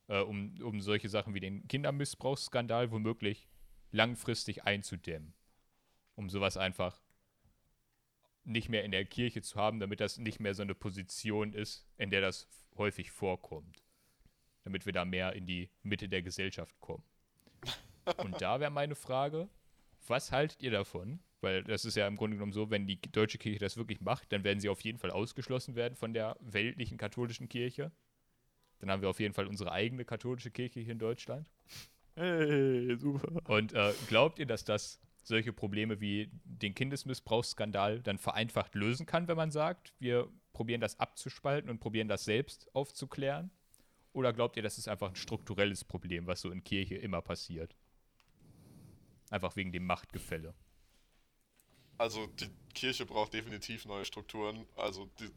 äh, 0.08 0.20
um, 0.20 0.54
um 0.62 0.80
solche 0.80 1.08
Sachen 1.08 1.34
wie 1.34 1.40
den 1.40 1.66
Kindermissbrauchsskandal 1.68 2.90
womöglich 2.90 3.48
langfristig 3.90 4.64
einzudämmen. 4.64 5.34
Um 6.16 6.28
sowas 6.30 6.56
einfach 6.56 7.00
nicht 8.44 8.68
mehr 8.68 8.84
in 8.84 8.90
der 8.90 9.04
Kirche 9.04 9.42
zu 9.42 9.56
haben, 9.56 9.80
damit 9.80 10.00
das 10.00 10.18
nicht 10.18 10.40
mehr 10.40 10.54
so 10.54 10.62
eine 10.62 10.74
Position 10.74 11.52
ist, 11.52 11.86
in 11.96 12.10
der 12.10 12.20
das 12.20 12.46
häufig 12.76 13.10
vorkommt. 13.10 13.82
Damit 14.64 14.86
wir 14.86 14.92
da 14.92 15.04
mehr 15.04 15.32
in 15.34 15.46
die 15.46 15.70
Mitte 15.82 16.08
der 16.08 16.22
Gesellschaft 16.22 16.78
kommen. 16.80 17.04
Und 18.18 18.40
da 18.40 18.60
wäre 18.60 18.70
meine 18.70 18.94
Frage, 18.94 19.48
was 20.06 20.32
haltet 20.32 20.62
ihr 20.62 20.70
davon? 20.70 21.20
Weil 21.40 21.62
das 21.64 21.84
ist 21.84 21.96
ja 21.96 22.06
im 22.06 22.16
Grunde 22.16 22.36
genommen 22.36 22.52
so, 22.52 22.70
wenn 22.70 22.86
die 22.86 23.00
deutsche 23.00 23.38
Kirche 23.38 23.58
das 23.58 23.76
wirklich 23.76 24.00
macht, 24.00 24.32
dann 24.32 24.44
werden 24.44 24.60
sie 24.60 24.68
auf 24.68 24.80
jeden 24.80 24.98
Fall 24.98 25.10
ausgeschlossen 25.10 25.74
werden 25.74 25.96
von 25.96 26.14
der 26.14 26.36
weltlichen 26.40 26.98
katholischen 26.98 27.48
Kirche. 27.48 27.92
Dann 28.84 28.92
haben 28.92 29.00
wir 29.02 29.08
auf 29.08 29.18
jeden 29.18 29.32
Fall 29.32 29.46
unsere 29.46 29.72
eigene 29.72 30.04
katholische 30.04 30.50
Kirche 30.50 30.78
hier 30.78 30.92
in 30.92 30.98
Deutschland. 30.98 31.50
Hey, 32.16 32.94
super. 32.98 33.40
Und 33.50 33.72
äh, 33.72 33.94
glaubt 34.08 34.38
ihr, 34.38 34.44
dass 34.44 34.62
das 34.62 35.00
solche 35.22 35.54
Probleme 35.54 36.02
wie 36.02 36.30
den 36.44 36.74
Kindesmissbrauchsskandal 36.74 38.02
dann 38.02 38.18
vereinfacht 38.18 38.74
lösen 38.74 39.06
kann, 39.06 39.26
wenn 39.26 39.38
man 39.38 39.50
sagt, 39.50 39.94
wir 40.00 40.28
probieren 40.52 40.82
das 40.82 41.00
abzuspalten 41.00 41.70
und 41.70 41.80
probieren 41.80 42.08
das 42.08 42.26
selbst 42.26 42.68
aufzuklären? 42.74 43.50
Oder 44.12 44.34
glaubt 44.34 44.58
ihr, 44.58 44.62
das 44.62 44.76
ist 44.76 44.86
einfach 44.86 45.08
ein 45.08 45.16
strukturelles 45.16 45.82
Problem, 45.82 46.26
was 46.26 46.42
so 46.42 46.50
in 46.50 46.62
Kirche 46.62 46.96
immer 46.96 47.22
passiert? 47.22 47.74
Einfach 49.30 49.56
wegen 49.56 49.72
dem 49.72 49.86
Machtgefälle. 49.86 50.52
Also 51.96 52.26
die 52.26 52.50
Kirche 52.74 53.06
braucht 53.06 53.32
definitiv 53.32 53.86
neue 53.86 54.04
Strukturen. 54.04 54.66
Also 54.76 55.08
die, 55.18 55.30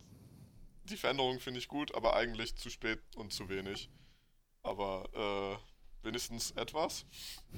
die 0.89 0.97
Veränderung 0.97 1.39
finde 1.39 1.59
ich 1.59 1.67
gut, 1.67 1.93
aber 1.95 2.15
eigentlich 2.15 2.55
zu 2.57 2.69
spät 2.69 2.99
und 3.15 3.33
zu 3.33 3.49
wenig. 3.49 3.89
Aber 4.63 5.59
äh, 6.03 6.07
wenigstens 6.07 6.51
etwas. 6.51 7.05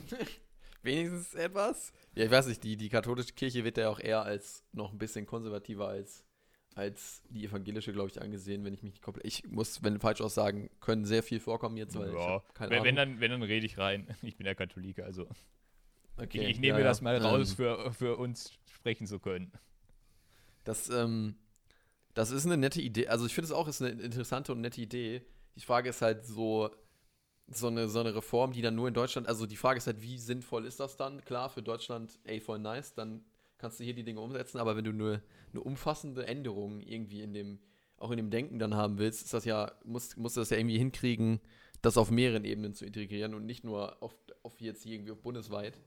Wenigstens 0.81 1.33
etwas? 1.35 1.91
Ja, 2.15 2.25
ich 2.25 2.31
weiß 2.31 2.47
nicht, 2.47 2.63
die, 2.63 2.77
die 2.77 2.89
katholische 2.89 3.33
Kirche 3.33 3.63
wird 3.63 3.77
ja 3.77 3.89
auch 3.89 3.99
eher 3.99 4.21
als 4.23 4.63
noch 4.71 4.91
ein 4.93 4.97
bisschen 4.97 5.25
konservativer 5.25 5.87
als, 5.89 6.25
als 6.75 7.21
die 7.29 7.45
evangelische, 7.45 7.91
glaube 7.91 8.09
ich, 8.09 8.21
angesehen, 8.21 8.63
wenn 8.63 8.73
ich 8.73 8.81
mich 8.81 8.93
nicht 8.93 9.03
komplett. 9.03 9.25
Ich 9.25 9.45
muss, 9.47 9.83
wenn 9.83 9.99
falsch 9.99 10.21
aussagen, 10.21 10.69
können 10.79 11.05
sehr 11.05 11.21
viel 11.23 11.39
vorkommen 11.41 11.75
jetzt, 11.77 11.97
weil 11.97 12.13
Ja, 12.13 12.43
keine 12.53 12.71
wenn, 12.71 12.77
Ahnung. 12.77 12.85
wenn, 12.85 12.95
dann, 12.95 13.19
wenn, 13.19 13.31
dann 13.31 13.43
rede 13.43 13.65
ich 13.65 13.77
rein. 13.77 14.07
Ich 14.21 14.37
bin 14.37 14.45
ja 14.45 14.53
Katholik, 14.55 14.99
also 14.99 15.27
Okay, 16.17 16.43
ich, 16.43 16.51
ich 16.51 16.59
nehme 16.59 16.79
ja, 16.79 16.83
das 16.83 17.01
mal 17.01 17.17
raus, 17.17 17.51
Ähm, 17.51 17.55
für, 17.55 17.93
für 17.93 18.17
uns 18.17 18.53
sprechen 18.73 19.07
zu 19.07 19.19
können. 19.19 19.51
Das, 20.63 20.89
ähm, 20.89 21.35
das 22.19 22.31
ist 22.31 22.45
eine 22.45 22.57
nette 22.57 22.81
Idee. 22.81 23.07
Also 23.07 23.25
ich 23.25 23.33
finde 23.33 23.45
es 23.45 23.53
auch 23.53 23.67
ist 23.69 23.81
eine 23.81 24.01
interessante 24.01 24.51
und 24.51 24.59
nette 24.59 24.81
Idee. 24.81 25.21
Die 25.55 25.61
Frage 25.61 25.89
ist 25.89 26.01
halt 26.01 26.25
so, 26.25 26.69
so 27.47 27.67
eine, 27.67 27.87
so 27.87 28.01
eine 28.01 28.13
Reform, 28.13 28.51
die 28.51 28.61
dann 28.61 28.75
nur 28.75 28.89
in 28.89 28.93
Deutschland, 28.93 29.25
also 29.27 29.45
die 29.45 29.55
Frage 29.55 29.77
ist 29.77 29.87
halt, 29.87 30.01
wie 30.01 30.17
sinnvoll 30.17 30.65
ist 30.65 30.81
das 30.81 30.97
dann? 30.97 31.23
Klar, 31.23 31.49
für 31.49 31.63
Deutschland, 31.63 32.19
ey, 32.25 32.41
voll 32.41 32.59
nice, 32.59 32.93
dann 32.93 33.23
kannst 33.57 33.79
du 33.79 33.85
hier 33.85 33.93
die 33.93 34.03
Dinge 34.03 34.19
umsetzen, 34.19 34.57
aber 34.57 34.75
wenn 34.75 34.83
du 34.83 34.91
nur 34.91 35.21
eine 35.51 35.61
umfassende 35.61 36.27
Änderung 36.27 36.81
irgendwie 36.81 37.21
in 37.21 37.33
dem, 37.33 37.59
auch 37.97 38.11
in 38.11 38.17
dem 38.17 38.29
Denken 38.29 38.59
dann 38.59 38.75
haben 38.75 38.97
willst, 38.97 39.23
ist 39.23 39.33
das 39.33 39.45
ja, 39.45 39.71
musst, 39.85 40.17
musst 40.17 40.35
du 40.35 40.41
das 40.41 40.49
ja 40.49 40.57
irgendwie 40.57 40.77
hinkriegen, 40.77 41.39
das 41.81 41.97
auf 41.97 42.11
mehreren 42.11 42.43
Ebenen 42.43 42.73
zu 42.73 42.85
integrieren 42.85 43.33
und 43.33 43.45
nicht 43.45 43.63
nur 43.63 44.03
auf, 44.03 44.13
auf 44.43 44.59
jetzt 44.59 44.85
irgendwie 44.85 45.11
auf 45.11 45.21
bundesweit. 45.21 45.79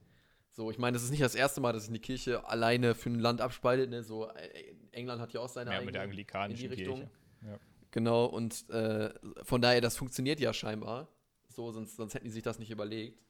So, 0.51 0.71
ich 0.71 0.79
meine, 0.79 0.95
das 0.95 1.03
ist 1.03 1.11
nicht 1.11 1.23
das 1.23 1.35
erste 1.35 1.61
Mal, 1.61 1.73
dass 1.73 1.83
sich 1.83 1.91
eine 1.91 2.01
Kirche 2.01 2.47
alleine 2.47 2.95
für 2.95 3.11
ein 3.11 3.19
Land 3.19 3.41
abspaltet. 3.41 3.91
Ne? 3.91 4.03
So, 4.03 4.29
äh, 4.29 4.75
England 4.93 5.21
hat 5.21 5.33
ja 5.33 5.41
auch 5.41 5.49
seine 5.49 5.73
Ja, 5.73 5.77
eigene 5.79 5.87
mit 5.87 5.95
der 5.95 6.03
anglikanischen 6.03 6.65
in 6.65 6.71
die 6.71 6.75
Richtung. 6.75 6.97
Kirche. 6.99 7.11
Ja. 7.43 7.59
Genau, 7.91 8.27
und 8.27 8.69
äh, 8.71 9.13
von 9.43 9.61
daher, 9.61 9.81
das 9.81 9.97
funktioniert 9.97 10.41
ja 10.41 10.53
scheinbar. 10.53 11.09
So, 11.49 11.71
sonst, 11.73 11.97
sonst 11.97 12.15
hätten 12.15 12.25
die 12.25 12.31
sich 12.31 12.43
das 12.43 12.59
nicht 12.59 12.71
überlegt. 12.71 13.21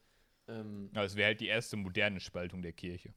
Ähm, 0.48 0.90
Aber 0.94 1.04
es 1.04 1.16
wäre 1.16 1.28
halt 1.28 1.40
die 1.40 1.48
erste 1.48 1.76
moderne 1.76 2.20
Spaltung 2.20 2.62
der 2.62 2.72
Kirche. 2.72 3.14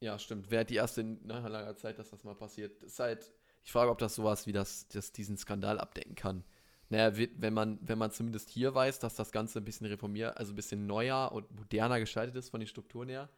ja, 0.00 0.18
stimmt. 0.18 0.50
Wäre 0.50 0.64
die 0.64 0.76
erste 0.76 1.02
nach 1.04 1.48
langer 1.48 1.76
Zeit, 1.76 1.98
dass 1.98 2.10
das 2.10 2.24
mal 2.24 2.34
passiert. 2.34 2.82
Ist 2.82 2.98
halt, 3.00 3.32
ich 3.64 3.72
frage, 3.72 3.90
ob 3.90 3.98
das 3.98 4.14
sowas 4.14 4.46
wie 4.46 4.52
das, 4.52 4.88
das 4.88 5.12
diesen 5.12 5.36
Skandal 5.36 5.78
abdecken 5.78 6.14
kann. 6.14 6.44
Naja, 6.90 7.12
wenn 7.36 7.52
man, 7.52 7.78
wenn 7.82 7.98
man 7.98 8.10
zumindest 8.12 8.48
hier 8.48 8.74
weiß, 8.74 8.98
dass 8.98 9.14
das 9.14 9.30
Ganze 9.30 9.58
ein 9.60 9.64
bisschen 9.64 9.86
reformiert, 9.86 10.36
also 10.38 10.52
ein 10.52 10.56
bisschen 10.56 10.86
neuer 10.86 11.32
und 11.32 11.50
moderner 11.54 12.00
gestaltet 12.00 12.36
ist 12.36 12.48
von 12.48 12.60
den 12.60 12.66
Strukturen 12.66 13.08
her, 13.10 13.28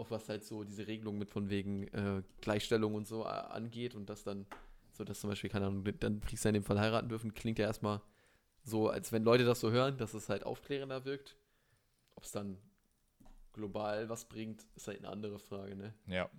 auf 0.00 0.10
was 0.10 0.28
halt 0.28 0.44
so 0.44 0.64
diese 0.64 0.86
Regelung 0.86 1.18
mit 1.18 1.30
von 1.30 1.50
wegen 1.50 1.86
äh, 1.88 2.22
Gleichstellung 2.40 2.94
und 2.94 3.06
so 3.06 3.22
äh, 3.22 3.28
angeht 3.28 3.94
und 3.94 4.08
das 4.08 4.24
dann, 4.24 4.46
so 4.92 5.04
dass 5.04 5.20
zum 5.20 5.30
Beispiel, 5.30 5.50
keine 5.50 5.66
Ahnung, 5.66 5.84
dann 6.00 6.20
Priester 6.20 6.48
in 6.48 6.54
dem 6.54 6.64
Fall 6.64 6.80
heiraten 6.80 7.08
dürfen, 7.08 7.34
klingt 7.34 7.58
ja 7.58 7.66
erstmal 7.66 8.00
so, 8.62 8.88
als 8.88 9.12
wenn 9.12 9.22
Leute 9.22 9.44
das 9.44 9.60
so 9.60 9.70
hören, 9.70 9.98
dass 9.98 10.14
es 10.14 10.28
halt 10.28 10.44
aufklärender 10.44 11.04
wirkt. 11.04 11.36
Ob 12.14 12.24
es 12.24 12.32
dann 12.32 12.58
global 13.52 14.08
was 14.08 14.24
bringt, 14.24 14.66
ist 14.74 14.88
halt 14.88 14.98
eine 14.98 15.08
andere 15.08 15.38
Frage, 15.38 15.76
ne? 15.76 15.94
Ja. 16.06 16.30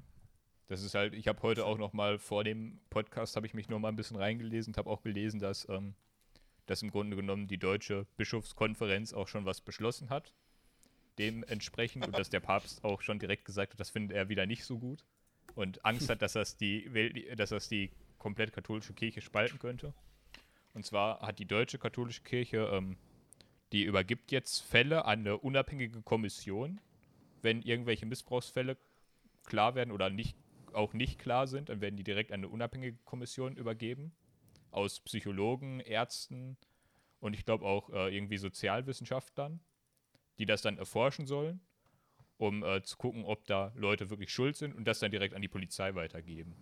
Das 0.68 0.82
ist 0.84 0.95
halt, 0.95 1.14
ich 1.14 1.28
habe 1.28 1.41
heute 1.41 1.66
auch 1.66 1.78
noch 1.78 1.93
mal 1.93 2.18
vor 2.18 2.43
dem 2.43 2.80
Podcast, 2.89 3.36
habe 3.36 3.45
ich 3.45 3.53
mich 3.53 3.68
noch 3.70 3.80
mal 3.80 3.89
ein 3.89 3.95
bisschen 3.95 4.18
reingelesen 4.18 4.72
und 4.72 4.78
habe 4.78 4.89
auch 4.89 5.01
gelesen, 5.01 5.39
dass, 5.39 5.68
ähm, 5.70 5.95
dass 6.66 6.82
im 6.82 6.91
Grunde 6.91 7.18
genommen 7.18 7.47
die 7.47 7.57
deutsche 7.57 8.05
Bischofskonferenz 8.16 9.14
auch 9.14 9.28
schon 9.28 9.45
was 9.45 9.62
beschlossen 9.62 10.09
hat. 10.09 10.34
Dementsprechend 11.18 12.07
und 12.07 12.18
dass 12.18 12.30
der 12.30 12.39
Papst 12.39 12.84
auch 12.84 13.01
schon 13.01 13.20
direkt 13.20 13.45
gesagt 13.45 13.74
hat, 13.74 13.80
das 13.80 13.89
findet 13.89 14.16
er 14.16 14.30
wieder 14.30 14.45
nicht 14.45 14.64
so 14.64 14.80
gut 14.80 15.03
und 15.55 15.84
Angst 15.86 16.09
hat, 16.09 16.22
dass 16.22 16.34
das 16.34 16.57
die, 16.57 16.93
Welt, 16.93 17.39
dass 17.39 17.49
das 17.49 17.68
die 17.68 17.91
komplett 18.18 18.53
katholische 18.53 18.93
Kirche 18.93 19.22
spalten 19.22 19.59
könnte. 19.59 19.93
Und 20.74 20.86
zwar 20.86 21.22
hat 21.22 21.39
die 21.39 21.45
deutsche 21.45 21.78
katholische 21.78 22.24
Kirche, 22.24 22.70
ähm, 22.72 22.97
die 23.72 23.84
übergibt 23.84 24.32
jetzt 24.32 24.62
Fälle 24.62 25.05
an 25.05 25.20
eine 25.20 25.38
unabhängige 25.38 26.01
Kommission, 26.01 26.80
wenn 27.41 27.62
irgendwelche 27.62 28.05
Missbrauchsfälle 28.05 28.78
klar 29.45 29.76
werden 29.76 29.91
oder 29.91 30.09
nicht, 30.09 30.38
auch 30.74 30.93
nicht 30.93 31.20
klar 31.20 31.47
sind, 31.47 31.70
dann 31.70 31.82
werden 31.82 31.97
die 31.97 32.03
direkt 32.03 32.32
an 32.32 32.41
eine 32.41 32.49
unabhängige 32.49 32.97
Kommission 33.03 33.55
übergeben. 33.55 34.14
Aus 34.72 35.01
Psychologen, 35.01 35.82
Ärzten 35.82 36.57
und 37.20 37.34
ich 37.34 37.43
glaube 37.45 37.66
auch 37.66 37.89
äh, 37.89 38.16
irgendwie 38.16 38.38
Sozialwissenschaftlern, 38.38 39.59
die 40.42 40.48
das 40.48 40.64
dann 40.64 40.80
erforschen 40.80 41.28
sollen, 41.28 41.62
um 42.38 42.64
äh, 42.64 42.82
zu 42.82 42.98
gucken, 42.98 43.26
ob 43.26 43.46
da 43.46 43.72
Leute 43.76 44.10
wirklich 44.10 44.34
schuld 44.34 44.56
sind 44.56 44.74
und 44.74 44.86
das 44.86 44.98
dann 44.98 45.12
direkt 45.12 45.36
an 45.36 45.44
die 45.44 45.48
Polizei 45.48 45.94
weitergeben. 45.94 46.56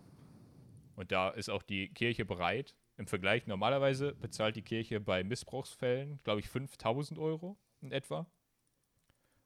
Und 0.96 1.14
da 1.14 1.30
ist 1.30 1.48
auch 1.48 1.64
die 1.64 1.88
Kirche 1.88 2.26
bereit. 2.26 2.76
Im 2.98 3.08
Vergleich, 3.08 3.48
normalerweise 3.48 4.14
bezahlt 4.16 4.58
die 4.58 4.64
Kirche 4.64 5.00
bei 5.00 5.24
Missbrauchsfällen, 5.24 6.20
glaube 6.26 6.42
ich, 6.42 6.50
5000 6.50 7.18
Euro 7.18 7.58
in 7.80 7.94
etwa. 7.94 8.30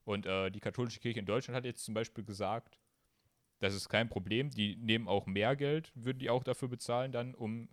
Und 0.02 0.26
äh, 0.26 0.50
die 0.50 0.58
katholische 0.58 0.98
Kirche 0.98 1.20
in 1.20 1.26
Deutschland 1.26 1.56
hat 1.56 1.64
jetzt 1.64 1.84
zum 1.84 1.94
Beispiel 1.94 2.24
gesagt, 2.24 2.80
das 3.60 3.72
ist 3.72 3.88
kein 3.88 4.08
Problem. 4.08 4.50
Die 4.50 4.74
nehmen 4.74 5.06
auch 5.06 5.26
mehr 5.26 5.54
Geld, 5.54 5.92
würden 5.94 6.18
die 6.18 6.28
auch 6.28 6.42
dafür 6.42 6.66
bezahlen, 6.66 7.12
dann 7.12 7.36
um, 7.36 7.68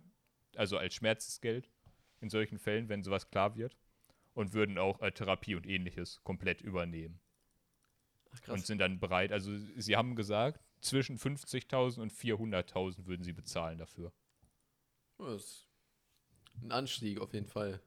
also 0.54 0.78
als 0.78 0.94
Schmerzensgeld 0.94 1.68
in 2.20 2.30
solchen 2.30 2.60
Fällen, 2.60 2.88
wenn 2.88 3.02
sowas 3.02 3.28
klar 3.30 3.56
wird. 3.56 3.76
Und 4.34 4.52
würden 4.54 4.78
auch 4.78 5.00
äh, 5.00 5.12
Therapie 5.12 5.54
und 5.54 5.66
ähnliches 5.66 6.22
komplett 6.24 6.62
übernehmen. 6.62 7.20
Ach, 8.30 8.48
Und 8.48 8.66
sind 8.66 8.78
dann 8.78 8.98
bereit, 8.98 9.30
also 9.30 9.56
sie 9.76 9.96
haben 9.96 10.16
gesagt, 10.16 10.64
zwischen 10.80 11.18
50.000 11.18 12.00
und 12.00 12.12
400.000 12.12 13.06
würden 13.06 13.22
sie 13.22 13.32
bezahlen 13.32 13.78
dafür. 13.78 14.12
Oh, 15.18 15.26
Das 15.26 15.42
ist 15.44 15.68
ein 16.62 16.72
Anstieg 16.72 17.20
auf 17.20 17.32
jeden 17.34 17.46
Fall. 17.46 17.80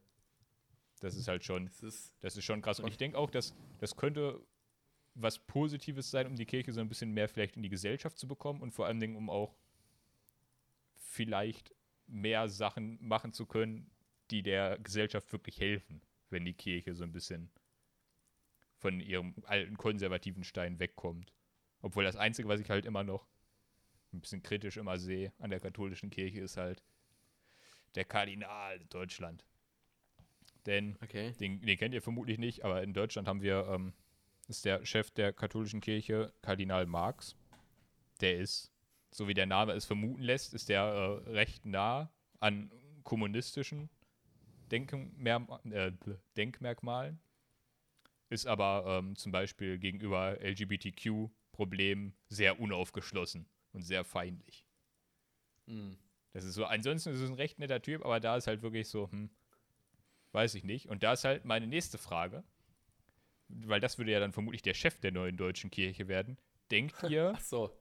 Das 1.01 1.15
ist 1.15 1.27
halt 1.27 1.43
schon, 1.43 1.65
Das 1.65 1.83
ist, 1.83 2.13
das 2.21 2.37
ist 2.37 2.45
schon 2.45 2.61
krass. 2.61 2.79
Und 2.79 2.87
ich 2.87 2.97
denke 2.97 3.17
auch, 3.17 3.29
dass 3.29 3.53
das 3.79 3.95
könnte 3.95 4.41
was 5.13 5.39
Positives 5.39 6.11
sein, 6.11 6.27
um 6.27 6.35
die 6.35 6.45
Kirche 6.45 6.73
so 6.73 6.81
ein 6.81 6.89
bisschen 6.89 7.11
mehr 7.11 7.29
vielleicht 7.29 7.55
in 7.55 7.63
die 7.63 7.69
Gesellschaft 7.69 8.17
zu 8.17 8.27
bekommen 8.27 8.61
und 8.61 8.71
vor 8.71 8.85
allen 8.85 8.99
Dingen, 8.99 9.15
um 9.15 9.29
auch 9.29 9.55
vielleicht 10.93 11.73
mehr 12.07 12.49
Sachen 12.49 12.97
machen 13.01 13.33
zu 13.33 13.45
können, 13.45 13.89
die 14.31 14.43
der 14.43 14.77
Gesellschaft 14.79 15.31
wirklich 15.31 15.59
helfen, 15.59 16.01
wenn 16.35 16.45
die 16.45 16.53
Kirche 16.53 16.93
so 16.93 17.05
ein 17.05 17.13
bisschen 17.13 17.49
von 18.77 18.99
ihrem 18.99 19.33
alten 19.45 19.77
konservativen 19.77 20.43
Stein 20.43 20.79
wegkommt. 20.79 21.33
Obwohl 21.81 22.03
das 22.03 22.17
Einzige, 22.17 22.49
was 22.49 22.59
ich 22.59 22.69
halt 22.69 22.85
immer 22.85 23.05
noch 23.05 23.25
ein 24.11 24.19
bisschen 24.19 24.43
kritisch 24.43 24.75
immer 24.75 24.99
sehe 24.99 25.31
an 25.39 25.49
der 25.49 25.61
katholischen 25.61 26.09
Kirche, 26.09 26.41
ist 26.41 26.57
halt 26.57 26.83
der 27.95 28.03
Kardinal 28.03 28.81
in 28.81 28.89
Deutschland. 28.89 29.45
Denn 30.65 30.97
okay. 31.01 31.31
den, 31.39 31.61
den 31.61 31.77
kennt 31.77 31.93
ihr 31.93 32.01
vermutlich 32.01 32.37
nicht, 32.37 32.65
aber 32.65 32.83
in 32.83 32.93
Deutschland 32.93 33.29
haben 33.29 33.41
wir, 33.41 33.65
ähm, 33.69 33.93
ist 34.49 34.65
der 34.65 34.85
Chef 34.85 35.11
der 35.11 35.31
katholischen 35.31 35.79
Kirche, 35.79 36.33
Kardinal 36.41 36.85
Marx. 36.85 37.37
Der 38.19 38.37
ist, 38.39 38.73
so 39.11 39.29
wie 39.29 39.33
der 39.33 39.45
Name 39.45 39.71
es 39.71 39.85
vermuten 39.85 40.21
lässt, 40.21 40.53
ist 40.53 40.67
der 40.67 40.81
äh, 40.81 41.29
recht 41.29 41.65
nah 41.65 42.11
an 42.41 42.71
kommunistischen 43.03 43.89
Denkmer 44.71 45.61
äh, 45.71 45.91
Denkmerkmalen. 46.37 47.19
Ist 48.29 48.47
aber 48.47 48.85
ähm, 48.87 49.15
zum 49.15 49.31
Beispiel 49.31 49.77
gegenüber 49.77 50.37
LGBTQ-Problemen 50.41 52.15
sehr 52.27 52.59
unaufgeschlossen 52.59 53.47
und 53.71 53.83
sehr 53.83 54.03
feindlich. 54.03 54.65
Hm. 55.67 55.97
Das 56.33 56.43
ist 56.43 56.55
so, 56.55 56.65
ansonsten 56.65 57.13
ist 57.13 57.21
es 57.21 57.29
ein 57.29 57.35
recht 57.35 57.59
netter 57.59 57.81
Typ, 57.81 58.03
aber 58.03 58.19
da 58.19 58.35
ist 58.35 58.47
halt 58.47 58.61
wirklich 58.61 58.89
so, 58.89 59.09
hm, 59.09 59.29
weiß 60.31 60.55
ich 60.55 60.63
nicht. 60.63 60.89
Und 60.89 61.03
da 61.03 61.13
ist 61.13 61.23
halt 61.23 61.45
meine 61.45 61.67
nächste 61.67 61.97
Frage, 61.97 62.43
weil 63.47 63.79
das 63.79 63.97
würde 63.97 64.11
ja 64.11 64.19
dann 64.19 64.33
vermutlich 64.33 64.61
der 64.61 64.73
Chef 64.73 64.99
der 64.99 65.11
neuen 65.11 65.37
deutschen 65.37 65.71
Kirche 65.71 66.07
werden. 66.07 66.37
Denkt 66.71 67.03
ihr, 67.03 67.37
so. 67.41 67.71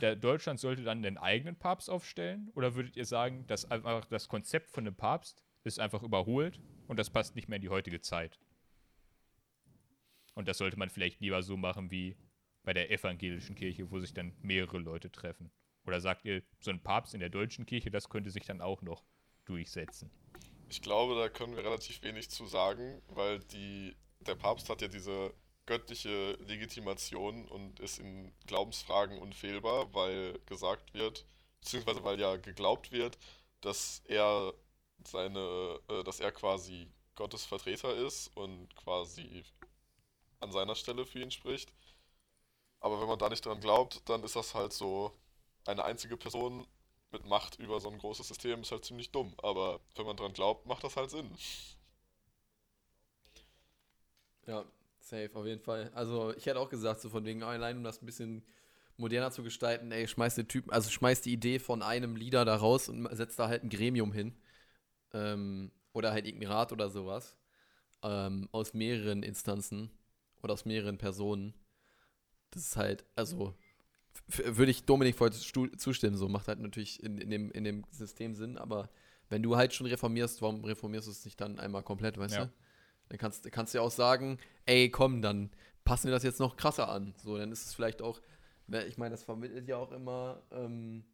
der 0.00 0.16
Deutschland 0.16 0.60
sollte 0.60 0.82
dann 0.82 1.02
den 1.02 1.16
eigenen 1.16 1.56
Papst 1.56 1.88
aufstellen? 1.88 2.50
Oder 2.54 2.74
würdet 2.74 2.96
ihr 2.96 3.06
sagen, 3.06 3.46
dass 3.46 3.70
einfach 3.70 4.04
das 4.06 4.28
Konzept 4.28 4.70
von 4.70 4.86
einem 4.86 4.96
Papst 4.96 5.42
ist 5.64 5.80
einfach 5.80 6.02
überholt 6.02 6.60
und 6.86 6.98
das 6.98 7.10
passt 7.10 7.36
nicht 7.36 7.48
mehr 7.48 7.56
in 7.56 7.62
die 7.62 7.68
heutige 7.68 8.00
Zeit? 8.00 8.38
Und 10.34 10.46
das 10.46 10.58
sollte 10.58 10.78
man 10.78 10.88
vielleicht 10.88 11.20
lieber 11.20 11.42
so 11.42 11.56
machen 11.56 11.90
wie 11.90 12.16
bei 12.62 12.72
der 12.72 12.90
evangelischen 12.90 13.54
Kirche, 13.54 13.90
wo 13.90 13.98
sich 13.98 14.14
dann 14.14 14.36
mehrere 14.40 14.78
Leute 14.78 15.10
treffen. 15.10 15.50
Oder 15.84 16.00
sagt 16.00 16.24
ihr, 16.24 16.42
so 16.60 16.70
ein 16.70 16.82
Papst 16.82 17.14
in 17.14 17.20
der 17.20 17.30
deutschen 17.30 17.66
Kirche, 17.66 17.90
das 17.90 18.08
könnte 18.08 18.30
sich 18.30 18.44
dann 18.44 18.60
auch 18.60 18.82
noch 18.82 19.04
durchsetzen? 19.46 20.10
Ich 20.68 20.82
glaube, 20.82 21.14
da 21.14 21.28
können 21.28 21.56
wir 21.56 21.64
relativ 21.64 22.02
wenig 22.02 22.30
zu 22.30 22.46
sagen, 22.46 23.00
weil 23.08 23.40
die, 23.40 23.96
der 24.20 24.34
Papst 24.34 24.68
hat 24.68 24.82
ja 24.82 24.88
diese 24.88 25.32
göttliche 25.64 26.32
Legitimation 26.46 27.46
und 27.48 27.80
ist 27.80 27.98
in 27.98 28.32
Glaubensfragen 28.46 29.18
unfehlbar, 29.18 29.92
weil 29.94 30.38
gesagt 30.46 30.94
wird, 30.94 31.26
beziehungsweise 31.60 32.04
weil 32.04 32.20
ja 32.20 32.36
geglaubt 32.36 32.92
wird, 32.92 33.18
dass 33.60 34.02
er 34.06 34.54
seine, 35.10 35.80
äh, 35.88 36.04
dass 36.04 36.20
er 36.20 36.32
quasi 36.32 36.88
Gottes 37.14 37.44
Vertreter 37.44 37.94
ist 37.94 38.36
und 38.36 38.74
quasi 38.76 39.44
an 40.40 40.52
seiner 40.52 40.74
Stelle 40.74 41.04
für 41.04 41.20
ihn 41.20 41.30
spricht. 41.30 41.72
Aber 42.80 43.00
wenn 43.00 43.08
man 43.08 43.18
da 43.18 43.28
nicht 43.28 43.44
dran 43.44 43.60
glaubt, 43.60 44.08
dann 44.08 44.22
ist 44.22 44.36
das 44.36 44.54
halt 44.54 44.72
so 44.72 45.12
eine 45.66 45.84
einzige 45.84 46.16
Person 46.16 46.66
mit 47.10 47.24
Macht 47.26 47.58
über 47.58 47.80
so 47.80 47.90
ein 47.90 47.98
großes 47.98 48.28
System 48.28 48.60
ist 48.60 48.70
halt 48.70 48.84
ziemlich 48.84 49.10
dumm. 49.10 49.34
Aber 49.38 49.80
wenn 49.96 50.06
man 50.06 50.16
dran 50.16 50.32
glaubt, 50.32 50.66
macht 50.66 50.84
das 50.84 50.96
halt 50.96 51.10
Sinn. 51.10 51.30
Ja, 54.46 54.64
safe, 55.00 55.30
auf 55.34 55.46
jeden 55.46 55.60
Fall. 55.60 55.90
Also, 55.94 56.34
ich 56.34 56.46
hätte 56.46 56.60
auch 56.60 56.68
gesagt, 56.68 57.00
so 57.00 57.08
von 57.08 57.24
wegen, 57.24 57.42
allein 57.42 57.78
um 57.78 57.84
das 57.84 58.02
ein 58.02 58.06
bisschen 58.06 58.44
moderner 58.96 59.30
zu 59.30 59.42
gestalten, 59.42 59.92
ey, 59.92 60.08
schmeiß 60.08 60.34
den 60.34 60.48
Typen, 60.48 60.70
also 60.70 60.90
schmeiß 60.90 61.20
die 61.20 61.32
Idee 61.32 61.58
von 61.58 61.82
einem 61.82 62.16
Leader 62.16 62.44
da 62.44 62.56
raus 62.56 62.88
und 62.88 63.08
setzt 63.16 63.38
da 63.38 63.48
halt 63.48 63.62
ein 63.62 63.70
Gremium 63.70 64.12
hin. 64.12 64.34
Ähm, 65.12 65.70
oder 65.92 66.12
halt 66.12 66.26
irgendein 66.26 66.50
Rat 66.50 66.72
oder 66.72 66.90
sowas. 66.90 67.36
Ähm, 68.02 68.48
aus 68.52 68.74
mehreren 68.74 69.22
Instanzen 69.22 69.90
oder 70.42 70.52
aus 70.52 70.64
mehreren 70.64 70.98
Personen. 70.98 71.54
Das 72.50 72.62
ist 72.62 72.76
halt, 72.76 73.04
also, 73.16 73.54
würde 74.26 74.70
ich 74.70 74.84
Dominik 74.84 75.16
voll 75.16 75.32
zustimmen, 75.32 76.16
so 76.16 76.28
macht 76.28 76.48
halt 76.48 76.60
natürlich 76.60 77.02
in, 77.02 77.18
in, 77.18 77.30
dem, 77.30 77.50
in 77.50 77.64
dem 77.64 77.84
System 77.90 78.34
Sinn, 78.34 78.56
aber 78.56 78.88
wenn 79.28 79.42
du 79.42 79.56
halt 79.56 79.74
schon 79.74 79.86
reformierst, 79.86 80.40
warum 80.40 80.64
reformierst 80.64 81.06
du 81.08 81.10
es 81.10 81.24
nicht 81.24 81.40
dann 81.40 81.58
einmal 81.58 81.82
komplett, 81.82 82.16
weißt 82.16 82.36
Ja. 82.36 82.44
du? 82.46 82.52
Dann 83.08 83.18
kannst, 83.18 83.50
kannst 83.50 83.74
du 83.74 83.78
ja 83.78 83.82
auch 83.82 83.90
sagen, 83.90 84.38
ey, 84.66 84.90
komm, 84.90 85.22
dann 85.22 85.50
passen 85.84 86.04
wir 86.06 86.12
das 86.12 86.22
jetzt 86.22 86.40
noch 86.40 86.56
krasser 86.56 86.88
an. 86.88 87.14
So, 87.22 87.36
dann 87.36 87.50
ist 87.52 87.66
es 87.66 87.74
vielleicht 87.74 88.00
auch 88.02 88.20
ich 88.86 88.98
meine, 88.98 89.12
das 89.12 89.24
vermittelt 89.24 89.66
ja 89.66 89.76
auch 89.78 89.92
immer 89.92 90.42
ähm, 90.50 91.04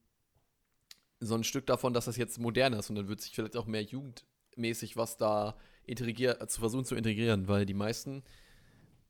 so 1.24 1.34
ein 1.34 1.44
Stück 1.44 1.66
davon, 1.66 1.92
dass 1.94 2.06
das 2.06 2.16
jetzt 2.16 2.38
modern 2.38 2.72
ist 2.72 2.90
und 2.90 2.96
dann 2.96 3.08
wird 3.08 3.20
sich 3.20 3.34
vielleicht 3.34 3.56
auch 3.56 3.66
mehr 3.66 3.82
jugendmäßig 3.82 4.96
was 4.96 5.16
da 5.16 5.56
integrier 5.86 6.38
zu 6.48 6.60
versuchen 6.60 6.84
zu 6.84 6.94
integrieren, 6.94 7.48
weil 7.48 7.66
die 7.66 7.74
meisten, 7.74 8.22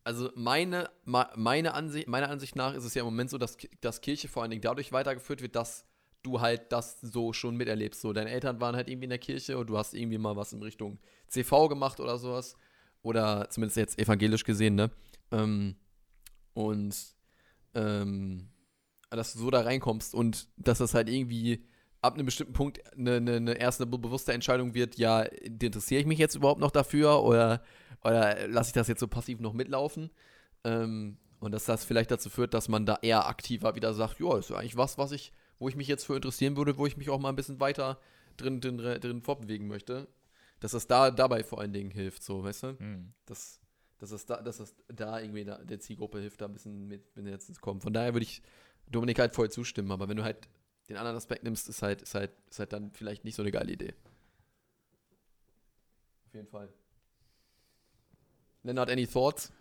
also 0.03 0.31
meine, 0.35 0.91
meine 1.05 1.75
Ansicht, 1.75 2.09
meiner 2.09 2.31
Ansicht 2.31 2.57
nach 2.57 2.75
ist 2.75 2.85
es 2.85 2.95
ja 2.95 3.03
im 3.03 3.07
Moment 3.07 3.31
so, 3.31 3.39
dass, 3.39 3.57
dass 3.81 4.01
Kirche 4.01 4.29
vor 4.29 4.43
allen 4.43 4.51
Dingen 4.51 4.63
dadurch 4.63 4.93
weitergeführt 4.93 5.41
wird, 5.41 5.57
dass 5.57 5.87
du 6.25 6.41
halt 6.41 6.73
das 6.73 7.01
so 7.01 7.33
schon 7.33 7.57
miterlebst. 7.57 8.01
So, 8.01 8.13
deine 8.13 8.31
Eltern 8.31 8.61
waren 8.61 8.75
halt 8.75 8.89
irgendwie 8.89 9.05
in 9.05 9.11
der 9.11 9.19
Kirche 9.19 9.59
und 9.59 9.69
du 9.69 9.79
hast 9.79 9.95
irgendwie 9.95 10.19
mal 10.19 10.37
was 10.37 10.53
in 10.53 10.63
Richtung 10.63 10.99
CV 11.29 11.69
gemacht 11.69 12.01
oder 12.01 12.19
sowas. 12.19 12.57
Oder 13.03 13.49
zumindest 13.51 13.77
jetzt 13.77 13.99
evangelisch 13.99 14.45
gesehen, 14.45 14.77
ne? 14.77 14.91
Ähm, 15.31 15.77
und 16.55 16.97
ähm, 17.75 18.49
dass 19.11 19.35
du 19.35 19.41
so 19.41 19.51
da 19.51 19.61
reinkommst 19.61 20.15
und 20.15 20.49
dass 20.57 20.79
das 20.79 20.95
halt 20.95 21.09
irgendwie 21.09 21.67
ab 22.05 22.15
einem 22.15 22.27
bestimmten 22.27 22.53
Punkt 22.53 22.81
eine, 22.97 23.17
eine, 23.17 23.37
eine 23.37 23.55
erste 23.55 23.87
be- 23.87 23.99
bewusste 23.99 24.33
Entscheidung 24.33 24.75
wird, 24.75 24.99
ja, 24.99 25.23
interessiere 25.23 26.01
ich 26.01 26.07
mich 26.07 26.19
jetzt 26.19 26.35
überhaupt 26.35 26.61
noch 26.61 26.71
dafür 26.71 27.23
oder, 27.23 27.63
oder 28.03 28.47
lasse 28.49 28.69
ich 28.69 28.75
das 28.75 28.89
jetzt 28.89 29.01
so 29.01 29.09
passiv 29.09 29.41
noch 29.41 29.55
mitlaufen? 29.55 30.11
Ähm, 30.65 31.17
und 31.41 31.53
dass 31.53 31.65
das 31.65 31.85
vielleicht 31.85 32.11
dazu 32.11 32.31
führt, 32.31 32.55
dass 32.55 32.69
man 32.69 32.87
da 32.87 32.99
eher 33.03 33.27
aktiver 33.27 33.75
wieder 33.75 33.93
sagt, 33.95 34.21
ja, 34.21 34.39
ist 34.39 34.51
ja 34.51 34.57
eigentlich 34.57 34.77
was, 34.77 34.99
was 34.99 35.13
ich, 35.13 35.33
wo 35.59 35.69
ich 35.69 35.77
mich 35.77 35.89
jetzt 35.89 36.05
für 36.05 36.15
interessieren 36.15 36.57
würde, 36.57 36.77
wo 36.79 36.87
ich 36.87 36.97
mich 36.97 37.11
auch 37.11 37.19
mal 37.19 37.31
ein 37.31 37.37
bisschen 37.37 37.61
weiter 37.61 37.99
drin, 38.37 38.61
drin, 38.61 38.79
drin 38.79 39.23
fortbewegen 39.23 39.67
möchte. 39.67 40.09
Dass 40.61 40.73
das 40.73 40.87
da 40.87 41.11
dabei 41.11 41.43
vor 41.45 41.61
allen 41.61 41.73
Dingen 41.73 41.91
hilft, 41.91 42.23
so, 42.23 42.45
weißt 42.45 42.63
du? 42.63 42.79
Hm. 42.79 43.13
dass, 43.27 43.61
dass, 43.99 44.13
es 44.13 44.25
da, 44.25 44.41
dass 44.41 44.61
es 44.61 44.75
da 44.89 45.21
irgendwie 45.21 45.45
der 45.45 45.81
Zielgruppe 45.81 46.21
hilft, 46.21 46.41
da 46.41 46.47
ein 46.47 46.53
bisschen 46.53 46.87
mit, 46.87 47.15
mit 47.17 47.27
jetzt 47.27 47.53
zu 47.55 47.61
kommen. 47.61 47.81
Von 47.81 47.93
daher 47.93 48.15
würde 48.15 48.25
ich 48.25 48.41
Dominik 48.91 49.19
halt 49.19 49.35
voll 49.35 49.51
zustimmen, 49.51 49.91
aber 49.91 50.09
wenn 50.09 50.17
du 50.17 50.25
halt 50.25 50.49
den 50.89 50.97
anderen 50.97 51.17
Aspekt 51.17 51.45
nimmst, 51.45 51.69
ist 51.69 51.83
halt, 51.83 52.03
ist 52.03 52.15
halt, 52.15 52.31
ist 52.51 52.59
halt 52.59 52.73
dann 52.73 52.91
vielleicht 52.93 53.25
nicht 53.25 53.35
so 53.35 53.43
eine 53.43 53.51
geile 53.51 53.73
Idee. 53.73 53.95
Auf 56.27 56.35
jeden 56.35 56.49
Fall. 56.49 56.69
Lennart, 58.63 58.91
any 58.91 59.07
thoughts? 59.07 59.53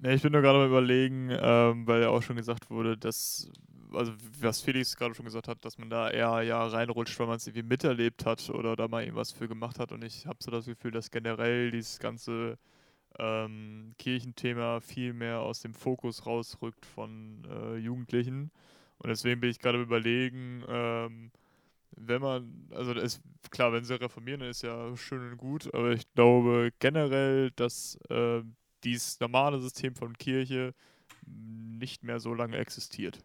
Ne, 0.00 0.14
ich 0.14 0.22
bin 0.22 0.32
nur 0.32 0.42
gerade 0.42 0.58
mal 0.58 0.68
überlegen, 0.68 1.28
ähm, 1.30 1.86
weil 1.86 2.02
ja 2.02 2.08
auch 2.10 2.22
schon 2.22 2.36
gesagt 2.36 2.70
wurde, 2.70 2.96
dass, 2.96 3.50
also 3.92 4.12
was 4.40 4.60
Felix 4.60 4.96
gerade 4.96 5.14
schon 5.14 5.24
gesagt 5.24 5.48
hat, 5.48 5.64
dass 5.64 5.76
man 5.76 5.90
da 5.90 6.08
eher 6.08 6.42
ja 6.42 6.64
reinrutscht, 6.66 7.18
weil 7.18 7.26
man 7.26 7.36
es 7.36 7.46
irgendwie 7.46 7.66
miterlebt 7.66 8.24
hat 8.24 8.48
oder 8.50 8.76
da 8.76 8.86
mal 8.86 9.02
irgendwas 9.02 9.32
für 9.32 9.48
gemacht 9.48 9.78
hat. 9.78 9.90
Und 9.92 10.04
ich 10.04 10.26
habe 10.26 10.38
so 10.40 10.50
das 10.50 10.66
Gefühl, 10.66 10.92
dass 10.92 11.10
generell 11.10 11.70
dieses 11.72 11.98
ganze 11.98 12.58
ähm, 13.18 13.94
Kirchenthema 13.98 14.80
viel 14.80 15.12
mehr 15.12 15.40
aus 15.40 15.60
dem 15.60 15.74
Fokus 15.74 16.26
rausrückt 16.26 16.86
von 16.86 17.44
äh, 17.50 17.76
Jugendlichen. 17.76 18.52
Und 18.98 19.10
deswegen 19.10 19.40
bin 19.40 19.50
ich 19.50 19.58
gerade 19.58 19.80
überlegen, 19.80 20.64
ähm, 20.68 21.30
wenn 21.96 22.20
man, 22.20 22.68
also 22.70 22.92
ist 22.92 23.20
klar, 23.50 23.72
wenn 23.72 23.84
sie 23.84 24.00
reformieren, 24.00 24.40
ist 24.42 24.62
ja 24.62 24.96
schön 24.96 25.32
und 25.32 25.36
gut, 25.36 25.72
aber 25.74 25.92
ich 25.92 26.12
glaube 26.14 26.72
generell, 26.78 27.50
dass 27.52 27.96
äh, 28.08 28.42
dieses 28.84 29.18
normale 29.20 29.60
System 29.60 29.94
von 29.94 30.16
Kirche 30.16 30.74
nicht 31.26 32.04
mehr 32.04 32.20
so 32.20 32.34
lange 32.34 32.56
existiert. 32.56 33.18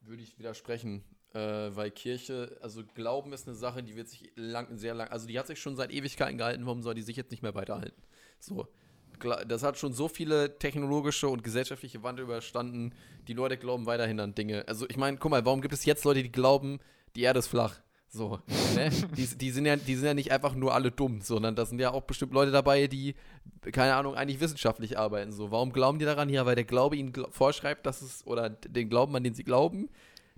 Würde 0.00 0.22
ich 0.22 0.38
widersprechen, 0.38 1.04
äh, 1.34 1.38
weil 1.38 1.90
Kirche, 1.90 2.58
also 2.62 2.82
Glauben 2.94 3.32
ist 3.32 3.46
eine 3.46 3.56
Sache, 3.56 3.82
die 3.82 3.96
wird 3.96 4.08
sich 4.08 4.30
lang, 4.36 4.76
sehr 4.76 4.94
lang, 4.94 5.08
also 5.08 5.26
die 5.26 5.38
hat 5.38 5.46
sich 5.46 5.60
schon 5.60 5.76
seit 5.76 5.92
Ewigkeiten 5.92 6.38
gehalten, 6.38 6.64
warum 6.64 6.82
soll 6.82 6.94
die 6.94 7.02
sich 7.02 7.16
jetzt 7.16 7.30
nicht 7.30 7.42
mehr 7.42 7.54
weiterhalten? 7.54 8.00
So. 8.38 8.68
Das 9.18 9.62
hat 9.62 9.78
schon 9.78 9.92
so 9.92 10.08
viele 10.08 10.58
technologische 10.58 11.28
und 11.28 11.42
gesellschaftliche 11.42 12.02
Wandel 12.02 12.24
überstanden. 12.24 12.94
Die 13.26 13.34
Leute 13.34 13.56
glauben 13.56 13.86
weiterhin 13.86 14.20
an 14.20 14.34
Dinge. 14.34 14.66
Also 14.66 14.86
ich 14.88 14.96
meine, 14.96 15.16
guck 15.18 15.30
mal, 15.30 15.44
warum 15.44 15.60
gibt 15.60 15.74
es 15.74 15.84
jetzt 15.84 16.04
Leute, 16.04 16.22
die 16.22 16.32
glauben, 16.32 16.78
die 17.16 17.22
Erde 17.22 17.38
ist 17.38 17.48
flach? 17.48 17.80
So, 18.10 18.38
ne? 18.74 18.90
die, 19.16 19.26
die, 19.26 19.50
sind 19.50 19.66
ja, 19.66 19.76
die 19.76 19.94
sind 19.94 20.06
ja 20.06 20.14
nicht 20.14 20.32
einfach 20.32 20.54
nur 20.54 20.74
alle 20.74 20.90
dumm, 20.90 21.20
sondern 21.20 21.54
da 21.54 21.66
sind 21.66 21.78
ja 21.78 21.90
auch 21.90 22.02
bestimmt 22.02 22.32
Leute 22.32 22.50
dabei, 22.50 22.86
die, 22.86 23.14
keine 23.72 23.94
Ahnung, 23.94 24.14
eigentlich 24.14 24.40
wissenschaftlich 24.40 24.98
arbeiten. 24.98 25.30
So, 25.32 25.50
warum 25.50 25.72
glauben 25.72 25.98
die 25.98 26.06
daran? 26.06 26.30
Ja, 26.30 26.46
weil 26.46 26.54
der 26.54 26.64
Glaube 26.64 26.96
ihnen 26.96 27.12
vorschreibt, 27.30 27.84
dass 27.84 28.00
es, 28.00 28.26
oder 28.26 28.48
den 28.48 28.88
Glauben, 28.88 29.14
an 29.14 29.24
den 29.24 29.34
sie 29.34 29.44
glauben, 29.44 29.90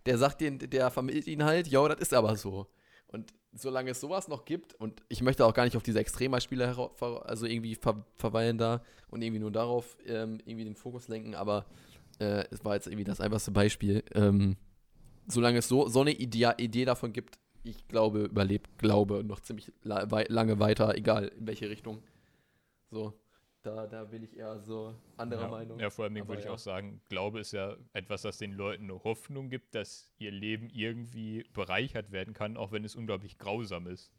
der 0.06 0.18
sagt 0.18 0.40
den, 0.40 0.58
der 0.58 0.90
vermittelt 0.90 1.28
ihnen 1.28 1.44
halt, 1.44 1.68
ja, 1.68 1.86
das 1.86 2.00
ist 2.00 2.14
aber 2.14 2.36
so. 2.36 2.66
Und 3.06 3.32
solange 3.52 3.90
es 3.90 4.00
sowas 4.00 4.28
noch 4.28 4.44
gibt, 4.44 4.74
und 4.74 5.02
ich 5.08 5.22
möchte 5.22 5.44
auch 5.44 5.54
gar 5.54 5.64
nicht 5.64 5.76
auf 5.76 5.82
diese 5.82 5.98
ver- 6.94 7.26
also 7.26 7.46
irgendwie 7.46 7.74
ver 7.74 8.04
verweilen 8.16 8.58
da 8.58 8.82
und 9.08 9.22
irgendwie 9.22 9.40
nur 9.40 9.50
darauf 9.50 9.96
ähm, 10.06 10.38
irgendwie 10.44 10.64
den 10.64 10.76
Fokus 10.76 11.08
lenken, 11.08 11.34
aber 11.34 11.66
äh, 12.20 12.44
es 12.50 12.64
war 12.64 12.74
jetzt 12.74 12.86
irgendwie 12.86 13.04
das 13.04 13.20
einfachste 13.20 13.50
Beispiel. 13.50 14.04
Ähm, 14.14 14.56
solange 15.26 15.58
es 15.58 15.68
so, 15.68 15.88
so 15.88 16.00
eine 16.00 16.12
Idee, 16.12 16.50
Idee 16.58 16.84
davon 16.84 17.12
gibt, 17.12 17.38
ich 17.62 17.86
glaube, 17.88 18.24
überlebt 18.24 18.78
Glaube 18.78 19.22
noch 19.24 19.40
ziemlich 19.40 19.72
la 19.82 20.06
lange 20.28 20.58
weiter, 20.58 20.94
egal 20.94 21.28
in 21.38 21.46
welche 21.46 21.68
Richtung. 21.68 22.02
So, 22.90 23.19
da, 23.62 23.86
da 23.86 24.04
bin 24.04 24.22
ich 24.22 24.36
eher 24.36 24.58
so 24.60 24.94
anderer 25.16 25.42
ja, 25.42 25.48
Meinung. 25.48 25.78
Ja, 25.80 25.90
vor 25.90 26.04
allem 26.04 26.16
Aber 26.16 26.28
würde 26.28 26.40
ich 26.40 26.46
ja. 26.46 26.52
auch 26.52 26.58
sagen, 26.58 27.00
Glaube 27.08 27.40
ist 27.40 27.52
ja 27.52 27.76
etwas, 27.92 28.22
das 28.22 28.38
den 28.38 28.52
Leuten 28.52 28.84
eine 28.84 29.02
Hoffnung 29.04 29.50
gibt, 29.50 29.74
dass 29.74 30.12
ihr 30.18 30.30
Leben 30.30 30.70
irgendwie 30.70 31.44
bereichert 31.52 32.10
werden 32.10 32.34
kann, 32.34 32.56
auch 32.56 32.72
wenn 32.72 32.84
es 32.84 32.96
unglaublich 32.96 33.38
grausam 33.38 33.86
ist. 33.86 34.12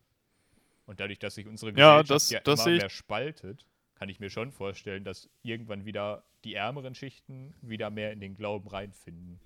Und 0.86 1.00
dadurch, 1.00 1.20
dass 1.20 1.36
sich 1.36 1.48
unsere 1.48 1.72
Ja, 1.72 2.02
Gesellschaft 2.02 2.10
das- 2.10 2.30
ja 2.30 2.40
das 2.42 2.66
immer 2.66 2.76
ich- 2.76 2.82
mehr 2.82 2.90
spaltet, 2.90 3.66
kann 3.96 4.10
ich 4.10 4.20
mir 4.20 4.30
schon 4.30 4.52
vorstellen, 4.52 5.04
dass 5.04 5.30
irgendwann 5.44 5.86
wieder 5.86 6.24
die 6.44 6.56
ärmeren 6.56 6.96
Schichten 6.96 7.54
wieder 7.62 7.90
mehr 7.90 8.12
in 8.12 8.20
den 8.20 8.36
Glauben 8.36 8.68
reinfinden. 8.68 9.40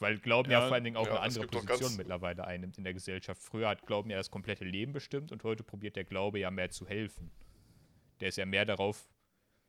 Weil 0.00 0.18
Glauben 0.18 0.50
ja, 0.50 0.60
Ja, 0.60 0.66
vor 0.66 0.74
allen 0.74 0.84
Dingen 0.84 0.96
auch 0.96 1.06
ja, 1.06 1.12
eine 1.12 1.20
andere 1.20 1.46
Position 1.46 1.96
mittlerweile 1.96 2.44
einnimmt 2.44 2.78
in 2.78 2.84
der 2.84 2.94
Gesellschaft. 2.94 3.40
Früher 3.40 3.68
hat 3.68 3.86
Glauben 3.86 4.10
ja 4.10 4.16
das 4.16 4.30
komplette 4.30 4.64
Leben 4.64 4.92
bestimmt 4.92 5.30
und 5.30 5.44
heute 5.44 5.62
probiert 5.62 5.94
der 5.94 6.04
Glaube 6.04 6.40
ja 6.40 6.50
mehr 6.50 6.70
zu 6.70 6.86
helfen. 6.88 7.30
Der 8.20 8.28
ist 8.28 8.36
ja 8.36 8.46
mehr 8.46 8.64
darauf 8.64 9.08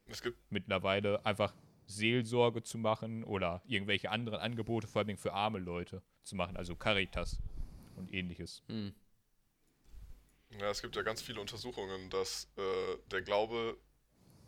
Es 0.07 0.21
gibt, 0.21 0.37
mittlerweile 0.51 1.25
einfach 1.25 1.53
Seelsorge 1.85 2.63
zu 2.63 2.77
machen 2.77 3.23
oder 3.23 3.61
irgendwelche 3.65 4.11
anderen 4.11 4.39
Angebote, 4.39 4.87
vor 4.87 5.01
allem 5.01 5.17
für 5.17 5.33
arme 5.33 5.59
Leute 5.59 6.03
zu 6.23 6.35
machen, 6.35 6.55
also 6.55 6.75
Caritas 6.75 7.39
und 7.95 8.13
ähnliches. 8.13 8.63
Hm. 8.67 8.93
ja, 10.59 10.69
es 10.69 10.81
gibt 10.81 10.95
ja 10.95 11.01
ganz 11.01 11.21
viele 11.21 11.41
Untersuchungen, 11.41 12.09
dass 12.09 12.47
äh, 12.57 12.97
der 13.11 13.21
Glaube 13.21 13.77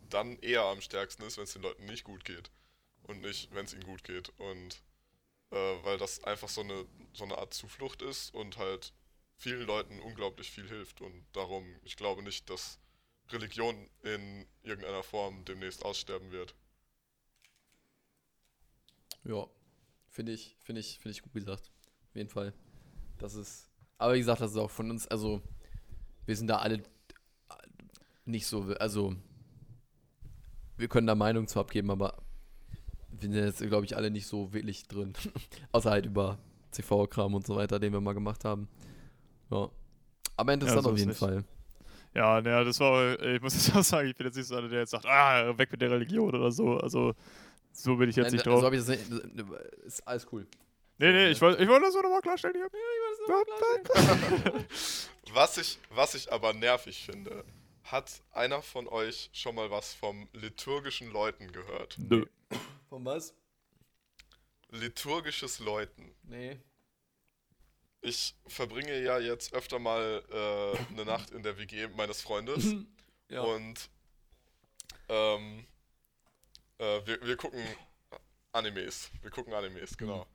dann 0.08 0.38
eher 0.38 0.62
am 0.62 0.80
stärksten 0.80 1.22
ist, 1.24 1.36
wenn 1.36 1.44
es 1.44 1.52
den 1.52 1.62
Leuten 1.62 1.84
nicht 1.86 2.04
gut 2.04 2.24
geht. 2.24 2.50
Und 3.04 3.20
nicht, 3.20 3.52
wenn 3.52 3.64
es 3.64 3.74
ihnen 3.74 3.84
gut 3.84 4.04
geht. 4.04 4.28
Und 4.38 4.82
äh, 5.50 5.84
weil 5.84 5.98
das 5.98 6.22
einfach 6.24 6.48
so 6.48 6.60
eine, 6.60 6.86
so 7.12 7.24
eine 7.24 7.38
Art 7.38 7.52
Zuflucht 7.52 8.02
ist 8.02 8.32
und 8.32 8.58
halt 8.58 8.92
vielen 9.36 9.66
Leuten 9.66 10.00
unglaublich 10.00 10.50
viel 10.50 10.68
hilft. 10.68 11.00
Und 11.00 11.26
darum, 11.32 11.64
ich 11.82 11.96
glaube 11.96 12.22
nicht, 12.22 12.48
dass 12.48 12.78
Religion 13.32 13.88
in 14.02 14.46
irgendeiner 14.62 15.02
Form 15.02 15.44
demnächst 15.44 15.84
aussterben 15.84 16.30
wird. 16.30 16.54
Ja, 19.24 19.46
finde 20.08 20.32
ich, 20.32 20.56
finde 20.60 20.80
ich, 20.80 20.98
finde 20.98 21.12
ich 21.12 21.22
gut 21.22 21.32
gesagt. 21.32 21.70
Auf 22.08 22.16
jeden 22.16 22.28
Fall. 22.28 22.52
Das 23.18 23.34
ist, 23.34 23.70
aber 23.98 24.14
wie 24.14 24.18
gesagt, 24.18 24.40
das 24.40 24.52
ist 24.52 24.56
auch 24.56 24.70
von 24.70 24.90
uns, 24.90 25.06
also 25.06 25.40
wir 26.26 26.36
sind 26.36 26.48
da 26.48 26.58
alle 26.58 26.82
nicht 28.24 28.46
so, 28.46 28.62
also 28.78 29.14
wir 30.76 30.88
können 30.88 31.06
da 31.06 31.14
Meinung 31.14 31.46
zu 31.46 31.60
abgeben, 31.60 31.90
aber 31.90 32.22
wir 33.10 33.20
sind 33.20 33.34
jetzt, 33.34 33.60
glaube 33.60 33.84
ich, 33.84 33.96
alle 33.96 34.10
nicht 34.10 34.26
so 34.26 34.52
wirklich 34.52 34.88
drin. 34.88 35.12
Außer 35.72 35.90
halt 35.90 36.06
über 36.06 36.38
CV-Kram 36.72 37.34
und 37.34 37.46
so 37.46 37.56
weiter, 37.56 37.78
den 37.78 37.92
wir 37.92 38.00
mal 38.00 38.14
gemacht 38.14 38.44
haben. 38.44 38.68
Ja. 39.50 39.70
Aber 40.36 40.54
interessant 40.54 40.84
so 40.84 40.90
auf 40.90 40.98
jeden 40.98 41.10
nicht. 41.10 41.18
Fall. 41.18 41.44
Ja, 42.14 42.40
naja, 42.40 42.62
das 42.64 42.78
war, 42.80 43.20
ich 43.22 43.40
muss 43.40 43.54
jetzt 43.54 43.74
auch 43.76 43.82
sagen, 43.82 44.08
ich 44.08 44.14
bin 44.16 44.26
jetzt 44.26 44.36
nicht 44.36 44.46
so 44.46 44.56
einer, 44.56 44.68
der 44.68 44.80
jetzt 44.80 44.90
sagt, 44.90 45.06
ah, 45.06 45.56
weg 45.56 45.70
mit 45.72 45.80
der 45.80 45.90
Religion 45.90 46.34
oder 46.34 46.50
so. 46.50 46.76
Also, 46.78 47.14
so 47.72 47.96
bin 47.96 48.10
ich 48.10 48.16
jetzt 48.16 48.26
Nein, 48.26 48.32
nicht 48.34 48.44
so 48.44 48.50
drauf. 48.50 48.62
habe 48.64 48.76
ich 48.76 48.84
das 48.84 48.88
nicht, 48.88 49.10
ist 49.84 50.06
alles 50.06 50.26
cool. 50.32 50.46
Nee, 50.98 51.10
nee, 51.12 51.30
ich 51.30 51.40
wollte 51.40 51.62
ich 51.62 51.68
wollte 51.68 51.86
das 51.86 51.94
nur 51.94 52.02
nochmal 52.02 52.20
klarstellen 52.20 52.54
hier. 52.54 52.68
Was 55.32 55.56
ich, 55.56 55.78
was 55.90 56.14
ich 56.14 56.30
aber 56.30 56.52
nervig 56.52 57.04
finde, 57.04 57.44
hat 57.84 58.22
einer 58.32 58.60
von 58.60 58.86
euch 58.88 59.30
schon 59.32 59.54
mal 59.54 59.70
was 59.70 59.94
vom 59.94 60.28
liturgischen 60.34 61.10
Läuten 61.10 61.50
gehört? 61.52 61.96
Nö. 61.98 62.26
Von 62.90 63.04
was? 63.06 63.34
Liturgisches 64.70 65.60
Läuten. 65.60 66.14
Nee. 66.24 66.58
Ich 68.04 68.34
verbringe 68.48 69.00
ja 69.00 69.18
jetzt 69.20 69.54
öfter 69.54 69.78
mal 69.78 70.22
äh, 70.30 70.92
eine 70.92 71.04
Nacht 71.04 71.30
in 71.30 71.42
der 71.42 71.56
WG 71.56 71.86
meines 71.88 72.20
Freundes 72.20 72.74
Ja. 73.28 73.42
und 73.42 73.88
ähm, 75.08 75.64
äh, 76.78 77.00
wir, 77.06 77.22
wir 77.22 77.36
gucken 77.36 77.64
Animes. 78.52 79.10
Wir 79.22 79.30
gucken 79.30 79.54
Animes, 79.54 79.96
genau. 79.96 80.26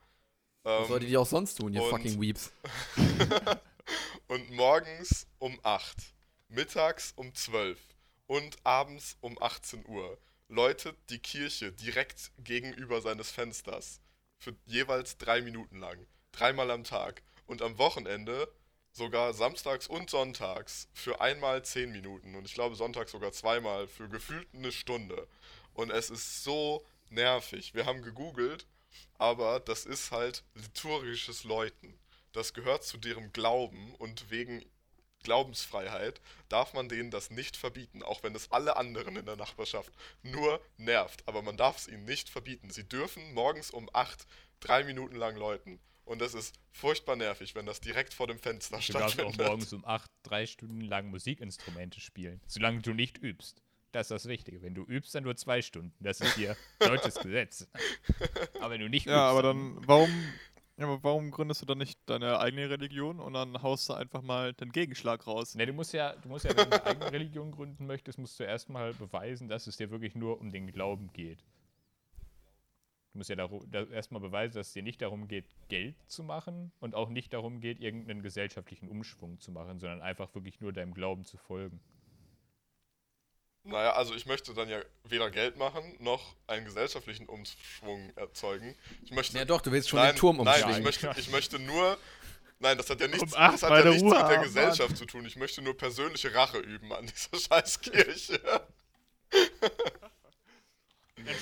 Was 0.63 0.81
Ähm, 0.83 0.87
solltet 0.87 1.09
ihr 1.09 1.21
auch 1.21 1.25
sonst 1.27 1.55
tun, 1.55 1.73
ihr 1.73 1.83
und- 1.83 1.89
fucking 1.89 2.19
Weeps? 2.21 2.51
und 4.27 4.49
morgens 4.51 5.27
um 5.39 5.59
8, 5.63 5.95
mittags 6.47 7.11
um 7.15 7.33
12 7.35 7.79
und 8.27 8.57
abends 8.63 9.17
um 9.21 9.37
18 9.41 9.85
Uhr 9.87 10.17
läutet 10.49 10.97
die 11.09 11.19
Kirche 11.19 11.71
direkt 11.73 12.31
gegenüber 12.37 13.01
seines 13.01 13.29
Fensters. 13.31 13.99
Für 14.39 14.55
jeweils 14.65 15.17
drei 15.17 15.41
Minuten 15.41 15.79
lang. 15.79 16.07
Dreimal 16.31 16.71
am 16.71 16.83
Tag. 16.83 17.21
Und 17.47 17.61
am 17.61 17.77
Wochenende 17.77 18.47
sogar 18.91 19.33
samstags 19.33 19.87
und 19.87 20.09
sonntags 20.09 20.89
für 20.93 21.21
einmal 21.21 21.63
zehn 21.63 21.91
Minuten. 21.91 22.35
Und 22.35 22.45
ich 22.45 22.53
glaube 22.53 22.75
sonntags 22.75 23.11
sogar 23.11 23.31
zweimal 23.31 23.87
für 23.87 24.09
gefühlt 24.09 24.47
eine 24.53 24.71
Stunde. 24.71 25.27
Und 25.73 25.91
es 25.91 26.09
ist 26.09 26.43
so 26.43 26.85
nervig. 27.09 27.73
Wir 27.73 27.85
haben 27.85 28.01
gegoogelt, 28.01 28.65
aber 29.17 29.59
das 29.59 29.85
ist 29.85 30.11
halt 30.11 30.43
liturgisches 30.55 31.43
Läuten. 31.43 31.97
Das 32.33 32.53
gehört 32.53 32.83
zu 32.83 32.97
deren 32.97 33.31
Glauben 33.33 33.95
und 33.95 34.29
wegen 34.29 34.63
Glaubensfreiheit 35.23 36.21
darf 36.49 36.73
man 36.73 36.89
denen 36.89 37.11
das 37.11 37.31
nicht 37.31 37.57
verbieten, 37.57 38.03
auch 38.03 38.23
wenn 38.23 38.35
es 38.35 38.51
alle 38.51 38.77
anderen 38.77 39.15
in 39.15 39.25
der 39.25 39.35
Nachbarschaft 39.35 39.91
nur 40.23 40.61
nervt. 40.77 41.23
Aber 41.27 41.41
man 41.41 41.57
darf 41.57 41.77
es 41.77 41.87
ihnen 41.87 42.05
nicht 42.05 42.29
verbieten. 42.29 42.69
Sie 42.69 42.87
dürfen 42.87 43.33
morgens 43.33 43.71
um 43.71 43.89
8 43.93 44.25
drei 44.59 44.83
Minuten 44.83 45.15
lang 45.15 45.35
läuten. 45.35 45.79
Und 46.07 46.19
das 46.21 46.33
ist 46.33 46.55
furchtbar 46.71 47.15
nervig, 47.17 47.53
wenn 47.55 47.65
das 47.65 47.81
direkt 47.81 48.13
vor 48.13 48.27
dem 48.27 48.39
Fenster 48.39 48.77
Du 48.79 48.93
darfst 48.93 49.19
auch 49.19 49.31
stattfindet. 49.33 49.47
morgens 49.47 49.73
um 49.73 49.85
8 49.85 50.09
drei 50.23 50.45
Stunden 50.45 50.81
lang 50.81 51.09
Musikinstrumente 51.09 51.99
spielen, 51.99 52.41
solange 52.47 52.81
du 52.81 52.93
nicht 52.93 53.17
übst. 53.17 53.61
Das 53.91 54.07
ist 54.07 54.11
das 54.11 54.25
Wichtige. 54.27 54.61
Wenn 54.61 54.73
du 54.75 54.83
übst, 54.83 55.15
dann 55.15 55.23
nur 55.23 55.35
zwei 55.35 55.61
Stunden. 55.61 55.93
Das 55.99 56.19
ist 56.21 56.35
hier 56.35 56.55
deutsches 56.79 57.15
Gesetz. 57.15 57.67
Aber 58.59 58.71
wenn 58.71 58.81
du 58.81 58.89
nicht 58.89 59.05
übst, 59.05 59.15
Ja, 59.15 59.29
aber 59.29 59.41
dann, 59.43 59.77
warum, 59.87 60.09
ja, 60.77 60.85
aber 60.85 61.03
warum 61.03 61.31
gründest 61.31 61.61
du 61.61 61.65
dann 61.65 61.77
nicht 61.79 61.99
deine 62.05 62.39
eigene 62.39 62.69
Religion 62.69 63.19
und 63.19 63.33
dann 63.33 63.61
haust 63.61 63.89
du 63.89 63.93
einfach 63.93 64.21
mal 64.21 64.53
den 64.53 64.71
Gegenschlag 64.71 65.25
raus? 65.25 65.55
Ne, 65.55 65.65
du 65.65 65.73
musst 65.73 65.93
ja, 65.93 66.15
du 66.15 66.29
musst 66.29 66.45
ja, 66.45 66.55
wenn 66.55 66.69
du 66.69 66.75
eine 66.75 66.85
eigene 66.85 67.11
Religion 67.11 67.51
gründen 67.51 67.85
möchtest, 67.85 68.17
musst 68.19 68.39
du 68.39 68.43
erstmal 68.43 68.93
beweisen, 68.93 69.47
dass 69.47 69.67
es 69.67 69.77
dir 69.77 69.89
wirklich 69.89 70.15
nur 70.15 70.39
um 70.39 70.51
den 70.51 70.71
Glauben 70.71 71.11
geht. 71.13 71.43
Du 73.17 73.19
musst 73.19 73.31
ja 73.31 73.35
daru- 73.35 73.65
da 73.71 73.83
erstmal 73.85 74.21
beweisen, 74.21 74.53
dass 74.57 74.67
es 74.67 74.73
dir 74.73 74.83
nicht 74.83 75.01
darum 75.01 75.27
geht, 75.27 75.45
Geld 75.69 75.95
zu 76.05 76.21
machen 76.21 76.71
und 76.79 76.93
auch 76.93 77.09
nicht 77.09 77.33
darum 77.33 77.61
geht, 77.61 77.79
irgendeinen 77.79 78.21
gesellschaftlichen 78.21 78.87
Umschwung 78.89 79.39
zu 79.39 79.51
machen, 79.51 79.79
sondern 79.79 80.03
einfach 80.03 80.35
wirklich 80.35 80.61
nur 80.61 80.71
deinem 80.71 80.93
Glauben 80.93 81.25
zu 81.25 81.35
folgen. 81.37 81.79
Naja, 83.63 83.93
also 83.93 84.13
ich 84.13 84.27
möchte 84.27 84.53
dann 84.53 84.69
ja 84.69 84.79
weder 85.03 85.31
Geld 85.31 85.57
machen, 85.57 85.95
noch 85.97 86.35
einen 86.45 86.65
gesellschaftlichen 86.65 87.25
Umschwung 87.25 88.15
erzeugen. 88.15 88.75
Ich 89.01 89.09
möchte. 89.09 89.35
Ja 89.35 89.45
doch, 89.45 89.61
du 89.61 89.71
willst 89.71 89.89
schon 89.89 89.97
nein, 89.97 90.13
den 90.13 90.19
Turm 90.19 90.37
Nein, 90.37 90.45
ich 90.59 90.63
umschlagen. 90.63 90.83
möchte, 90.83 91.15
ich 91.19 91.31
möchte 91.31 91.57
nur. 91.57 91.97
Nein, 92.59 92.77
das 92.77 92.87
hat 92.91 93.01
ja 93.01 93.07
nichts, 93.07 93.33
acht 93.33 93.55
das 93.55 93.63
hat 93.63 93.83
ja 93.83 93.89
nichts 93.89 94.03
Ruhe 94.03 94.11
mit 94.21 94.29
der 94.29 94.37
Gesellschaft 94.43 94.95
zu 94.95 95.07
tun. 95.07 95.25
Ich 95.25 95.37
möchte 95.37 95.63
nur 95.63 95.75
persönliche 95.75 96.35
Rache 96.35 96.59
üben 96.59 96.93
an 96.93 97.07
dieser 97.07 97.39
Scheißkirche. 97.49 98.39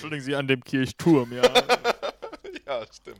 Entschuldigen 0.06 0.24
Sie 0.24 0.36
an 0.36 0.46
dem 0.46 0.62
Kirchturm, 0.62 1.32
ja. 1.32 1.42
ja, 2.66 2.86
stimmt. 2.92 3.18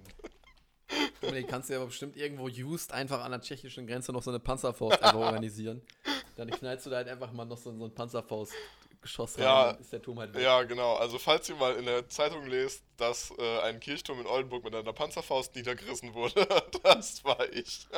Dominik, 1.21 1.49
kannst 1.49 1.69
du 1.69 1.73
ja 1.73 1.81
aber 1.81 1.89
bestimmt 1.89 2.17
irgendwo 2.17 2.47
just 2.47 2.93
einfach 2.93 3.25
an 3.25 3.33
der 3.33 3.41
tschechischen 3.41 3.89
Grenze 3.89 4.13
noch 4.13 4.23
so 4.23 4.31
eine 4.31 4.39
Panzerfaust 4.39 5.03
einfach 5.03 5.19
organisieren. 5.19 5.83
Dann 6.37 6.49
knallst 6.49 6.87
du 6.87 6.91
da 6.91 6.99
halt 6.99 7.09
einfach 7.09 7.33
mal 7.33 7.45
noch 7.45 7.57
so, 7.57 7.77
so 7.77 7.87
ein 7.87 7.93
Panzerfaustgeschoss 7.93 9.37
rein, 9.37 9.43
Ja, 9.45 9.73
dann 9.73 9.81
ist 9.81 9.93
der 9.93 10.01
Turm 10.01 10.21
halt 10.21 10.33
weg. 10.33 10.45
Ja, 10.45 10.63
genau. 10.63 10.95
Also 10.95 11.19
falls 11.19 11.49
ihr 11.49 11.57
mal 11.57 11.75
in 11.75 11.87
der 11.87 12.09
Zeitung 12.09 12.47
lest, 12.47 12.85
dass 12.99 13.33
äh, 13.37 13.61
ein 13.63 13.81
Kirchturm 13.81 14.21
in 14.21 14.27
Oldenburg 14.27 14.63
mit 14.63 14.73
einer 14.73 14.93
Panzerfaust 14.93 15.57
niedergerissen 15.57 16.15
wurde, 16.15 16.47
das 16.85 17.25
war 17.25 17.53
ich. 17.53 17.89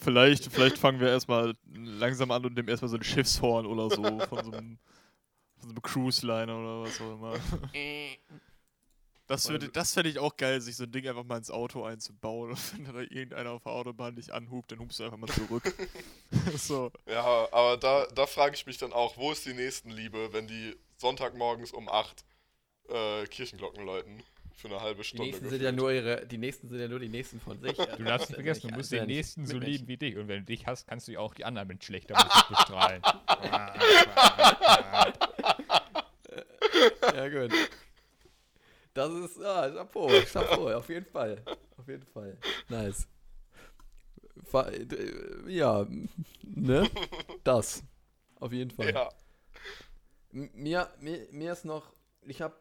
Vielleicht, 0.00 0.50
vielleicht 0.50 0.78
fangen 0.78 0.98
wir 0.98 1.08
erstmal 1.08 1.54
langsam 1.74 2.30
an 2.30 2.46
und 2.46 2.54
nehmen 2.54 2.68
erstmal 2.68 2.88
so 2.88 2.96
ein 2.96 3.02
Schiffshorn 3.02 3.66
oder 3.66 3.90
so 3.90 4.02
von 4.20 4.44
so 4.44 4.52
einem, 4.52 4.78
von 5.05 5.05
so 5.60 5.68
einem 5.68 5.82
Cruise-Liner 5.82 6.58
oder 6.58 6.82
was 6.82 7.00
auch 7.00 7.14
immer. 7.14 7.34
Das, 9.28 9.48
würde, 9.48 9.68
das 9.68 9.92
fände 9.92 10.08
ich 10.08 10.20
auch 10.20 10.36
geil, 10.36 10.60
sich 10.60 10.76
so 10.76 10.84
ein 10.84 10.92
Ding 10.92 11.08
einfach 11.08 11.24
mal 11.24 11.38
ins 11.38 11.50
Auto 11.50 11.84
einzubauen. 11.84 12.50
Und 12.50 12.72
wenn 12.74 12.84
da 12.84 13.00
irgendeiner 13.00 13.50
auf 13.50 13.64
der 13.64 13.72
Autobahn 13.72 14.14
dich 14.14 14.32
anhubt, 14.32 14.70
dann 14.70 14.78
hubst 14.78 15.00
du 15.00 15.04
einfach 15.04 15.16
mal 15.16 15.26
zurück. 15.26 15.74
so. 16.56 16.92
Ja, 17.06 17.24
aber 17.50 17.76
da, 17.76 18.06
da 18.14 18.26
frage 18.26 18.54
ich 18.54 18.66
mich 18.66 18.78
dann 18.78 18.92
auch, 18.92 19.16
wo 19.16 19.32
ist 19.32 19.44
die 19.44 19.54
Nächstenliebe, 19.54 20.32
wenn 20.32 20.46
die 20.46 20.76
Sonntagmorgens 20.98 21.72
um 21.72 21.88
8 21.88 22.24
äh, 22.88 23.26
Kirchenglocken 23.26 23.84
läuten? 23.84 24.22
Für 24.56 24.68
eine 24.68 24.80
halbe 24.80 25.02
Die 25.02 25.08
Stunde. 25.08 25.24
nächsten 25.26 25.50
sind 25.50 25.62
ja 25.62 25.70
nur 25.70 25.92
ihre, 25.92 26.26
die 26.26 26.38
nächsten 26.38 26.68
sind 26.70 26.80
ja 26.80 26.88
nur 26.88 26.98
die 26.98 27.10
nächsten 27.10 27.40
von 27.40 27.60
sich. 27.60 27.76
Du 27.98 28.04
darfst 28.04 28.30
nicht 28.30 28.36
vergessen, 28.36 28.68
du 28.70 28.74
musst 28.74 28.90
den 28.90 29.06
Nächsten 29.06 29.46
so 29.46 29.58
lieben 29.58 29.86
wie 29.86 29.98
dich. 29.98 30.16
Und 30.16 30.28
wenn 30.28 30.40
du 30.40 30.44
dich 30.46 30.66
hast, 30.66 30.86
kannst 30.86 31.08
du 31.08 31.12
ja 31.12 31.20
auch 31.20 31.34
die 31.34 31.44
anderen 31.44 31.68
mit 31.68 31.84
schlechter 31.84 32.14
Musik 32.14 32.48
bestrahlen. 32.48 33.02
Ja, 37.14 37.28
gut. 37.28 37.52
Das 38.94 39.12
ist, 39.12 39.42
ah, 39.42 39.70
Chapeau, 39.70 40.08
Chapeau, 40.32 40.72
auf 40.72 40.88
jeden 40.88 41.04
Fall. 41.06 41.42
Auf 41.76 41.86
jeden 41.86 42.06
Fall. 42.06 42.38
Nice. 42.70 43.06
Ja, 45.48 45.86
ne? 46.42 46.88
Das. 47.44 47.82
Auf 48.40 48.52
jeden 48.52 48.70
Fall. 48.70 48.90
Ja. 48.94 49.10
Mir, 50.32 50.88
mir, 51.00 51.26
mir 51.30 51.52
ist 51.52 51.64
noch, 51.66 51.92
ich 52.22 52.40
habe, 52.40 52.54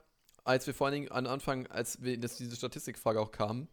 als 0.45 0.65
wir 0.67 0.73
vor 0.73 0.87
allen 0.87 0.93
Dingen 0.93 1.11
an 1.11 1.27
Anfang, 1.27 1.67
als 1.67 2.01
wir, 2.01 2.17
dass 2.19 2.37
diese 2.37 2.55
Statistikfrage 2.55 3.19
auch 3.19 3.31
kam, 3.31 3.67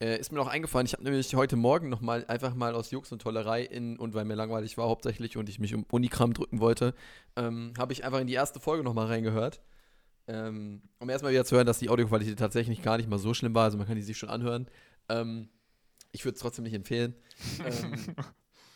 äh, 0.00 0.18
ist 0.18 0.32
mir 0.32 0.38
noch 0.38 0.48
eingefallen, 0.48 0.86
ich 0.86 0.92
habe 0.92 1.04
nämlich 1.04 1.34
heute 1.34 1.56
Morgen 1.56 1.88
noch 1.88 2.00
mal 2.00 2.24
einfach 2.26 2.54
mal 2.54 2.74
aus 2.74 2.90
Jux 2.90 3.12
und 3.12 3.20
Tollerei 3.20 3.62
in, 3.62 3.98
und 3.98 4.14
weil 4.14 4.24
mir 4.24 4.34
langweilig 4.34 4.78
war 4.78 4.88
hauptsächlich 4.88 5.36
und 5.36 5.48
ich 5.48 5.58
mich 5.58 5.74
um 5.74 5.84
Unikram 5.90 6.32
drücken 6.32 6.60
wollte, 6.60 6.94
ähm, 7.36 7.74
habe 7.78 7.92
ich 7.92 8.04
einfach 8.04 8.20
in 8.20 8.26
die 8.26 8.34
erste 8.34 8.60
Folge 8.60 8.82
noch 8.82 8.94
mal 8.94 9.06
reingehört. 9.06 9.60
Ähm, 10.26 10.82
um 11.00 11.10
erstmal 11.10 11.32
wieder 11.32 11.44
zu 11.44 11.56
hören, 11.56 11.66
dass 11.66 11.78
die 11.78 11.90
Audioqualität 11.90 12.38
tatsächlich 12.38 12.80
gar 12.80 12.96
nicht 12.96 13.10
mal 13.10 13.18
so 13.18 13.34
schlimm 13.34 13.54
war, 13.54 13.64
also 13.64 13.76
man 13.76 13.86
kann 13.86 13.96
die 13.96 14.02
sich 14.02 14.16
schon 14.16 14.30
anhören. 14.30 14.68
Ähm, 15.08 15.50
ich 16.12 16.24
würde 16.24 16.36
es 16.36 16.40
trotzdem 16.40 16.64
nicht 16.64 16.74
empfehlen. 16.74 17.14
ähm, 17.64 18.16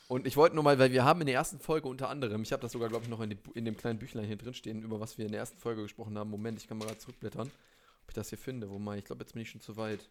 und 0.09 0.27
ich 0.27 0.37
wollte 0.39 0.55
nur 0.55 0.65
mal, 0.65 0.79
weil 0.79 0.91
wir 0.91 1.05
haben 1.05 1.21
in 1.21 1.27
der 1.27 1.37
ersten 1.37 1.59
Folge 1.59 1.87
unter 1.87 2.09
anderem, 2.09 2.43
ich 2.43 2.53
habe 2.53 2.63
das 2.63 2.73
sogar, 2.73 2.89
glaube 2.89 3.05
ich, 3.05 3.11
noch 3.11 3.21
in 3.21 3.31
dem, 3.31 3.39
in 3.55 3.67
dem 3.67 3.77
kleinen 3.77 3.99
Büchlein 3.99 4.25
hier 4.25 4.37
drin 4.39 4.55
stehen, 4.55 4.83
über 4.83 5.01
was 5.01 5.19
wir 5.19 5.27
in 5.27 5.33
der 5.33 5.41
ersten 5.41 5.59
Folge 5.59 5.83
gesprochen 5.83 6.17
haben. 6.17 6.31
Moment, 6.31 6.59
ich 6.59 6.67
kann 6.67 6.79
mal 6.79 6.87
gerade 6.87 6.99
zurückblättern, 6.99 7.49
ob 7.49 8.09
ich 8.09 8.15
das 8.15 8.31
hier 8.31 8.39
finde. 8.39 8.71
Wo 8.71 8.79
mal, 8.79 8.99
ich 8.99 9.05
glaube, 9.05 9.23
jetzt 9.23 9.35
bin 9.35 9.43
ich 9.43 9.51
schon 9.51 9.61
zu 9.61 9.77
weit. 9.77 10.09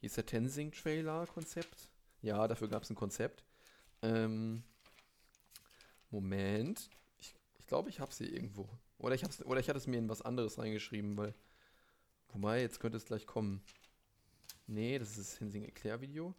Hier 0.00 0.08
ist 0.08 0.18
der 0.18 0.26
Tensing-Trailer-Konzept. 0.26 1.88
Ja, 2.20 2.46
dafür 2.46 2.68
gab 2.68 2.82
es 2.82 2.90
ein 2.90 2.94
Konzept. 2.94 3.42
Ähm, 4.02 4.64
Moment. 6.10 6.90
Ich, 7.18 7.34
ich 7.58 7.66
glaube, 7.66 7.88
ich 7.88 8.00
habe 8.00 8.12
sie 8.12 8.26
irgendwo. 8.26 8.68
Oder 8.98 9.14
ich, 9.14 9.24
hab's, 9.24 9.42
oder 9.46 9.60
ich 9.60 9.68
hatte 9.70 9.78
es 9.78 9.86
mir 9.86 9.96
in 9.96 10.10
was 10.10 10.20
anderes 10.20 10.58
reingeschrieben, 10.58 11.16
weil. 11.16 11.34
Wobei, 12.34 12.60
jetzt 12.60 12.80
könnte 12.80 12.98
es 12.98 13.06
gleich 13.06 13.26
kommen. 13.26 13.62
Nee, 14.66 14.98
das 14.98 15.16
ist 15.16 15.18
das 15.18 15.40
Hensing-Erklärvideo. 15.40 16.34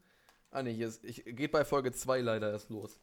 Ah, 0.53 0.61
nee, 0.63 0.73
hier 0.73 0.88
ist, 0.88 1.03
ich, 1.03 1.23
geht 1.25 1.51
bei 1.51 1.65
Folge 1.65 1.91
2 1.91 2.21
leider 2.21 2.51
erst 2.51 2.69
los. 2.69 2.99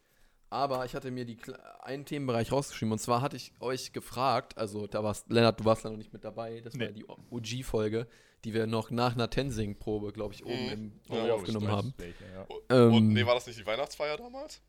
Aber 0.49 0.83
ich 0.85 0.95
hatte 0.95 1.11
mir 1.11 1.25
die, 1.25 1.37
einen 1.81 2.05
Themenbereich 2.05 2.51
rausgeschrieben. 2.51 2.91
Und 2.91 2.99
zwar 2.99 3.21
hatte 3.21 3.35
ich 3.37 3.53
euch 3.59 3.93
gefragt, 3.93 4.57
also 4.57 4.87
da 4.87 5.03
warst, 5.03 5.29
Lennart, 5.29 5.59
du 5.59 5.65
warst 5.65 5.85
da 5.85 5.89
noch 5.89 5.97
nicht 5.97 6.11
mit 6.13 6.23
dabei. 6.23 6.61
Das 6.61 6.77
war 6.79 6.87
Nee. 6.87 6.93
die 6.93 7.05
OG-Folge, 7.05 8.07
die 8.43 8.53
wir 8.53 8.67
noch 8.67 8.89
nach 8.91 9.13
einer 9.15 9.29
Tensing-Probe, 9.29 10.11
glaube 10.13 10.33
ich, 10.33 10.45
oben 10.45 10.65
Mhm. 10.65 10.71
im 10.71 10.99
Oh, 11.07 11.13
Video 11.13 11.25
ich 11.25 11.31
aufgenommen 11.31 11.67
weiß 11.67 11.73
haben. 11.75 11.93
welche, 11.97 12.23
ja. 12.33 12.47
Ähm, 12.69 12.93
Und 12.93 13.07
nee, 13.09 13.25
war 13.25 13.35
das 13.35 13.47
nicht 13.47 13.59
die 13.59 13.65
Weihnachtsfeier 13.65 14.17
damals? 14.17 14.61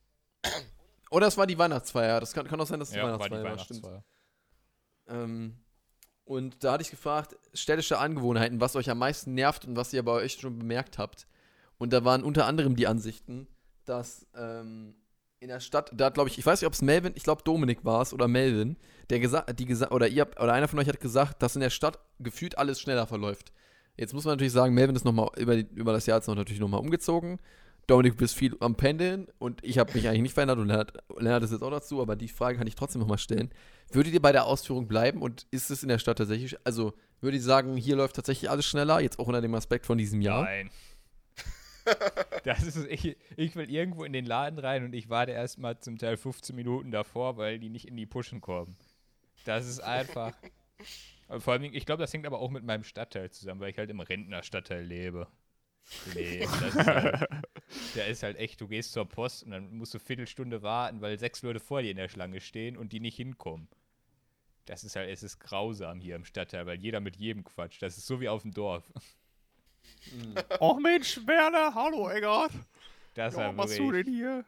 Oder 1.10 1.26
es 1.28 1.36
war 1.36 1.46
die 1.46 1.58
Weihnachtsfeier. 1.58 2.20
Das 2.20 2.32
kann, 2.32 2.46
kann 2.46 2.60
auch 2.60 2.66
sein, 2.66 2.78
dass 2.80 2.88
es 2.88 2.92
die 2.94 2.98
Ja, 2.98 3.04
war 3.18 3.28
die 3.28 3.34
Weihnachtsfeier 3.34 3.44
war. 3.44 3.58
Stimmt. 3.58 3.82
Weihnachtsfeier. 3.84 4.04
Ähm, 5.08 5.56
und 6.24 6.62
da 6.64 6.72
hatte 6.72 6.82
ich 6.82 6.90
gefragt, 6.90 7.36
städtische 7.54 7.98
Angewohnheiten, 7.98 8.60
was 8.60 8.76
euch 8.76 8.88
am 8.88 8.98
meisten 8.98 9.34
nervt 9.34 9.64
und 9.66 9.76
was 9.76 9.92
ihr 9.92 10.02
bei 10.04 10.12
euch 10.12 10.34
schon 10.34 10.58
bemerkt 10.58 10.98
habt. 10.98 11.26
Und 11.82 11.92
da 11.92 12.04
waren 12.04 12.22
unter 12.22 12.46
anderem 12.46 12.76
die 12.76 12.86
Ansichten, 12.86 13.48
dass 13.86 14.28
ähm, 14.36 14.94
in 15.40 15.48
der 15.48 15.58
Stadt, 15.58 15.90
da 15.92 16.04
hat 16.04 16.14
glaube 16.14 16.30
ich, 16.30 16.38
ich 16.38 16.46
weiß 16.46 16.60
nicht, 16.60 16.68
ob 16.68 16.74
es 16.74 16.80
Melvin, 16.80 17.12
ich 17.16 17.24
glaube 17.24 17.42
Dominik 17.44 17.84
war 17.84 18.02
es 18.02 18.14
oder 18.14 18.28
Melvin, 18.28 18.76
der 19.10 19.18
gesagt, 19.18 19.58
die 19.58 19.66
gesagt, 19.66 19.90
oder 19.90 20.06
oder 20.06 20.52
einer 20.52 20.68
von 20.68 20.78
euch 20.78 20.86
hat 20.86 21.00
gesagt, 21.00 21.42
dass 21.42 21.56
in 21.56 21.60
der 21.60 21.70
Stadt 21.70 21.98
gefühlt 22.20 22.56
alles 22.56 22.80
schneller 22.80 23.08
verläuft. 23.08 23.52
Jetzt 23.96 24.14
muss 24.14 24.24
man 24.24 24.34
natürlich 24.34 24.52
sagen, 24.52 24.74
Melvin 24.74 24.94
ist 24.94 25.04
nochmal 25.04 25.30
über, 25.36 25.56
über 25.56 25.92
das 25.92 26.06
Jahr 26.06 26.18
jetzt 26.18 26.28
noch 26.28 26.36
natürlich 26.36 26.60
nochmal 26.60 26.78
umgezogen. 26.78 27.40
Dominik, 27.88 28.12
du 28.12 28.18
bist 28.18 28.36
viel 28.36 28.56
am 28.60 28.76
Pendeln 28.76 29.26
und 29.40 29.58
ich 29.64 29.78
habe 29.78 29.92
mich 29.94 30.06
eigentlich 30.06 30.22
nicht 30.22 30.34
verändert 30.34 30.58
und 30.58 30.68
Lennart, 30.68 30.92
Lennart 31.18 31.42
ist 31.42 31.50
jetzt 31.50 31.64
auch 31.64 31.70
dazu, 31.72 32.00
aber 32.00 32.14
die 32.14 32.28
Frage 32.28 32.58
kann 32.58 32.68
ich 32.68 32.76
trotzdem 32.76 33.00
nochmal 33.00 33.18
stellen. 33.18 33.50
Würdet 33.90 34.14
ihr 34.14 34.22
bei 34.22 34.30
der 34.30 34.46
Ausführung 34.46 34.86
bleiben 34.86 35.20
und 35.20 35.48
ist 35.50 35.68
es 35.68 35.82
in 35.82 35.88
der 35.88 35.98
Stadt 35.98 36.18
tatsächlich, 36.18 36.56
also 36.64 36.92
würdet 37.20 37.40
ihr 37.40 37.44
sagen, 37.44 37.76
hier 37.76 37.96
läuft 37.96 38.14
tatsächlich 38.14 38.50
alles 38.50 38.66
schneller, 38.66 39.00
jetzt 39.00 39.18
auch 39.18 39.26
unter 39.26 39.40
dem 39.40 39.56
Aspekt 39.56 39.84
von 39.84 39.98
diesem 39.98 40.20
Jahr? 40.20 40.44
Nein. 40.44 40.70
Das 42.44 42.64
ist, 42.64 42.76
ich, 42.88 43.16
ich 43.36 43.54
will 43.54 43.70
irgendwo 43.70 44.02
in 44.02 44.12
den 44.12 44.26
Laden 44.26 44.58
rein 44.58 44.84
und 44.84 44.94
ich 44.94 45.08
warte 45.08 45.30
erstmal 45.30 45.78
zum 45.78 45.96
Teil 45.96 46.16
15 46.16 46.56
Minuten 46.56 46.90
davor, 46.90 47.36
weil 47.36 47.60
die 47.60 47.68
nicht 47.68 47.86
in 47.86 47.96
die 47.96 48.06
Pushen 48.06 48.40
kommen. 48.40 48.76
Das 49.44 49.68
ist 49.68 49.78
einfach. 49.78 50.32
Vor 51.38 51.52
allem, 51.52 51.62
ich 51.62 51.86
glaube, 51.86 52.02
das 52.02 52.12
hängt 52.12 52.26
aber 52.26 52.40
auch 52.40 52.50
mit 52.50 52.64
meinem 52.64 52.82
Stadtteil 52.84 53.30
zusammen, 53.30 53.60
weil 53.60 53.70
ich 53.70 53.78
halt 53.78 53.90
im 53.90 54.00
Rentnerstadtteil 54.00 54.84
lebe. 54.84 55.28
Nee, 56.14 56.40
das 56.60 56.74
ist 56.74 56.86
halt, 56.86 57.28
der 57.94 58.06
ist 58.08 58.22
halt 58.22 58.36
echt, 58.38 58.60
du 58.60 58.68
gehst 58.68 58.92
zur 58.92 59.08
Post 59.08 59.44
und 59.44 59.52
dann 59.52 59.76
musst 59.76 59.94
du 59.94 59.98
eine 59.98 60.04
Viertelstunde 60.04 60.62
warten, 60.62 61.00
weil 61.00 61.18
sechs 61.18 61.42
Leute 61.42 61.60
vor 61.60 61.82
dir 61.82 61.90
in 61.90 61.96
der 61.96 62.08
Schlange 62.08 62.40
stehen 62.40 62.76
und 62.76 62.92
die 62.92 63.00
nicht 63.00 63.16
hinkommen. 63.16 63.68
Das 64.66 64.84
ist 64.84 64.94
halt, 64.94 65.10
es 65.10 65.22
ist 65.22 65.40
grausam 65.40 66.00
hier 66.00 66.16
im 66.16 66.24
Stadtteil, 66.24 66.66
weil 66.66 66.78
jeder 66.78 67.00
mit 67.00 67.16
jedem 67.16 67.44
quatscht. 67.44 67.82
Das 67.82 67.98
ist 67.98 68.06
so 68.06 68.20
wie 68.20 68.28
auf 68.28 68.42
dem 68.42 68.52
Dorf. 68.52 68.84
Oh 70.60 70.74
Mensch, 70.74 71.20
Werner, 71.26 71.74
hallo 71.74 72.08
Eggert. 72.10 72.52
Das 73.14 73.36
Ja, 73.36 73.56
was 73.56 73.76
du 73.76 73.90
wirklich- 73.92 74.06
denn 74.06 74.14
hier? 74.14 74.44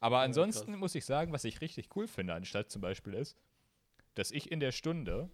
Aber 0.00 0.20
ansonsten 0.20 0.76
muss 0.76 0.94
ich 0.94 1.04
sagen, 1.04 1.32
was 1.32 1.44
ich 1.44 1.60
richtig 1.60 1.94
cool 1.96 2.06
finde 2.06 2.34
an 2.34 2.44
Stadt 2.44 2.70
zum 2.70 2.80
Beispiel 2.82 3.14
ist, 3.14 3.36
dass 4.14 4.30
ich 4.30 4.50
in 4.52 4.60
der 4.60 4.72
Stunde 4.72 5.28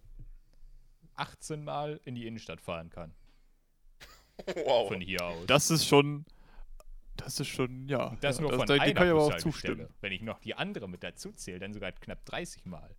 18 1.15 1.63
Mal 1.63 1.99
in 2.03 2.15
die 2.15 2.25
Innenstadt 2.27 2.61
fahren 2.61 2.89
kann. 2.89 3.13
Wow. 4.65 4.87
Von 4.89 5.01
hier 5.01 5.23
aus. 5.23 5.45
Das 5.47 5.69
ist 5.69 5.85
schon, 5.87 6.25
das 7.15 7.39
ist 7.39 7.47
schon, 7.47 7.87
ja. 7.87 8.17
das 8.21 8.37
ja, 8.37 8.41
nur 8.41 8.53
von 8.53 8.65
da, 8.67 8.73
einer 8.73 8.93
kann 8.93 9.05
ich 9.05 9.11
aber 9.11 9.21
auch 9.23 9.37
zustimmen. 9.37 9.87
Wenn 10.01 10.11
ich 10.11 10.21
noch 10.21 10.39
die 10.39 10.55
andere 10.55 10.89
mit 10.89 11.03
dazu 11.03 11.31
zähle, 11.31 11.59
dann 11.59 11.73
sogar 11.73 11.91
knapp 11.93 12.25
30 12.25 12.65
Mal. 12.65 12.93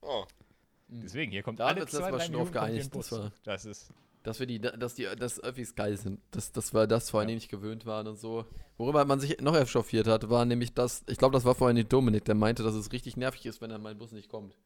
Oh, 0.00 0.24
Deswegen, 0.88 1.32
hier 1.32 1.42
kommt 1.42 1.58
Da 1.60 1.66
alle 1.68 1.86
zwei, 1.86 2.10
Mal 2.10 2.18
drei 2.18 2.24
schon 2.26 2.32
Minuten 2.32 2.52
das 2.98 3.12
war- 3.12 3.32
Das 3.44 3.64
ist, 3.64 3.92
Dass 4.22 4.38
wir 4.38 4.46
die, 4.46 4.60
dass 4.60 4.94
die, 4.94 5.04
dass 5.18 5.42
Öffis 5.42 5.74
geil 5.74 5.96
sind. 5.96 6.20
Dass, 6.30 6.52
dass 6.52 6.72
wir 6.72 6.86
das 6.86 7.10
vorhin 7.10 7.34
nicht 7.34 7.50
gewöhnt 7.50 7.86
waren 7.86 8.06
und 8.06 8.16
so. 8.16 8.44
Worüber 8.76 9.04
man 9.04 9.20
sich 9.20 9.40
noch 9.40 9.56
echauffiert 9.56 10.06
hat, 10.06 10.30
war 10.30 10.44
nämlich 10.44 10.74
das, 10.74 11.02
ich 11.08 11.18
glaube, 11.18 11.34
das 11.34 11.44
war 11.44 11.54
vorhin 11.54 11.76
die 11.76 11.88
Dominik, 11.88 12.24
der 12.24 12.34
meinte, 12.34 12.62
dass 12.62 12.74
es 12.74 12.92
richtig 12.92 13.16
nervig 13.16 13.46
ist, 13.46 13.60
wenn 13.60 13.70
dann 13.70 13.82
mein 13.82 13.98
Bus 13.98 14.12
nicht 14.12 14.28
kommt. 14.28 14.56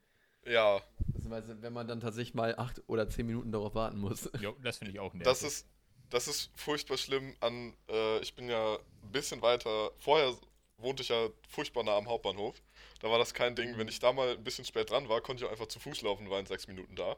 ja, 0.47 0.81
Beziehungsweise, 1.07 1.61
wenn 1.63 1.73
man 1.73 1.89
dann 1.89 2.01
tatsächlich 2.01 2.35
mal 2.35 2.55
acht 2.57 2.83
oder 2.87 3.09
zehn 3.09 3.27
Minuten 3.27 3.51
darauf 3.53 3.75
warten 3.75 3.99
muss. 3.99 4.31
jo, 4.41 4.55
das 4.63 4.79
finde 4.79 4.93
ich 4.93 5.01
auch 5.01 5.13
nervig. 5.13 5.25
das 5.25 5.43
ist, 5.43 5.67
das 6.11 6.29
ist 6.29 6.51
furchtbar 6.55 6.97
schlimm 6.99 7.35
an, 7.41 7.75
äh, 7.89 8.21
ich 8.21 8.35
bin 8.35 8.49
ja 8.49 8.77
ein 8.77 9.13
bisschen 9.13 9.43
weiter, 9.43 9.91
vorher 9.99 10.35
wohnte 10.79 11.03
ich 11.03 11.09
ja 11.09 11.29
furchtbar 11.49 11.83
nah 11.83 11.97
am 11.97 12.09
Hauptbahnhof. 12.09 12.55
Da 13.01 13.11
war 13.11 13.19
das 13.19 13.35
kein 13.35 13.55
Ding. 13.57 13.77
Wenn 13.77 13.89
ich 13.89 13.99
da 13.99 14.13
mal 14.13 14.31
ein 14.31 14.45
bisschen 14.45 14.65
spät 14.65 14.91
dran 14.91 15.09
war, 15.09 15.21
konnte 15.21 15.43
ich 15.43 15.49
auch 15.49 15.53
einfach 15.53 15.69
zu 15.69 15.79
Fuß 15.79 16.03
laufen, 16.03 16.31
war 16.31 16.41
in 16.41 16.47
sechs 16.47 16.67
Minuten 16.67 16.97
da. 16.97 17.17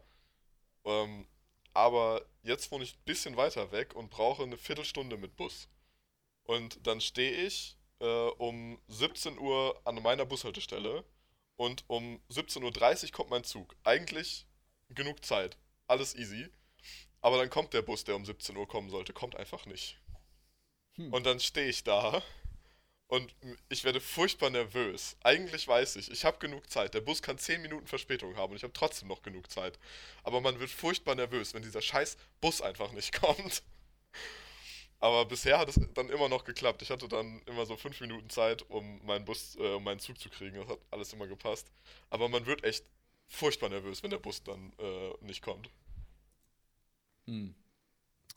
Ähm, 0.84 1.26
aber 1.78 2.26
jetzt 2.42 2.72
wohne 2.72 2.82
ich 2.82 2.94
ein 2.94 3.04
bisschen 3.04 3.36
weiter 3.36 3.70
weg 3.70 3.94
und 3.94 4.10
brauche 4.10 4.42
eine 4.42 4.58
Viertelstunde 4.58 5.16
mit 5.16 5.36
Bus. 5.36 5.68
Und 6.42 6.84
dann 6.88 7.00
stehe 7.00 7.46
ich 7.46 7.76
äh, 8.00 8.04
um 8.04 8.80
17 8.88 9.38
Uhr 9.38 9.80
an 9.84 10.02
meiner 10.02 10.26
Bushaltestelle 10.26 11.04
und 11.54 11.84
um 11.86 12.20
17.30 12.30 13.04
Uhr 13.04 13.12
kommt 13.12 13.30
mein 13.30 13.44
Zug. 13.44 13.76
Eigentlich 13.84 14.44
genug 14.88 15.24
Zeit. 15.24 15.56
Alles 15.86 16.16
easy. 16.16 16.48
Aber 17.20 17.38
dann 17.38 17.48
kommt 17.48 17.72
der 17.74 17.82
Bus, 17.82 18.02
der 18.02 18.16
um 18.16 18.24
17 18.24 18.56
Uhr 18.56 18.66
kommen 18.66 18.90
sollte, 18.90 19.12
kommt 19.12 19.36
einfach 19.36 19.64
nicht. 19.66 20.00
Hm. 20.94 21.12
Und 21.12 21.26
dann 21.26 21.38
stehe 21.38 21.68
ich 21.68 21.84
da 21.84 22.24
und 23.08 23.34
ich 23.70 23.84
werde 23.84 24.00
furchtbar 24.00 24.50
nervös. 24.50 25.16
Eigentlich 25.22 25.66
weiß 25.66 25.96
ich, 25.96 26.10
ich 26.10 26.24
habe 26.26 26.38
genug 26.38 26.68
Zeit. 26.70 26.92
Der 26.92 27.00
Bus 27.00 27.22
kann 27.22 27.38
10 27.38 27.62
Minuten 27.62 27.86
Verspätung 27.86 28.36
haben 28.36 28.50
und 28.50 28.56
ich 28.56 28.62
habe 28.62 28.74
trotzdem 28.74 29.08
noch 29.08 29.22
genug 29.22 29.50
Zeit. 29.50 29.78
Aber 30.24 30.42
man 30.42 30.60
wird 30.60 30.70
furchtbar 30.70 31.14
nervös, 31.14 31.54
wenn 31.54 31.62
dieser 31.62 31.80
scheiß 31.80 32.18
Bus 32.42 32.60
einfach 32.60 32.92
nicht 32.92 33.12
kommt. 33.20 33.62
Aber 35.00 35.24
bisher 35.24 35.58
hat 35.58 35.68
es 35.70 35.80
dann 35.94 36.10
immer 36.10 36.28
noch 36.28 36.44
geklappt. 36.44 36.82
Ich 36.82 36.90
hatte 36.90 37.08
dann 37.08 37.40
immer 37.46 37.64
so 37.64 37.76
5 37.76 37.98
Minuten 38.02 38.28
Zeit, 38.28 38.68
um 38.68 39.04
meinen 39.06 39.24
Bus, 39.24 39.56
äh, 39.56 39.74
um 39.74 39.84
meinen 39.84 40.00
Zug 40.00 40.18
zu 40.20 40.28
kriegen. 40.28 40.56
Das 40.56 40.68
hat 40.68 40.80
alles 40.90 41.12
immer 41.14 41.26
gepasst. 41.26 41.70
Aber 42.10 42.28
man 42.28 42.44
wird 42.44 42.62
echt 42.62 42.84
furchtbar 43.26 43.70
nervös, 43.70 44.02
wenn 44.02 44.10
der 44.10 44.18
Bus 44.18 44.42
dann 44.42 44.72
äh, 44.78 45.14
nicht 45.20 45.40
kommt. 45.40 45.70
Hm. 47.26 47.54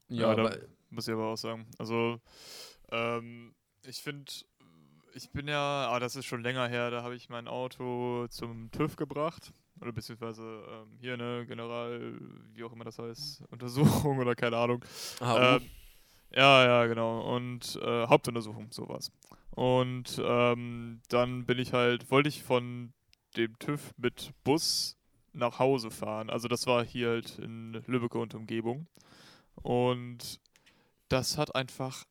Ja, 0.07 0.33
Ja, 0.33 0.49
da 0.49 0.57
muss 0.89 1.07
ich 1.07 1.13
aber 1.13 1.27
auch 1.27 1.37
sagen. 1.37 1.67
Also, 1.77 2.21
ähm, 2.91 3.53
ich 3.85 4.01
finde, 4.01 4.31
ich 5.13 5.29
bin 5.31 5.47
ja, 5.47 5.89
ah, 5.89 5.99
das 5.99 6.15
ist 6.15 6.25
schon 6.25 6.43
länger 6.43 6.67
her, 6.67 6.91
da 6.91 7.03
habe 7.03 7.15
ich 7.15 7.29
mein 7.29 7.47
Auto 7.47 8.27
zum 8.27 8.71
TÜV 8.71 8.95
gebracht. 8.95 9.51
Oder 9.79 9.91
beziehungsweise 9.91 10.43
ähm, 10.43 10.97
hier 10.99 11.13
eine 11.13 11.45
General, 11.45 12.13
wie 12.53 12.63
auch 12.63 12.71
immer 12.71 12.83
das 12.83 12.99
heißt, 12.99 13.43
Untersuchung 13.49 14.19
oder 14.19 14.35
keine 14.35 14.57
Ahnung. 14.57 14.83
ah, 15.19 15.55
Ähm, 15.55 15.69
ja, 16.33 16.65
ja, 16.65 16.85
genau. 16.85 17.35
Und 17.35 17.77
äh, 17.81 18.07
Hauptuntersuchung, 18.07 18.71
sowas. 18.71 19.11
Und 19.51 20.21
ähm, 20.23 21.01
dann 21.09 21.45
bin 21.45 21.59
ich 21.59 21.73
halt, 21.73 22.09
wollte 22.11 22.29
ich 22.29 22.43
von 22.43 22.93
dem 23.35 23.57
TÜV 23.59 23.91
mit 23.97 24.31
Bus 24.43 24.97
nach 25.33 25.59
Hause 25.59 25.91
fahren. 25.91 26.29
Also 26.29 26.47
das 26.47 26.67
war 26.67 26.85
hier 26.85 27.09
halt 27.09 27.39
in 27.39 27.81
Lübeck 27.87 28.15
und 28.15 28.33
Umgebung. 28.35 28.87
Und 29.55 30.39
das 31.09 31.37
hat 31.37 31.55
einfach, 31.55 32.05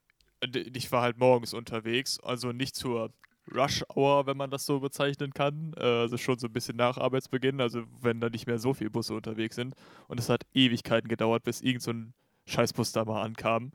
ich 0.55 0.91
war 0.93 1.03
halt 1.03 1.19
morgens 1.19 1.55
unterwegs, 1.55 2.19
also 2.21 2.53
nicht 2.53 2.75
zur 2.77 3.13
Rush 3.53 3.85
Hour, 3.95 4.27
wenn 4.27 4.37
man 4.37 4.51
das 4.51 4.67
so 4.67 4.81
bezeichnen 4.81 5.33
kann. 5.35 5.75
Äh, 5.77 5.83
Also 5.83 6.17
schon 6.19 6.39
so 6.39 6.47
ein 6.47 6.53
bisschen 6.53 6.77
nach 6.77 6.99
Arbeitsbeginn, 6.99 7.61
also 7.61 7.85
wenn 8.01 8.21
da 8.21 8.29
nicht 8.31 8.47
mehr 8.47 8.59
so 8.59 8.75
viele 8.75 8.91
Busse 8.91 9.15
unterwegs 9.15 9.57
sind. 9.57 9.75
Und 10.09 10.21
es 10.21 10.29
hat 10.29 10.45
Ewigkeiten 10.55 11.09
gedauert, 11.09 11.43
bis 11.45 11.61
irgend 11.61 11.83
so 11.83 11.93
ein 11.93 12.15
Scheißbus 12.47 12.93
da 12.93 13.05
mal 13.05 13.23
ankam. 13.23 13.73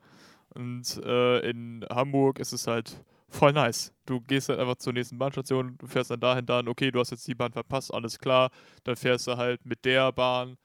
Und 0.54 0.98
äh, 1.04 1.40
in 1.50 1.84
Hamburg 1.90 2.38
ist 2.38 2.52
es 2.52 2.66
halt 2.66 3.04
voll 3.28 3.52
nice. 3.52 3.92
Du 4.06 4.20
gehst 4.22 4.48
halt 4.48 4.60
einfach 4.60 4.76
zur 4.76 4.92
nächsten 4.94 5.18
Bahnstation, 5.18 5.76
du 5.78 5.86
fährst 5.86 6.10
dann 6.10 6.20
dahin, 6.20 6.46
dann, 6.46 6.68
okay, 6.68 6.90
du 6.90 7.00
hast 7.00 7.10
jetzt 7.10 7.26
die 7.28 7.34
Bahn 7.34 7.52
verpasst, 7.52 7.92
alles 7.92 8.18
klar. 8.18 8.50
Dann 8.84 8.96
fährst 8.96 9.26
du 9.26 9.36
halt 9.36 9.64
mit 9.66 9.84
der 9.84 10.12
Bahn 10.12 10.56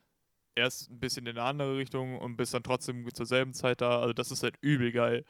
erst 0.54 0.90
ein 0.90 1.00
bisschen 1.00 1.26
in 1.26 1.38
eine 1.38 1.48
andere 1.48 1.76
Richtung 1.78 2.18
und 2.18 2.36
bist 2.36 2.54
dann 2.54 2.62
trotzdem 2.62 3.06
zur 3.14 3.26
selben 3.26 3.54
Zeit 3.54 3.80
da. 3.80 4.00
Also 4.00 4.12
das 4.14 4.30
ist 4.30 4.42
halt 4.42 4.56
übel 4.62 4.92
geil. 4.92 5.24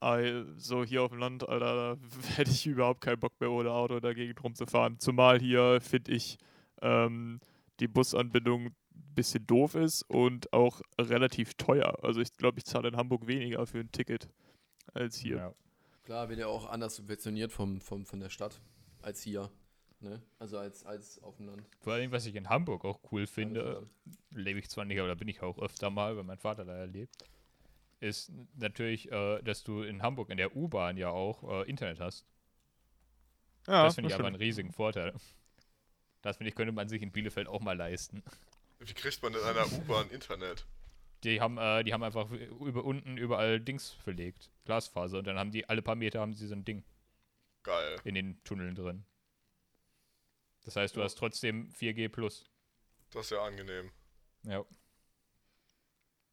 Aber 0.00 0.44
so 0.56 0.84
hier 0.84 1.02
auf 1.02 1.10
dem 1.10 1.18
Land, 1.18 1.48
Alter, 1.48 1.96
da 1.96 1.98
hätte 2.36 2.50
ich 2.50 2.66
überhaupt 2.66 3.00
keinen 3.00 3.20
Bock 3.20 3.32
mehr 3.40 3.50
ohne 3.50 3.70
Auto 3.70 4.00
dagegen 4.00 4.36
rumzufahren. 4.38 4.98
Zumal 4.98 5.40
hier, 5.40 5.80
finde 5.80 6.12
ich, 6.12 6.38
ähm, 6.82 7.40
die 7.80 7.88
Busanbindung 7.88 8.66
ein 8.66 9.14
bisschen 9.14 9.46
doof 9.46 9.74
ist 9.74 10.02
und 10.02 10.52
auch 10.52 10.80
relativ 11.00 11.54
teuer. 11.54 11.98
Also 12.02 12.20
ich 12.20 12.32
glaube, 12.36 12.58
ich 12.58 12.64
zahle 12.64 12.88
in 12.88 12.96
Hamburg 12.96 13.26
weniger 13.26 13.66
für 13.66 13.80
ein 13.80 13.90
Ticket 13.90 14.28
als 14.94 15.16
hier. 15.16 15.36
Ja. 15.36 15.54
klar 16.04 16.28
wird 16.28 16.40
ja 16.40 16.46
auch 16.46 16.68
anders 16.68 16.96
subventioniert 16.96 17.52
vom, 17.52 17.80
vom, 17.80 18.06
von 18.06 18.20
der 18.20 18.30
Stadt 18.30 18.60
als 19.02 19.22
hier. 19.22 19.50
Ne? 20.00 20.22
Also 20.38 20.58
als, 20.58 20.84
als 20.84 21.20
auf 21.22 21.36
dem 21.36 21.46
Land. 21.46 21.62
Vor 21.80 21.92
allem, 21.92 22.12
was 22.12 22.24
ich 22.26 22.36
in 22.36 22.48
Hamburg 22.48 22.84
auch 22.84 23.00
cool 23.10 23.26
finde, 23.26 23.88
lebe 24.30 24.60
ich 24.60 24.68
zwar 24.68 24.84
nicht, 24.84 24.98
aber 24.98 25.08
da 25.08 25.14
bin 25.14 25.28
ich 25.28 25.42
auch 25.42 25.58
öfter 25.58 25.90
mal, 25.90 26.16
weil 26.16 26.24
mein 26.24 26.38
Vater 26.38 26.64
da 26.64 26.84
lebt, 26.84 27.16
ist 28.00 28.32
natürlich, 28.56 29.10
äh, 29.10 29.42
dass 29.42 29.64
du 29.64 29.82
in 29.82 30.02
Hamburg 30.02 30.30
in 30.30 30.36
der 30.36 30.54
U-Bahn 30.56 30.96
ja 30.96 31.10
auch 31.10 31.42
äh, 31.62 31.68
Internet 31.68 32.00
hast. 32.00 32.26
Ja, 33.66 33.84
das 33.84 33.96
finde 33.96 34.08
ich 34.08 34.14
aber 34.14 34.26
einen 34.26 34.36
riesigen 34.36 34.72
Vorteil. 34.72 35.14
Das 36.22 36.36
finde 36.36 36.48
ich, 36.48 36.54
könnte 36.56 36.72
man 36.72 36.88
sich 36.88 37.02
in 37.02 37.12
Bielefeld 37.12 37.46
auch 37.48 37.60
mal 37.60 37.76
leisten. 37.76 38.22
Wie 38.80 38.94
kriegt 38.94 39.22
man 39.22 39.34
in 39.34 39.40
einer 39.40 39.70
U-Bahn 39.72 40.10
Internet? 40.10 40.66
Die 41.24 41.40
haben, 41.40 41.58
äh, 41.58 41.82
die 41.82 41.92
haben 41.92 42.02
einfach 42.04 42.30
über 42.30 42.84
unten 42.84 43.16
überall 43.18 43.60
Dings 43.60 43.90
verlegt, 43.90 44.50
Glasfaser, 44.64 45.18
und 45.18 45.26
dann 45.26 45.36
haben 45.38 45.50
die 45.50 45.68
alle 45.68 45.82
paar 45.82 45.96
Meter 45.96 46.20
haben 46.20 46.32
sie 46.32 46.46
so 46.46 46.54
ein 46.54 46.64
Ding 46.64 46.84
Geil. 47.64 47.96
in 48.04 48.14
den 48.14 48.42
Tunneln 48.44 48.76
drin. 48.76 49.04
Das 50.64 50.76
heißt, 50.76 50.94
du 50.94 51.00
Ja. 51.00 51.04
hast 51.04 51.16
trotzdem 51.16 51.70
4G 51.72 52.08
plus. 52.08 52.48
Das 53.10 53.26
ist 53.26 53.30
ja 53.30 53.42
angenehm. 53.42 53.90
Ja. 54.44 54.64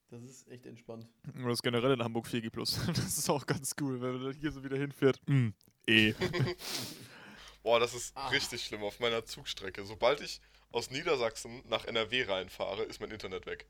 Das 0.09 0.21
ist 0.23 0.47
echt 0.49 0.65
entspannt. 0.65 1.07
Und 1.33 1.43
das 1.45 1.53
ist 1.53 1.63
generell 1.63 1.93
in 1.93 2.03
Hamburg 2.03 2.27
4G+. 2.27 2.49
Das 2.93 3.17
ist 3.17 3.29
auch 3.29 3.45
ganz 3.45 3.75
cool, 3.81 4.01
wenn 4.01 4.13
man 4.13 4.23
dann 4.23 4.33
hier 4.39 4.51
so 4.51 4.63
wieder 4.63 4.77
hinfährt. 4.77 5.19
Mm, 5.27 5.49
eh. 5.87 6.13
Boah, 7.63 7.79
das 7.79 7.93
ist 7.95 8.15
Ah. 8.15 8.27
richtig 8.29 8.63
schlimm 8.63 8.83
auf 8.83 8.99
meiner 8.99 9.25
Zugstrecke. 9.25 9.83
Sobald 9.85 10.21
ich 10.21 10.39
aus 10.71 10.91
Niedersachsen 10.91 11.63
nach 11.67 11.85
NRW 11.85 12.23
reinfahre, 12.23 12.83
ist 12.83 12.99
mein 13.01 13.09
Internet 13.11 13.45
weg. 13.47 13.65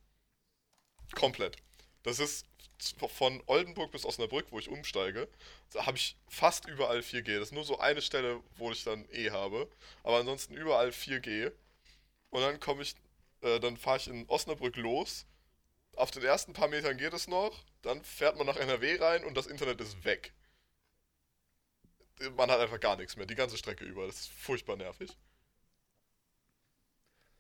Komplett. 1.13 1.57
Das 2.03 2.19
ist 2.19 2.45
von 3.07 3.41
Oldenburg 3.47 3.91
bis 3.91 4.05
Osnabrück, 4.05 4.47
wo 4.51 4.59
ich 4.59 4.67
umsteige, 4.69 5.29
da 5.71 5.85
habe 5.85 5.97
ich 5.97 6.17
fast 6.27 6.67
überall 6.67 6.99
4G. 6.99 7.39
Das 7.39 7.47
ist 7.49 7.53
nur 7.53 7.63
so 7.63 7.79
eine 7.79 8.01
Stelle, 8.01 8.41
wo 8.57 8.71
ich 8.71 8.83
dann 8.83 9.05
E 9.11 9.31
habe. 9.31 9.69
Aber 10.03 10.17
ansonsten 10.19 10.55
überall 10.55 10.89
4G. 10.91 11.51
Und 12.31 12.41
dann 12.41 12.59
komme 12.59 12.81
ich, 12.83 12.95
äh, 13.41 13.59
dann 13.61 13.77
fahre 13.77 13.97
ich 13.97 14.07
in 14.09 14.27
Osnabrück 14.27 14.75
los. 14.75 15.25
Auf 15.95 16.11
den 16.11 16.23
ersten 16.23 16.53
paar 16.53 16.67
Metern 16.67 16.97
geht 16.97 17.13
es 17.13 17.27
noch. 17.27 17.63
Dann 17.81 18.03
fährt 18.03 18.37
man 18.37 18.45
nach 18.47 18.57
NRW 18.57 18.97
rein 18.99 19.23
und 19.23 19.35
das 19.35 19.47
Internet 19.47 19.79
ist 19.81 20.03
weg. 20.03 20.33
Man 22.35 22.49
hat 22.49 22.59
einfach 22.59 22.79
gar 22.79 22.95
nichts 22.95 23.15
mehr, 23.17 23.25
die 23.25 23.35
ganze 23.35 23.57
Strecke 23.57 23.85
über. 23.85 24.05
Das 24.07 24.21
ist 24.21 24.29
furchtbar 24.31 24.77
nervig. 24.77 25.15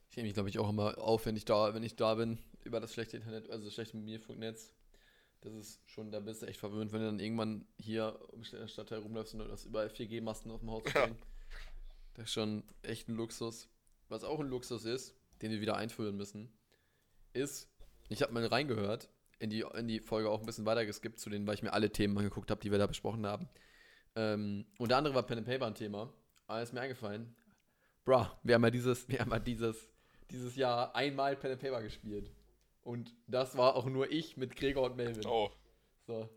Ich 0.09 0.17
nehme 0.17 0.27
mich, 0.27 0.33
glaube 0.33 0.49
ich, 0.49 0.59
auch 0.59 0.69
immer 0.69 0.97
auf, 0.97 1.25
wenn 1.25 1.35
ich 1.35 1.45
da, 1.45 1.73
wenn 1.73 1.83
ich 1.83 1.95
da 1.95 2.15
bin, 2.15 2.39
über 2.63 2.79
das 2.79 2.93
schlechte 2.93 3.17
Internet, 3.17 3.49
also 3.49 3.65
das 3.65 3.73
schlechte 3.73 3.97
Mobilfunknetz. 3.97 4.73
Das 5.41 5.53
ist 5.53 5.81
schon, 5.89 6.11
da 6.11 6.19
bist 6.19 6.41
du 6.41 6.45
echt 6.47 6.59
verwöhnt, 6.59 6.91
wenn 6.91 7.01
du 7.01 7.05
dann 7.05 7.19
irgendwann 7.19 7.67
hier 7.77 8.19
um 8.31 8.41
der 8.43 8.67
Stadtteil 8.67 8.99
rumläufst 8.99 9.33
und 9.33 9.39
du 9.39 9.51
hast 9.51 9.65
überall 9.65 9.87
4G-Masten 9.87 10.49
auf 10.51 10.61
dem 10.61 10.71
Haus 10.71 10.83
Ja. 10.85 11.03
stehen. 11.03 11.17
Das 12.15 12.25
ist 12.25 12.33
schon 12.33 12.63
echt 12.81 13.09
ein 13.09 13.15
Luxus. 13.15 13.67
Was 14.07 14.23
auch 14.23 14.39
ein 14.39 14.47
Luxus 14.47 14.85
ist, 14.85 15.15
den 15.41 15.51
wir 15.51 15.59
wieder 15.61 15.75
einführen 15.75 16.15
müssen, 16.15 16.49
ist, 17.33 17.69
ich 18.09 18.21
habe 18.21 18.33
mal 18.33 18.45
reingehört, 18.45 19.09
in 19.39 19.49
die, 19.49 19.65
in 19.75 19.87
die 19.87 19.99
Folge 19.99 20.29
auch 20.29 20.39
ein 20.39 20.45
bisschen 20.45 20.65
weiter 20.65 20.85
geskippt, 20.85 21.19
zu 21.19 21.29
denen, 21.29 21.45
weil 21.45 21.55
ich 21.55 21.63
mir 21.63 21.73
alle 21.73 21.91
Themen 21.91 22.17
angeguckt 22.17 22.51
habe, 22.51 22.61
die 22.61 22.71
wir 22.71 22.77
da 22.77 22.87
besprochen 22.87 23.25
haben. 23.25 23.49
Ähm, 24.15 24.65
unter 24.77 24.97
anderem 24.97 25.15
war 25.15 25.23
Pen 25.23 25.39
and 25.39 25.47
Paper 25.47 25.65
ein 25.67 25.75
Thema. 25.75 26.13
Aber 26.47 26.61
ist 26.61 26.73
mir 26.73 26.81
eingefallen, 26.81 27.35
bra, 28.05 28.39
wir 28.43 28.55
haben 28.55 28.63
ja 28.63 28.69
dieses, 28.69 29.09
wir 29.09 29.19
haben 29.19 29.31
ja 29.31 29.39
dieses 29.39 29.89
dieses 30.31 30.55
Jahr 30.55 30.95
einmal 30.95 31.35
Pen 31.35 31.51
and 31.51 31.61
Paper 31.61 31.81
gespielt. 31.81 32.31
Und 32.81 33.15
das 33.27 33.57
war 33.57 33.75
auch 33.75 33.85
nur 33.85 34.11
ich 34.11 34.37
mit 34.37 34.55
Gregor 34.55 34.85
und 34.85 34.95
Melvin. 34.95 35.25
Oh, 35.25 35.49
So. 36.05 36.29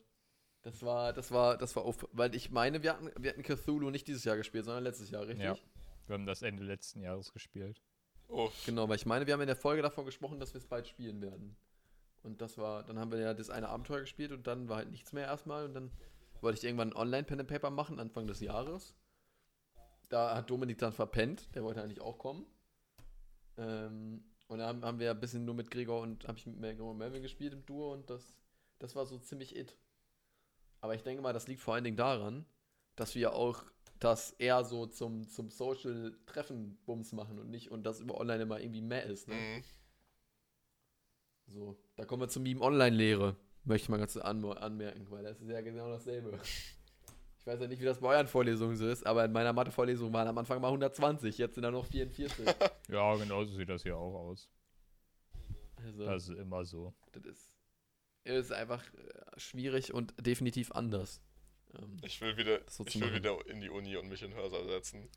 Das 0.62 0.82
war, 0.82 1.12
das 1.12 1.30
war, 1.30 1.56
das 1.56 1.76
war 1.76 1.84
auf, 1.84 2.06
weil 2.12 2.34
ich 2.34 2.50
meine, 2.50 2.82
wir 2.82 2.92
hatten, 2.92 3.10
wir 3.16 3.30
hatten 3.30 3.42
Cthulhu 3.42 3.90
nicht 3.90 4.08
dieses 4.08 4.24
Jahr 4.24 4.36
gespielt, 4.36 4.64
sondern 4.64 4.82
letztes 4.82 5.10
Jahr, 5.10 5.26
richtig? 5.26 5.44
Ja. 5.44 5.56
Wir 6.06 6.14
haben 6.14 6.26
das 6.26 6.42
Ende 6.42 6.64
letzten 6.64 7.00
Jahres 7.00 7.32
gespielt. 7.32 7.80
Oh. 8.28 8.50
Genau, 8.66 8.88
weil 8.88 8.96
ich 8.96 9.06
meine, 9.06 9.26
wir 9.26 9.34
haben 9.34 9.40
in 9.40 9.46
der 9.46 9.56
Folge 9.56 9.82
davon 9.82 10.04
gesprochen, 10.04 10.40
dass 10.40 10.54
wir 10.54 10.58
es 10.58 10.66
bald 10.66 10.86
spielen 10.86 11.20
werden. 11.20 11.56
Und 12.22 12.40
das 12.40 12.58
war, 12.58 12.82
dann 12.82 12.98
haben 12.98 13.10
wir 13.10 13.18
ja 13.18 13.34
das 13.34 13.50
eine 13.50 13.68
Abenteuer 13.68 14.00
gespielt 14.00 14.32
und 14.32 14.46
dann 14.46 14.68
war 14.68 14.78
halt 14.78 14.90
nichts 14.90 15.12
mehr 15.12 15.26
erstmal 15.26 15.64
und 15.64 15.74
dann 15.74 15.90
wollte 16.40 16.58
ich 16.58 16.64
irgendwann 16.64 16.92
online 16.92 17.24
Pen 17.24 17.40
and 17.40 17.48
Paper 17.48 17.70
machen, 17.70 17.98
Anfang 17.98 18.26
des 18.26 18.40
Jahres. 18.40 18.94
Da 20.08 20.34
hat 20.34 20.50
Dominik 20.50 20.78
dann 20.78 20.92
verpennt, 20.92 21.54
der 21.54 21.64
wollte 21.64 21.82
eigentlich 21.82 22.00
auch 22.00 22.18
kommen. 22.18 22.46
Ähm, 23.56 24.24
und 24.46 24.58
dann 24.58 24.66
haben, 24.68 24.84
haben 24.84 24.98
wir 24.98 25.10
ein 25.10 25.20
bisschen 25.20 25.44
nur 25.44 25.54
mit 25.54 25.70
Gregor 25.70 26.00
und 26.00 26.26
habe 26.26 26.38
ich 26.38 26.46
mit 26.46 26.60
Gregor 26.60 26.90
und 26.90 26.98
Melvin 26.98 27.22
gespielt 27.22 27.52
im 27.52 27.66
Duo 27.66 27.92
und 27.92 28.08
das, 28.08 28.36
das 28.78 28.94
war 28.94 29.04
so 29.04 29.18
ziemlich 29.18 29.54
it. 29.56 29.76
Aber 30.80 30.94
ich 30.94 31.02
denke 31.02 31.22
mal, 31.22 31.32
das 31.32 31.48
liegt 31.48 31.60
vor 31.60 31.74
allen 31.74 31.84
Dingen 31.84 31.96
daran, 31.96 32.46
dass 32.96 33.14
wir 33.14 33.34
auch 33.34 33.64
das 34.00 34.32
eher 34.32 34.64
so 34.64 34.86
zum, 34.86 35.28
zum 35.28 35.50
Social-Treffen-Bums 35.50 37.12
machen 37.12 37.38
und 37.38 37.50
nicht 37.50 37.70
und 37.70 37.84
das 37.84 38.00
über 38.00 38.18
online 38.18 38.42
immer 38.42 38.60
irgendwie 38.60 38.82
mehr 38.82 39.04
ist. 39.04 39.28
Ne? 39.28 39.34
Mhm. 39.34 39.64
So, 41.46 41.78
da 41.96 42.04
kommen 42.04 42.22
wir 42.22 42.28
zur 42.28 42.42
Meme-Online-Lehre. 42.42 43.36
Möchte 43.64 43.84
ich 43.84 43.88
mal 43.88 43.98
ganz 43.98 44.16
an, 44.16 44.44
anmerken, 44.44 45.06
weil 45.10 45.24
das 45.24 45.40
ist 45.40 45.48
ja 45.48 45.60
genau 45.60 45.88
dasselbe. 45.90 46.38
Ich 47.40 47.46
weiß 47.46 47.60
ja 47.60 47.66
nicht, 47.66 47.80
wie 47.80 47.86
das 47.86 48.00
bei 48.00 48.08
euren 48.14 48.26
Vorlesungen 48.26 48.76
so 48.76 48.86
ist, 48.86 49.06
aber 49.06 49.24
in 49.24 49.32
meiner 49.32 49.52
Mathe-Vorlesung 49.52 50.12
waren 50.12 50.28
am 50.28 50.36
Anfang 50.38 50.60
mal 50.60 50.68
120, 50.68 51.38
jetzt 51.38 51.54
sind 51.54 51.62
da 51.62 51.70
noch 51.70 51.86
44. 51.86 52.46
Ja, 52.88 53.14
genauso 53.16 53.54
sieht 53.54 53.68
das 53.68 53.82
hier 53.82 53.96
auch 53.96 54.14
aus. 54.14 54.48
Also, 55.76 56.04
Das 56.04 56.28
ist 56.28 56.38
immer 56.38 56.64
so. 56.64 56.94
das 57.12 57.24
ist, 57.24 57.56
ist 58.24 58.52
einfach 58.52 58.82
äh, 58.94 59.38
schwierig 59.38 59.92
und 59.94 60.14
definitiv 60.24 60.72
anders. 60.72 61.22
Ähm, 61.78 61.96
Ich 62.02 62.20
will 62.20 62.36
wieder, 62.36 62.60
so 62.68 62.84
ich 62.86 62.94
will 62.96 63.02
machen. 63.08 63.14
wieder 63.16 63.36
in 63.46 63.60
die 63.60 63.70
Uni 63.70 63.96
und 63.96 64.08
mich 64.08 64.22
in 64.22 64.34
Hörsaal 64.34 64.66
setzen. 64.66 65.08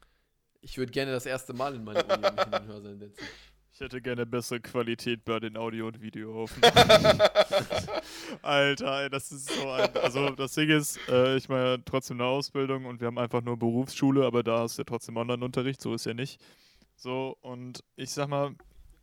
ich 0.61 0.77
würde 0.77 0.91
gerne 0.91 1.11
das 1.11 1.25
erste 1.25 1.53
Mal 1.53 1.75
in 1.75 1.83
meine 1.83 2.03
Uni 2.03 2.17
mich 2.31 2.45
in 2.45 2.51
den 2.51 2.67
Hörsaal 2.67 2.97
setzen. 2.97 3.25
Ich 3.73 3.79
hätte 3.79 4.01
gerne 4.01 4.25
bessere 4.25 4.59
Qualität 4.59 5.23
bei 5.23 5.39
den 5.39 5.55
Audio- 5.57 5.87
und 5.87 6.01
Videoaufnahmen. 6.01 7.21
Alter, 8.41 9.03
ey, 9.03 9.09
das 9.09 9.31
ist 9.31 9.49
so 9.49 9.69
ein. 9.71 9.95
Also, 9.97 10.29
das 10.31 10.53
Ding 10.53 10.69
ist, 10.69 10.99
äh, 11.07 11.37
ich 11.37 11.47
mache 11.49 11.59
ja 11.59 11.77
trotzdem 11.77 12.19
eine 12.19 12.29
Ausbildung 12.29 12.85
und 12.85 12.99
wir 12.99 13.07
haben 13.07 13.17
einfach 13.17 13.41
nur 13.41 13.57
Berufsschule, 13.57 14.25
aber 14.25 14.43
da 14.43 14.65
ist 14.65 14.77
ja 14.77 14.83
trotzdem 14.83 15.17
Online-Unterricht, 15.17 15.81
so 15.81 15.93
ist 15.93 16.05
ja 16.05 16.13
nicht. 16.13 16.39
So, 16.95 17.37
und 17.41 17.83
ich 17.95 18.11
sag 18.11 18.27
mal, 18.27 18.55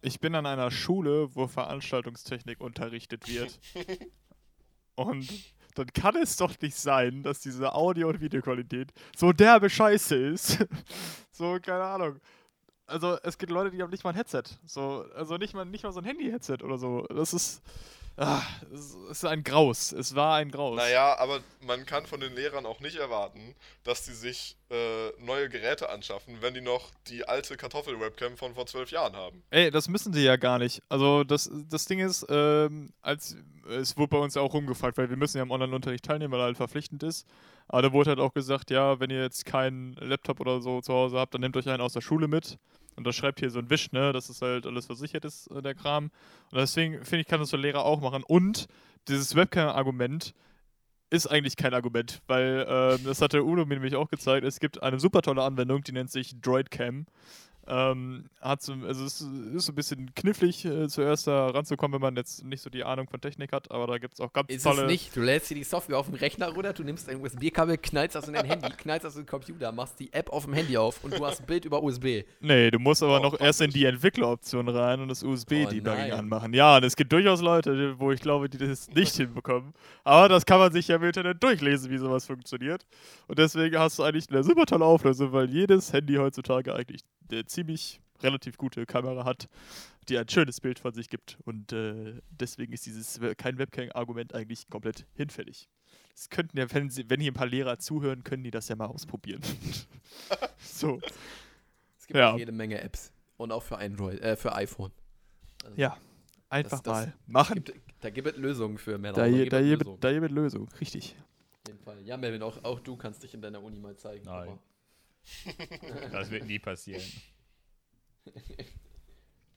ich 0.02 0.20
bin 0.20 0.34
an 0.34 0.46
einer 0.46 0.70
Schule, 0.70 1.34
wo 1.34 1.46
Veranstaltungstechnik 1.48 2.60
unterrichtet 2.60 3.26
wird. 3.26 3.58
Und 4.94 5.28
dann 5.78 5.92
kann 5.92 6.16
es 6.16 6.36
doch 6.36 6.52
nicht 6.60 6.76
sein, 6.76 7.22
dass 7.22 7.40
diese 7.40 7.72
Audio- 7.72 8.08
und 8.08 8.20
Videoqualität 8.20 8.92
so 9.16 9.32
derbe 9.32 9.70
Scheiße 9.70 10.16
ist. 10.16 10.58
so, 11.30 11.58
keine 11.62 11.84
Ahnung. 11.84 12.20
Also, 12.86 13.18
es 13.22 13.38
gibt 13.38 13.52
Leute, 13.52 13.70
die 13.70 13.82
haben 13.82 13.90
nicht 13.90 14.02
mal 14.02 14.10
ein 14.10 14.16
Headset. 14.16 14.44
So, 14.64 15.04
also 15.14 15.36
nicht 15.36 15.54
mal, 15.54 15.64
nicht 15.64 15.84
mal 15.84 15.92
so 15.92 16.00
ein 16.00 16.04
Handy-Headset 16.04 16.58
oder 16.62 16.78
so. 16.78 17.06
Das 17.08 17.32
ist. 17.32 17.62
Ah, 18.16 18.42
es 18.74 18.96
ist 19.10 19.24
ein 19.24 19.44
Graus. 19.44 19.92
Es 19.92 20.16
war 20.16 20.36
ein 20.38 20.50
Graus. 20.50 20.76
Naja, 20.76 21.16
aber 21.18 21.40
man 21.60 21.86
kann 21.86 22.04
von 22.04 22.18
den 22.18 22.34
Lehrern 22.34 22.66
auch 22.66 22.80
nicht 22.80 22.96
erwarten, 22.96 23.54
dass 23.84 24.06
die 24.06 24.12
sich 24.12 24.56
äh, 24.70 25.10
neue 25.24 25.48
Geräte 25.48 25.88
anschaffen, 25.88 26.38
wenn 26.40 26.54
die 26.54 26.60
noch 26.60 26.90
die 27.06 27.26
alte 27.26 27.56
Kartoffel-Webcam 27.56 28.36
von 28.36 28.54
vor 28.54 28.66
zwölf 28.66 28.90
Jahren 28.90 29.16
haben. 29.16 29.42
Ey, 29.50 29.70
das 29.70 29.88
müssen 29.88 30.12
sie 30.12 30.24
ja 30.24 30.36
gar 30.36 30.58
nicht. 30.58 30.82
Also 30.88 31.24
das, 31.24 31.50
das 31.68 31.86
Ding 31.86 32.00
ist, 32.00 32.26
ähm, 32.28 32.92
als 33.00 33.36
es 33.68 33.96
wurde 33.96 34.08
bei 34.08 34.18
uns 34.18 34.36
auch 34.36 34.54
rumgefragt, 34.54 34.98
weil 34.98 35.10
wir 35.10 35.16
müssen 35.16 35.36
ja 35.38 35.42
im 35.42 35.50
Online-Unterricht 35.50 36.04
teilnehmen, 36.04 36.32
weil 36.32 36.40
er 36.40 36.46
halt 36.46 36.56
verpflichtend 36.56 37.02
ist. 37.02 37.26
Aber 37.68 37.82
da 37.82 37.92
wurde 37.92 38.10
halt 38.10 38.20
auch 38.20 38.32
gesagt, 38.32 38.70
ja, 38.70 38.98
wenn 38.98 39.10
ihr 39.10 39.22
jetzt 39.22 39.44
keinen 39.44 39.94
Laptop 39.94 40.40
oder 40.40 40.60
so 40.60 40.80
zu 40.80 40.92
Hause 40.92 41.18
habt, 41.18 41.34
dann 41.34 41.42
nehmt 41.42 41.56
euch 41.56 41.68
einen 41.68 41.82
aus 41.82 41.92
der 41.92 42.00
Schule 42.00 42.28
mit. 42.28 42.58
Und 42.96 43.06
das 43.06 43.14
schreibt 43.14 43.40
hier 43.40 43.50
so 43.50 43.58
ein 43.58 43.70
Wisch, 43.70 43.92
ne, 43.92 44.12
dass 44.12 44.28
es 44.28 44.42
halt 44.42 44.66
alles 44.66 44.86
versichert 44.86 45.24
ist, 45.24 45.46
äh, 45.48 45.62
der 45.62 45.74
Kram. 45.74 46.10
Und 46.50 46.58
deswegen 46.58 47.04
finde 47.04 47.20
ich, 47.20 47.26
kann 47.26 47.40
das 47.40 47.54
ein 47.54 47.60
Lehrer 47.60 47.84
auch 47.84 48.00
machen. 48.00 48.24
Und 48.24 48.66
dieses 49.06 49.36
Webcam-Argument 49.36 50.34
ist 51.10 51.26
eigentlich 51.26 51.56
kein 51.56 51.74
Argument, 51.74 52.20
weil 52.26 52.66
ähm, 52.68 53.04
das 53.04 53.22
hat 53.22 53.32
der 53.32 53.44
Udo 53.44 53.64
mir 53.64 53.74
nämlich 53.74 53.96
auch 53.96 54.08
gezeigt. 54.08 54.44
Es 54.44 54.60
gibt 54.60 54.82
eine 54.82 55.00
super 55.00 55.22
tolle 55.22 55.42
Anwendung, 55.42 55.82
die 55.82 55.92
nennt 55.92 56.10
sich 56.10 56.40
DroidCam. 56.40 57.06
Ähm, 57.70 58.24
hat 58.40 58.62
so, 58.62 58.72
also 58.72 59.04
es 59.04 59.20
ist 59.20 59.66
so 59.66 59.72
ein 59.72 59.74
bisschen 59.74 60.14
knifflig, 60.14 60.64
äh, 60.64 60.88
zuerst 60.88 61.26
da 61.26 61.48
ranzukommen, 61.50 61.94
wenn 61.96 62.00
man 62.00 62.16
jetzt 62.16 62.42
nicht 62.44 62.62
so 62.62 62.70
die 62.70 62.82
Ahnung 62.82 63.08
von 63.08 63.20
Technik 63.20 63.52
hat, 63.52 63.70
aber 63.70 63.86
da 63.86 63.98
gibt 63.98 64.14
es 64.14 64.20
auch 64.20 64.32
ganz 64.32 64.48
Ist 64.48 64.62
tolle. 64.62 64.82
es 64.84 64.90
nicht. 64.90 65.14
Du 65.14 65.20
lädst 65.20 65.50
dir 65.50 65.54
die 65.54 65.64
Software 65.64 65.98
auf 65.98 66.06
dem 66.06 66.14
Rechner 66.14 66.48
runter, 66.48 66.72
du 66.72 66.82
nimmst 66.82 67.08
ein 67.10 67.20
USB-Kabel, 67.20 67.76
knallst 67.76 68.14
das 68.14 68.26
in 68.26 68.34
dein 68.34 68.46
Handy, 68.46 68.70
knallst 68.70 69.04
das 69.04 69.16
in 69.16 69.22
den 69.22 69.28
Computer, 69.28 69.70
machst 69.72 70.00
die 70.00 70.10
App 70.14 70.30
auf 70.30 70.44
dem 70.46 70.54
Handy 70.54 70.78
auf 70.78 71.04
und 71.04 71.18
du 71.18 71.26
hast 71.26 71.40
ein 71.40 71.46
Bild 71.46 71.66
über 71.66 71.82
USB. 71.82 72.22
Nee, 72.40 72.70
du 72.70 72.78
musst 72.78 73.02
aber 73.02 73.18
Oh, 73.18 73.22
noch 73.22 73.40
erst 73.40 73.60
in 73.60 73.70
die 73.70 73.84
Entwickleroption 73.84 74.68
rein 74.68 75.00
und 75.00 75.08
das 75.08 75.22
USB-Debugging 75.22 75.82
nein. 75.82 76.12
anmachen. 76.12 76.54
Ja, 76.54 76.76
und 76.78 76.84
es 76.84 76.96
gibt 76.96 77.12
durchaus 77.12 77.42
Leute, 77.42 77.98
wo 77.98 78.12
ich 78.12 78.20
glaube, 78.20 78.48
die 78.48 78.56
das 78.58 78.88
nicht 78.90 79.14
hinbekommen. 79.16 79.74
Aber 80.04 80.28
das 80.28 80.46
kann 80.46 80.58
man 80.58 80.72
sich 80.72 80.88
ja 80.88 80.96
im 80.96 81.02
Internet 81.04 81.42
durchlesen, 81.42 81.90
wie 81.90 81.98
sowas 81.98 82.24
funktioniert. 82.26 82.86
Und 83.26 83.38
deswegen 83.38 83.76
hast 83.78 83.98
du 83.98 84.04
eigentlich 84.04 84.30
eine 84.30 84.42
super 84.42 84.64
tolle 84.64 84.84
Auflösung, 84.86 85.32
weil 85.32 85.50
jedes 85.50 85.92
Handy 85.92 86.14
heutzutage 86.14 86.74
eigentlich 86.74 87.02
eine 87.30 87.44
ziemlich 87.46 88.00
relativ 88.20 88.56
gute 88.56 88.84
Kamera 88.86 89.24
hat, 89.24 89.48
die 90.08 90.18
ein 90.18 90.28
schönes 90.28 90.60
Bild 90.60 90.78
von 90.78 90.92
sich 90.92 91.08
gibt. 91.08 91.38
Und 91.44 91.72
äh, 91.72 92.20
deswegen 92.30 92.72
ist 92.72 92.86
dieses 92.86 93.20
kein 93.36 93.58
Webcam-Argument 93.58 94.34
eigentlich 94.34 94.68
komplett 94.68 95.06
hinfällig. 95.14 95.68
Das 96.14 96.28
könnten 96.30 96.58
ja, 96.58 96.66
wenn, 96.72 96.90
sie, 96.90 97.08
wenn 97.08 97.20
hier 97.20 97.30
ein 97.30 97.34
paar 97.34 97.46
Lehrer 97.46 97.78
zuhören, 97.78 98.24
können 98.24 98.42
die 98.42 98.50
das 98.50 98.68
ja 98.68 98.74
mal 98.76 98.86
ausprobieren. 98.86 99.40
so. 100.58 101.00
Es 101.96 102.06
gibt 102.06 102.18
Ja. 102.18 102.32
auch 102.32 102.38
jede 102.38 102.52
Menge 102.52 102.80
Apps. 102.80 103.12
Und 103.36 103.52
auch 103.52 103.62
für 103.62 103.78
Android, 103.78 104.20
äh, 104.20 104.36
für 104.36 104.52
iPhone. 104.54 104.90
Also, 105.64 105.76
Ja, 105.76 105.96
einfach 106.48 106.80
das- 106.80 106.92
mal 107.06 107.14
machen. 107.28 107.62
Gibt, 107.62 107.78
da 108.00 108.10
gibt 108.10 108.26
es 108.26 108.36
Lösungen 108.36 108.78
für 108.78 108.98
Männer. 108.98 109.14
Da, 109.14 109.22
da 109.22 109.26
je, 109.28 109.38
gibt 109.40 109.52
da, 109.52 109.60
es 109.60 109.66
Lösungen. 109.78 110.00
da 110.00 110.12
gibt 110.12 110.30
Lösung, 110.32 110.68
richtig. 110.80 111.14
Auf 111.52 111.68
jeden 111.68 111.78
Fall. 111.80 112.02
Ja, 112.02 112.16
Melvin, 112.16 112.42
auch, 112.42 112.64
auch 112.64 112.80
du 112.80 112.96
kannst 112.96 113.22
dich 113.22 113.34
in 113.34 113.40
deiner 113.42 113.62
Uni 113.62 113.78
mal 113.78 113.96
zeigen. 113.96 114.24
Nein. 114.24 114.58
Das 116.12 116.30
wird 116.30 116.46
nie 116.46 116.58
passieren. 116.58 117.02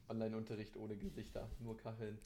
Online-Unterricht 0.09 0.75
ohne 0.77 0.97
Gesichter, 0.97 1.49
nur 1.59 1.77
Kacheln. 1.77 2.19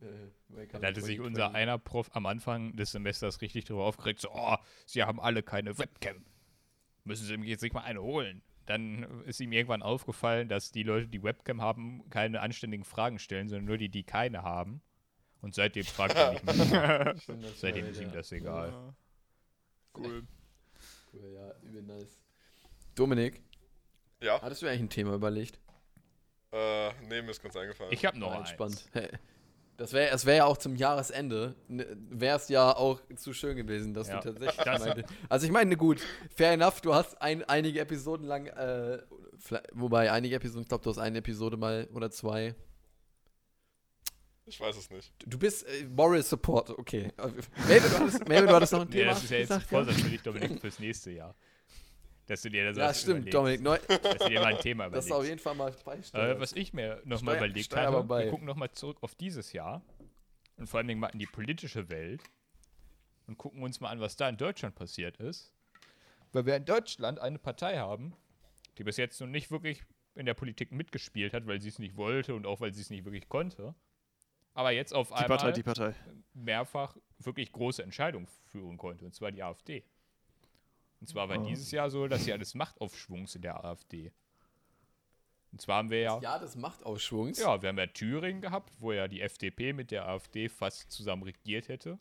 Äh, 0.00 0.66
Da 0.72 0.88
hatte 0.88 1.00
sich 1.00 1.18
2020. 1.18 1.20
unser 1.20 1.54
einer 1.54 1.78
Prof 1.78 2.10
am 2.14 2.26
Anfang 2.26 2.74
des 2.76 2.92
Semesters 2.92 3.40
richtig 3.40 3.64
darüber 3.66 3.84
aufgeregt, 3.84 4.20
so, 4.20 4.30
oh, 4.32 4.56
sie 4.86 5.02
haben 5.04 5.20
alle 5.20 5.42
keine 5.42 5.78
Webcam. 5.78 6.24
Müssen 7.04 7.26
sie 7.26 7.34
jetzt 7.48 7.60
sich 7.60 7.72
mal 7.72 7.82
eine 7.82 8.02
holen. 8.02 8.42
Dann 8.66 9.22
ist 9.24 9.40
ihm 9.40 9.52
irgendwann 9.52 9.82
aufgefallen, 9.82 10.48
dass 10.48 10.70
die 10.70 10.82
Leute, 10.82 11.08
die 11.08 11.22
Webcam 11.22 11.60
haben, 11.60 12.08
keine 12.10 12.40
anständigen 12.40 12.84
Fragen 12.84 13.18
stellen, 13.18 13.48
sondern 13.48 13.64
nur 13.66 13.78
die, 13.78 13.88
die 13.88 14.04
keine 14.04 14.42
haben. 14.42 14.82
Und 15.40 15.54
seitdem 15.54 15.84
fragt 15.84 16.16
er 16.16 16.32
nicht 16.32 16.44
mehr. 16.44 17.14
Seitdem 17.56 17.86
ist 17.86 18.00
ihm 18.00 18.12
das 18.12 18.30
egal. 18.30 18.68
Ja. 18.70 18.94
Cool. 19.96 20.26
Cool, 21.12 21.32
ja, 21.32 21.54
übel 21.62 21.82
nice. 21.82 22.20
Dominik, 23.00 23.40
Ja, 24.20 24.40
hattest 24.42 24.60
du 24.60 24.66
eigentlich 24.66 24.80
ein 24.82 24.90
Thema 24.90 25.14
überlegt? 25.14 25.58
äh, 26.52 26.90
nee, 27.08 27.22
mir 27.22 27.30
ist 27.30 27.42
ganz 27.42 27.56
eingefallen. 27.56 27.92
Ich 27.92 28.04
habe 28.04 28.18
noch 28.18 28.30
eins. 28.32 28.40
entspannt. 28.50 28.84
Hey. 28.92 29.08
Das 29.78 29.94
wäre 29.94 30.14
es 30.14 30.26
wär 30.26 30.34
ja 30.34 30.44
auch 30.44 30.58
zum 30.58 30.76
Jahresende, 30.76 31.54
wäre 31.68 32.36
es 32.36 32.50
ja 32.50 32.76
auch 32.76 33.00
zu 33.16 33.32
schön 33.32 33.56
gewesen, 33.56 33.94
dass 33.94 34.08
Ja, 34.08 34.20
du 34.20 34.32
tatsächlich 34.34 34.62
das- 34.62 34.84
meinte. 34.84 35.04
Also 35.30 35.46
ich 35.46 35.52
meine, 35.52 35.74
gut, 35.78 36.02
fair 36.36 36.52
enough, 36.52 36.82
du 36.82 36.92
hast 36.94 37.22
ein, 37.22 37.42
einige 37.44 37.80
Episoden 37.80 38.26
lang, 38.26 38.48
äh, 38.48 38.98
wobei 39.72 40.12
einige 40.12 40.36
Episoden, 40.36 40.62
ich 40.64 40.68
glaube, 40.68 40.84
du 40.84 40.90
hast 40.90 40.98
eine 40.98 41.16
Episode 41.18 41.56
mal 41.56 41.88
oder 41.94 42.10
zwei. 42.10 42.54
Ich 44.44 44.60
weiß 44.60 44.76
es 44.76 44.90
nicht. 44.90 45.10
Du 45.24 45.38
bist 45.38 45.66
äh, 45.66 45.84
Moral 45.86 46.22
Support, 46.22 46.70
okay. 46.70 47.10
Melvin, 47.16 47.90
du 47.90 47.98
hattest, 47.98 48.28
Melvin, 48.28 48.48
du 48.48 48.54
hattest 48.56 48.72
noch 48.74 48.80
ein 48.82 48.88
Nee, 48.88 48.98
Thema 48.98 49.10
das 49.12 49.24
ist 49.24 49.30
ja 49.30 49.38
jetzt 49.38 49.48
gesagt, 49.48 49.66
Vorsatz 49.66 50.02
für 50.02 50.08
dich, 50.10 50.20
Dominik, 50.22 50.60
fürs 50.60 50.78
nächste 50.78 51.12
Jahr. 51.12 51.34
Dass 52.30 52.42
du 52.42 52.48
dir 52.48 52.64
das 52.72 52.76
Ja, 52.76 52.94
stimmt, 52.94 53.26
überlegst. 53.28 53.34
Dominik. 53.34 53.60
Neu, 53.60 53.78
Dass 54.02 54.18
du 54.18 54.28
dir 54.28 54.38
mal 54.40 54.54
ein 54.54 54.60
Thema 54.60 54.84
das 54.88 54.90
überlegst. 54.90 55.06
ist 55.06 55.12
auf 55.12 55.24
jeden 55.24 55.38
Fall 55.40 55.54
mal 55.56 55.72
beisteuern. 55.84 56.36
Äh, 56.36 56.40
was 56.40 56.52
ich 56.52 56.72
mir 56.72 57.02
nochmal 57.04 57.34
Steuer- 57.34 57.36
überlegt 57.46 57.64
Steuer 57.66 57.88
aber 57.88 57.96
habe, 57.98 58.06
bei. 58.06 58.24
wir 58.24 58.30
gucken 58.30 58.46
nochmal 58.46 58.70
zurück 58.70 58.98
auf 59.00 59.16
dieses 59.16 59.52
Jahr 59.52 59.82
und 60.56 60.68
vor 60.68 60.78
allen 60.78 60.86
Dingen 60.86 61.00
mal 61.00 61.08
in 61.08 61.18
die 61.18 61.26
politische 61.26 61.88
Welt 61.88 62.22
und 63.26 63.36
gucken 63.36 63.64
uns 63.64 63.80
mal 63.80 63.88
an, 63.90 63.98
was 63.98 64.14
da 64.14 64.28
in 64.28 64.36
Deutschland 64.36 64.76
passiert 64.76 65.16
ist. 65.16 65.52
Weil 66.32 66.46
wir 66.46 66.54
in 66.54 66.64
Deutschland 66.64 67.18
eine 67.18 67.40
Partei 67.40 67.78
haben, 67.78 68.14
die 68.78 68.84
bis 68.84 68.96
jetzt 68.96 69.20
noch 69.20 69.26
nicht 69.26 69.50
wirklich 69.50 69.82
in 70.14 70.24
der 70.24 70.34
Politik 70.34 70.70
mitgespielt 70.70 71.34
hat, 71.34 71.48
weil 71.48 71.60
sie 71.60 71.68
es 71.68 71.80
nicht 71.80 71.96
wollte 71.96 72.36
und 72.36 72.46
auch 72.46 72.60
weil 72.60 72.72
sie 72.72 72.80
es 72.82 72.90
nicht 72.90 73.04
wirklich 73.04 73.28
konnte. 73.28 73.74
Aber 74.54 74.70
jetzt 74.70 74.94
auf 74.94 75.08
Die 75.08 75.14
einmal 75.14 75.38
Partei, 75.38 75.52
die 75.52 75.62
Partei. 75.64 75.94
mehrfach 76.34 76.96
wirklich 77.18 77.50
große 77.50 77.82
Entscheidungen 77.82 78.28
führen 78.46 78.76
konnte, 78.78 79.04
und 79.04 79.16
zwar 79.16 79.32
die 79.32 79.42
AfD. 79.42 79.82
Und 81.00 81.06
zwar 81.08 81.28
war 81.28 81.38
Oh. 81.38 81.46
dieses 81.46 81.70
Jahr 81.70 81.90
so, 81.90 82.06
dass 82.08 82.26
ja 82.26 82.36
des 82.38 82.54
Machtaufschwungs 82.54 83.34
in 83.34 83.42
der 83.42 83.64
AfD. 83.64 84.12
Und 85.52 85.60
zwar 85.60 85.78
haben 85.78 85.90
wir 85.90 86.00
ja, 86.00 86.18
Ja, 86.20 86.38
des 86.38 86.54
Machtausschwungs. 86.56 87.38
ja, 87.40 87.60
wir 87.60 87.68
haben 87.70 87.78
ja 87.78 87.86
Thüringen 87.86 88.40
gehabt, 88.40 88.72
wo 88.78 88.92
ja 88.92 89.08
die 89.08 89.20
FDP 89.20 89.72
mit 89.72 89.90
der 89.90 90.06
AfD 90.06 90.48
fast 90.48 90.92
zusammen 90.92 91.22
regiert 91.24 91.68
hätte. 91.68 91.98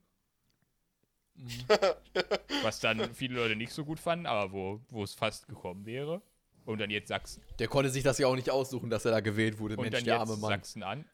Was 2.63 2.79
dann 2.81 3.13
viele 3.15 3.35
Leute 3.35 3.55
nicht 3.55 3.71
so 3.71 3.85
gut 3.85 3.99
fanden, 3.99 4.25
aber 4.25 4.51
wo, 4.51 4.81
wo 4.89 5.03
es 5.03 5.13
fast 5.13 5.47
gekommen 5.47 5.85
wäre. 5.85 6.21
Und 6.65 6.79
dann 6.79 6.91
jetzt 6.91 7.07
Sachsen. 7.07 7.41
Der 7.57 7.67
konnte 7.67 7.89
sich 7.89 8.03
das 8.03 8.19
ja 8.19 8.27
auch 8.27 8.35
nicht 8.35 8.49
aussuchen, 8.51 8.89
dass 8.89 9.05
er 9.05 9.11
da 9.11 9.21
gewählt 9.21 9.57
wurde. 9.57 9.75
Und 9.75 9.83
Mensch, 9.83 9.95
dann 9.95 10.03
der 10.03 10.15
jetzt 10.15 10.29
arme 10.29 10.37
Mann. 10.39 10.51
Sachsen 10.51 10.83
an. 10.83 11.05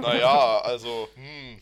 Naja, 0.00 0.60
also, 0.60 1.08
hm, 1.14 1.60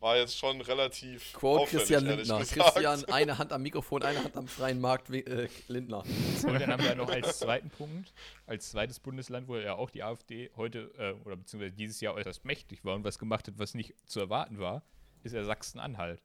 war 0.00 0.16
jetzt 0.16 0.36
schon 0.38 0.60
relativ 0.60 1.32
Quote 1.32 1.70
Christian 1.70 2.04
Lindner. 2.04 2.38
Christian, 2.44 3.04
eine 3.06 3.36
Hand 3.38 3.52
am 3.52 3.62
Mikrofon, 3.62 4.02
eine 4.02 4.22
Hand 4.22 4.36
am 4.36 4.46
freien 4.46 4.80
Markt, 4.80 5.10
wie- 5.10 5.24
äh, 5.24 5.48
Lindner. 5.68 6.04
Und 6.46 6.54
dann 6.60 6.70
haben 6.70 6.82
wir 6.82 6.90
ja 6.90 6.94
noch 6.94 7.08
als 7.10 7.40
zweiten 7.40 7.68
Punkt, 7.70 8.12
als 8.46 8.70
zweites 8.70 9.00
Bundesland, 9.00 9.48
wo 9.48 9.56
ja 9.56 9.74
auch 9.74 9.90
die 9.90 10.02
AfD 10.02 10.50
heute 10.56 10.90
äh, 10.98 11.12
oder 11.26 11.36
beziehungsweise 11.36 11.72
dieses 11.74 12.00
Jahr 12.00 12.14
äußerst 12.14 12.44
mächtig 12.44 12.84
war 12.84 12.94
und 12.94 13.04
was 13.04 13.18
gemacht 13.18 13.48
hat, 13.48 13.58
was 13.58 13.74
nicht 13.74 13.94
zu 14.06 14.20
erwarten 14.20 14.58
war, 14.58 14.82
ist 15.24 15.32
ja 15.34 15.42
Sachsen-Anhalt. 15.44 16.22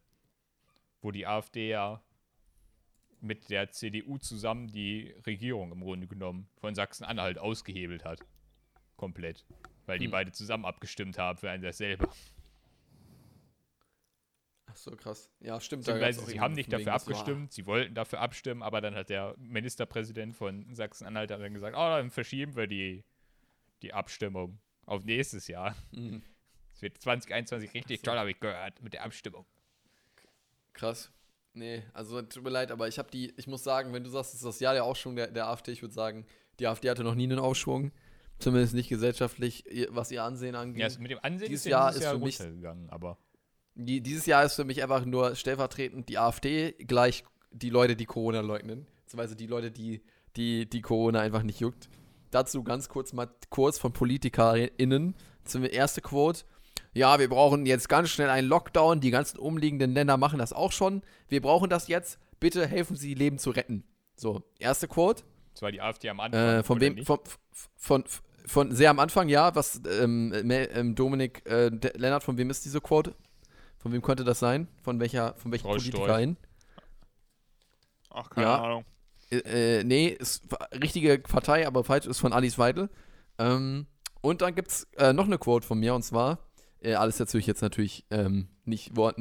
Wo 1.02 1.12
die 1.12 1.26
AfD 1.26 1.70
ja 1.70 2.02
mit 3.22 3.50
der 3.50 3.72
CDU 3.72 4.18
zusammen 4.18 4.68
die 4.72 5.16
Regierung 5.26 5.72
im 5.72 5.80
Grunde 5.82 6.08
genommen 6.08 6.48
von 6.60 6.76
Sachsen-Anhalt 6.76 7.38
ausgehebelt 7.40 8.06
hat. 8.06 8.20
Komplett. 8.98 9.46
Weil 9.86 9.98
die 9.98 10.06
Hm. 10.06 10.12
beide 10.12 10.32
zusammen 10.32 10.66
abgestimmt 10.66 11.18
haben 11.18 11.38
für 11.38 11.50
ein 11.50 11.62
dasselbe. 11.62 12.08
Ach 14.74 14.78
so, 14.78 14.92
krass. 14.96 15.30
Ja, 15.40 15.62
stimmt. 15.62 15.84
Beziehungsweise 15.84 16.26
sie 16.26 16.40
haben 16.40 16.54
nicht 16.56 16.74
dafür 16.74 16.94
abgestimmt, 16.94 17.52
sie 17.54 17.66
wollten 17.68 17.94
dafür 17.94 18.20
abstimmen, 18.22 18.64
aber 18.64 18.82
dann 18.82 18.96
hat 18.96 19.10
der 19.10 19.36
Ministerpräsident 19.38 20.36
von 20.36 20.74
Sachsen-Anhalt 20.74 21.30
dann 21.30 21.54
gesagt, 21.54 21.76
oh, 21.78 21.80
dann 21.80 22.10
verschieben 22.10 22.56
wir 22.56 22.66
die, 22.68 23.04
die 23.84 23.94
Abstimmung 23.94 24.60
auf 24.86 25.04
nächstes 25.06 25.48
Jahr. 25.48 25.76
Mhm. 25.92 26.24
Es 26.74 26.82
wird 26.82 26.98
2021 27.00 27.74
richtig 27.74 28.00
so. 28.00 28.06
toll, 28.06 28.18
habe 28.18 28.32
ich 28.32 28.40
gehört, 28.40 28.82
mit 28.82 28.94
der 28.94 29.04
Abstimmung. 29.04 29.46
Krass. 30.74 31.12
Nee, 31.54 31.84
also 31.94 32.20
tut 32.24 32.44
mir 32.44 32.50
leid, 32.50 32.72
aber 32.72 32.88
ich 32.88 32.98
habe 32.98 33.12
die, 33.12 33.32
ich 33.38 33.46
muss 33.46 33.64
sagen, 33.64 33.94
wenn 33.94 34.04
du 34.04 34.10
sagst, 34.10 34.32
es 34.34 34.40
ist 34.40 34.46
das 34.46 34.60
Jahr 34.60 34.74
der 34.74 34.86
Aufschwung 34.86 35.16
der, 35.16 35.28
der 35.28 35.48
AfD, 35.48 35.72
ich 35.72 35.84
würde 35.84 35.94
sagen, 35.94 36.26
die 36.60 36.66
AfD 36.66 36.90
hatte 36.90 37.04
noch 37.04 37.14
nie 37.14 37.26
einen 37.26 37.38
Aufschwung. 37.38 37.92
Zumindest 38.40 38.74
nicht 38.74 38.90
gesellschaftlich, 38.90 39.64
was 39.90 40.10
ihr 40.10 40.24
Ansehen 40.24 40.56
angeht. 40.56 40.82
Ja, 40.82 40.88
es- 40.88 40.98
mit 40.98 41.12
dem 41.12 41.20
Ansehen 41.22 41.50
Dieses 41.50 41.66
ist 41.68 41.70
ja 41.72 41.78
Jahr 41.78 41.90
dieses 41.92 42.00
ist 42.00 42.06
Jahr 42.06 42.14
für 42.16 42.26
mich- 42.26 42.40
runtergegangen, 42.40 42.90
aber 42.90 43.20
Die, 43.76 44.02
dieses 44.02 44.26
Jahr 44.26 44.44
ist 44.44 44.56
für 44.56 44.66
mich 44.66 44.84
einfach 44.84 45.06
nur 45.06 45.36
stellvertretend 45.36 46.10
die 46.10 46.18
AfD 46.18 46.74
gleich 46.74 47.24
die 47.52 47.70
Leute, 47.70 47.96
die 47.96 48.06
Corona 48.06 48.42
leugnen. 48.42 48.86
Beziehungsweise 49.04 49.36
die 49.36 49.48
Leute, 49.48 49.72
die, 49.72 50.02
die, 50.36 50.70
die 50.70 50.82
Corona 50.82 51.20
einfach 51.20 51.44
nicht 51.44 51.60
juckt. 51.60 51.90
Dazu 52.32 52.64
ganz 52.64 52.90
kurz 52.90 53.14
mal 53.14 53.30
kurz 53.50 53.78
von 53.78 53.94
PolitikerInnen. 53.94 55.16
Zum 55.44 55.66
erste 55.66 56.02
Quote. 56.02 56.44
Ja, 56.94 57.20
wir 57.20 57.30
brauchen 57.30 57.66
jetzt 57.66 57.90
ganz 57.90 58.10
schnell 58.10 58.30
einen 58.30 58.48
Lockdown. 58.48 59.02
Die 59.02 59.12
ganzen 59.12 59.40
umliegenden 59.40 59.94
Länder 59.94 60.18
machen 60.18 60.40
das 60.40 60.54
auch 60.54 60.72
schon. 60.72 61.02
Wir 61.28 61.42
brauchen 61.42 61.70
das 61.70 61.88
jetzt. 61.88 62.20
Bitte 62.40 62.68
helfen 62.68 62.96
Sie, 62.96 63.14
Leben 63.14 63.38
zu 63.40 63.52
retten. 63.52 63.84
So, 64.16 64.44
erste 64.60 64.88
Quote. 64.88 65.24
zwar 65.54 65.72
die 65.72 65.82
AfD 65.82 66.10
am 66.10 66.20
Anfang. 66.20 66.40
Äh, 66.40 66.64
von 66.64 66.80
wem? 66.80 66.96
nicht? 66.96 67.08
Von, 67.08 67.20
von, 67.76 68.04
von 68.46 68.72
sehr 68.72 68.90
am 68.90 69.00
Anfang, 69.00 69.30
ja. 69.30 69.56
Was, 69.56 69.82
ähm, 69.90 70.96
Dominik, 70.96 71.44
äh, 71.48 71.70
Lennart, 71.96 72.24
von 72.24 72.38
wem 72.38 72.50
ist 72.50 72.66
diese 72.66 72.82
Quote? 72.82 73.16
Von 73.84 73.92
wem 73.92 74.02
könnte 74.02 74.24
das 74.24 74.40
sein? 74.40 74.70
Von 74.82 75.02
welcher, 75.02 75.36
von 75.36 75.52
welchen 75.52 75.68
Storch. 75.68 75.84
Politikerin? 75.84 76.38
Ach, 78.10 78.30
keine 78.30 78.48
Ja. 78.48 78.64
Ahnung. 78.64 78.86
Äh, 79.30 79.80
äh, 79.80 79.84
nee, 79.84 80.08
ist 80.08 80.46
richtige 80.82 81.20
Partei, 81.20 81.68
aber 81.68 81.84
falsch 81.84 82.06
ist 82.06 82.20
von 82.20 82.32
Alice 82.32 82.58
Weidel. 82.58 82.90
Ähm, 83.38 83.88
und 84.22 84.42
dann 84.42 84.56
gibt 84.56 84.70
es 84.70 84.88
äh, 84.98 85.12
noch 85.12 85.26
eine 85.26 85.38
Quote 85.38 85.68
von 85.68 85.80
mir 85.80 85.94
und 85.96 86.04
zwar, 86.04 86.40
äh, 86.80 86.94
alles 86.94 87.20
natürlich 87.20 87.46
jetzt 87.46 87.62
natürlich 87.62 88.06
ähm, 88.10 88.48
nicht 88.64 88.96
wort, 88.96 89.18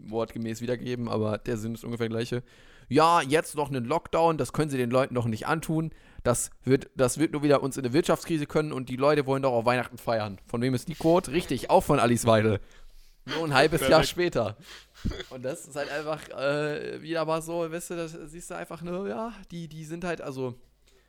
wortgemäß 0.00 0.60
wiedergeben, 0.60 1.08
aber 1.08 1.38
der 1.38 1.56
Sinn 1.56 1.72
ist 1.74 1.82
ungefähr 1.82 2.08
der 2.08 2.16
gleiche. 2.18 2.42
Ja, 2.90 3.22
jetzt 3.22 3.54
noch 3.54 3.70
einen 3.70 3.86
Lockdown, 3.86 4.36
das 4.36 4.52
können 4.52 4.68
sie 4.70 4.76
den 4.76 4.90
Leuten 4.90 5.14
doch 5.14 5.24
nicht 5.24 5.46
antun. 5.46 5.92
Das 6.24 6.50
wird, 6.62 6.90
das 6.94 7.16
wird 7.16 7.32
nur 7.32 7.42
wieder 7.42 7.62
uns 7.62 7.78
in 7.78 7.84
eine 7.84 7.94
Wirtschaftskrise 7.94 8.44
können 8.44 8.72
und 8.72 8.90
die 8.90 8.96
Leute 8.96 9.24
wollen 9.24 9.42
doch 9.42 9.52
auch 9.52 9.64
Weihnachten 9.64 9.96
feiern. 9.96 10.38
Von 10.44 10.60
wem 10.60 10.74
ist 10.74 10.88
die 10.88 10.94
Quote? 10.94 11.32
Richtig, 11.32 11.70
auch 11.70 11.82
von 11.82 11.98
Alice 11.98 12.26
Weidel. 12.26 12.60
Nur 13.26 13.44
ein 13.44 13.54
halbes 13.54 13.80
Jahr 13.88 14.04
später. 14.04 14.56
Und 15.30 15.42
das 15.42 15.66
ist 15.66 15.76
halt 15.76 15.90
einfach 15.90 16.28
äh, 16.30 17.00
wieder 17.00 17.24
mal 17.24 17.42
so, 17.42 17.70
weißt 17.70 17.90
du, 17.90 17.96
das 17.96 18.12
siehst 18.26 18.50
du 18.50 18.56
einfach 18.56 18.82
nur, 18.82 19.08
ja, 19.08 19.32
die, 19.50 19.68
die 19.68 19.84
sind 19.84 20.04
halt, 20.04 20.20
also, 20.20 20.58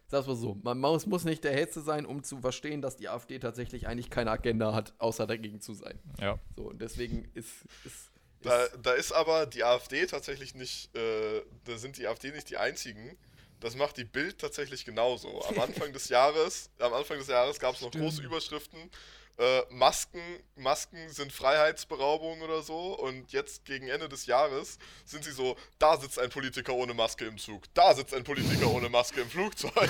sag's 0.08 0.28
mal 0.28 0.36
so, 0.36 0.58
man 0.64 0.80
muss, 0.80 1.06
muss 1.06 1.26
nicht 1.26 1.44
der 1.44 1.54
Hellste 1.54 1.82
sein, 1.82 2.06
um 2.06 2.24
zu 2.24 2.40
verstehen, 2.40 2.82
dass 2.82 2.96
die 2.98 3.10
AfD 3.10 3.40
tatsächlich 3.40 3.88
eigentlich 3.88 4.10
keine 4.10 4.32
Agenda 4.32 4.74
hat, 4.74 4.94
außer 4.98 5.28
dagegen 5.28 5.62
zu 5.62 5.74
sein. 5.74 6.00
Ja. 6.20 6.40
So, 6.56 6.70
und 6.70 6.82
deswegen 6.82 7.30
ist, 7.34 7.52
ist, 7.84 8.12
Da, 8.42 8.64
ist 8.64 8.78
da 8.82 8.94
ist 8.94 9.12
aber 9.12 9.46
die 9.46 9.64
AfD 9.64 10.06
tatsächlich 10.06 10.56
nicht, 10.56 10.96
äh, 10.96 11.42
da 11.66 11.78
sind 11.78 11.98
die 11.98 12.08
AfD 12.08 12.32
nicht 12.32 12.50
die 12.50 12.58
einzigen. 12.58 13.18
Das 13.62 13.76
macht 13.76 13.98
die 13.98 14.04
Bild 14.04 14.40
tatsächlich 14.40 14.86
genauso. 14.86 15.44
Am 15.46 15.60
Anfang 15.62 15.92
des 15.94 16.10
Jahres, 16.10 16.70
am 16.80 16.94
Anfang 16.94 17.18
des 17.18 17.28
Jahres 17.28 17.60
gab 17.60 17.76
es 17.76 17.82
noch 17.82 17.92
große 17.92 18.22
Überschriften. 18.22 18.92
Äh, 19.38 19.62
Masken, 19.70 20.22
Masken 20.56 21.10
sind 21.10 21.32
Freiheitsberaubung 21.32 22.42
oder 22.42 22.62
so. 22.62 22.98
Und 22.98 23.32
jetzt 23.32 23.66
gegen 23.66 23.88
Ende 23.88 24.08
des 24.08 24.26
Jahres 24.26 24.78
sind 25.06 25.24
sie 25.24 25.32
so, 25.32 25.58
da 25.80 25.98
sitzt 25.98 26.20
ein 26.20 26.30
Politiker 26.30 26.74
ohne 26.74 26.94
Maske 26.94 27.26
im 27.26 27.38
Zug, 27.38 27.64
da 27.74 27.94
sitzt 27.94 28.14
ein 28.14 28.24
Politiker 28.24 28.70
ohne 28.72 28.90
Maske 28.90 29.22
im 29.22 29.30
Flugzeug. 29.30 29.74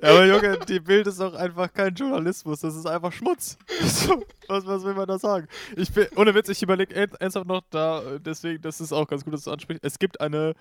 Ja, 0.00 0.10
aber 0.10 0.26
Junge, 0.26 0.58
die 0.60 0.78
Bild 0.78 1.08
ist 1.08 1.20
doch 1.20 1.34
einfach 1.34 1.72
kein 1.72 1.92
Journalismus, 1.92 2.60
das 2.60 2.76
ist 2.76 2.86
einfach 2.86 3.12
Schmutz. 3.12 3.58
Was, 4.48 4.64
was 4.64 4.82
will 4.82 4.94
man 4.94 5.06
da 5.06 5.18
sagen? 5.18 5.46
Ich 5.76 5.92
bin, 5.92 6.06
ohne 6.16 6.34
Witz, 6.34 6.48
ich 6.48 6.62
überlege 6.62 6.94
ernsthaft 6.94 7.46
noch 7.46 7.62
da, 7.68 8.18
deswegen, 8.18 8.62
das 8.62 8.80
ist 8.80 8.92
auch 8.92 9.06
ganz 9.06 9.22
gut, 9.22 9.34
dass 9.34 9.44
du 9.44 9.50
ansprichst. 9.50 9.84
Es 9.84 9.98
gibt 9.98 10.22
eine, 10.22 10.54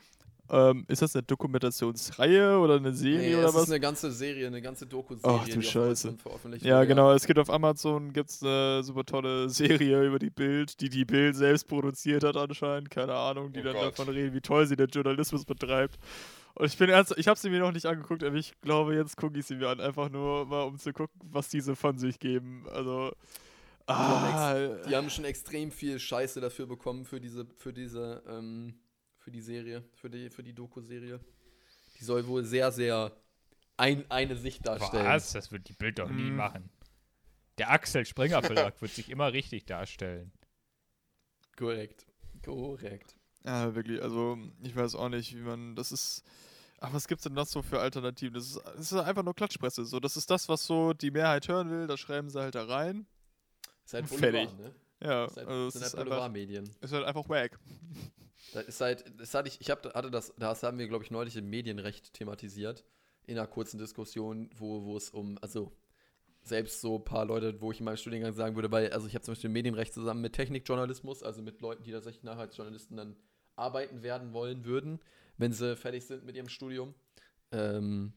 ähm, 0.50 0.86
ist 0.88 1.02
das 1.02 1.16
eine 1.16 1.24
Dokumentationsreihe 1.24 2.58
oder 2.60 2.76
eine 2.76 2.94
Serie 2.94 3.30
nee, 3.30 3.36
oder 3.36 3.50
es 3.50 3.56
was? 3.56 3.64
ist 3.64 3.70
eine 3.72 3.80
ganze 3.80 4.12
Serie, 4.12 4.48
eine 4.48 4.62
ganze 4.62 4.86
Doku-Serie, 4.86 5.40
Ach, 5.42 5.48
du 5.48 5.62
Scheiße. 5.62 6.16
Ja, 6.62 6.78
wurde, 6.78 6.88
genau. 6.88 7.12
Es 7.12 7.26
gibt 7.26 7.40
auf 7.40 7.50
Amazon 7.50 8.14
gibt's 8.14 8.42
eine 8.44 8.84
super 8.84 9.04
tolle 9.06 9.50
Serie 9.50 10.04
über 10.06 10.20
die 10.20 10.30
Bild, 10.30 10.80
die 10.82 10.90
die 10.90 11.06
Bild 11.06 11.36
selbst 11.36 11.68
produziert 11.68 12.24
hat 12.24 12.38
anscheinend. 12.38 12.90
Keine 12.90 13.14
Ahnung, 13.14 13.52
die 13.54 13.60
Oh 13.60 13.64
dann 13.64 13.74
Gott. 13.74 13.84
davon 14.00 14.10
reden, 14.10 14.34
wie 14.34 14.42
toll 14.42 14.66
sie 14.68 14.76
den 14.76 14.90
Journalismus 14.90 15.46
betreibt. 15.46 15.98
Und 16.56 16.66
ich 16.66 16.78
bin 16.78 16.90
ernst, 16.90 17.14
ich 17.18 17.28
habe 17.28 17.38
sie 17.40 17.50
mir 17.50 17.60
noch 17.60 17.72
nicht 17.72 17.86
angeguckt, 17.86 18.24
aber 18.24 18.36
ich 18.36 18.54
glaube, 18.62 18.96
jetzt 18.96 19.16
gucke 19.18 19.38
ich 19.38 19.46
sie 19.46 19.56
mir 19.56 19.70
an, 19.70 19.80
einfach 19.80 20.10
nur 20.10 20.46
mal, 20.46 20.64
um 20.64 20.78
zu 20.80 20.92
gucken, 20.92 21.20
was 21.32 21.50
diese 21.50 21.76
von 21.76 21.98
sich 22.00 22.20
geben. 22.20 22.66
Also, 22.74 23.12
ah, 23.86 24.56
Die 24.90 24.96
haben 24.96 25.10
schon 25.10 25.26
extrem 25.26 25.72
viel 25.72 26.00
Scheiße 26.00 26.42
dafür 26.42 26.66
bekommen 26.66 27.06
für 27.06 27.20
diese, 27.20 27.46
für 27.58 27.74
diese, 27.74 28.24
ähm, 28.28 28.74
für 29.28 29.32
die 29.32 29.42
Serie, 29.42 29.84
für 29.96 30.10
die, 30.10 30.30
für 30.30 30.42
die 30.42 30.54
Doku-Serie. 30.54 31.20
Die 32.00 32.04
soll 32.06 32.26
wohl 32.28 32.46
sehr, 32.46 32.72
sehr 32.72 33.12
ein, 33.76 34.10
eine 34.10 34.38
Sicht 34.38 34.66
darstellen. 34.66 35.06
Was? 35.06 35.34
Das 35.34 35.52
wird 35.52 35.68
die 35.68 35.74
Bild 35.74 36.00
doch 36.00 36.10
nie 36.10 36.30
Mhm. 36.32 36.38
machen. 36.38 36.70
Der 37.58 37.70
Axel 37.70 38.06
Springer 38.06 38.42
Verlag 38.42 38.82
wird 38.82 38.94
sich 38.94 39.10
immer 39.10 39.34
richtig 39.34 39.66
darstellen. 39.66 40.32
Korrekt. 41.58 42.06
Korrekt. 42.42 43.18
ja, 43.44 43.76
wirklich. 43.76 44.02
Also, 44.02 44.38
ich 44.64 44.74
weiß 44.74 44.96
auch 44.96 45.10
nicht, 45.10 45.36
wie 45.36 45.42
man, 45.42 45.76
das 45.76 45.92
ist. 45.92 46.24
Ach, 46.80 46.94
was 46.94 47.06
gibt's 47.10 47.24
denn 47.26 47.34
noch 47.34 47.48
so 47.48 47.62
für 47.62 47.82
Alternativen? 47.82 48.34
Das 48.36 48.46
ist, 48.46 48.62
das 48.64 48.92
ist 48.94 48.94
einfach 48.94 49.24
nur 49.24 49.36
Klatschpresse. 49.36 49.84
So, 49.84 50.00
das 50.00 50.16
ist 50.16 50.30
das, 50.32 50.48
was 50.48 50.66
so 50.66 50.94
die 50.94 51.12
Mehrheit 51.12 51.50
hören 51.50 51.70
will. 51.70 51.86
Da 51.88 51.98
schreiben 51.98 52.30
sie 52.30 52.40
halt 52.40 52.56
da 52.56 52.64
rein. 52.64 53.06
Ist 53.84 53.94
halt 53.94 54.08
Fertig. 54.08 54.50
Boulevard, 54.52 54.60
ne? 54.60 54.76
Ja, 55.02 55.26
Ist 55.26 55.36
halt, 55.36 55.48
also 55.50 55.70
sind 55.72 55.82
ist 55.82 55.88
halt 55.88 55.96
einfach, 55.96 56.06
Boulevardmedien. 56.12 56.70
ist 56.80 56.94
halt 56.94 57.04
einfach 57.06 57.28
wack. 57.28 57.60
Das 58.54 58.66
ist 58.66 58.82
halt, 58.82 59.06
das 59.20 59.34
hatte 59.34 59.50
ich, 59.50 59.60
ich 59.62 59.70
hab, 59.70 59.86
hatte 59.94 60.10
das, 60.10 60.34
das 60.38 60.64
haben 60.64 60.80
wir, 60.80 60.88
glaube 60.88 61.04
ich, 61.04 61.12
neulich 61.12 61.36
im 61.36 61.50
Medienrecht 61.50 62.14
thematisiert. 62.14 62.86
In 63.26 63.38
einer 63.38 63.48
kurzen 63.48 63.78
Diskussion, 63.78 64.50
wo, 64.56 64.86
wo 64.86 64.96
es 64.96 65.10
um, 65.10 65.38
also 65.42 65.76
selbst 66.42 66.80
so 66.80 66.96
ein 66.96 67.04
paar 67.04 67.26
Leute, 67.26 67.60
wo 67.60 67.72
ich 67.72 67.80
in 67.80 67.86
meinem 67.86 67.98
Studiengang 67.98 68.34
sagen 68.34 68.56
würde, 68.56 68.72
weil, 68.72 68.92
also 68.94 69.06
ich 69.06 69.16
habe 69.16 69.26
zum 69.26 69.34
Beispiel 69.34 69.50
Medienrecht 69.50 69.94
zusammen 69.94 70.22
mit 70.22 70.32
Technikjournalismus, 70.34 71.24
also 71.24 71.42
mit 71.42 71.60
Leuten, 71.60 71.84
die 71.84 71.92
tatsächlich 71.92 72.24
nachher 72.24 72.42
als 72.42 72.56
Journalisten 72.56 72.96
dann 72.96 73.18
arbeiten 73.58 74.02
werden 74.02 74.32
wollen 74.32 74.64
würden, 74.64 75.02
wenn 75.38 75.52
sie 75.52 75.76
fertig 75.76 76.06
sind 76.06 76.24
mit 76.24 76.38
ihrem 76.38 76.48
Studium. 76.48 76.96
Ähm, 77.52 78.14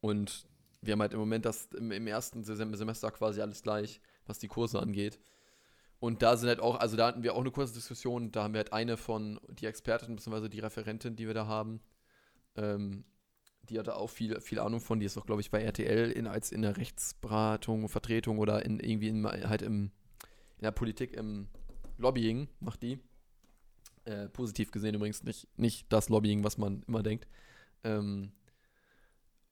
und 0.00 0.46
wir 0.82 0.92
haben 0.92 1.00
halt 1.00 1.14
im 1.14 1.20
Moment 1.20 1.46
das 1.46 1.66
im, 1.72 1.90
im 1.92 2.06
ersten 2.06 2.44
Sem- 2.44 2.74
Semester 2.74 3.10
quasi 3.10 3.40
alles 3.40 3.62
gleich, 3.62 4.02
was 4.26 4.38
die 4.38 4.48
Kurse 4.48 4.80
angeht. 4.80 5.18
Und 6.02 6.20
da 6.20 6.36
sind 6.36 6.48
halt 6.48 6.58
auch, 6.58 6.80
also 6.80 6.96
da 6.96 7.06
hatten 7.06 7.22
wir 7.22 7.36
auch 7.36 7.40
eine 7.40 7.52
kurze 7.52 7.74
Diskussion, 7.74 8.32
da 8.32 8.42
haben 8.42 8.54
wir 8.54 8.58
halt 8.58 8.72
eine 8.72 8.96
von, 8.96 9.38
die 9.50 9.66
Expertin 9.66 10.16
bzw. 10.16 10.48
die 10.48 10.58
Referentin, 10.58 11.14
die 11.14 11.28
wir 11.28 11.34
da 11.34 11.46
haben, 11.46 11.80
ähm, 12.56 13.04
die 13.68 13.78
hatte 13.78 13.94
auch 13.94 14.10
viel, 14.10 14.40
viel 14.40 14.58
Ahnung 14.58 14.80
von, 14.80 14.98
die 14.98 15.06
ist 15.06 15.16
auch, 15.16 15.26
glaube 15.26 15.42
ich, 15.42 15.52
bei 15.52 15.62
RTL 15.62 16.10
in, 16.10 16.26
als 16.26 16.50
in 16.50 16.62
der 16.62 16.76
Rechtsberatung, 16.76 17.88
Vertretung 17.88 18.40
oder 18.40 18.64
in 18.64 18.80
irgendwie 18.80 19.10
in, 19.10 19.24
halt 19.24 19.62
im, 19.62 19.92
in 20.56 20.62
der 20.62 20.72
Politik 20.72 21.12
im 21.12 21.46
Lobbying 21.98 22.48
macht 22.58 22.82
die. 22.82 22.98
Äh, 24.04 24.28
positiv 24.28 24.72
gesehen 24.72 24.96
übrigens, 24.96 25.22
nicht, 25.22 25.46
nicht 25.56 25.86
das 25.92 26.08
Lobbying, 26.08 26.42
was 26.42 26.58
man 26.58 26.82
immer 26.88 27.04
denkt. 27.04 27.28
Ähm, 27.84 28.32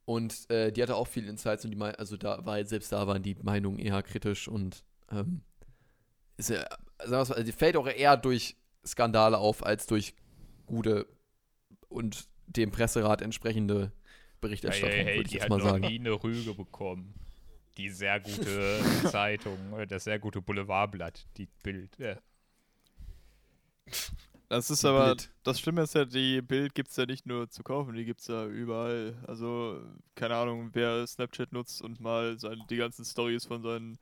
Und 0.05 0.51
äh, 0.51 0.72
die 0.72 0.82
hatte 0.82 0.97
auch 0.97 1.06
viele 1.06 1.28
Insights 1.28 1.64
und 1.64 1.70
die 1.70 1.81
also 1.81 2.16
da 2.16 2.44
war 2.44 2.64
selbst 2.64 2.90
da 2.90 3.06
waren 3.06 3.22
die 3.22 3.36
Meinungen 3.40 3.78
eher 3.78 4.02
kritisch 4.02 4.48
und 4.48 4.82
ähm, 5.12 5.43
ist 6.40 6.50
ja, 6.50 6.66
sagen 6.98 7.10
mal, 7.10 7.18
also 7.36 7.42
die 7.42 7.52
fällt 7.52 7.76
auch 7.76 7.86
eher 7.86 8.16
durch 8.16 8.56
Skandale 8.86 9.38
auf 9.38 9.64
als 9.64 9.86
durch 9.86 10.14
gute 10.66 11.06
und 11.88 12.28
dem 12.46 12.70
Presserat 12.70 13.22
entsprechende 13.22 13.92
Berichterstattung, 14.40 14.90
Hey, 14.90 15.04
hey, 15.04 15.16
würde 15.16 15.22
ich 15.26 15.28
die 15.28 15.34
jetzt 15.34 15.42
hat 15.44 15.50
mal 15.50 15.58
noch 15.58 15.64
sagen. 15.70 15.86
nie 15.86 15.98
eine 16.00 16.12
Rüge 16.12 16.54
bekommen. 16.54 17.14
Die 17.76 17.88
sehr 17.88 18.20
gute 18.20 18.80
Zeitung, 19.10 19.78
äh, 19.78 19.86
das 19.86 20.04
sehr 20.04 20.18
gute 20.18 20.40
Boulevardblatt, 20.42 21.26
die 21.36 21.46
Bild. 21.62 21.96
Ja. 21.98 22.16
Das 24.48 24.68
ist 24.70 24.82
Die 24.82 24.86
aber, 24.88 25.14
Bild. 25.14 25.30
das 25.44 25.60
Schlimme 25.60 25.82
ist 25.82 25.94
ja, 25.94 26.04
die 26.04 26.42
Bild 26.42 26.74
gibt 26.74 26.90
es 26.90 26.96
ja 26.96 27.06
nicht 27.06 27.24
nur 27.26 27.48
zu 27.50 27.62
kaufen, 27.62 27.94
die 27.94 28.04
gibt 28.04 28.20
es 28.20 28.26
ja 28.26 28.46
überall. 28.46 29.14
Also, 29.26 29.80
keine 30.16 30.34
Ahnung, 30.36 30.70
wer 30.72 31.06
Snapchat 31.06 31.52
nutzt 31.52 31.80
und 31.82 32.00
mal 32.00 32.38
seine, 32.38 32.64
die 32.68 32.76
ganzen 32.76 33.04
Stories 33.04 33.46
von 33.46 33.62
seinen 33.62 33.98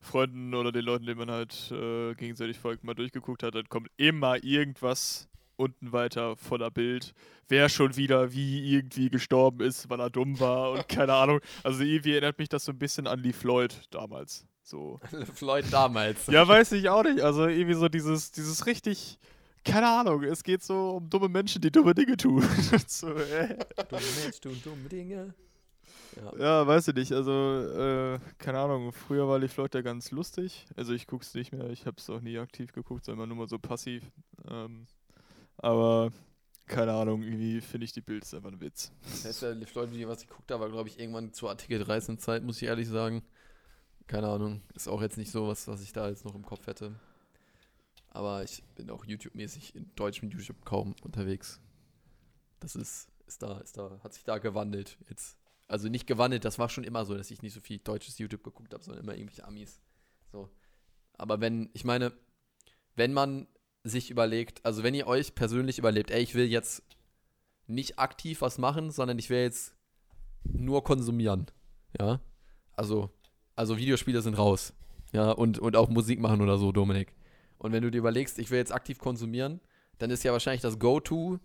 Freunden 0.00 0.54
oder 0.54 0.72
den 0.72 0.84
Leuten, 0.84 1.06
denen 1.06 1.18
man 1.18 1.30
halt 1.30 1.70
äh, 1.72 2.14
gegenseitig 2.14 2.58
folgt, 2.58 2.84
mal 2.84 2.94
durchgeguckt 2.94 3.42
hat, 3.42 3.54
dann 3.54 3.68
kommt 3.68 3.88
immer 3.96 4.42
irgendwas 4.42 5.28
unten 5.56 5.92
weiter 5.92 6.36
von 6.36 6.60
der 6.60 6.70
Bild. 6.70 7.14
Wer 7.48 7.68
schon 7.68 7.96
wieder 7.96 8.32
wie 8.32 8.74
irgendwie 8.74 9.10
gestorben 9.10 9.60
ist, 9.60 9.90
weil 9.90 10.00
er 10.00 10.10
dumm 10.10 10.38
war 10.40 10.72
und 10.72 10.88
keine 10.88 11.12
Ahnung. 11.12 11.40
Also 11.64 11.82
irgendwie 11.82 12.12
erinnert 12.12 12.38
mich 12.38 12.48
das 12.48 12.64
so 12.64 12.72
ein 12.72 12.78
bisschen 12.78 13.06
an 13.06 13.20
Lee 13.20 13.32
Floyd 13.32 13.74
damals. 13.90 14.46
So. 14.62 15.00
Floyd 15.34 15.64
damals. 15.70 16.26
Ja, 16.28 16.46
weiß 16.46 16.72
ich 16.72 16.88
auch 16.88 17.02
nicht. 17.02 17.20
Also 17.20 17.46
irgendwie 17.46 17.74
so 17.74 17.88
dieses, 17.88 18.30
dieses 18.30 18.66
richtig, 18.66 19.18
keine 19.64 19.88
Ahnung, 19.88 20.22
es 20.22 20.42
geht 20.42 20.62
so 20.62 20.90
um 20.90 21.10
dumme 21.10 21.28
Menschen, 21.28 21.60
die 21.60 21.70
dumme 21.70 21.94
Dinge 21.94 22.16
tun. 22.16 22.42
so, 22.86 23.08
äh. 23.14 23.58
Dumme 23.88 24.02
Mensch, 24.22 24.40
du 24.40 24.50
dumme 24.50 24.88
Dinge. 24.88 25.34
Ja. 26.20 26.32
Ja, 26.38 26.66
weiß 26.66 26.88
ich 26.88 26.94
nicht. 26.94 27.12
Also, 27.12 27.32
äh, 27.32 28.18
keine 28.38 28.58
Ahnung, 28.58 28.92
früher 28.92 29.28
war 29.28 29.40
Floyd 29.48 29.74
ja 29.74 29.82
ganz 29.82 30.10
lustig. 30.10 30.66
Also 30.76 30.92
ich 30.92 31.06
guck's 31.06 31.34
nicht 31.34 31.52
mehr, 31.52 31.70
ich 31.70 31.86
hab's 31.86 32.10
auch 32.10 32.20
nie 32.20 32.38
aktiv 32.38 32.72
geguckt, 32.72 33.04
sondern 33.04 33.28
nur 33.28 33.38
mal 33.38 33.48
so 33.48 33.58
passiv. 33.58 34.02
Ähm, 34.50 34.86
aber 35.56 36.10
keine 36.66 36.92
Ahnung, 36.92 37.22
irgendwie 37.22 37.60
finde 37.60 37.84
ich 37.84 37.92
die 37.92 38.00
Bilds 38.00 38.34
einfach 38.34 38.50
ein 38.50 38.60
Witz. 38.60 38.92
Das 39.02 39.24
letzte 39.24 39.66
Floyd-Video, 39.66 40.08
was 40.08 40.22
ich 40.22 40.28
geguckt 40.28 40.50
habe, 40.50 40.62
war, 40.62 40.70
glaube 40.70 40.88
ich, 40.88 40.98
irgendwann 40.98 41.32
zur 41.32 41.50
Artikel 41.50 41.78
13 41.78 42.18
Zeit, 42.18 42.42
muss 42.42 42.60
ich 42.60 42.68
ehrlich 42.68 42.88
sagen. 42.88 43.22
Keine 44.06 44.28
Ahnung. 44.28 44.62
Ist 44.74 44.88
auch 44.88 45.02
jetzt 45.02 45.18
nicht 45.18 45.30
so 45.30 45.48
was, 45.48 45.66
was 45.68 45.82
ich 45.82 45.92
da 45.92 46.08
jetzt 46.08 46.24
noch 46.24 46.34
im 46.34 46.44
Kopf 46.44 46.66
hätte. 46.66 46.98
Aber 48.10 48.42
ich 48.42 48.62
bin 48.74 48.90
auch 48.90 49.04
YouTube-mäßig 49.04 49.74
in 49.74 49.90
deutschem 49.94 50.30
YouTube 50.30 50.64
kaum 50.64 50.94
unterwegs. 51.02 51.60
Das 52.60 52.74
ist, 52.74 53.08
ist 53.26 53.42
da, 53.42 53.58
ist 53.58 53.76
da, 53.76 54.00
hat 54.02 54.14
sich 54.14 54.24
da 54.24 54.38
gewandelt 54.38 54.98
jetzt. 55.08 55.37
Also 55.68 55.88
nicht 55.88 56.06
gewandelt, 56.06 56.44
das 56.44 56.58
war 56.58 56.68
schon 56.68 56.84
immer 56.84 57.04
so, 57.04 57.14
dass 57.14 57.30
ich 57.30 57.42
nicht 57.42 57.52
so 57.52 57.60
viel 57.60 57.78
deutsches 57.78 58.18
YouTube 58.18 58.42
geguckt 58.42 58.72
habe, 58.72 58.82
sondern 58.82 59.04
immer 59.04 59.14
irgendwelche 59.14 59.44
Amis. 59.44 59.80
So. 60.32 60.48
Aber 61.18 61.40
wenn, 61.40 61.68
ich 61.74 61.84
meine, 61.84 62.12
wenn 62.96 63.12
man 63.12 63.46
sich 63.84 64.10
überlegt, 64.10 64.64
also 64.64 64.82
wenn 64.82 64.94
ihr 64.94 65.06
euch 65.06 65.34
persönlich 65.34 65.78
überlegt, 65.78 66.10
ey, 66.10 66.22
ich 66.22 66.34
will 66.34 66.46
jetzt 66.46 66.82
nicht 67.66 67.98
aktiv 67.98 68.40
was 68.40 68.58
machen, 68.58 68.90
sondern 68.90 69.18
ich 69.18 69.28
will 69.28 69.40
jetzt 69.40 69.76
nur 70.44 70.82
konsumieren. 70.82 71.46
Ja. 72.00 72.20
Also, 72.72 73.10
also 73.54 73.76
Videospiele 73.76 74.22
sind 74.22 74.34
raus. 74.34 74.72
Ja, 75.12 75.30
und, 75.32 75.58
und 75.58 75.76
auch 75.76 75.88
Musik 75.88 76.20
machen 76.20 76.40
oder 76.40 76.58
so, 76.58 76.72
Dominik. 76.72 77.14
Und 77.58 77.72
wenn 77.72 77.82
du 77.82 77.90
dir 77.90 77.98
überlegst, 77.98 78.38
ich 78.38 78.50
will 78.50 78.58
jetzt 78.58 78.72
aktiv 78.72 78.98
konsumieren, 78.98 79.60
dann 79.98 80.10
ist 80.10 80.22
ja 80.22 80.32
wahrscheinlich 80.32 80.62
das 80.62 80.78
Go-To 80.78 81.38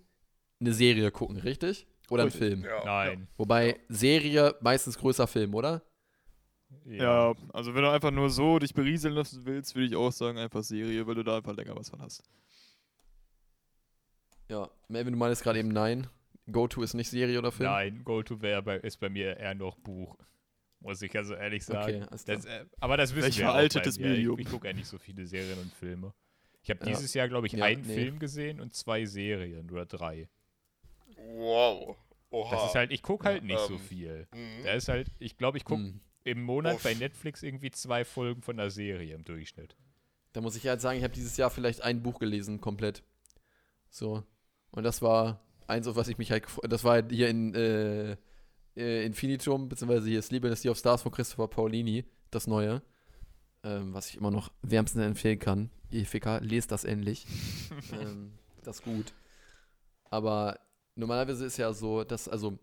eine 0.60 0.74
Serie 0.74 1.12
gucken, 1.12 1.38
richtig? 1.38 1.88
Oder 2.10 2.24
ein. 2.24 2.32
Film. 2.32 2.64
Ja. 2.64 2.84
Nein. 2.86 3.28
Wobei 3.38 3.80
Serie 3.90 4.56
meistens 4.62 4.98
größer 4.98 5.28
Film, 5.28 5.54
oder? 5.56 5.82
Ja. 6.86 7.34
also 7.54 7.76
wenn 7.76 7.84
du 7.84 7.90
einfach 7.92 8.12
nur 8.12 8.30
so 8.30 8.58
dich 8.60 8.74
berieseln 8.74 9.14
lassen 9.14 9.46
willst, 9.46 9.76
würde 9.76 9.86
ich 9.88 9.96
auch 9.96 10.12
sagen, 10.12 10.38
einfach 10.38 10.64
Serie, 10.64 11.06
weil 11.06 11.16
du 11.16 11.24
da 11.24 11.38
einfach 11.38 11.56
länger 11.56 11.76
was 11.76 11.90
von 11.90 12.02
hast. 12.02 12.24
Ja. 14.50 14.70
Melvin, 14.88 15.14
du 15.14 15.20
meinst 15.20 15.44
gerade 15.44 15.60
eben 15.60 15.70
nein. 15.70 16.08
Go-To 16.52 16.82
ist 16.84 16.94
nicht 16.94 17.10
Serie 17.10 17.40
oder 17.40 17.52
Film? 17.52 17.70
Nein, 17.70 18.04
Go-To 18.04 18.42
wäre 18.42 18.62
bei, 18.62 18.78
ist 18.78 19.00
bei 19.00 19.10
mir 19.10 19.38
eher 19.38 19.56
noch 19.56 19.78
Buch. 19.78 20.18
Muss 20.82 21.02
ich 21.02 21.16
also 21.16 21.34
ehrlich 21.36 21.64
sagen. 21.64 22.04
Okay. 22.04 22.18
Das, 22.26 22.46
äh, 22.46 22.66
aber 22.82 22.98
das 22.98 23.12
wissen 23.16 23.24
Welch 23.26 23.40
wir 23.40 23.48
auch 23.48 23.54
veraltetes 23.54 23.98
mir. 23.98 24.10
Medium. 24.10 24.38
Ich, 24.40 24.46
ich 24.46 24.52
gucke 24.52 24.68
ja 24.68 24.74
nicht 24.74 24.88
so 24.88 24.98
viele 24.98 25.26
Serien 25.26 25.58
und 25.60 25.72
Filme. 25.74 26.14
Ich 26.62 26.70
habe 26.70 26.82
Ja. 26.82 26.88
dieses 26.88 27.14
Jahr, 27.14 27.30
glaube 27.30 27.48
ich, 27.48 27.54
Ja, 27.54 27.64
einen 27.66 27.84
nee. 27.84 27.94
Film 27.94 28.20
gesehen 28.20 28.60
und 28.60 28.74
zwei 28.74 29.06
Serien 29.06 29.72
oder 29.72 29.86
drei. 29.86 30.28
Wow. 31.36 31.96
Oha. 32.32 32.56
Das 32.56 32.70
ist 32.70 32.76
halt, 32.76 32.92
ich 32.92 33.02
gucke 33.04 33.26
halt 33.28 33.44
nicht 33.44 33.60
so 33.60 33.74
Ähm, 33.74 33.80
viel. 33.80 34.28
Mhm. 34.34 34.64
Da 34.64 34.74
ist 34.74 34.88
halt, 34.88 35.08
ich 35.20 35.38
glaube, 35.38 35.58
ich 35.58 35.66
gucke 35.66 35.84
Hm. 35.84 36.00
im 36.24 36.42
Monat 36.44 36.76
Uff. 36.76 36.84
bei 36.84 36.94
Netflix 36.96 37.44
irgendwie 37.44 37.72
zwei 37.72 38.04
Folgen 38.06 38.42
von 38.42 38.58
der 38.58 38.70
Serie 38.72 39.14
im 39.16 39.24
Durchschnitt. 39.24 39.76
Da 40.34 40.42
muss 40.42 40.56
ich 40.56 40.66
halt 40.68 40.82
sagen, 40.82 40.98
ich 40.98 41.04
habe 41.04 41.14
dieses 41.14 41.38
Jahr 41.38 41.52
vielleicht 41.52 41.82
ein 41.82 42.02
Buch 42.02 42.20
gelesen, 42.20 42.60
komplett. 42.60 43.04
So. 43.90 44.24
Und 44.72 44.84
das 44.84 45.02
war 45.04 45.42
eins, 45.68 45.88
auf 45.88 45.96
was 45.96 46.08
ich 46.08 46.18
mich 46.18 46.32
halt 46.32 46.44
gefreut 46.44 46.72
Das 46.72 46.84
war 46.84 47.08
hier 47.08 47.30
in 47.30 47.54
äh, 47.54 48.18
äh, 48.76 49.06
Infinitum, 49.06 49.70
beziehungsweise 49.70 50.10
hier 50.10 50.22
Sleep 50.24 50.44
in 50.46 50.56
the 50.56 50.60
Sea 50.60 50.72
of 50.72 50.78
Stars 50.80 51.04
von 51.04 51.12
Christopher 51.12 51.48
Paolini, 51.48 52.04
das 52.32 52.48
neue. 52.48 52.82
Ähm, 53.64 53.94
was 53.94 54.10
ich 54.10 54.18
immer 54.18 54.32
noch 54.32 54.52
wärmstens 54.64 55.04
empfehlen 55.04 55.38
kann. 55.40 55.70
EFK, 55.92 56.40
lest 56.42 56.72
das 56.72 56.84
endlich. 56.84 57.28
ähm, 57.94 58.34
das 58.64 58.78
ist 58.80 58.84
gut. 58.84 59.14
Aber 60.10 60.60
normalerweise 60.96 61.46
ist 61.46 61.58
ja 61.58 61.74
so, 61.74 62.04
dass, 62.04 62.28
also, 62.28 62.58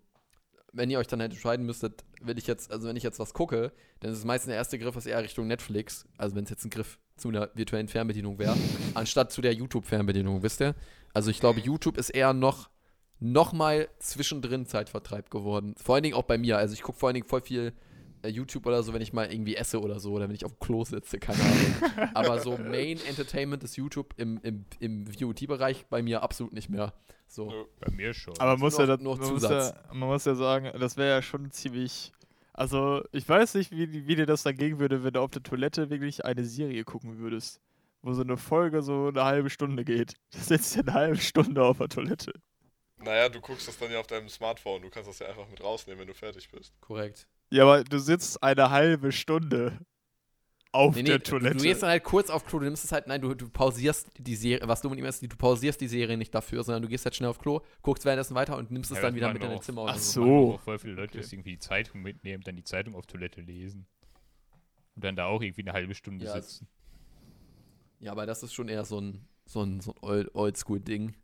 wenn 0.73 0.91
ihr 0.91 0.99
euch 0.99 1.09
dann 1.09 1.21
halt 1.21 1.33
entscheiden 1.33 1.67
müsstet, 1.67 2.05
will 2.21 2.39
ich 2.39 2.47
jetzt, 2.47 2.71
also 2.71 2.89
wenn 2.89 2.97
ich 2.97 3.03
jetzt 3.03 3.19
was 3.19 3.35
gucke, 3.35 3.73
dann 4.01 4.13
ist 4.13 4.19
es 4.19 4.25
meistens 4.25 4.49
der 4.49 4.57
erste 4.57 4.79
Griff 4.79 4.97
ist 4.97 5.07
eher 5.07 5.23
Richtung 5.23 5.47
Netflix, 5.47 6.07
also 6.17 6.37
wenn 6.37 6.45
es 6.45 6.51
jetzt 6.51 6.65
ein 6.65 6.71
Griff 6.71 6.99
zu 7.17 7.29
einer 7.29 7.51
virtuellen 7.55 7.89
Fernbedienung 7.89 8.39
wäre, 8.39 8.57
anstatt 8.95 9.33
zu 9.33 9.41
der 9.41 9.53
YouTube-Fernbedienung, 9.53 10.43
wisst 10.43 10.61
ihr? 10.61 10.75
Also 11.13 11.31
ich 11.31 11.41
glaube, 11.41 11.61
YouTube 11.61 11.99
ist 11.99 12.11
eher 12.11 12.33
noch, 12.33 12.71
noch 13.19 13.53
mal 13.53 13.89
zwischendrin 13.99 14.67
Zeitvertreib 14.67 15.31
geworden. 15.31 15.75
Vor 15.77 15.97
allen 15.97 16.05
Dingen 16.05 16.15
auch 16.15 16.23
bei 16.25 16.39
mir. 16.39 16.57
Also 16.57 16.75
ich 16.75 16.83
gucke 16.83 16.99
vor 16.99 17.09
allen 17.09 17.15
Dingen 17.15 17.29
voll 17.29 17.41
viel 17.41 17.73
YouTube 18.29 18.67
oder 18.67 18.83
so, 18.83 18.93
wenn 18.93 19.03
ich 19.03 19.13
mal 19.13 19.33
irgendwie 19.33 19.57
esse 19.57 19.81
oder 19.81 19.99
so, 19.99 20.13
oder 20.13 20.29
wenn 20.29 20.35
ich 20.35 20.45
auf 20.45 20.53
dem 20.53 20.59
Klo 20.61 20.85
sitze, 20.85 21.19
keine 21.19 21.41
Ahnung. 21.43 22.11
Aber 22.15 22.39
so 22.41 22.57
Main 22.59 22.99
Entertainment 23.07 23.65
ist 23.65 23.77
YouTube 23.77 24.15
im, 24.19 24.39
im, 24.43 24.65
im 24.79 25.07
VOD-Bereich 25.07 25.87
bei 25.87 26.03
mir 26.03 26.23
absolut 26.23 26.53
nicht 26.53 26.69
mehr. 26.69 26.93
So. 27.27 27.67
Bei 27.81 27.91
mir 27.93 28.13
schon. 28.13 28.35
Aber 28.39 28.53
man 28.53 28.61
muss, 28.61 28.77
ja, 28.77 28.87
noch- 28.87 28.99
nur 29.01 29.17
man, 29.17 29.31
muss 29.33 29.43
Zusatz. 29.43 29.75
ja, 29.75 29.95
man 29.95 30.09
muss 30.09 30.25
ja 30.25 30.35
sagen, 30.35 30.71
das 30.79 30.97
wäre 30.97 31.09
ja 31.11 31.23
schon 31.23 31.51
ziemlich. 31.51 32.13
Also, 32.53 33.03
ich 33.13 33.27
weiß 33.29 33.55
nicht, 33.55 33.71
wie, 33.71 34.07
wie 34.07 34.17
dir 34.17 34.27
das 34.27 34.43
dann 34.43 34.57
gehen 34.57 34.79
würde, 34.81 35.03
wenn 35.05 35.13
du 35.15 35.21
auf 35.21 35.31
der 35.31 35.43
Toilette 35.43 35.89
wirklich 35.91 36.25
eine 36.25 36.45
Serie 36.45 36.85
gucken 36.85 37.19
würdest. 37.19 37.61
Wo 38.03 38.13
so 38.15 38.23
eine 38.23 38.37
Folge 38.37 38.83
so 38.83 39.09
eine 39.09 39.25
halbe 39.25 39.51
Stunde 39.51 39.85
geht. 39.85 40.15
Du 40.33 40.39
sitzt 40.39 40.75
ja 40.75 40.83
eine 40.83 40.93
halbe 40.95 41.17
Stunde 41.19 41.63
auf 41.63 41.79
der 41.79 41.89
Toilette. 41.89 42.33
Naja, 42.99 43.29
du 43.29 43.41
guckst 43.41 43.67
das 43.69 43.79
dann 43.79 43.91
ja 43.93 44.01
auf 44.01 44.07
deinem 44.09 44.29
Smartphone. 44.29 44.83
Du 44.83 44.91
kannst 44.91 45.09
das 45.09 45.19
ja 45.21 45.27
einfach 45.29 45.49
mit 45.49 45.63
rausnehmen, 45.63 46.01
wenn 46.01 46.09
du 46.09 46.15
fertig 46.15 46.51
bist. 46.51 46.75
Korrekt. 46.81 47.27
Ja, 47.51 47.65
aber 47.65 47.85
du 47.85 47.99
sitzt 47.99 48.43
eine 48.43 48.71
halbe 48.71 49.13
Stunde 49.13 49.79
auf 50.73 50.95
Nee, 50.95 51.03
nee, 51.03 51.09
der 51.09 51.19
du, 51.19 51.25
Toilette. 51.31 51.57
du 51.57 51.63
gehst 51.65 51.83
dann 51.83 51.91
halt 51.91 52.05
kurz 52.05 52.31
auf 52.31 52.45
Klo, 52.47 52.61
du 52.61 52.65
nimmst 52.67 52.85
es 52.85 52.93
halt, 52.93 53.09
nein, 53.09 53.21
du, 53.21 53.35
du 53.35 53.49
pausierst 53.49 54.09
die 54.19 54.37
Serie, 54.37 54.69
was 54.69 54.81
du 54.83 54.89
mit 54.91 54.99
ihm 55.01 55.05
ist, 55.05 55.21
du 55.23 55.29
pausierst 55.37 55.81
die 55.81 55.89
Serie 55.89 56.17
nicht 56.17 56.33
dafür, 56.35 56.63
sondern 56.63 56.83
du 56.83 56.89
gehst 56.89 57.05
halt 57.05 57.15
schnell 57.17 57.29
auf 57.29 57.41
Klo, 57.41 57.61
guckst 57.83 58.05
währenddessen 58.05 58.37
weiter 58.37 58.57
und 58.57 58.71
nimmst 58.71 58.91
es 58.93 58.99
Ja, 58.99 59.03
dann 59.03 59.13
das 59.13 59.17
wieder 59.17 59.33
mit 59.33 59.43
in 59.43 59.51
dein 59.51 59.63
Zimmer 59.63 59.83
oder 59.83 59.93
Ach 59.93 59.99
so. 59.99 60.53
so. 60.53 60.59
Voll 60.59 60.79
viele 60.79 60.95
Leute, 60.95 61.19
Okay. 61.19 61.27
die 61.29 61.35
irgendwie 61.35 61.51
die 61.53 61.59
Zeitung 61.59 62.03
mitnehmen, 62.03 62.43
dann 62.45 62.55
die 62.57 62.65
Zeitung 62.65 62.95
auf 62.95 63.07
Toilette 63.07 63.41
lesen. 63.41 63.87
Und 64.95 65.05
dann 65.05 65.17
da 65.17 65.27
auch 65.27 65.43
irgendwie 65.43 65.63
eine 65.63 65.73
halbe 65.73 65.95
Stunde 65.95 66.25
Ja, 66.27 66.41
sitzen. 66.41 66.69
Ja, 67.99 68.13
aber 68.13 68.27
das 68.27 68.43
ist 68.43 68.55
schon 68.55 68.69
eher 68.69 68.85
so 68.85 69.01
ein, 69.01 69.27
so 69.47 69.63
ein, 69.63 69.81
so 69.81 69.93
ein 69.93 69.99
Old- 70.03 70.35
Oldschool-Ding. 70.35 71.15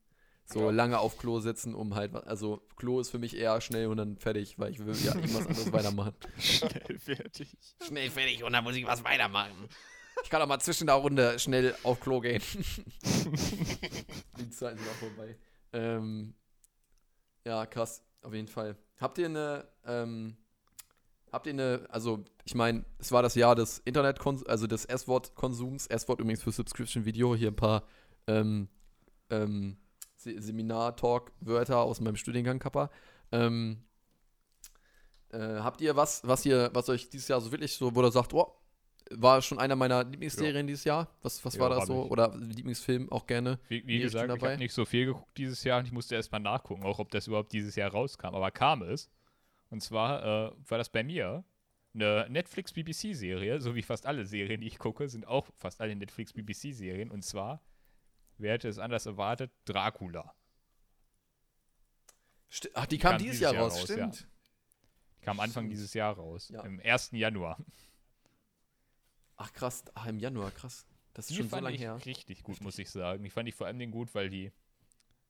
So 0.49 0.61
Ja. 0.67 0.71
lange 0.71 0.99
auf 1.01 1.19
Klo 1.19 1.41
sitzen, 1.41 1.75
um 1.75 1.95
halt, 1.97 2.15
also 2.15 2.63
Klo 2.77 3.01
ist 3.01 3.11
für 3.11 3.19
mich 3.19 3.37
eher 3.37 3.61
schnell 3.61 3.89
und 3.89 3.97
dann 3.97 4.17
fertig, 4.17 4.59
weil 4.61 4.71
ich 4.71 4.79
will 4.79 4.95
ja 5.05 5.15
irgendwas 5.15 5.47
anderes 5.47 5.73
weitermachen. 5.73 6.15
Schnell 6.39 6.99
fertig. 7.01 7.57
Schnell 7.85 8.11
fertig 8.11 8.45
und 8.45 8.53
dann 8.53 8.63
muss 8.63 8.77
ich 8.77 8.87
was 8.87 9.03
weitermachen. 9.03 9.69
Ich 10.23 10.31
kann 10.31 10.41
auch 10.41 10.47
mal 10.47 10.61
zwischen 10.61 10.87
der 10.87 10.97
Runde 10.97 11.39
schnell 11.41 11.75
auf 11.83 11.99
Klo 12.01 12.21
gehen. 12.21 12.41
Die 14.39 14.51
Zeiten 14.51 14.79
sind 14.79 14.89
auch 14.89 14.95
vorbei. 14.95 15.37
Ähm, 15.73 16.35
ja, 17.45 17.67
krass, 17.67 18.03
auf 18.23 18.33
jeden 18.33 18.49
Fall. 18.49 18.77
Habt 18.99 19.19
ihr 19.19 19.27
eine, 19.27 19.69
ähm, 19.85 20.37
habt 21.33 21.47
ihr 21.47 21.53
eine, 21.53 21.87
also 21.91 22.25
ich 22.45 22.55
meine, 22.55 22.85
es 22.99 23.13
war 23.13 23.23
das 23.23 23.35
Jahr 23.35 23.55
des 23.55 23.79
Internet, 23.81 24.21
also 24.47 24.67
des 24.67 24.85
S-Wort-Konsums. 24.85 25.87
S-Wort 25.89 26.21
übrigens 26.21 26.43
für 26.43 26.53
Subscription-Video. 26.53 27.35
Hier 27.35 27.49
ein 27.51 27.57
paar 27.57 27.83
ähm, 28.27 28.69
ähm, 29.31 29.77
Se 30.27 30.43
Seminar-Talk-Wörter 30.43 31.79
aus 31.79 32.01
meinem 32.01 32.17
Studiengang, 32.17 32.59
Kappa. 32.59 32.91
Ähm, 33.33 33.79
äh, 35.31 35.39
habt 35.39 35.81
ihr 35.81 35.95
was, 35.97 36.27
was 36.27 36.45
ihr, 36.45 36.71
was 36.73 36.89
euch 36.89 37.09
dieses 37.09 37.29
Jahr 37.29 37.41
so 37.41 37.53
wirklich 37.53 37.75
so, 37.75 37.95
wo 37.95 38.03
ihr 38.03 38.11
sagt, 38.11 38.35
oh, 38.35 38.53
war 39.11 39.41
schon 39.41 39.59
einer 39.59 39.77
meiner 39.77 40.03
Lieblingsserien 40.03 40.67
dieses 40.67 40.85
Jahr? 40.85 41.09
Was, 41.23 41.45
was 41.45 41.55
Ja, 41.55 41.61
war 41.61 41.71
das 41.71 41.87
so? 41.87 42.05
ich. 42.05 42.11
Oder 42.11 42.35
Lieblingsfilm 42.37 43.11
auch 43.13 43.27
gerne? 43.27 43.61
Wie, 43.69 43.87
wie 43.87 44.01
gesagt, 44.01 44.35
ich 44.35 44.43
habe 44.43 44.59
nicht 44.59 44.75
so 44.75 44.85
viel 44.85 45.07
geguckt 45.07 45.39
dieses 45.39 45.63
Jahr 45.63 45.79
und 45.79 45.87
ich 45.87 45.93
musste 45.93 46.17
erst 46.17 46.33
mal 46.33 46.41
nachgucken, 46.41 46.83
auch 46.83 46.99
ob 46.99 47.11
das 47.11 47.29
überhaupt 47.29 47.53
dieses 47.53 47.77
Jahr 47.77 47.91
rauskam. 47.91 48.35
Aber 48.35 48.51
kam 48.51 48.83
es. 48.83 49.09
Und 49.71 49.81
zwar 49.81 50.23
äh, 50.23 50.53
war 50.69 50.79
das 50.79 50.89
bei 50.89 51.05
mir 51.05 51.45
eine 51.95 52.27
Netflix-BBC-Serie, 52.29 53.61
so 53.61 53.75
wie 53.75 53.83
fast 53.83 54.07
alle 54.07 54.27
Serien, 54.27 54.61
die 54.61 54.67
ich 54.67 54.79
gucke, 54.79 55.09
sind 55.09 55.27
auch 55.27 55.47
fast 55.55 55.81
alle 55.81 55.97
Netflix-BBC-Serien. 55.97 57.11
Und 57.11 57.23
zwar, 57.23 57.63
wer 58.39 58.55
hätte 58.55 58.69
es 58.69 58.79
anders 58.79 59.07
erwartet, 59.07 59.53
Dracula. 59.65 60.35
Sti- 62.51 62.71
Ach, 62.75 62.87
die 62.87 62.99
kam, 62.99 63.13
kam 63.13 63.19
dieses 63.23 63.41
Jahr 63.41 63.55
Jahr 63.55 63.65
raus, 63.65 63.75
raus, 63.75 63.83
stimmt. 63.85 64.29
Kam 65.23 65.41
Anfang 65.41 65.69
dieses 65.69 65.93
Jahr 65.95 66.15
raus. 66.15 66.49
Ja. 66.51 66.63
Im 66.63 66.81
1. 66.81 67.11
Januar. 67.13 67.59
Ach 69.37 69.53
krass, 69.53 69.85
ach, 69.95 70.07
im 70.07 70.19
Januar, 70.19 70.51
krass. 70.53 70.87
Das 71.13 71.27
ist 71.27 71.31
Die 71.31 71.37
schon 71.37 71.45
so 71.47 71.51
fand 71.51 71.65
lange 71.65 71.77
ich 71.77 71.83
her. 71.83 72.05
richtig 72.07 72.43
gut, 72.43 72.61
muss 72.61 72.79
ich 72.79 72.91
sagen. 72.91 73.25
Die 73.25 73.31
fand 73.31 73.49
ich 73.49 73.55
vor 73.55 73.67
allem 73.67 73.91
gut, 73.91 74.15
weil 74.15 74.31
die 74.31 74.53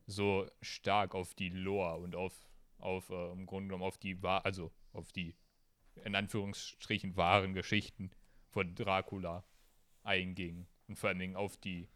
so 0.07 0.49
stark 0.61 1.15
auf 1.15 1.35
die 1.35 1.49
Lore 1.49 1.99
und 1.99 2.15
auf, 2.15 2.33
auf 2.79 3.09
äh, 3.11 3.33
im 3.33 3.47
Grunde 3.47 3.69
genommen 3.69 3.85
auf 3.85 3.99
die, 3.99 4.19
also 4.23 4.73
auf 4.93 5.11
die, 5.13 5.35
in 6.05 6.15
Anführungsstrichen, 6.15 7.17
wahren 7.17 7.55
Geschichten 7.55 8.11
von 8.51 8.75
Dracula 8.75 9.45
einging. 10.03 10.67
Und 10.89 10.99
vor 10.99 11.09
allen 11.09 11.19
Dingen 11.19 11.35
auf 11.37 11.57
die 11.57 11.89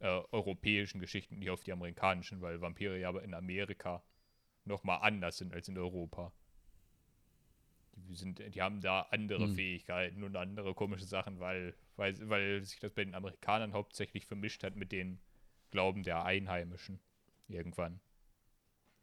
äh, 0.00 0.06
europäischen 0.32 1.00
Geschichten, 1.00 1.38
nicht 1.38 1.50
auf 1.50 1.62
die 1.62 1.72
amerikanischen, 1.72 2.40
weil 2.40 2.60
Vampire 2.60 2.98
ja 2.98 3.08
aber 3.08 3.22
in 3.22 3.34
Amerika 3.34 4.02
nochmal 4.64 5.00
anders 5.02 5.38
sind 5.38 5.52
als 5.54 5.68
in 5.68 5.78
Europa. 5.78 6.32
Die, 7.94 8.14
sind, 8.14 8.42
die 8.54 8.62
haben 8.62 8.80
da 8.80 9.02
andere 9.10 9.44
Hm. 9.44 9.54
Fähigkeiten 9.54 10.24
und 10.24 10.36
andere 10.36 10.74
komische 10.74 11.04
Sachen, 11.04 11.38
weil, 11.38 11.74
weil, 11.96 12.16
weil 12.28 12.64
sich 12.64 12.78
das 12.80 12.92
bei 12.92 13.04
den 13.04 13.14
Amerikanern 13.14 13.72
hauptsächlich 13.72 14.26
vermischt 14.26 14.64
hat 14.64 14.74
mit 14.74 14.90
den 14.90 15.20
Glauben 15.70 16.02
der 16.02 16.24
Einheimischen 16.24 16.98
irgendwann. 17.48 18.00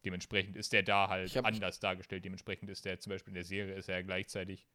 Dementsprechend 0.03 0.55
ist 0.55 0.73
der 0.73 0.83
da 0.83 1.09
halt 1.09 1.35
anders 1.37 1.79
dargestellt. 1.79 2.25
Dementsprechend 2.25 2.69
ist 2.69 2.85
der 2.85 2.99
zum 2.99 3.11
Beispiel 3.11 3.31
in 3.31 3.35
der 3.35 3.43
Serie 3.43 3.75
ist 3.75 3.89
er 3.89 4.03
gleichzeitig 4.03 4.65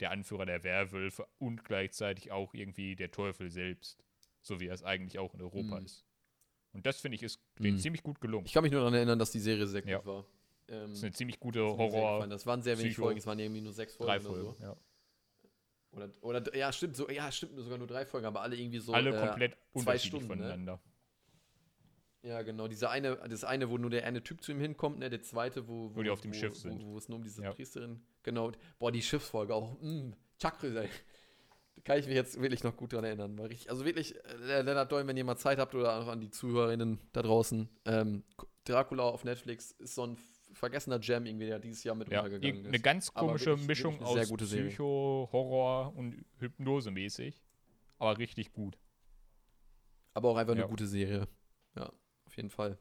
der 0.00 0.10
Anführer 0.10 0.46
der 0.46 0.64
Werwölfe 0.64 1.26
und 1.38 1.64
gleichzeitig 1.64 2.30
auch 2.30 2.54
irgendwie 2.54 2.96
der 2.96 3.10
Teufel 3.10 3.50
selbst. 3.50 4.04
So 4.42 4.60
wie 4.60 4.66
er 4.66 4.74
es 4.74 4.82
eigentlich 4.82 5.18
auch 5.18 5.32
in 5.34 5.40
Europa 5.42 5.76
Hm. 5.78 5.84
ist. 5.84 6.04
Und 6.72 6.84
das 6.86 7.00
finde 7.00 7.16
ich 7.16 7.22
ist 7.22 7.40
denen 7.58 7.76
Hm. 7.76 7.78
ziemlich 7.82 8.02
gut 8.02 8.20
gelungen. 8.20 8.44
Ich 8.46 8.52
kann 8.52 8.62
mich 8.62 8.72
nur 8.72 8.80
daran 8.80 8.94
erinnern, 8.94 9.18
dass 9.18 9.30
die 9.30 9.40
Serie 9.40 9.66
sehr 9.66 9.82
gut 9.82 9.90
Ja. 9.90 10.04
war. 10.04 10.24
Ähm, 10.68 10.88
Das 10.90 10.98
ist 10.98 11.04
eine 11.04 11.12
ziemlich 11.12 11.38
gute 11.40 11.58
das 11.60 11.76
Horror. 11.76 12.26
Das 12.28 12.46
waren 12.46 12.62
sehr 12.62 12.78
wenig 12.78 12.92
Psycho- 12.94 13.02
Folgen, 13.02 13.18
es 13.18 13.26
waren 13.26 13.38
irgendwie 13.38 13.60
nur 13.60 13.72
sechs 13.72 13.94
Folgen 13.94 14.08
drei 14.10 14.20
oder 14.20 14.42
Folgen. 14.42 14.56
so. 14.58 14.62
Ja. 14.64 14.76
Oder, 15.92 16.10
oder 16.22 16.56
ja, 16.56 16.72
stimmt, 16.72 16.96
so, 16.96 17.08
ja, 17.10 17.30
stimmt, 17.30 17.58
sogar 17.58 17.76
nur 17.76 17.86
drei 17.86 18.06
Folgen, 18.06 18.26
aber 18.26 18.40
alle 18.40 18.56
irgendwie 18.56 18.78
so. 18.78 18.94
Alle 18.94 19.10
äh, 19.14 19.26
komplett 19.26 19.56
unterschiedlich 19.72 20.08
Stunden, 20.22 20.28
ne? 20.28 20.34
voneinander. 20.44 20.80
Ja, 22.22 22.40
genau. 22.42 22.68
Diese 22.68 22.88
eine, 22.88 23.16
das 23.28 23.42
eine, 23.44 23.68
wo 23.68 23.78
nur 23.78 23.90
der 23.90 24.06
eine 24.06 24.22
Typ 24.22 24.42
zu 24.42 24.52
ihm 24.52 24.60
hinkommt, 24.60 24.98
ne? 25.00 25.10
Der 25.10 25.22
zweite, 25.22 25.66
wo, 25.66 25.94
Wo 25.94 26.02
die 26.02 26.08
auf 26.10 26.20
dem 26.20 26.32
Schiff 26.32 26.52
wo, 26.52 26.58
sind. 26.58 26.82
Wo, 26.84 26.92
wo 26.92 26.98
es 26.98 27.08
nur 27.08 27.16
um 27.18 27.24
diese 27.24 27.42
Ja. 27.42 27.52
Priesterin. 27.52 28.00
Genau. 28.22 28.52
Boah, 28.78 28.92
die 28.92 29.02
Schiffsfolge 29.02 29.52
auch. 29.54 29.76
Mm, 29.82 30.12
Chakra, 30.38 30.84
kann 31.84 31.98
ich 31.98 32.06
mich 32.06 32.14
jetzt 32.14 32.40
wirklich 32.40 32.62
noch 32.62 32.76
gut 32.76 32.92
dran 32.92 33.04
erinnern. 33.04 33.36
War 33.38 33.48
richtig, 33.48 33.70
also 33.70 33.84
wirklich, 33.84 34.14
äh, 34.24 34.62
Leonard 34.62 34.90
Doyle, 34.92 35.06
wenn 35.06 35.16
ihr 35.16 35.24
mal 35.24 35.36
Zeit 35.36 35.58
habt 35.58 35.74
oder 35.74 35.98
auch 36.00 36.08
an 36.08 36.20
die 36.20 36.30
Zuhörerinnen 36.30 36.98
da 37.12 37.22
draußen, 37.22 37.68
ähm, 37.86 38.22
Dracula 38.64 39.02
auf 39.04 39.24
Netflix 39.24 39.72
ist 39.72 39.94
so 39.96 40.06
ein 40.06 40.16
vergessener 40.52 40.98
Gem 41.00 41.26
irgendwie, 41.26 41.46
der 41.46 41.58
dieses 41.58 41.82
Jahr 41.82 41.94
mit 41.96 42.08
Ja, 42.10 42.20
untergegangen 42.20 42.46
irgendeine 42.46 42.76
ist. 42.76 42.82
ganz 42.84 43.10
Aber 43.14 43.26
komische 43.28 43.46
wirklich- 43.46 43.66
Mischung 43.68 43.92
wirklich 43.94 44.16
eine 44.16 44.24
sehr 44.26 44.34
aus. 44.34 44.42
Psycho, 44.68 45.28
Horror 45.32 45.96
und 45.96 46.24
Hypnose 46.38 46.90
mäßig. 46.90 47.42
Aber 47.98 48.18
richtig 48.18 48.52
gut. 48.52 48.76
Aber 50.14 50.28
auch 50.28 50.36
einfach 50.36 50.54
Ja. 50.54 50.62
eine 50.62 50.70
gute 50.70 50.86
Serie. 50.86 51.26
Ja, 51.74 51.90
auf 52.26 52.36
jeden 52.36 52.50
Fall. 52.50 52.78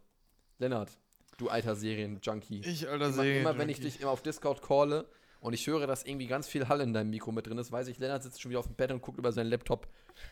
Lennart, 0.60 0.98
du 1.38 1.50
alter 1.50 1.76
Serien-Junkie. 1.76 2.62
Ich, 2.66 2.88
alter 2.88 3.06
Immer, 3.06 3.14
Serien. 3.14 3.42
immer 3.42 3.58
wenn 3.58 3.70
ich 3.70 3.80
dich 3.80 4.02
immer 4.02 4.12
auf 4.12 4.22
Discord 4.22 4.62
calle 4.62 5.10
und 5.42 5.54
ich 5.54 5.66
höre, 5.66 5.88
dass 5.88 6.06
irgendwie 6.06 6.28
ganz 6.28 6.48
viel 6.48 6.70
Hall 6.70 6.82
in 6.82 6.94
deinem 6.94 7.10
Mikro 7.10 7.32
mit 7.32 7.48
drin 7.48 7.58
ist, 7.58 7.72
weiß 7.72 7.88
ich, 7.88 7.98
Lennart 7.98 8.22
sitzt 8.22 8.40
schon 8.40 8.52
wieder 8.52 8.60
auf 8.60 8.68
dem 8.68 8.76
Bett 8.76 8.92
und 8.92 9.02
guckt 9.02 9.18
über 9.18 9.32
seinen 9.32 9.48
Laptop 9.50 9.88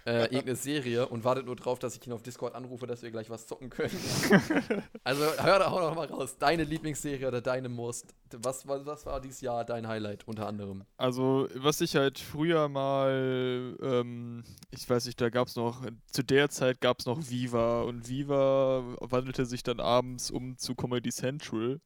äh, 0.06 0.24
irgendeine 0.26 0.56
Serie 0.56 1.08
und 1.08 1.24
wartet 1.24 1.48
nur 1.48 1.56
drauf, 1.56 1.80
dass 1.80 1.96
ich 1.96 2.06
ihn 2.06 2.14
auf 2.14 2.22
Discord 2.22 2.54
anrufe, 2.54 2.86
dass 2.86 3.02
wir 3.02 3.10
gleich 3.10 3.30
was 3.32 3.48
zocken 3.48 3.72
können. 3.72 3.90
also 5.04 5.24
hör 5.38 5.60
da 5.60 5.68
auch 5.68 5.82
noch 5.82 5.96
mal 5.96 6.06
raus. 6.06 6.38
Deine 6.38 6.64
Lieblingsserie 6.64 7.28
oder 7.28 7.42
deine 7.42 7.70
Most. 7.70 8.14
Was, 8.32 8.68
was, 8.68 8.86
was 8.86 9.06
war 9.08 9.20
dieses 9.20 9.42
Jahr 9.42 9.66
dein 9.66 9.88
Highlight 9.88 10.28
unter 10.28 10.48
anderem? 10.48 10.84
Also, 10.98 11.48
was 11.56 11.82
ich 11.82 11.96
halt 11.96 12.20
früher 12.20 12.70
mal, 12.70 13.76
ähm, 13.82 14.44
ich 14.70 14.88
weiß 14.88 15.08
nicht, 15.08 15.20
da 15.20 15.30
gab 15.30 15.48
es 15.48 15.56
noch, 15.56 15.84
zu 16.12 16.24
der 16.24 16.50
Zeit 16.50 16.82
gab 16.82 17.00
es 17.00 17.08
noch 17.08 17.20
Viva 17.30 17.82
und 17.82 18.08
Viva 18.08 18.96
wandelte 19.00 19.48
sich 19.48 19.64
dann 19.64 19.80
abends 19.80 20.30
um 20.30 20.56
zu 20.58 20.76
Comedy 20.76 21.10
Central 21.10 21.82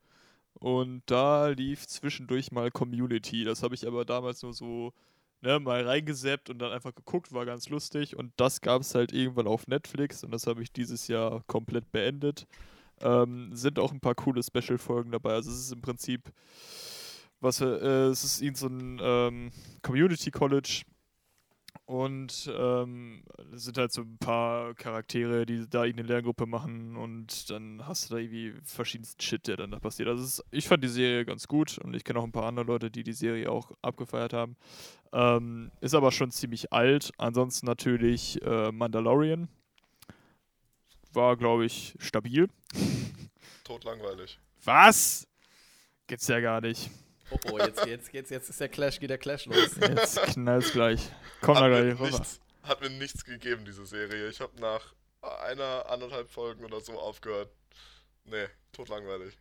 und 0.64 1.02
da 1.08 1.48
lief 1.48 1.86
zwischendurch 1.88 2.54
mal 2.54 2.72
Community. 2.72 3.44
Das 3.44 3.64
habe 3.64 3.76
ich 3.76 3.86
aber 3.86 4.06
damals 4.06 4.44
nur 4.44 4.54
so 4.54 4.94
ne, 5.42 5.60
mal 5.60 5.86
reingeseppt 5.86 6.50
und 6.50 6.60
dann 6.60 6.72
einfach 6.72 6.96
geguckt, 6.96 7.34
war 7.34 7.46
ganz 7.46 7.68
lustig 7.68 8.16
und 8.16 8.32
das 8.38 8.62
gab 8.62 8.82
es 8.82 8.96
halt 8.96 9.12
irgendwann 9.12 9.48
auf 9.48 9.68
Netflix 9.68 10.24
und 10.24 10.32
das 10.32 10.48
habe 10.48 10.64
ich 10.64 10.72
dieses 10.72 11.10
Jahr 11.10 11.44
komplett 11.48 11.92
beendet. 11.92 12.48
Ähm, 13.02 13.50
sind 13.54 13.78
auch 13.78 13.92
ein 13.92 14.00
paar 14.00 14.16
coole 14.16 14.42
Special-Folgen 14.42 15.12
dabei. 15.12 15.34
Also 15.34 15.52
es 15.52 15.60
ist 15.60 15.74
im 15.74 15.82
Prinzip 15.82 16.32
was 17.42 17.60
äh, 17.60 17.66
es 17.66 18.24
ist 18.24 18.42
irgend 18.42 18.58
so 18.58 18.68
ein 18.68 19.02
ähm, 19.04 19.52
Community 19.82 20.32
College 20.32 20.84
und 21.86 22.50
ähm, 22.56 23.24
es 23.54 23.66
sind 23.66 23.78
halt 23.78 23.92
so 23.92 24.02
ein 24.02 24.18
paar 24.18 24.74
Charaktere, 24.74 25.46
die 25.46 25.70
da 25.70 25.84
irgendeine 25.84 26.08
Lerngruppe 26.08 26.46
machen 26.46 26.96
und 26.96 27.50
dann 27.50 27.86
hast 27.86 28.10
du 28.10 28.16
da 28.16 28.20
irgendwie 28.22 28.54
verschiedensten 28.64 29.22
Shit, 29.22 29.48
der 29.48 29.58
dann 29.58 29.72
da 29.72 29.80
passiert. 29.80 30.08
Also 30.08 30.24
ist, 30.24 30.44
ich 30.52 30.68
fand 30.68 30.84
die 30.84 30.90
Serie 30.90 31.26
ganz 31.26 31.48
gut 31.48 31.78
und 31.80 31.94
ich 31.94 32.06
kenne 32.06 32.20
auch 32.20 32.24
ein 32.24 32.32
paar 32.32 32.46
andere 32.46 32.66
Leute, 32.66 32.90
die 32.90 33.04
die 33.04 33.14
Serie 33.14 33.52
auch 33.52 33.72
abgefeiert 33.82 34.32
haben. 34.32 34.56
Ähm, 35.12 35.72
ist 35.82 35.94
aber 35.94 36.14
schon 36.14 36.32
ziemlich 36.32 36.72
alt. 36.72 37.12
Ansonsten 37.18 37.66
natürlich 37.66 38.42
äh, 38.44 38.72
Mandalorian. 38.72 39.50
War, 41.12 41.36
glaube 41.36 41.66
ich, 41.66 41.96
stabil. 42.00 42.48
Totlangweilig. 43.66 44.40
Was? 44.64 45.28
Gibt's 46.08 46.28
ja 46.28 46.40
gar 46.40 46.62
nicht. 46.62 46.90
Oh, 47.34 47.52
oh 47.54 47.58
jetzt, 47.60 47.86
jetzt, 47.86 48.14
jetzt, 48.14 48.32
jetzt 48.32 48.50
ist 48.50 48.60
der 48.60 48.70
Clash, 48.70 49.00
geht 49.00 49.10
der 49.10 49.18
Clash 49.18 49.46
los. 49.46 49.76
Jetzt 49.80 50.22
knallt's 50.34 50.72
gleich. 50.72 51.10
Komm 51.42 51.56
da 51.56 51.62
Hat 51.62 51.70
gleich 51.72 51.84
mir, 51.86 52.00
rüber. 52.00 52.10
nichts, 52.10 52.40
hat 52.64 52.82
mir 52.82 52.90
nichts 52.90 53.24
gegeben, 53.26 53.66
diese 53.66 53.86
Serie. 53.86 54.30
Ich 54.30 54.40
habe 54.40 54.60
nach 54.60 54.94
einer, 55.22 55.86
anderthalb 55.90 56.30
Folgen 56.30 56.64
oder 56.64 56.80
so 56.82 57.00
aufgehört. 57.00 57.50
Nee, 58.26 58.48
totlangweilig. 58.72 59.38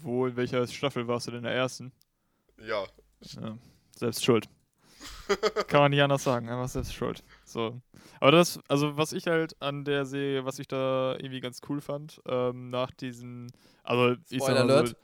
Wo, 0.00 0.26
in 0.26 0.36
welcher 0.36 0.66
Staffel 0.66 1.06
warst 1.06 1.26
du 1.26 1.30
denn 1.32 1.38
in 1.38 1.44
der 1.44 1.54
ersten? 1.54 1.92
Ja, 2.58 2.84
Ja, 3.20 3.58
selbst 3.96 4.24
schuld. 4.24 4.48
Kann 5.68 5.80
man 5.80 5.90
nicht 5.90 6.02
anders 6.02 6.24
sagen, 6.24 6.48
einfach 6.48 6.68
selbst 6.68 6.94
schuld. 6.94 7.22
So. 7.44 7.80
Aber 8.20 8.30
das, 8.32 8.58
also 8.68 8.96
was 8.96 9.12
ich 9.12 9.26
halt 9.26 9.60
an 9.60 9.84
der 9.84 10.06
Serie, 10.06 10.44
was 10.46 10.58
ich 10.58 10.68
da 10.68 11.14
irgendwie 11.18 11.40
ganz 11.40 11.60
cool 11.68 11.80
fand, 11.80 12.22
ähm, 12.26 12.70
nach 12.70 12.90
diesen, 12.92 13.52
also 13.82 14.16
ich 14.30 14.42
sag 14.42 14.56
Spoiler 14.56 14.64
mal 14.64 14.68
so, 14.68 14.78
Alert. 14.78 14.96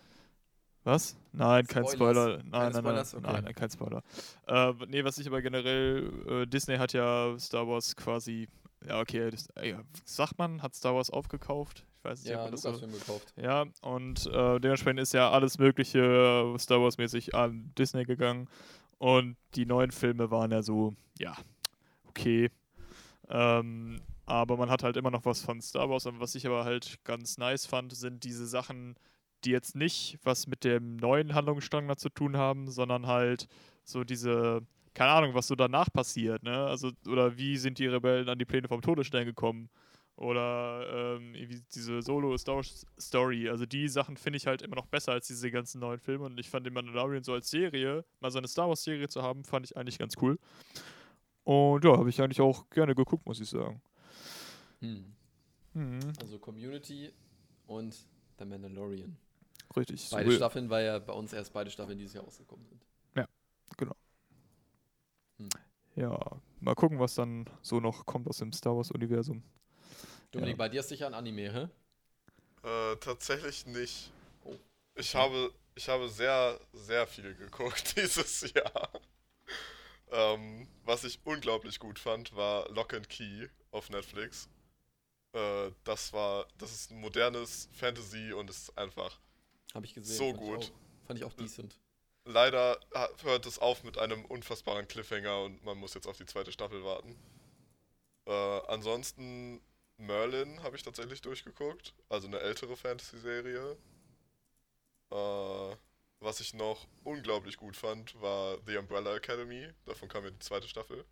Was? 0.85 1.17
Nein, 1.33 1.67
kein. 1.67 1.87
Spoiler. 1.87 2.39
Nein, 2.45 2.73
nein, 2.73 2.85
nein, 2.85 3.07
nein, 3.23 3.45
nein, 3.45 3.55
kein 3.55 3.71
Spoiler. 3.71 4.03
Äh, 4.47 4.73
nee, 4.89 5.05
was 5.05 5.19
ich 5.19 5.27
aber 5.27 5.43
generell, 5.43 6.11
äh, 6.29 6.47
Disney 6.47 6.77
hat 6.77 6.93
ja 6.93 7.35
Star 7.39 7.67
Wars 7.69 7.95
quasi, 7.97 8.49
ja 8.87 9.01
okay, 9.01 9.31
äh, 9.57 9.75
sagt 10.05 10.39
man, 10.39 10.63
hat 10.63 10.75
Star 10.75 10.95
Wars 10.95 11.11
aufgekauft? 11.11 11.85
Ich 11.99 12.05
weiß 12.05 12.25
nicht, 12.25 12.33
ob 12.33 12.39
Ja, 12.39 12.43
man 12.45 12.53
das 12.53 12.63
so, 12.63 12.73
gekauft. 12.73 13.33
ja, 13.37 13.67
und 13.83 14.27
äh, 14.27 14.59
dementsprechend 14.59 15.01
ist 15.01 15.13
ja 15.13 15.31
alles 15.31 15.59
Mögliche 15.59 16.55
Star 16.59 16.81
Wars-mäßig 16.81 17.35
an 17.35 17.73
Disney 17.77 18.05
gegangen. 18.05 18.49
Und 18.99 19.37
die 19.55 19.65
neuen 19.67 19.91
Filme 19.91 20.31
waren 20.31 20.51
ja 20.51 20.63
so, 20.63 20.95
ja, 21.19 21.35
okay. 22.05 22.51
Ähm, 23.29 24.01
aber 24.27 24.57
man 24.57 24.71
hat 24.71 24.83
halt 24.83 24.97
immer 24.97 25.11
noch 25.11 25.25
was 25.25 25.41
von 25.43 25.61
Star 25.61 25.89
Wars. 25.91 26.07
Und 26.07 26.21
was 26.21 26.35
ich 26.35 26.47
aber 26.47 26.65
halt 26.65 26.99
ganz 27.05 27.39
nice 27.39 27.67
fand, 27.67 27.95
sind 27.95 28.25
diese 28.25 28.47
Sachen, 28.47 28.97
die 29.45 29.51
jetzt 29.51 29.77
nicht 29.77 30.19
was 30.23 30.47
mit 30.47 30.65
dem 30.65 30.97
neuen 30.97 31.35
Handlungsstrang 31.35 31.89
da 31.89 31.97
zu 31.97 32.09
tun 32.09 32.37
haben, 32.37 32.71
sondern 32.71 33.07
halt 33.07 33.49
so 33.85 34.05
diese, 34.05 34.63
keine 34.95 35.11
Ahnung, 35.11 35.35
was 35.35 35.49
so 35.49 35.55
danach 35.55 35.93
passiert, 35.93 36.43
ne? 36.43 36.67
Also, 36.67 36.91
oder 37.07 37.37
wie 37.37 37.57
sind 37.57 37.79
die 37.79 37.87
Rebellen 37.87 38.29
an 38.29 38.39
die 38.39 38.45
Pläne 38.45 38.69
vom 38.69 38.83
Todesstern 38.83 39.25
gekommen? 39.25 39.71
Oder 40.17 41.17
ähm, 41.17 41.33
diese 41.75 42.03
Solo-Story. 42.03 43.49
Also 43.49 43.65
die 43.65 43.89
Sachen 43.89 44.19
finde 44.19 44.37
ich 44.37 44.47
halt 44.47 44.61
immer 44.61 44.77
noch 44.77 44.85
besser 44.85 45.13
als 45.13 45.29
diese 45.29 45.51
ganzen 45.51 45.81
neuen 45.81 45.99
Filme. 45.99 46.27
Und 46.27 46.39
ich 46.39 46.51
fand 46.51 46.67
den 46.67 46.75
Mandalorian 46.75 47.23
so 47.23 47.33
als 47.33 47.49
Serie, 47.49 48.05
mal 48.21 48.31
so 48.31 48.37
eine 48.37 48.47
Star 48.47 48.69
Wars-Serie 48.69 49.09
zu 49.09 49.23
haben, 49.23 49.45
fand 49.45 49.65
ich 49.65 49.79
eigentlich 49.79 49.99
ganz 49.99 50.17
cool. 50.21 50.39
Und 51.45 51.83
ja, 51.87 51.97
habe 51.97 52.11
ich 52.11 52.21
eigentlich 52.21 52.43
auch 52.43 52.69
gerne 52.69 52.95
geguckt, 52.95 53.25
muss 53.25 53.41
ich 53.41 53.49
sagen. 53.49 53.81
Hm. 54.81 55.15
Mhm. 55.73 56.01
Also 56.21 56.39
Community 56.39 57.11
und 57.67 57.97
The 58.39 58.45
Mandalorian. 58.45 59.17
Richtig. 59.77 60.09
Beide 60.11 60.33
Staffeln, 60.33 60.69
weil 60.71 60.85
ja 60.87 60.99
bei 60.99 61.13
uns 61.13 61.33
erst 61.33 61.53
beide 61.53 61.71
Staffeln 61.71 61.99
dieses 61.99 62.15
Jahr 62.15 62.25
rausgekommen 62.25 62.67
sind. 62.67 62.83
ja, 65.97 66.19
mal 66.61 66.75
gucken, 66.75 66.99
was 66.99 67.15
dann 67.15 67.49
so 67.63 67.81
noch 67.81 68.07
kommt 68.07 68.29
aus 68.29 68.39
dem 68.39 68.53
Star 68.53 68.77
Wars-Universum. 68.77 69.43
Dominik, 70.31 70.53
Ja. 70.55 70.57
bei 70.59 70.69
dir 70.69 70.81
ist 70.81 70.89
sicher 70.89 71.07
ein 71.07 71.15
Anime, 71.15 71.53
hä? 71.53 71.69
äh, 72.63 72.97
tatsächlich 72.97 73.67
nicht. 73.67 74.13
Oh. 74.45 74.55
Ich 74.95 75.15
habe, 75.15 75.53
ich 75.75 75.89
habe 75.89 76.09
sehr, 76.09 76.61
sehr 76.73 77.07
viel 77.07 77.35
geguckt 77.35 77.97
dieses 77.97 78.53
Jahr. 78.53 78.91
Ähm, 80.13 80.69
was 80.85 81.05
ich 81.05 81.21
unglaublich 81.25 81.79
gut 81.79 81.99
fand, 81.99 82.35
war 82.35 82.69
Lock 82.71 82.95
and 82.95 83.09
Key 83.09 83.49
auf 83.71 83.89
Netflix. 83.91 84.49
Äh, 85.33 85.71
das 85.85 86.13
war, 86.13 86.47
das 86.59 86.73
ist 86.73 86.91
ein 86.91 87.01
modernes 87.01 87.69
Fantasy 87.73 88.33
und 88.33 88.51
ist 88.51 88.77
einfach 88.77 89.19
Habe 89.75 89.87
ich 89.87 89.95
gesehen. 89.95 90.17
So 90.17 90.25
fand 90.27 90.37
ich 90.37 90.41
gut. 90.49 90.59
auch- 90.59 91.07
fand 91.07 91.19
ich 91.19 91.25
auch 91.25 91.33
decent. 91.35 91.79
Leider 92.27 92.79
hört 93.23 93.47
es 93.47 93.59
auf 93.59 93.83
mit 93.83 93.99
einem 93.99 94.25
unfassbaren 94.27 94.87
Cliffhanger 94.87 95.43
und 95.45 95.65
man 95.65 95.79
muss 95.79 95.95
jetzt 95.95 96.07
auf 96.07 96.19
die 96.19 96.27
zweite 96.27 96.53
Staffel 96.53 96.85
warten. 96.85 97.17
Äh, 98.27 98.31
ansonsten 98.69 99.61
Merlin 99.97 100.63
habe 100.63 100.77
ich 100.77 100.83
tatsächlich 100.83 101.23
durchgeguckt, 101.23 101.95
also 102.09 102.27
eine 102.27 102.39
ältere 102.41 102.77
Fantasy-Serie. 102.77 103.77
Äh, 105.11 105.77
was 106.21 106.41
ich 106.41 106.53
noch 106.55 106.87
unglaublich 107.05 107.57
gut 107.57 107.77
fand, 107.77 108.21
war 108.21 108.59
The 108.67 108.77
Umbrella 108.77 109.17
Academy. 109.17 109.69
Davon 109.87 110.09
kam 110.09 110.25
ja 110.25 110.31
die 110.31 110.39
zweite 110.39 110.69
Staffel. 110.69 111.05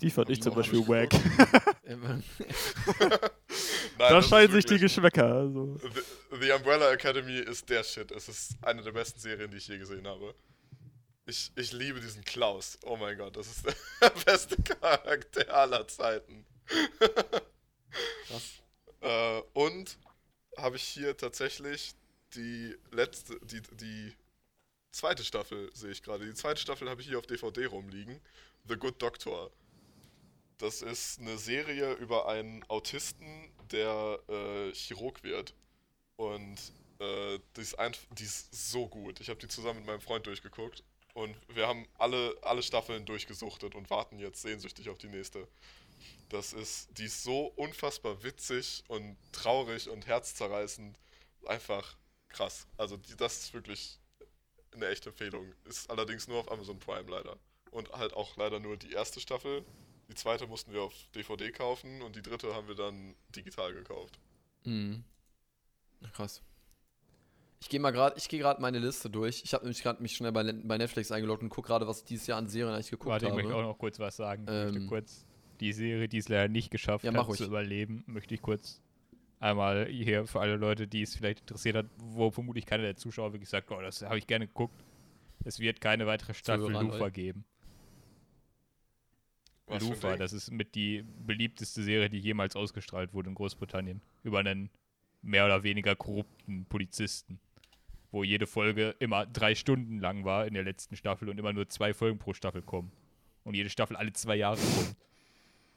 Die 0.00 0.10
fand 0.10 0.30
ich 0.30 0.42
zum 0.42 0.52
ich 0.52 0.56
Beispiel 0.56 0.88
wack. 0.88 1.12
Nein, 3.98 4.12
Da 4.12 4.22
scheiden 4.22 4.54
sich 4.54 4.64
die 4.64 4.78
Geschmäcker. 4.78 5.24
Also. 5.24 5.76
The, 5.76 6.38
The 6.40 6.52
Umbrella 6.52 6.90
Academy 6.92 7.38
ist 7.38 7.68
der 7.68 7.84
Shit. 7.84 8.10
Es 8.10 8.28
ist 8.28 8.56
eine 8.62 8.82
der 8.82 8.92
besten 8.92 9.20
Serien, 9.20 9.50
die 9.50 9.58
ich 9.58 9.68
je 9.68 9.78
gesehen 9.78 10.06
habe. 10.06 10.34
Ich, 11.26 11.52
ich 11.56 11.72
liebe 11.72 12.00
diesen 12.00 12.24
Klaus. 12.24 12.78
Oh 12.84 12.96
mein 12.96 13.16
Gott, 13.16 13.36
das 13.36 13.46
ist 13.46 13.66
der 13.66 14.10
beste 14.26 14.56
Charakter 14.62 15.54
aller 15.54 15.86
Zeiten. 15.88 16.44
Krass. 18.26 18.42
Äh, 19.00 19.42
und 19.52 19.98
habe 20.56 20.76
ich 20.76 20.82
hier 20.82 21.14
tatsächlich 21.14 21.94
die 22.34 22.74
letzte, 22.90 23.38
die, 23.42 23.60
die 23.72 24.14
zweite 24.92 25.22
Staffel, 25.22 25.70
sehe 25.74 25.90
ich 25.90 26.02
gerade. 26.02 26.24
Die 26.24 26.32
zweite 26.32 26.60
Staffel 26.60 26.88
habe 26.88 27.02
ich 27.02 27.08
hier 27.08 27.18
auf 27.18 27.26
DVD 27.26 27.66
rumliegen. 27.66 28.18
The 28.66 28.76
Good 28.76 29.02
Doctor. 29.02 29.50
Das 30.56 30.80
ist 30.80 31.20
eine 31.20 31.36
Serie 31.36 31.92
über 31.94 32.28
einen 32.28 32.64
Autisten, 32.70 33.52
der 33.74 34.20
äh, 34.28 34.72
Chirurg 34.72 35.22
wird. 35.22 35.54
Und 36.16 36.56
äh, 37.00 37.38
die, 37.56 37.60
ist 37.60 37.76
die 38.18 38.24
ist 38.24 38.70
so 38.70 38.86
gut. 38.86 39.20
Ich 39.20 39.28
habe 39.28 39.40
die 39.40 39.48
zusammen 39.48 39.80
mit 39.80 39.86
meinem 39.86 40.00
Freund 40.00 40.26
durchgeguckt. 40.26 40.84
Und 41.12 41.36
wir 41.48 41.68
haben 41.68 41.86
alle, 41.98 42.36
alle 42.42 42.62
Staffeln 42.62 43.04
durchgesuchtet 43.04 43.74
und 43.74 43.90
warten 43.90 44.18
jetzt 44.18 44.42
sehnsüchtig 44.42 44.88
auf 44.88 44.98
die 44.98 45.08
nächste. 45.08 45.46
Das 46.28 46.52
ist, 46.52 46.88
die 46.98 47.04
ist 47.04 47.22
so 47.22 47.46
unfassbar 47.56 48.22
witzig 48.24 48.82
und 48.88 49.16
traurig 49.32 49.88
und 49.88 50.06
herzzerreißend. 50.06 50.98
Einfach 51.46 51.96
krass. 52.28 52.66
Also 52.76 52.96
die, 52.96 53.16
das 53.16 53.44
ist 53.44 53.54
wirklich 53.54 54.00
eine 54.72 54.88
echte 54.88 55.10
Empfehlung. 55.10 55.52
Ist 55.64 55.90
allerdings 55.90 56.26
nur 56.26 56.40
auf 56.40 56.50
Amazon 56.50 56.78
Prime 56.78 57.08
leider. 57.08 57.36
Und 57.70 57.90
halt 57.92 58.14
auch 58.14 58.36
leider 58.36 58.58
nur 58.58 58.76
die 58.76 58.92
erste 58.92 59.20
Staffel. 59.20 59.64
Die 60.14 60.20
zweite 60.20 60.46
mussten 60.46 60.72
wir 60.72 60.80
auf 60.82 60.94
DVD 61.12 61.50
kaufen 61.50 62.00
und 62.02 62.14
die 62.14 62.22
dritte 62.22 62.54
haben 62.54 62.68
wir 62.68 62.76
dann 62.76 63.16
digital 63.34 63.74
gekauft. 63.74 64.16
Mhm. 64.62 65.02
Krass. 66.12 66.40
Ich 67.60 67.68
gehe 67.68 67.80
mal 67.80 67.90
gerade, 67.90 68.16
ich 68.16 68.28
gehe 68.28 68.38
gerade 68.38 68.62
meine 68.62 68.78
Liste 68.78 69.10
durch. 69.10 69.42
Ich 69.44 69.54
habe 69.54 69.64
nämlich 69.64 69.82
gerade 69.82 70.00
mich 70.00 70.14
schnell 70.14 70.30
bei, 70.30 70.44
bei 70.52 70.78
Netflix 70.78 71.10
eingeloggt 71.10 71.42
und 71.42 71.48
gucke 71.48 71.66
gerade, 71.66 71.88
was 71.88 71.98
ich 71.98 72.04
dieses 72.04 72.28
Jahr 72.28 72.38
an 72.38 72.46
Serien 72.46 72.74
eigentlich 72.74 72.90
geguckt 72.92 73.08
Warte, 73.10 73.24
ich 73.26 73.32
habe. 73.32 73.42
möchte 73.42 73.56
auch 73.56 73.62
noch 73.62 73.76
kurz 73.76 73.98
was 73.98 74.14
sagen. 74.14 74.44
Ich 74.44 74.48
möchte 74.50 74.78
Ähm. 74.78 74.86
kurz 74.86 75.26
die 75.58 75.72
Serie, 75.72 76.06
die 76.08 76.18
es 76.18 76.28
leider 76.28 76.46
nicht 76.48 76.70
geschafft 76.70 77.04
Ja, 77.04 77.10
mach 77.10 77.22
hat 77.22 77.28
ruhig. 77.30 77.38
zu 77.38 77.46
überleben, 77.46 78.04
möchte 78.06 78.34
ich 78.34 78.42
kurz 78.42 78.80
einmal 79.40 79.86
hier 79.88 80.28
für 80.28 80.38
alle 80.40 80.54
Leute, 80.54 80.86
die 80.86 81.02
es 81.02 81.16
vielleicht 81.16 81.40
interessiert 81.40 81.74
hat, 81.74 81.86
wo 81.96 82.30
vermutlich 82.30 82.66
keiner 82.66 82.84
der 82.84 82.94
Zuschauer 82.96 83.32
wirklich 83.32 83.48
sagt, 83.50 83.68
oh, 83.72 83.80
das 83.80 84.02
habe 84.02 84.18
ich 84.18 84.28
gerne 84.28 84.46
geguckt. 84.46 84.80
Es 85.44 85.58
wird 85.58 85.80
keine 85.80 86.06
weitere 86.06 86.34
Staffel 86.34 86.70
Lufa 86.70 86.98
Leute. 86.98 87.10
geben. 87.10 87.44
Was 89.66 89.82
Lufa, 89.82 90.16
das 90.16 90.32
ist 90.32 90.50
mit 90.50 90.74
die 90.74 91.02
beliebteste 91.02 91.82
Serie, 91.82 92.10
die 92.10 92.18
jemals 92.18 92.54
ausgestrahlt 92.54 93.14
wurde 93.14 93.30
in 93.30 93.34
Großbritannien. 93.34 94.02
Über 94.22 94.40
einen 94.40 94.70
mehr 95.22 95.46
oder 95.46 95.62
weniger 95.62 95.96
korrupten 95.96 96.66
Polizisten. 96.66 97.40
Wo 98.10 98.22
jede 98.22 98.46
Folge 98.46 98.94
immer 98.98 99.26
drei 99.26 99.54
Stunden 99.54 99.98
lang 99.98 100.24
war 100.24 100.46
in 100.46 100.54
der 100.54 100.62
letzten 100.62 100.96
Staffel 100.96 101.28
und 101.28 101.38
immer 101.38 101.52
nur 101.52 101.68
zwei 101.68 101.94
Folgen 101.94 102.18
pro 102.18 102.34
Staffel 102.34 102.62
kommen. 102.62 102.92
Und 103.42 103.54
jede 103.54 103.70
Staffel 103.70 103.96
alle 103.96 104.12
zwei 104.12 104.36
Jahre 104.36 104.60
kommt. 104.60 104.96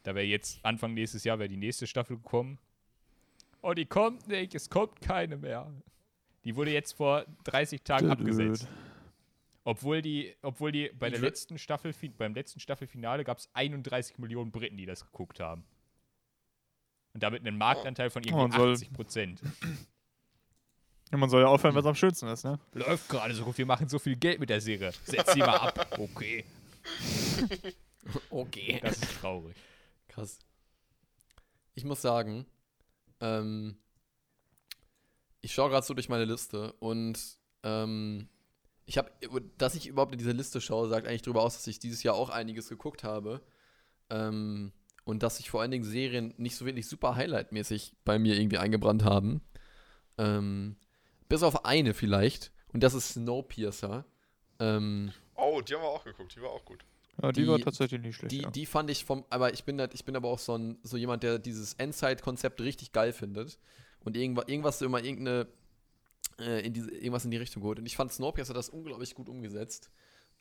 Da 0.04 0.16
wäre 0.16 0.26
jetzt 0.26 0.64
Anfang 0.64 0.94
nächstes 0.94 1.24
Jahr 1.24 1.40
wäre 1.40 1.50
die 1.50 1.58
nächste 1.58 1.88
Staffel 1.88 2.18
gekommen. 2.18 2.60
Oh, 3.62 3.74
die 3.74 3.86
kommt 3.86 4.28
nicht, 4.28 4.54
es 4.54 4.70
kommt 4.70 5.02
keine 5.02 5.38
mehr. 5.38 5.72
Die 6.44 6.56
wurde 6.56 6.72
jetzt 6.72 6.94
vor 6.94 7.26
30 7.46 7.82
Tagen 7.82 8.10
abgesetzt. 8.10 8.68
Obwohl 9.68 10.02
die, 10.02 10.34
obwohl 10.44 10.72
die 10.72 10.90
bei 10.98 11.10
der 11.10 11.20
letzten 11.20 11.58
Staffel, 11.58 11.94
beim 12.18 12.34
letzten 12.34 12.62
Staffelfinale 12.62 13.26
gab 13.26 13.38
es 13.38 13.50
31 13.54 14.18
Millionen 14.18 14.50
Briten, 14.50 14.78
die 14.78 14.86
das 14.86 15.04
geguckt 15.04 15.42
haben. 15.42 15.66
Und 17.14 17.22
damit 17.22 17.42
einen 17.46 17.58
Marktanteil 17.58 18.10
von 18.10 18.24
Oh, 18.24 18.28
irgendwie 18.28 18.44
und 18.46 18.54
soll- 18.54 18.74
80 18.76 18.94
Prozent. 18.94 19.42
Ja, 21.12 21.18
man 21.18 21.30
soll 21.30 21.42
ja 21.42 21.48
aufhören, 21.50 21.76
es 21.76 21.86
am 21.86 21.96
schönsten 21.96 22.28
ist, 22.30 22.46
ne? 22.46 22.62
Läuft 22.72 23.10
gerade 23.10 23.34
so 23.34 23.44
gut, 23.44 23.58
wir 23.58 23.66
machen 23.66 23.90
so 23.90 24.00
viel 24.00 24.16
Geld 24.16 24.40
mit 24.40 24.50
der 24.50 24.62
Serie. 24.62 24.94
Setz 25.04 25.34
sie 25.34 25.40
mal 25.40 25.58
ab. 25.58 25.88
Okay. 26.00 26.46
Okay. 28.30 28.80
Das 28.82 29.02
ist 29.02 29.20
traurig. 29.20 29.58
Krass. 30.08 30.40
Ich 31.76 31.84
muss 31.84 32.02
sagen, 32.02 32.46
ähm, 33.20 33.78
ich 35.42 35.54
schaue 35.54 35.70
gerade 35.70 35.86
so 35.86 35.94
durch 35.94 36.08
meine 36.08 36.24
Liste 36.24 36.72
und 36.80 37.20
ähm, 37.64 38.30
ich 38.88 38.98
habe, 38.98 39.12
dass 39.60 39.76
ich 39.76 39.86
überhaupt 39.88 40.14
in 40.14 40.18
diese 40.18 40.32
Liste 40.32 40.60
schaue, 40.62 40.88
sagt 40.90 41.06
eigentlich 41.08 41.22
darüber 41.22 41.44
aus, 41.44 41.54
dass 41.56 41.68
ich 41.68 41.78
dieses 41.78 42.02
Jahr 42.02 42.16
auch 42.16 42.30
einiges 42.30 42.70
geguckt 42.70 43.04
habe. 43.04 43.42
Ähm, 44.10 44.72
und 45.04 45.22
dass 45.24 45.38
sich 45.38 45.50
vor 45.50 45.62
allen 45.62 45.72
Dingen 45.72 45.84
Serien 45.84 46.34
nicht 46.38 46.56
so 46.56 46.66
wirklich 46.66 46.88
super 46.88 47.16
Highlight-mäßig 47.16 47.94
bei 48.04 48.18
mir 48.18 48.36
irgendwie 48.38 48.58
eingebrannt 48.58 49.04
haben. 49.04 49.42
Ähm, 50.18 50.76
bis 51.30 51.44
auf 51.44 51.66
eine 51.66 51.94
vielleicht. 51.94 52.52
Und 52.74 52.82
das 52.84 52.94
ist 52.94 53.10
Snowpiercer. 53.10 54.06
Ähm, 54.60 55.12
Oh, 55.36 55.62
die 55.62 55.76
haben 55.76 55.82
wir 55.82 55.88
auch 55.90 56.04
geguckt, 56.04 56.36
die 56.36 56.42
war 56.42 56.50
auch 56.50 56.66
gut. 56.66 56.84
Ja, 57.22 57.32
die, 57.32 57.42
Die- 57.44 57.48
war 57.48 57.60
tatsächlich 57.60 58.02
nicht 58.02 58.16
schlecht. 58.16 58.32
die, 58.32 58.42
ja. 58.42 58.50
die 58.50 58.66
fand 58.66 58.90
ich 58.90 59.06
vom, 59.06 59.24
aber 59.30 59.54
ich 59.54 59.64
bin 59.66 59.80
halt, 59.80 59.94
ich 59.94 60.04
bin 60.04 60.16
aber 60.16 60.30
auch 60.30 60.40
so, 60.40 60.58
ein, 60.58 60.78
so 60.84 60.98
jemand, 60.98 61.24
der 61.24 61.38
dieses 61.40 61.74
Endzeit-Konzept 61.76 62.60
richtig 62.62 62.92
geil 62.92 63.14
findet 63.14 63.60
und 64.04 64.16
irgendwas, 64.18 64.46
irgendwas 64.48 64.80
so 64.80 64.86
immer 64.86 65.04
irgendeine, 65.04 65.48
äh, 66.40 66.66
in 66.66 66.74
diese, 66.74 66.92
irgendwas 66.92 67.26
in 67.26 67.32
die 67.32 67.38
Richtung 67.38 67.62
geholt. 67.62 67.80
Und 67.80 67.86
ich 67.86 67.96
fand 67.96 68.12
Snowpiercer 68.12 68.54
das 68.54 68.70
unglaublich 68.70 69.16
gut 69.16 69.30
umgesetzt. 69.30 69.92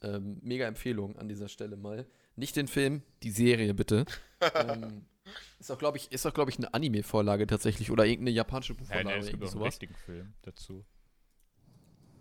Ähm, 0.02 0.39
mega 0.43 0.66
Empfehlung 0.66 1.16
an 1.16 1.28
dieser 1.28 1.48
Stelle 1.48 1.77
mal. 1.77 2.06
Nicht 2.36 2.56
den 2.56 2.68
Film, 2.68 3.02
die 3.23 3.31
Serie 3.31 3.73
bitte. 3.73 4.05
ähm, 4.55 5.06
ist 5.59 5.70
auch, 5.70 5.78
glaube 5.78 5.97
ich, 5.97 6.12
ist 6.12 6.27
auch, 6.27 6.35
glaube 6.35 6.51
ich, 6.51 6.59
eine 6.59 6.73
Anime-Vorlage 6.74 7.47
tatsächlich 7.47 7.90
oder 7.90 8.05
irgendeine 8.05 8.31
japanische 8.36 8.74
Ja, 8.74 8.78
Buchvorlage 8.78 9.09
nee, 9.09 9.14
oder 9.14 9.24
es 9.24 9.31
gibt 9.31 9.43
auch 9.43 9.47
einen 9.47 9.52
sowas. 9.59 9.66
richtigen 9.74 9.94
Film 9.94 10.35
dazu. 10.43 10.85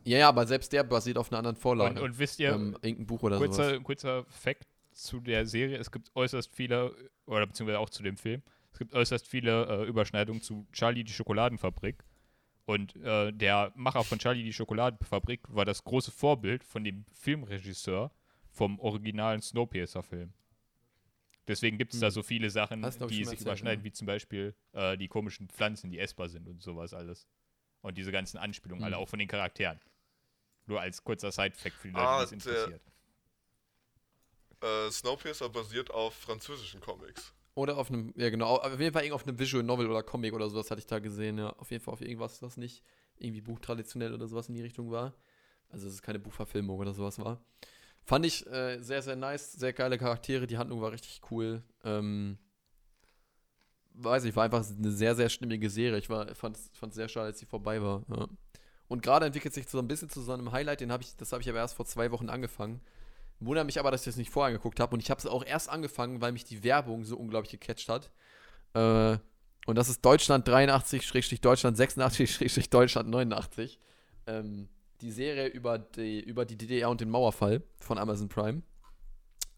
Ja, 0.06 0.20
ja, 0.20 0.30
aber 0.30 0.46
selbst 0.46 0.72
der 0.72 0.84
basiert 0.84 1.18
auf 1.18 1.32
einer 1.32 1.40
anderen 1.40 1.56
Und, 1.56 1.62
Vorlage. 1.62 2.02
und 2.02 2.18
wisst 2.20 2.40
ihr, 2.40 2.54
ähm, 2.54 2.78
irgendein 2.82 3.08
Buch 3.08 3.24
oder 3.24 3.38
sowas. 3.40 3.56
kurzer, 3.58 3.80
kurzer 3.82 4.26
Fact 4.30 4.68
zu 4.94 5.20
der 5.20 5.46
Serie. 5.46 5.78
Es 5.78 5.92
gibt 5.92 6.12
äußerst 6.16 6.54
viele, 6.56 6.96
oder 7.26 7.46
beziehungsweise 7.48 7.80
auch 7.80 7.90
zu 7.90 8.04
dem 8.04 8.16
Film, 8.16 8.42
es 8.72 8.80
gibt 8.80 8.94
äußerst 8.94 9.28
viele 9.28 9.66
äh, 9.66 9.88
Überschneidungen 9.88 10.42
zu 10.42 10.66
Charlie 10.72 11.04
die 11.04 11.12
Schokoladenfabrik. 11.12 12.04
Und 12.66 12.96
äh, 12.98 13.32
der 13.32 13.72
Macher 13.76 14.04
von 14.04 14.18
Charlie 14.18 14.44
die 14.44 14.54
Schokoladenfabrik 14.54 15.42
war 15.50 15.66
das 15.66 15.84
große 15.84 16.12
Vorbild 16.12 16.64
von 16.64 16.84
dem 16.84 17.06
Filmregisseur 17.14 18.12
vom 18.50 18.80
originalen 18.80 19.42
Snowpiercer-Film. 19.42 20.34
Deswegen 21.48 21.78
gibt 21.78 21.94
es 21.94 22.00
da 22.00 22.08
Hm. 22.08 22.12
so 22.12 22.24
viele 22.24 22.50
Sachen, 22.50 22.84
Hast 22.84 23.00
die 23.10 23.24
sich 23.24 23.40
überschneiden, 23.42 23.82
ja. 23.82 23.86
wie 23.86 23.92
zum 23.92 24.08
Beispiel 24.08 24.56
äh, 24.72 24.98
die 24.98 25.08
komischen 25.08 25.48
Pflanzen, 25.48 25.92
die 25.92 26.00
essbar 26.00 26.28
sind 26.28 26.48
und 26.48 26.64
sowas 26.64 26.94
alles. 26.94 27.28
Und 27.82 28.00
diese 28.00 28.12
ganzen 28.12 28.40
Anspielungen, 28.40 28.84
alle 28.84 28.96
Hm. 28.96 29.04
auch 29.04 29.10
von 29.10 29.20
den 29.20 29.28
Charakteren. 29.28 29.80
Nur 30.66 30.82
als 30.82 31.04
kurzer 31.04 31.32
Side-Fact 31.32 31.76
für 31.76 31.90
die 31.90 31.94
Leute, 31.94 32.08
Ah, 32.08 32.26
die 32.26 32.36
es 32.36 32.44
der- 32.44 32.54
interessiert. 32.66 32.82
Äh, 34.62 34.90
Snowpiercer 34.90 35.50
basiert 35.50 35.92
auf 35.92 36.16
französischen 36.16 36.82
Comics. 36.82 37.32
Oder 37.56 37.78
auf 37.78 37.90
einem, 37.90 38.14
ja 38.18 38.30
genau, 38.30 38.58
auf 38.58 38.80
jeden 38.80 38.94
Fall 38.94 39.10
auf 39.12 39.26
einem 39.26 39.40
Visual 39.40 39.64
Novel 39.64 39.90
oder 39.90 40.04
Comic 40.04 40.34
oder 40.34 40.50
sowas 40.50 40.70
hatte 40.70 40.80
ich 40.80 40.88
da 40.88 41.00
gesehen, 41.00 41.38
ja. 41.38 41.52
Auf 41.58 41.72
jeden 41.72 41.84
Fall 41.84 41.94
auf 41.94 42.02
irgendwas, 42.02 42.42
was 42.42 42.58
nicht 42.58 42.84
irgendwie 43.18 43.42
buchtraditionell 43.42 44.14
oder 44.14 44.28
sowas 44.28 44.50
in 44.50 44.56
die 44.56 44.62
Richtung 44.62 44.92
war. 44.92 45.16
Also, 45.70 45.86
dass 45.86 45.94
es 45.94 46.02
keine 46.02 46.20
Buchverfilmung 46.20 46.78
oder 46.78 46.94
sowas 46.94 47.18
war. 47.18 47.42
Fand 48.04 48.26
ich 48.26 48.46
äh, 48.48 48.80
sehr, 48.82 49.02
sehr 49.02 49.16
nice, 49.16 49.54
sehr 49.54 49.74
geile 49.74 49.98
Charaktere, 49.98 50.48
die 50.48 50.58
Handlung 50.58 50.82
war 50.82 50.92
richtig 50.92 51.22
cool. 51.32 51.64
Ähm, 51.84 52.38
weiß 53.94 54.26
ich, 54.26 54.36
war 54.36 54.44
einfach 54.44 54.66
eine 54.70 54.92
sehr, 54.92 55.16
sehr 55.16 55.30
stimmige 55.30 55.70
Serie. 55.70 55.98
Ich 55.98 56.08
fand 56.08 56.58
es 56.58 56.72
sehr 56.92 57.08
schade, 57.08 57.28
als 57.28 57.40
sie 57.40 57.46
vorbei 57.46 57.82
war. 57.82 58.04
Ja. 58.10 58.28
Und 58.88 59.02
gerade 59.02 59.26
entwickelt 59.26 59.54
sich 59.54 59.68
so 59.68 59.80
ein 59.80 59.88
bisschen 59.88 60.10
zu 60.10 60.22
so 60.22 60.34
einem 60.34 60.52
Highlight, 60.52 60.82
den 60.82 60.92
habe 60.92 61.04
ich, 61.04 61.16
das 61.16 61.32
habe 61.32 61.42
ich 61.42 61.50
aber 61.50 61.60
erst 61.60 61.76
vor 61.76 61.86
zwei 61.86 62.12
Wochen 62.12 62.30
angefangen. 62.30 62.82
Wundert 63.40 63.66
mich 63.66 63.80
aber, 63.80 63.92
dass 63.92 64.02
ich 64.02 64.06
das 64.06 64.18
nicht 64.18 64.30
vorher 64.30 64.48
angeguckt 64.48 64.80
habe. 64.80 64.94
Und 64.94 65.02
ich 65.02 65.10
habe 65.10 65.20
es 65.20 65.26
auch 65.26 65.46
erst 65.46 65.70
angefangen, 65.70 66.22
weil 66.22 66.32
mich 66.32 66.46
die 66.46 66.64
Werbung 66.64 67.04
so 67.04 67.18
unglaublich 67.18 67.52
gecatcht 67.52 67.90
hat. 67.90 68.12
Äh, 68.74 69.18
und 69.66 69.76
das 69.76 69.90
ist 69.90 70.04
Deutschland 70.06 70.48
83, 70.48 71.42
Deutschland 71.42 71.76
86, 71.76 72.70
Deutschland 72.70 73.10
89. 73.10 73.80
ähm, 74.28 74.70
die 75.02 75.12
Serie 75.12 75.48
über 75.48 75.78
die, 75.78 76.22
über 76.22 76.46
die 76.46 76.58
DDR 76.58 76.90
und 76.90 77.02
den 77.02 77.10
Mauerfall 77.10 77.62
von 77.80 77.98
Amazon 77.98 78.30
Prime, 78.30 78.62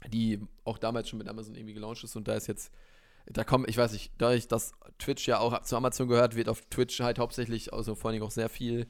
die 0.08 0.42
auch 0.64 0.78
damals 0.78 1.10
schon 1.10 1.20
mit 1.20 1.28
Amazon 1.28 1.56
irgendwie 1.56 1.74
gelauncht 1.74 2.04
ist 2.04 2.16
und 2.16 2.28
da 2.28 2.36
ist 2.36 2.48
jetzt, 2.48 2.72
da 3.26 3.44
kommen, 3.44 3.66
ich 3.68 3.78
weiß 3.78 3.92
nicht, 3.94 4.12
dadurch, 4.18 4.48
dass 4.48 4.74
Twitch 4.98 5.28
ja 5.28 5.40
auch 5.40 5.62
zu 5.62 5.76
Amazon 5.76 6.08
gehört, 6.08 6.36
wird 6.36 6.50
auf 6.50 6.62
Twitch 6.70 7.00
halt 7.00 7.20
hauptsächlich, 7.20 7.74
also 7.74 7.96
vor 7.96 8.10
allen 8.10 8.16
Dingen 8.16 8.26
auch 8.26 8.32
sehr 8.32 8.50
viel 8.50 8.88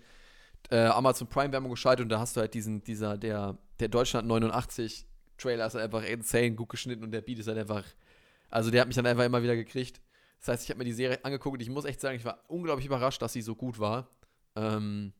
äh, 0.69 0.85
Amazon 0.85 1.27
Prime 1.27 1.51
Werbung 1.51 1.71
geschaltet 1.71 2.03
und 2.03 2.09
da 2.09 2.19
hast 2.19 2.35
du 2.35 2.41
halt 2.41 2.53
diesen, 2.53 2.83
dieser, 2.83 3.17
der, 3.17 3.57
der 3.79 3.87
Deutschland 3.87 4.27
89 4.27 5.05
Trailer 5.37 5.67
ist 5.67 5.75
halt 5.75 5.85
einfach 5.85 6.03
insane 6.03 6.51
gut 6.51 6.69
geschnitten 6.69 7.03
und 7.03 7.11
der 7.11 7.21
Beat 7.21 7.39
ist 7.39 7.47
halt 7.47 7.57
einfach, 7.57 7.83
also 8.49 8.71
der 8.71 8.81
hat 8.81 8.87
mich 8.87 8.95
dann 8.95 9.05
einfach 9.05 9.25
immer 9.25 9.43
wieder 9.43 9.55
gekriegt. 9.55 10.01
Das 10.39 10.49
heißt, 10.49 10.63
ich 10.63 10.69
habe 10.69 10.79
mir 10.79 10.85
die 10.85 10.93
Serie 10.93 11.23
angeguckt 11.23 11.55
und 11.55 11.61
ich 11.61 11.69
muss 11.69 11.85
echt 11.85 12.01
sagen, 12.01 12.15
ich 12.15 12.25
war 12.25 12.43
unglaublich 12.47 12.85
überrascht, 12.85 13.21
dass 13.21 13.33
sie 13.33 13.41
so 13.41 13.55
gut 13.55 13.79
war. 13.79 14.09
Ähm, 14.55 15.13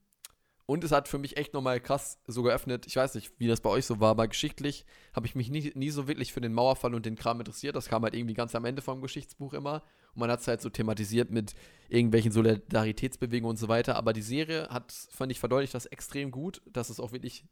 und 0.65 0.83
es 0.83 0.91
hat 0.91 1.07
für 1.07 1.17
mich 1.17 1.37
echt 1.37 1.53
nochmal 1.53 1.79
krass 1.79 2.19
so 2.27 2.43
geöffnet. 2.43 2.85
Ich 2.87 2.97
weiß 2.97 3.15
nicht, 3.15 3.31
wie 3.37 3.47
das 3.47 3.61
bei 3.61 3.69
euch 3.69 3.85
so 3.85 4.01
war, 4.01 4.11
aber 4.11 4.27
geschichtlich 4.27 4.85
habe 5.13 5.25
ich 5.25 5.33
mich 5.33 5.49
nie, 5.49 5.71
nie 5.75 5.89
so 5.91 6.09
wirklich 6.09 6.33
für 6.33 6.41
den 6.41 6.53
Mauerfall 6.53 6.93
und 6.93 7.05
den 7.05 7.15
Kram 7.15 7.39
interessiert. 7.39 7.75
Das 7.75 7.87
kam 7.87 8.03
halt 8.03 8.13
irgendwie 8.13 8.33
ganz 8.33 8.53
am 8.53 8.65
Ende 8.65 8.81
vom 8.81 9.01
Geschichtsbuch 9.01 9.53
immer. 9.53 9.81
Und 10.18 10.22
man 10.22 10.31
hat 10.31 10.39
es 10.39 10.48
halt 10.48 10.61
so 10.61 10.72
thematisiert 10.72 11.30
mit 11.30 11.53
irgendwelchen 11.89 12.31
Solidaritätsbewegungen 12.31 13.52
und 13.52 13.57
so 13.57 13.68
weiter. 13.68 13.95
Aber 13.98 14.14
die 14.14 14.23
Serie 14.23 14.68
hat, 14.69 14.91
fand 15.11 15.31
ich, 15.31 15.39
verdeutlicht 15.39 15.76
das 15.76 15.85
extrem 15.85 16.31
gut, 16.31 16.64
dass 16.65 16.89
es 16.89 16.99
auch 16.99 17.11
wirklich 17.11 17.45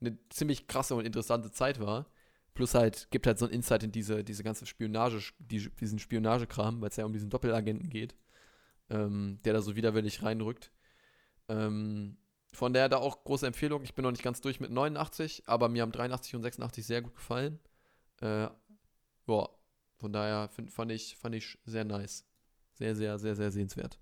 eine 0.00 0.16
ziemlich 0.30 0.66
krasse 0.66 0.94
und 0.94 1.04
interessante 1.04 1.50
Zeit 1.50 1.78
war. 1.78 2.06
Plus 2.54 2.74
halt, 2.74 3.08
gibt 3.10 3.26
halt 3.26 3.38
so 3.38 3.44
ein 3.44 3.52
Insight 3.52 3.82
in 3.82 3.92
diese, 3.92 4.24
diese 4.24 4.42
ganze 4.42 4.64
Spionage, 4.64 5.34
die, 5.38 5.68
diesen 5.76 5.98
Spionagekram, 5.98 6.80
weil 6.80 6.88
es 6.88 6.96
ja 6.96 7.04
um 7.04 7.12
diesen 7.12 7.28
Doppelagenten 7.28 7.90
geht, 7.90 8.16
ähm, 8.88 9.38
der 9.44 9.52
da 9.52 9.60
so 9.60 9.76
widerwillig 9.76 10.22
reinrückt. 10.22 10.72
Ähm, 11.50 12.16
von 12.54 12.72
daher 12.72 12.88
da 12.88 12.96
auch 12.96 13.24
große 13.24 13.46
Empfehlung. 13.46 13.82
Ich 13.82 13.94
bin 13.94 14.04
noch 14.04 14.10
nicht 14.10 14.22
ganz 14.22 14.40
durch 14.40 14.58
mit 14.58 14.70
89, 14.70 15.42
aber 15.44 15.68
mir 15.68 15.82
haben 15.82 15.92
83 15.92 16.34
und 16.34 16.40
86 16.40 16.86
sehr 16.86 17.02
gut 17.02 17.14
gefallen. 17.14 17.60
Äh, 18.22 18.44
ja, 19.26 19.48
von 19.96 20.12
daher 20.12 20.48
find, 20.48 20.70
fand, 20.70 20.92
ich, 20.92 21.16
fand 21.16 21.34
ich 21.34 21.58
sehr 21.64 21.84
nice. 21.84 22.24
Sehr, 22.74 22.94
sehr, 22.94 23.18
sehr, 23.18 23.34
sehr 23.34 23.50
sehenswert. 23.50 23.98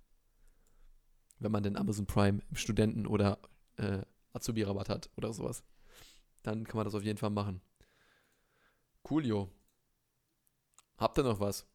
Wenn 1.38 1.52
man 1.52 1.62
den 1.62 1.76
Amazon 1.76 2.06
Prime 2.06 2.42
im 2.50 2.56
Studenten- 2.56 3.06
oder 3.06 3.38
äh, 3.76 4.02
Azubi-Rabatt 4.32 4.88
hat 4.88 5.10
oder 5.16 5.32
sowas. 5.32 5.64
Dann 6.42 6.64
kann 6.64 6.76
man 6.76 6.84
das 6.84 6.94
auf 6.94 7.04
jeden 7.04 7.18
Fall 7.18 7.30
machen. 7.30 7.60
Coolio. 9.02 9.50
Habt 10.96 11.18
ihr 11.18 11.24
noch 11.24 11.40
was? 11.40 11.66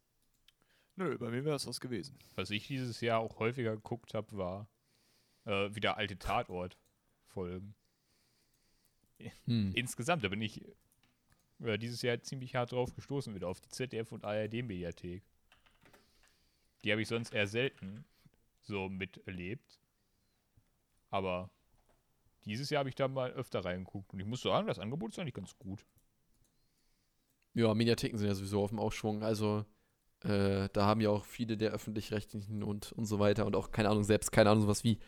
Nö, 0.96 1.18
bei 1.18 1.30
mir 1.30 1.46
wäre 1.46 1.56
es 1.56 1.66
das 1.66 1.80
gewesen. 1.80 2.20
Was 2.36 2.50
ich 2.50 2.68
dieses 2.68 3.00
Jahr 3.02 3.20
auch 3.20 3.40
häufiger 3.40 3.76
geguckt 3.76 4.14
habe, 4.14 4.38
war 4.38 4.70
äh, 5.46 5.74
wieder 5.74 5.98
alte 5.98 6.18
Tatort-Folgen. 6.18 7.76
Hm. 9.46 9.72
Insgesamt, 9.76 10.24
da 10.24 10.30
bin 10.30 10.42
ich 10.42 10.66
äh, 11.64 11.78
dieses 11.78 12.02
Jahr 12.02 12.22
ziemlich 12.22 12.56
hart 12.56 12.72
drauf 12.72 12.94
gestoßen, 12.94 13.34
wieder 13.36 13.48
auf 13.48 13.62
die 13.62 13.70
ZDF- 13.70 14.12
und 14.12 14.24
ARD-Mediathek. 14.24 15.24
Die 16.84 16.92
habe 16.92 17.02
ich 17.02 17.08
sonst 17.08 17.34
eher 17.34 17.48
selten 17.48 18.06
so 18.62 18.90
miterlebt. 18.90 19.80
Aber 21.10 21.50
dieses 22.46 22.70
Jahr 22.70 22.80
habe 22.80 22.90
ich 22.90 22.96
da 22.96 23.08
mal 23.08 23.32
öfter 23.32 23.66
reingeguckt. 23.66 24.14
Und 24.14 24.20
ich 24.20 24.26
muss 24.26 24.42
sagen, 24.42 24.68
das 24.68 24.80
Angebot 24.80 25.12
ist 25.12 25.20
eigentlich 25.20 25.34
ganz 25.34 25.58
gut. 25.58 25.86
Ja, 27.54 27.74
Mediatheken 27.74 28.18
sind 28.18 28.28
ja 28.28 28.36
sowieso 28.36 28.64
auf 28.64 28.70
dem 28.70 28.80
Aufschwung. 28.80 29.24
Also, 29.24 29.66
äh, 30.24 30.70
da 30.72 30.86
haben 30.86 31.02
ja 31.02 31.10
auch 31.10 31.26
viele 31.26 31.58
der 31.58 31.72
öffentlich-rechtlichen 31.72 32.64
und, 32.64 32.92
und 32.94 33.06
so 33.06 33.20
weiter 33.20 33.46
und 33.46 33.56
auch, 33.56 33.72
keine 33.72 33.90
Ahnung, 33.90 34.04
selbst, 34.04 34.32
keine 34.32 34.52
Ahnung, 34.52 34.64
sowas 34.64 34.84
wie 34.84 35.00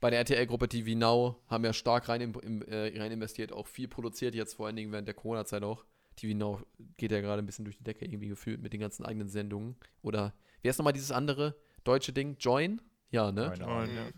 bei 0.00 0.10
der 0.10 0.20
RTL-Gruppe 0.20 0.68
TV 0.68 0.96
Now 0.96 1.42
haben 1.48 1.64
ja 1.64 1.72
stark 1.72 2.08
rein, 2.08 2.20
im, 2.20 2.34
im, 2.40 2.62
äh, 2.62 2.98
rein 2.98 3.12
investiert, 3.12 3.52
auch 3.52 3.66
viel 3.66 3.88
produziert, 3.88 4.34
jetzt 4.34 4.54
vor 4.54 4.66
allen 4.66 4.76
Dingen 4.76 4.92
während 4.92 5.08
der 5.08 5.14
Corona-Zeit 5.14 5.62
auch. 5.62 5.84
TV 6.16 6.36
Now 6.36 6.60
geht 6.96 7.12
ja 7.12 7.20
gerade 7.20 7.42
ein 7.42 7.46
bisschen 7.46 7.64
durch 7.64 7.76
die 7.76 7.84
Decke 7.84 8.04
irgendwie 8.04 8.28
gefühlt 8.28 8.60
mit 8.60 8.72
den 8.72 8.80
ganzen 8.80 9.04
eigenen 9.04 9.28
Sendungen. 9.28 9.76
Oder, 10.02 10.34
wer 10.62 10.70
ist 10.70 10.78
nochmal 10.78 10.92
dieses 10.92 11.10
andere 11.12 11.56
deutsche 11.84 12.12
Ding? 12.12 12.36
Join? 12.38 12.80
Ja, 13.10 13.32
ne? 13.32 13.52
Ahnung. 13.52 13.94
Ja. 13.94 14.10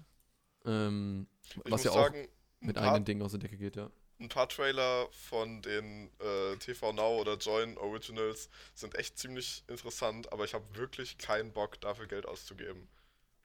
Ähm, 0.66 1.27
Ich 1.43 1.57
was 1.65 1.70
muss 1.70 1.85
ja 1.85 1.90
auch 1.93 2.05
sagen, 2.05 2.28
mit 2.61 2.77
paar, 2.77 2.89
eigenen 2.89 3.05
Dingen 3.05 3.23
aus 3.23 3.31
der 3.31 3.40
Decke 3.40 3.57
geht, 3.57 3.77
ja. 3.77 3.90
ein 4.19 4.28
paar 4.28 4.48
Trailer 4.48 5.09
von 5.11 5.62
den 5.62 6.11
äh, 6.19 6.57
TV 6.57 6.93
Now 6.93 7.20
oder 7.20 7.36
Join 7.36 7.78
Originals 7.78 8.51
sind 8.74 8.94
echt 8.97 9.19
ziemlich 9.19 9.65
interessant, 9.69 10.32
aber 10.32 10.44
ich 10.44 10.55
habe 10.55 10.65
wirklich 10.74 11.16
keinen 11.19 11.52
Bock, 11.52 11.81
dafür 11.81 12.07
Geld 12.07 12.27
auszugeben. 12.27 12.89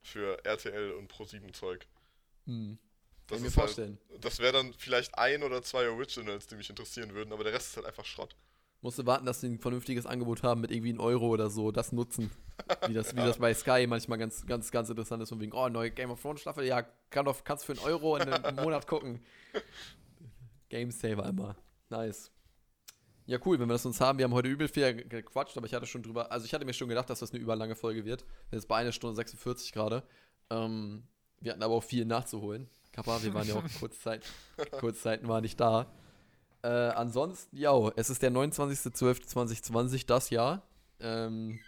Für 0.02 0.44
RTL 0.46 0.92
und 0.92 1.12
Pro7 1.12 1.54
Zeug. 1.54 1.88
Hm. 2.46 2.78
Das 3.28 3.38
Kann 3.38 3.38
ich 3.38 3.42
mir 3.42 3.46
halt, 3.46 3.54
vorstellen. 3.70 3.98
das 4.22 4.40
wäre 4.40 4.54
dann 4.54 4.74
vielleicht 4.78 5.18
ein 5.18 5.42
oder 5.44 5.64
zwei 5.64 5.90
Originals, 5.90 6.46
die 6.48 6.56
mich 6.56 6.70
interessieren 6.70 7.14
würden, 7.14 7.34
aber 7.34 7.44
der 7.44 7.54
Rest 7.54 7.70
ist 7.70 7.78
halt 7.78 7.88
einfach 7.88 8.06
Schrott. 8.06 8.36
Musst 8.82 9.00
du 9.00 9.06
warten, 9.08 9.26
dass 9.26 9.42
sie 9.42 9.48
ein 9.48 9.58
vernünftiges 9.58 10.06
Angebot 10.06 10.44
haben 10.44 10.62
mit 10.62 10.70
irgendwie 10.70 10.90
einem 10.90 11.00
Euro 11.00 11.28
oder 11.30 11.50
so, 11.50 11.72
das 11.72 11.92
nutzen. 11.92 12.30
Wie 12.88 12.94
das, 12.94 13.14
wie 13.16 13.20
das 13.22 13.40
bei 13.40 13.52
Sky 13.56 13.88
manchmal 13.88 14.20
ganz, 14.20 14.46
ganz, 14.46 14.70
ganz 14.70 14.90
interessant 14.90 15.24
ist. 15.24 15.30
Von 15.30 15.40
wegen, 15.40 15.54
oh, 15.54 15.68
neue 15.70 15.90
Game 15.90 16.12
of 16.12 16.22
Thrones 16.22 16.42
Staffel, 16.42 16.66
ja, 16.66 16.84
kann 17.10 17.26
doch, 17.26 17.44
kannst 17.44 17.66
für 17.66 17.72
einen 17.72 17.82
Euro 17.82 18.18
in 18.18 18.30
einem 18.32 18.56
Monat 18.64 18.86
gucken. 18.86 19.26
Game 20.70 20.92
Saver 20.92 21.26
immer. 21.28 21.56
Nice. 21.90 22.32
Ja, 23.26 23.40
cool, 23.46 23.60
wenn 23.60 23.68
wir 23.68 23.74
das 23.74 23.86
uns 23.88 24.00
haben. 24.00 24.20
Wir 24.20 24.26
haben 24.26 24.34
heute 24.34 24.50
übel 24.50 24.68
viel 24.68 24.94
ge- 24.94 25.08
gequatscht, 25.08 25.58
aber 25.58 25.66
ich 25.66 25.74
hatte 25.74 25.88
schon 25.88 26.04
drüber, 26.04 26.32
also 26.32 26.46
ich 26.46 26.54
hatte 26.54 26.64
mir 26.66 26.74
schon 26.74 26.90
gedacht, 26.90 27.10
dass 27.10 27.20
das 27.20 27.32
eine 27.32 27.40
überlange 27.42 27.76
Folge 27.76 28.06
wird. 28.06 28.24
Jetzt 28.52 28.68
bei 28.68 28.76
einer 28.78 28.92
Stunde 28.92 29.16
46 29.16 29.72
gerade. 29.72 30.04
Ähm, 30.52 31.08
wir 31.42 31.52
hatten 31.52 31.64
aber 31.64 31.76
auch 31.76 31.84
viel 31.84 32.06
nachzuholen. 32.06 32.70
Kappa, 32.92 33.22
wir 33.24 33.34
waren 33.34 33.48
ja 33.48 33.56
auch 33.56 33.64
kurzzeit, 33.80 34.24
Kurzzeiten 34.80 35.28
war 35.28 35.42
nicht 35.42 35.60
da. 35.60 35.92
Äh, 36.64 36.68
ansonsten, 36.68 37.56
ja, 37.58 37.92
es 37.96 38.10
ist 38.10 38.22
der 38.22 38.32
29.12.2020, 38.32 40.08
das 40.08 40.30
Jahr. 40.30 40.64
Ähm, 41.00 41.60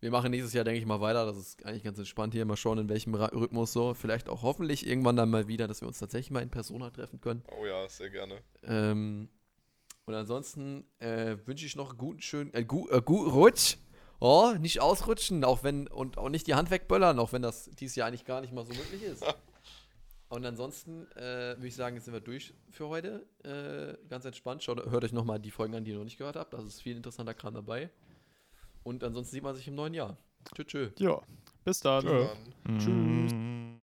wir 0.00 0.10
machen 0.10 0.32
nächstes 0.32 0.52
Jahr, 0.52 0.64
denke 0.64 0.80
ich 0.80 0.86
mal, 0.86 1.00
weiter. 1.00 1.24
Das 1.24 1.36
ist 1.36 1.64
eigentlich 1.64 1.84
ganz 1.84 1.98
entspannt 1.98 2.34
hier. 2.34 2.44
Mal 2.44 2.56
schauen, 2.56 2.78
in 2.78 2.88
welchem 2.88 3.14
Ra 3.14 3.26
Rhythmus 3.26 3.72
so. 3.72 3.94
Vielleicht 3.94 4.28
auch 4.28 4.42
hoffentlich 4.42 4.86
irgendwann 4.86 5.16
dann 5.16 5.30
mal 5.30 5.48
wieder, 5.48 5.66
dass 5.66 5.80
wir 5.80 5.88
uns 5.88 5.98
tatsächlich 5.98 6.30
mal 6.30 6.42
in 6.42 6.50
Persona 6.50 6.90
treffen 6.90 7.20
können. 7.20 7.42
Oh 7.58 7.64
ja, 7.64 7.88
sehr 7.88 8.10
gerne. 8.10 8.42
Ähm, 8.64 9.28
und 10.04 10.14
ansonsten 10.14 10.84
äh, 10.98 11.36
wünsche 11.46 11.64
ich 11.64 11.76
noch 11.76 11.90
einen 11.90 11.98
guten, 11.98 12.20
schönen, 12.20 12.52
äh, 12.52 12.64
gu, 12.64 12.86
äh, 12.88 13.00
guten 13.02 13.30
Rutsch. 13.30 13.76
Oh, 14.20 14.54
nicht 14.58 14.80
ausrutschen, 14.80 15.44
auch 15.44 15.62
wenn, 15.62 15.86
und 15.86 16.18
auch 16.18 16.28
nicht 16.28 16.46
die 16.46 16.54
Hand 16.54 16.70
wegböllern, 16.70 17.18
auch 17.18 17.32
wenn 17.32 17.42
das 17.42 17.70
dieses 17.78 17.96
Jahr 17.96 18.08
eigentlich 18.08 18.24
gar 18.24 18.40
nicht 18.40 18.52
mal 18.52 18.64
so 18.64 18.72
möglich 18.72 19.02
ist. 19.02 19.24
Und 20.30 20.44
ansonsten 20.44 21.06
äh, 21.12 21.54
würde 21.56 21.68
ich 21.68 21.76
sagen, 21.76 21.94
jetzt 21.94 22.06
sind 22.06 22.14
wir 22.14 22.20
durch 22.20 22.54
für 22.70 22.88
heute. 22.88 23.24
Äh, 23.44 24.08
ganz 24.08 24.24
entspannt. 24.24 24.64
Schaut, 24.64 24.84
hört 24.84 25.04
euch 25.04 25.12
nochmal 25.12 25.38
die 25.38 25.52
Folgen 25.52 25.76
an, 25.76 25.84
die 25.84 25.92
ihr 25.92 25.96
noch 25.96 26.04
nicht 26.04 26.18
gehört 26.18 26.34
habt. 26.34 26.54
Da 26.54 26.58
ist 26.58 26.82
viel 26.82 26.96
interessanter 26.96 27.34
Kram 27.34 27.54
dabei. 27.54 27.90
Und 28.82 29.04
ansonsten 29.04 29.32
sieht 29.32 29.44
man 29.44 29.54
sich 29.54 29.68
im 29.68 29.76
neuen 29.76 29.94
Jahr. 29.94 30.16
Tschüss. 30.54 30.66
tschüss. 30.66 30.92
Ja, 30.98 31.20
bis 31.64 31.78
dann. 31.80 32.02
Tschö. 32.02 32.26
Dann 32.64 32.78
Tschüss. 32.78 33.63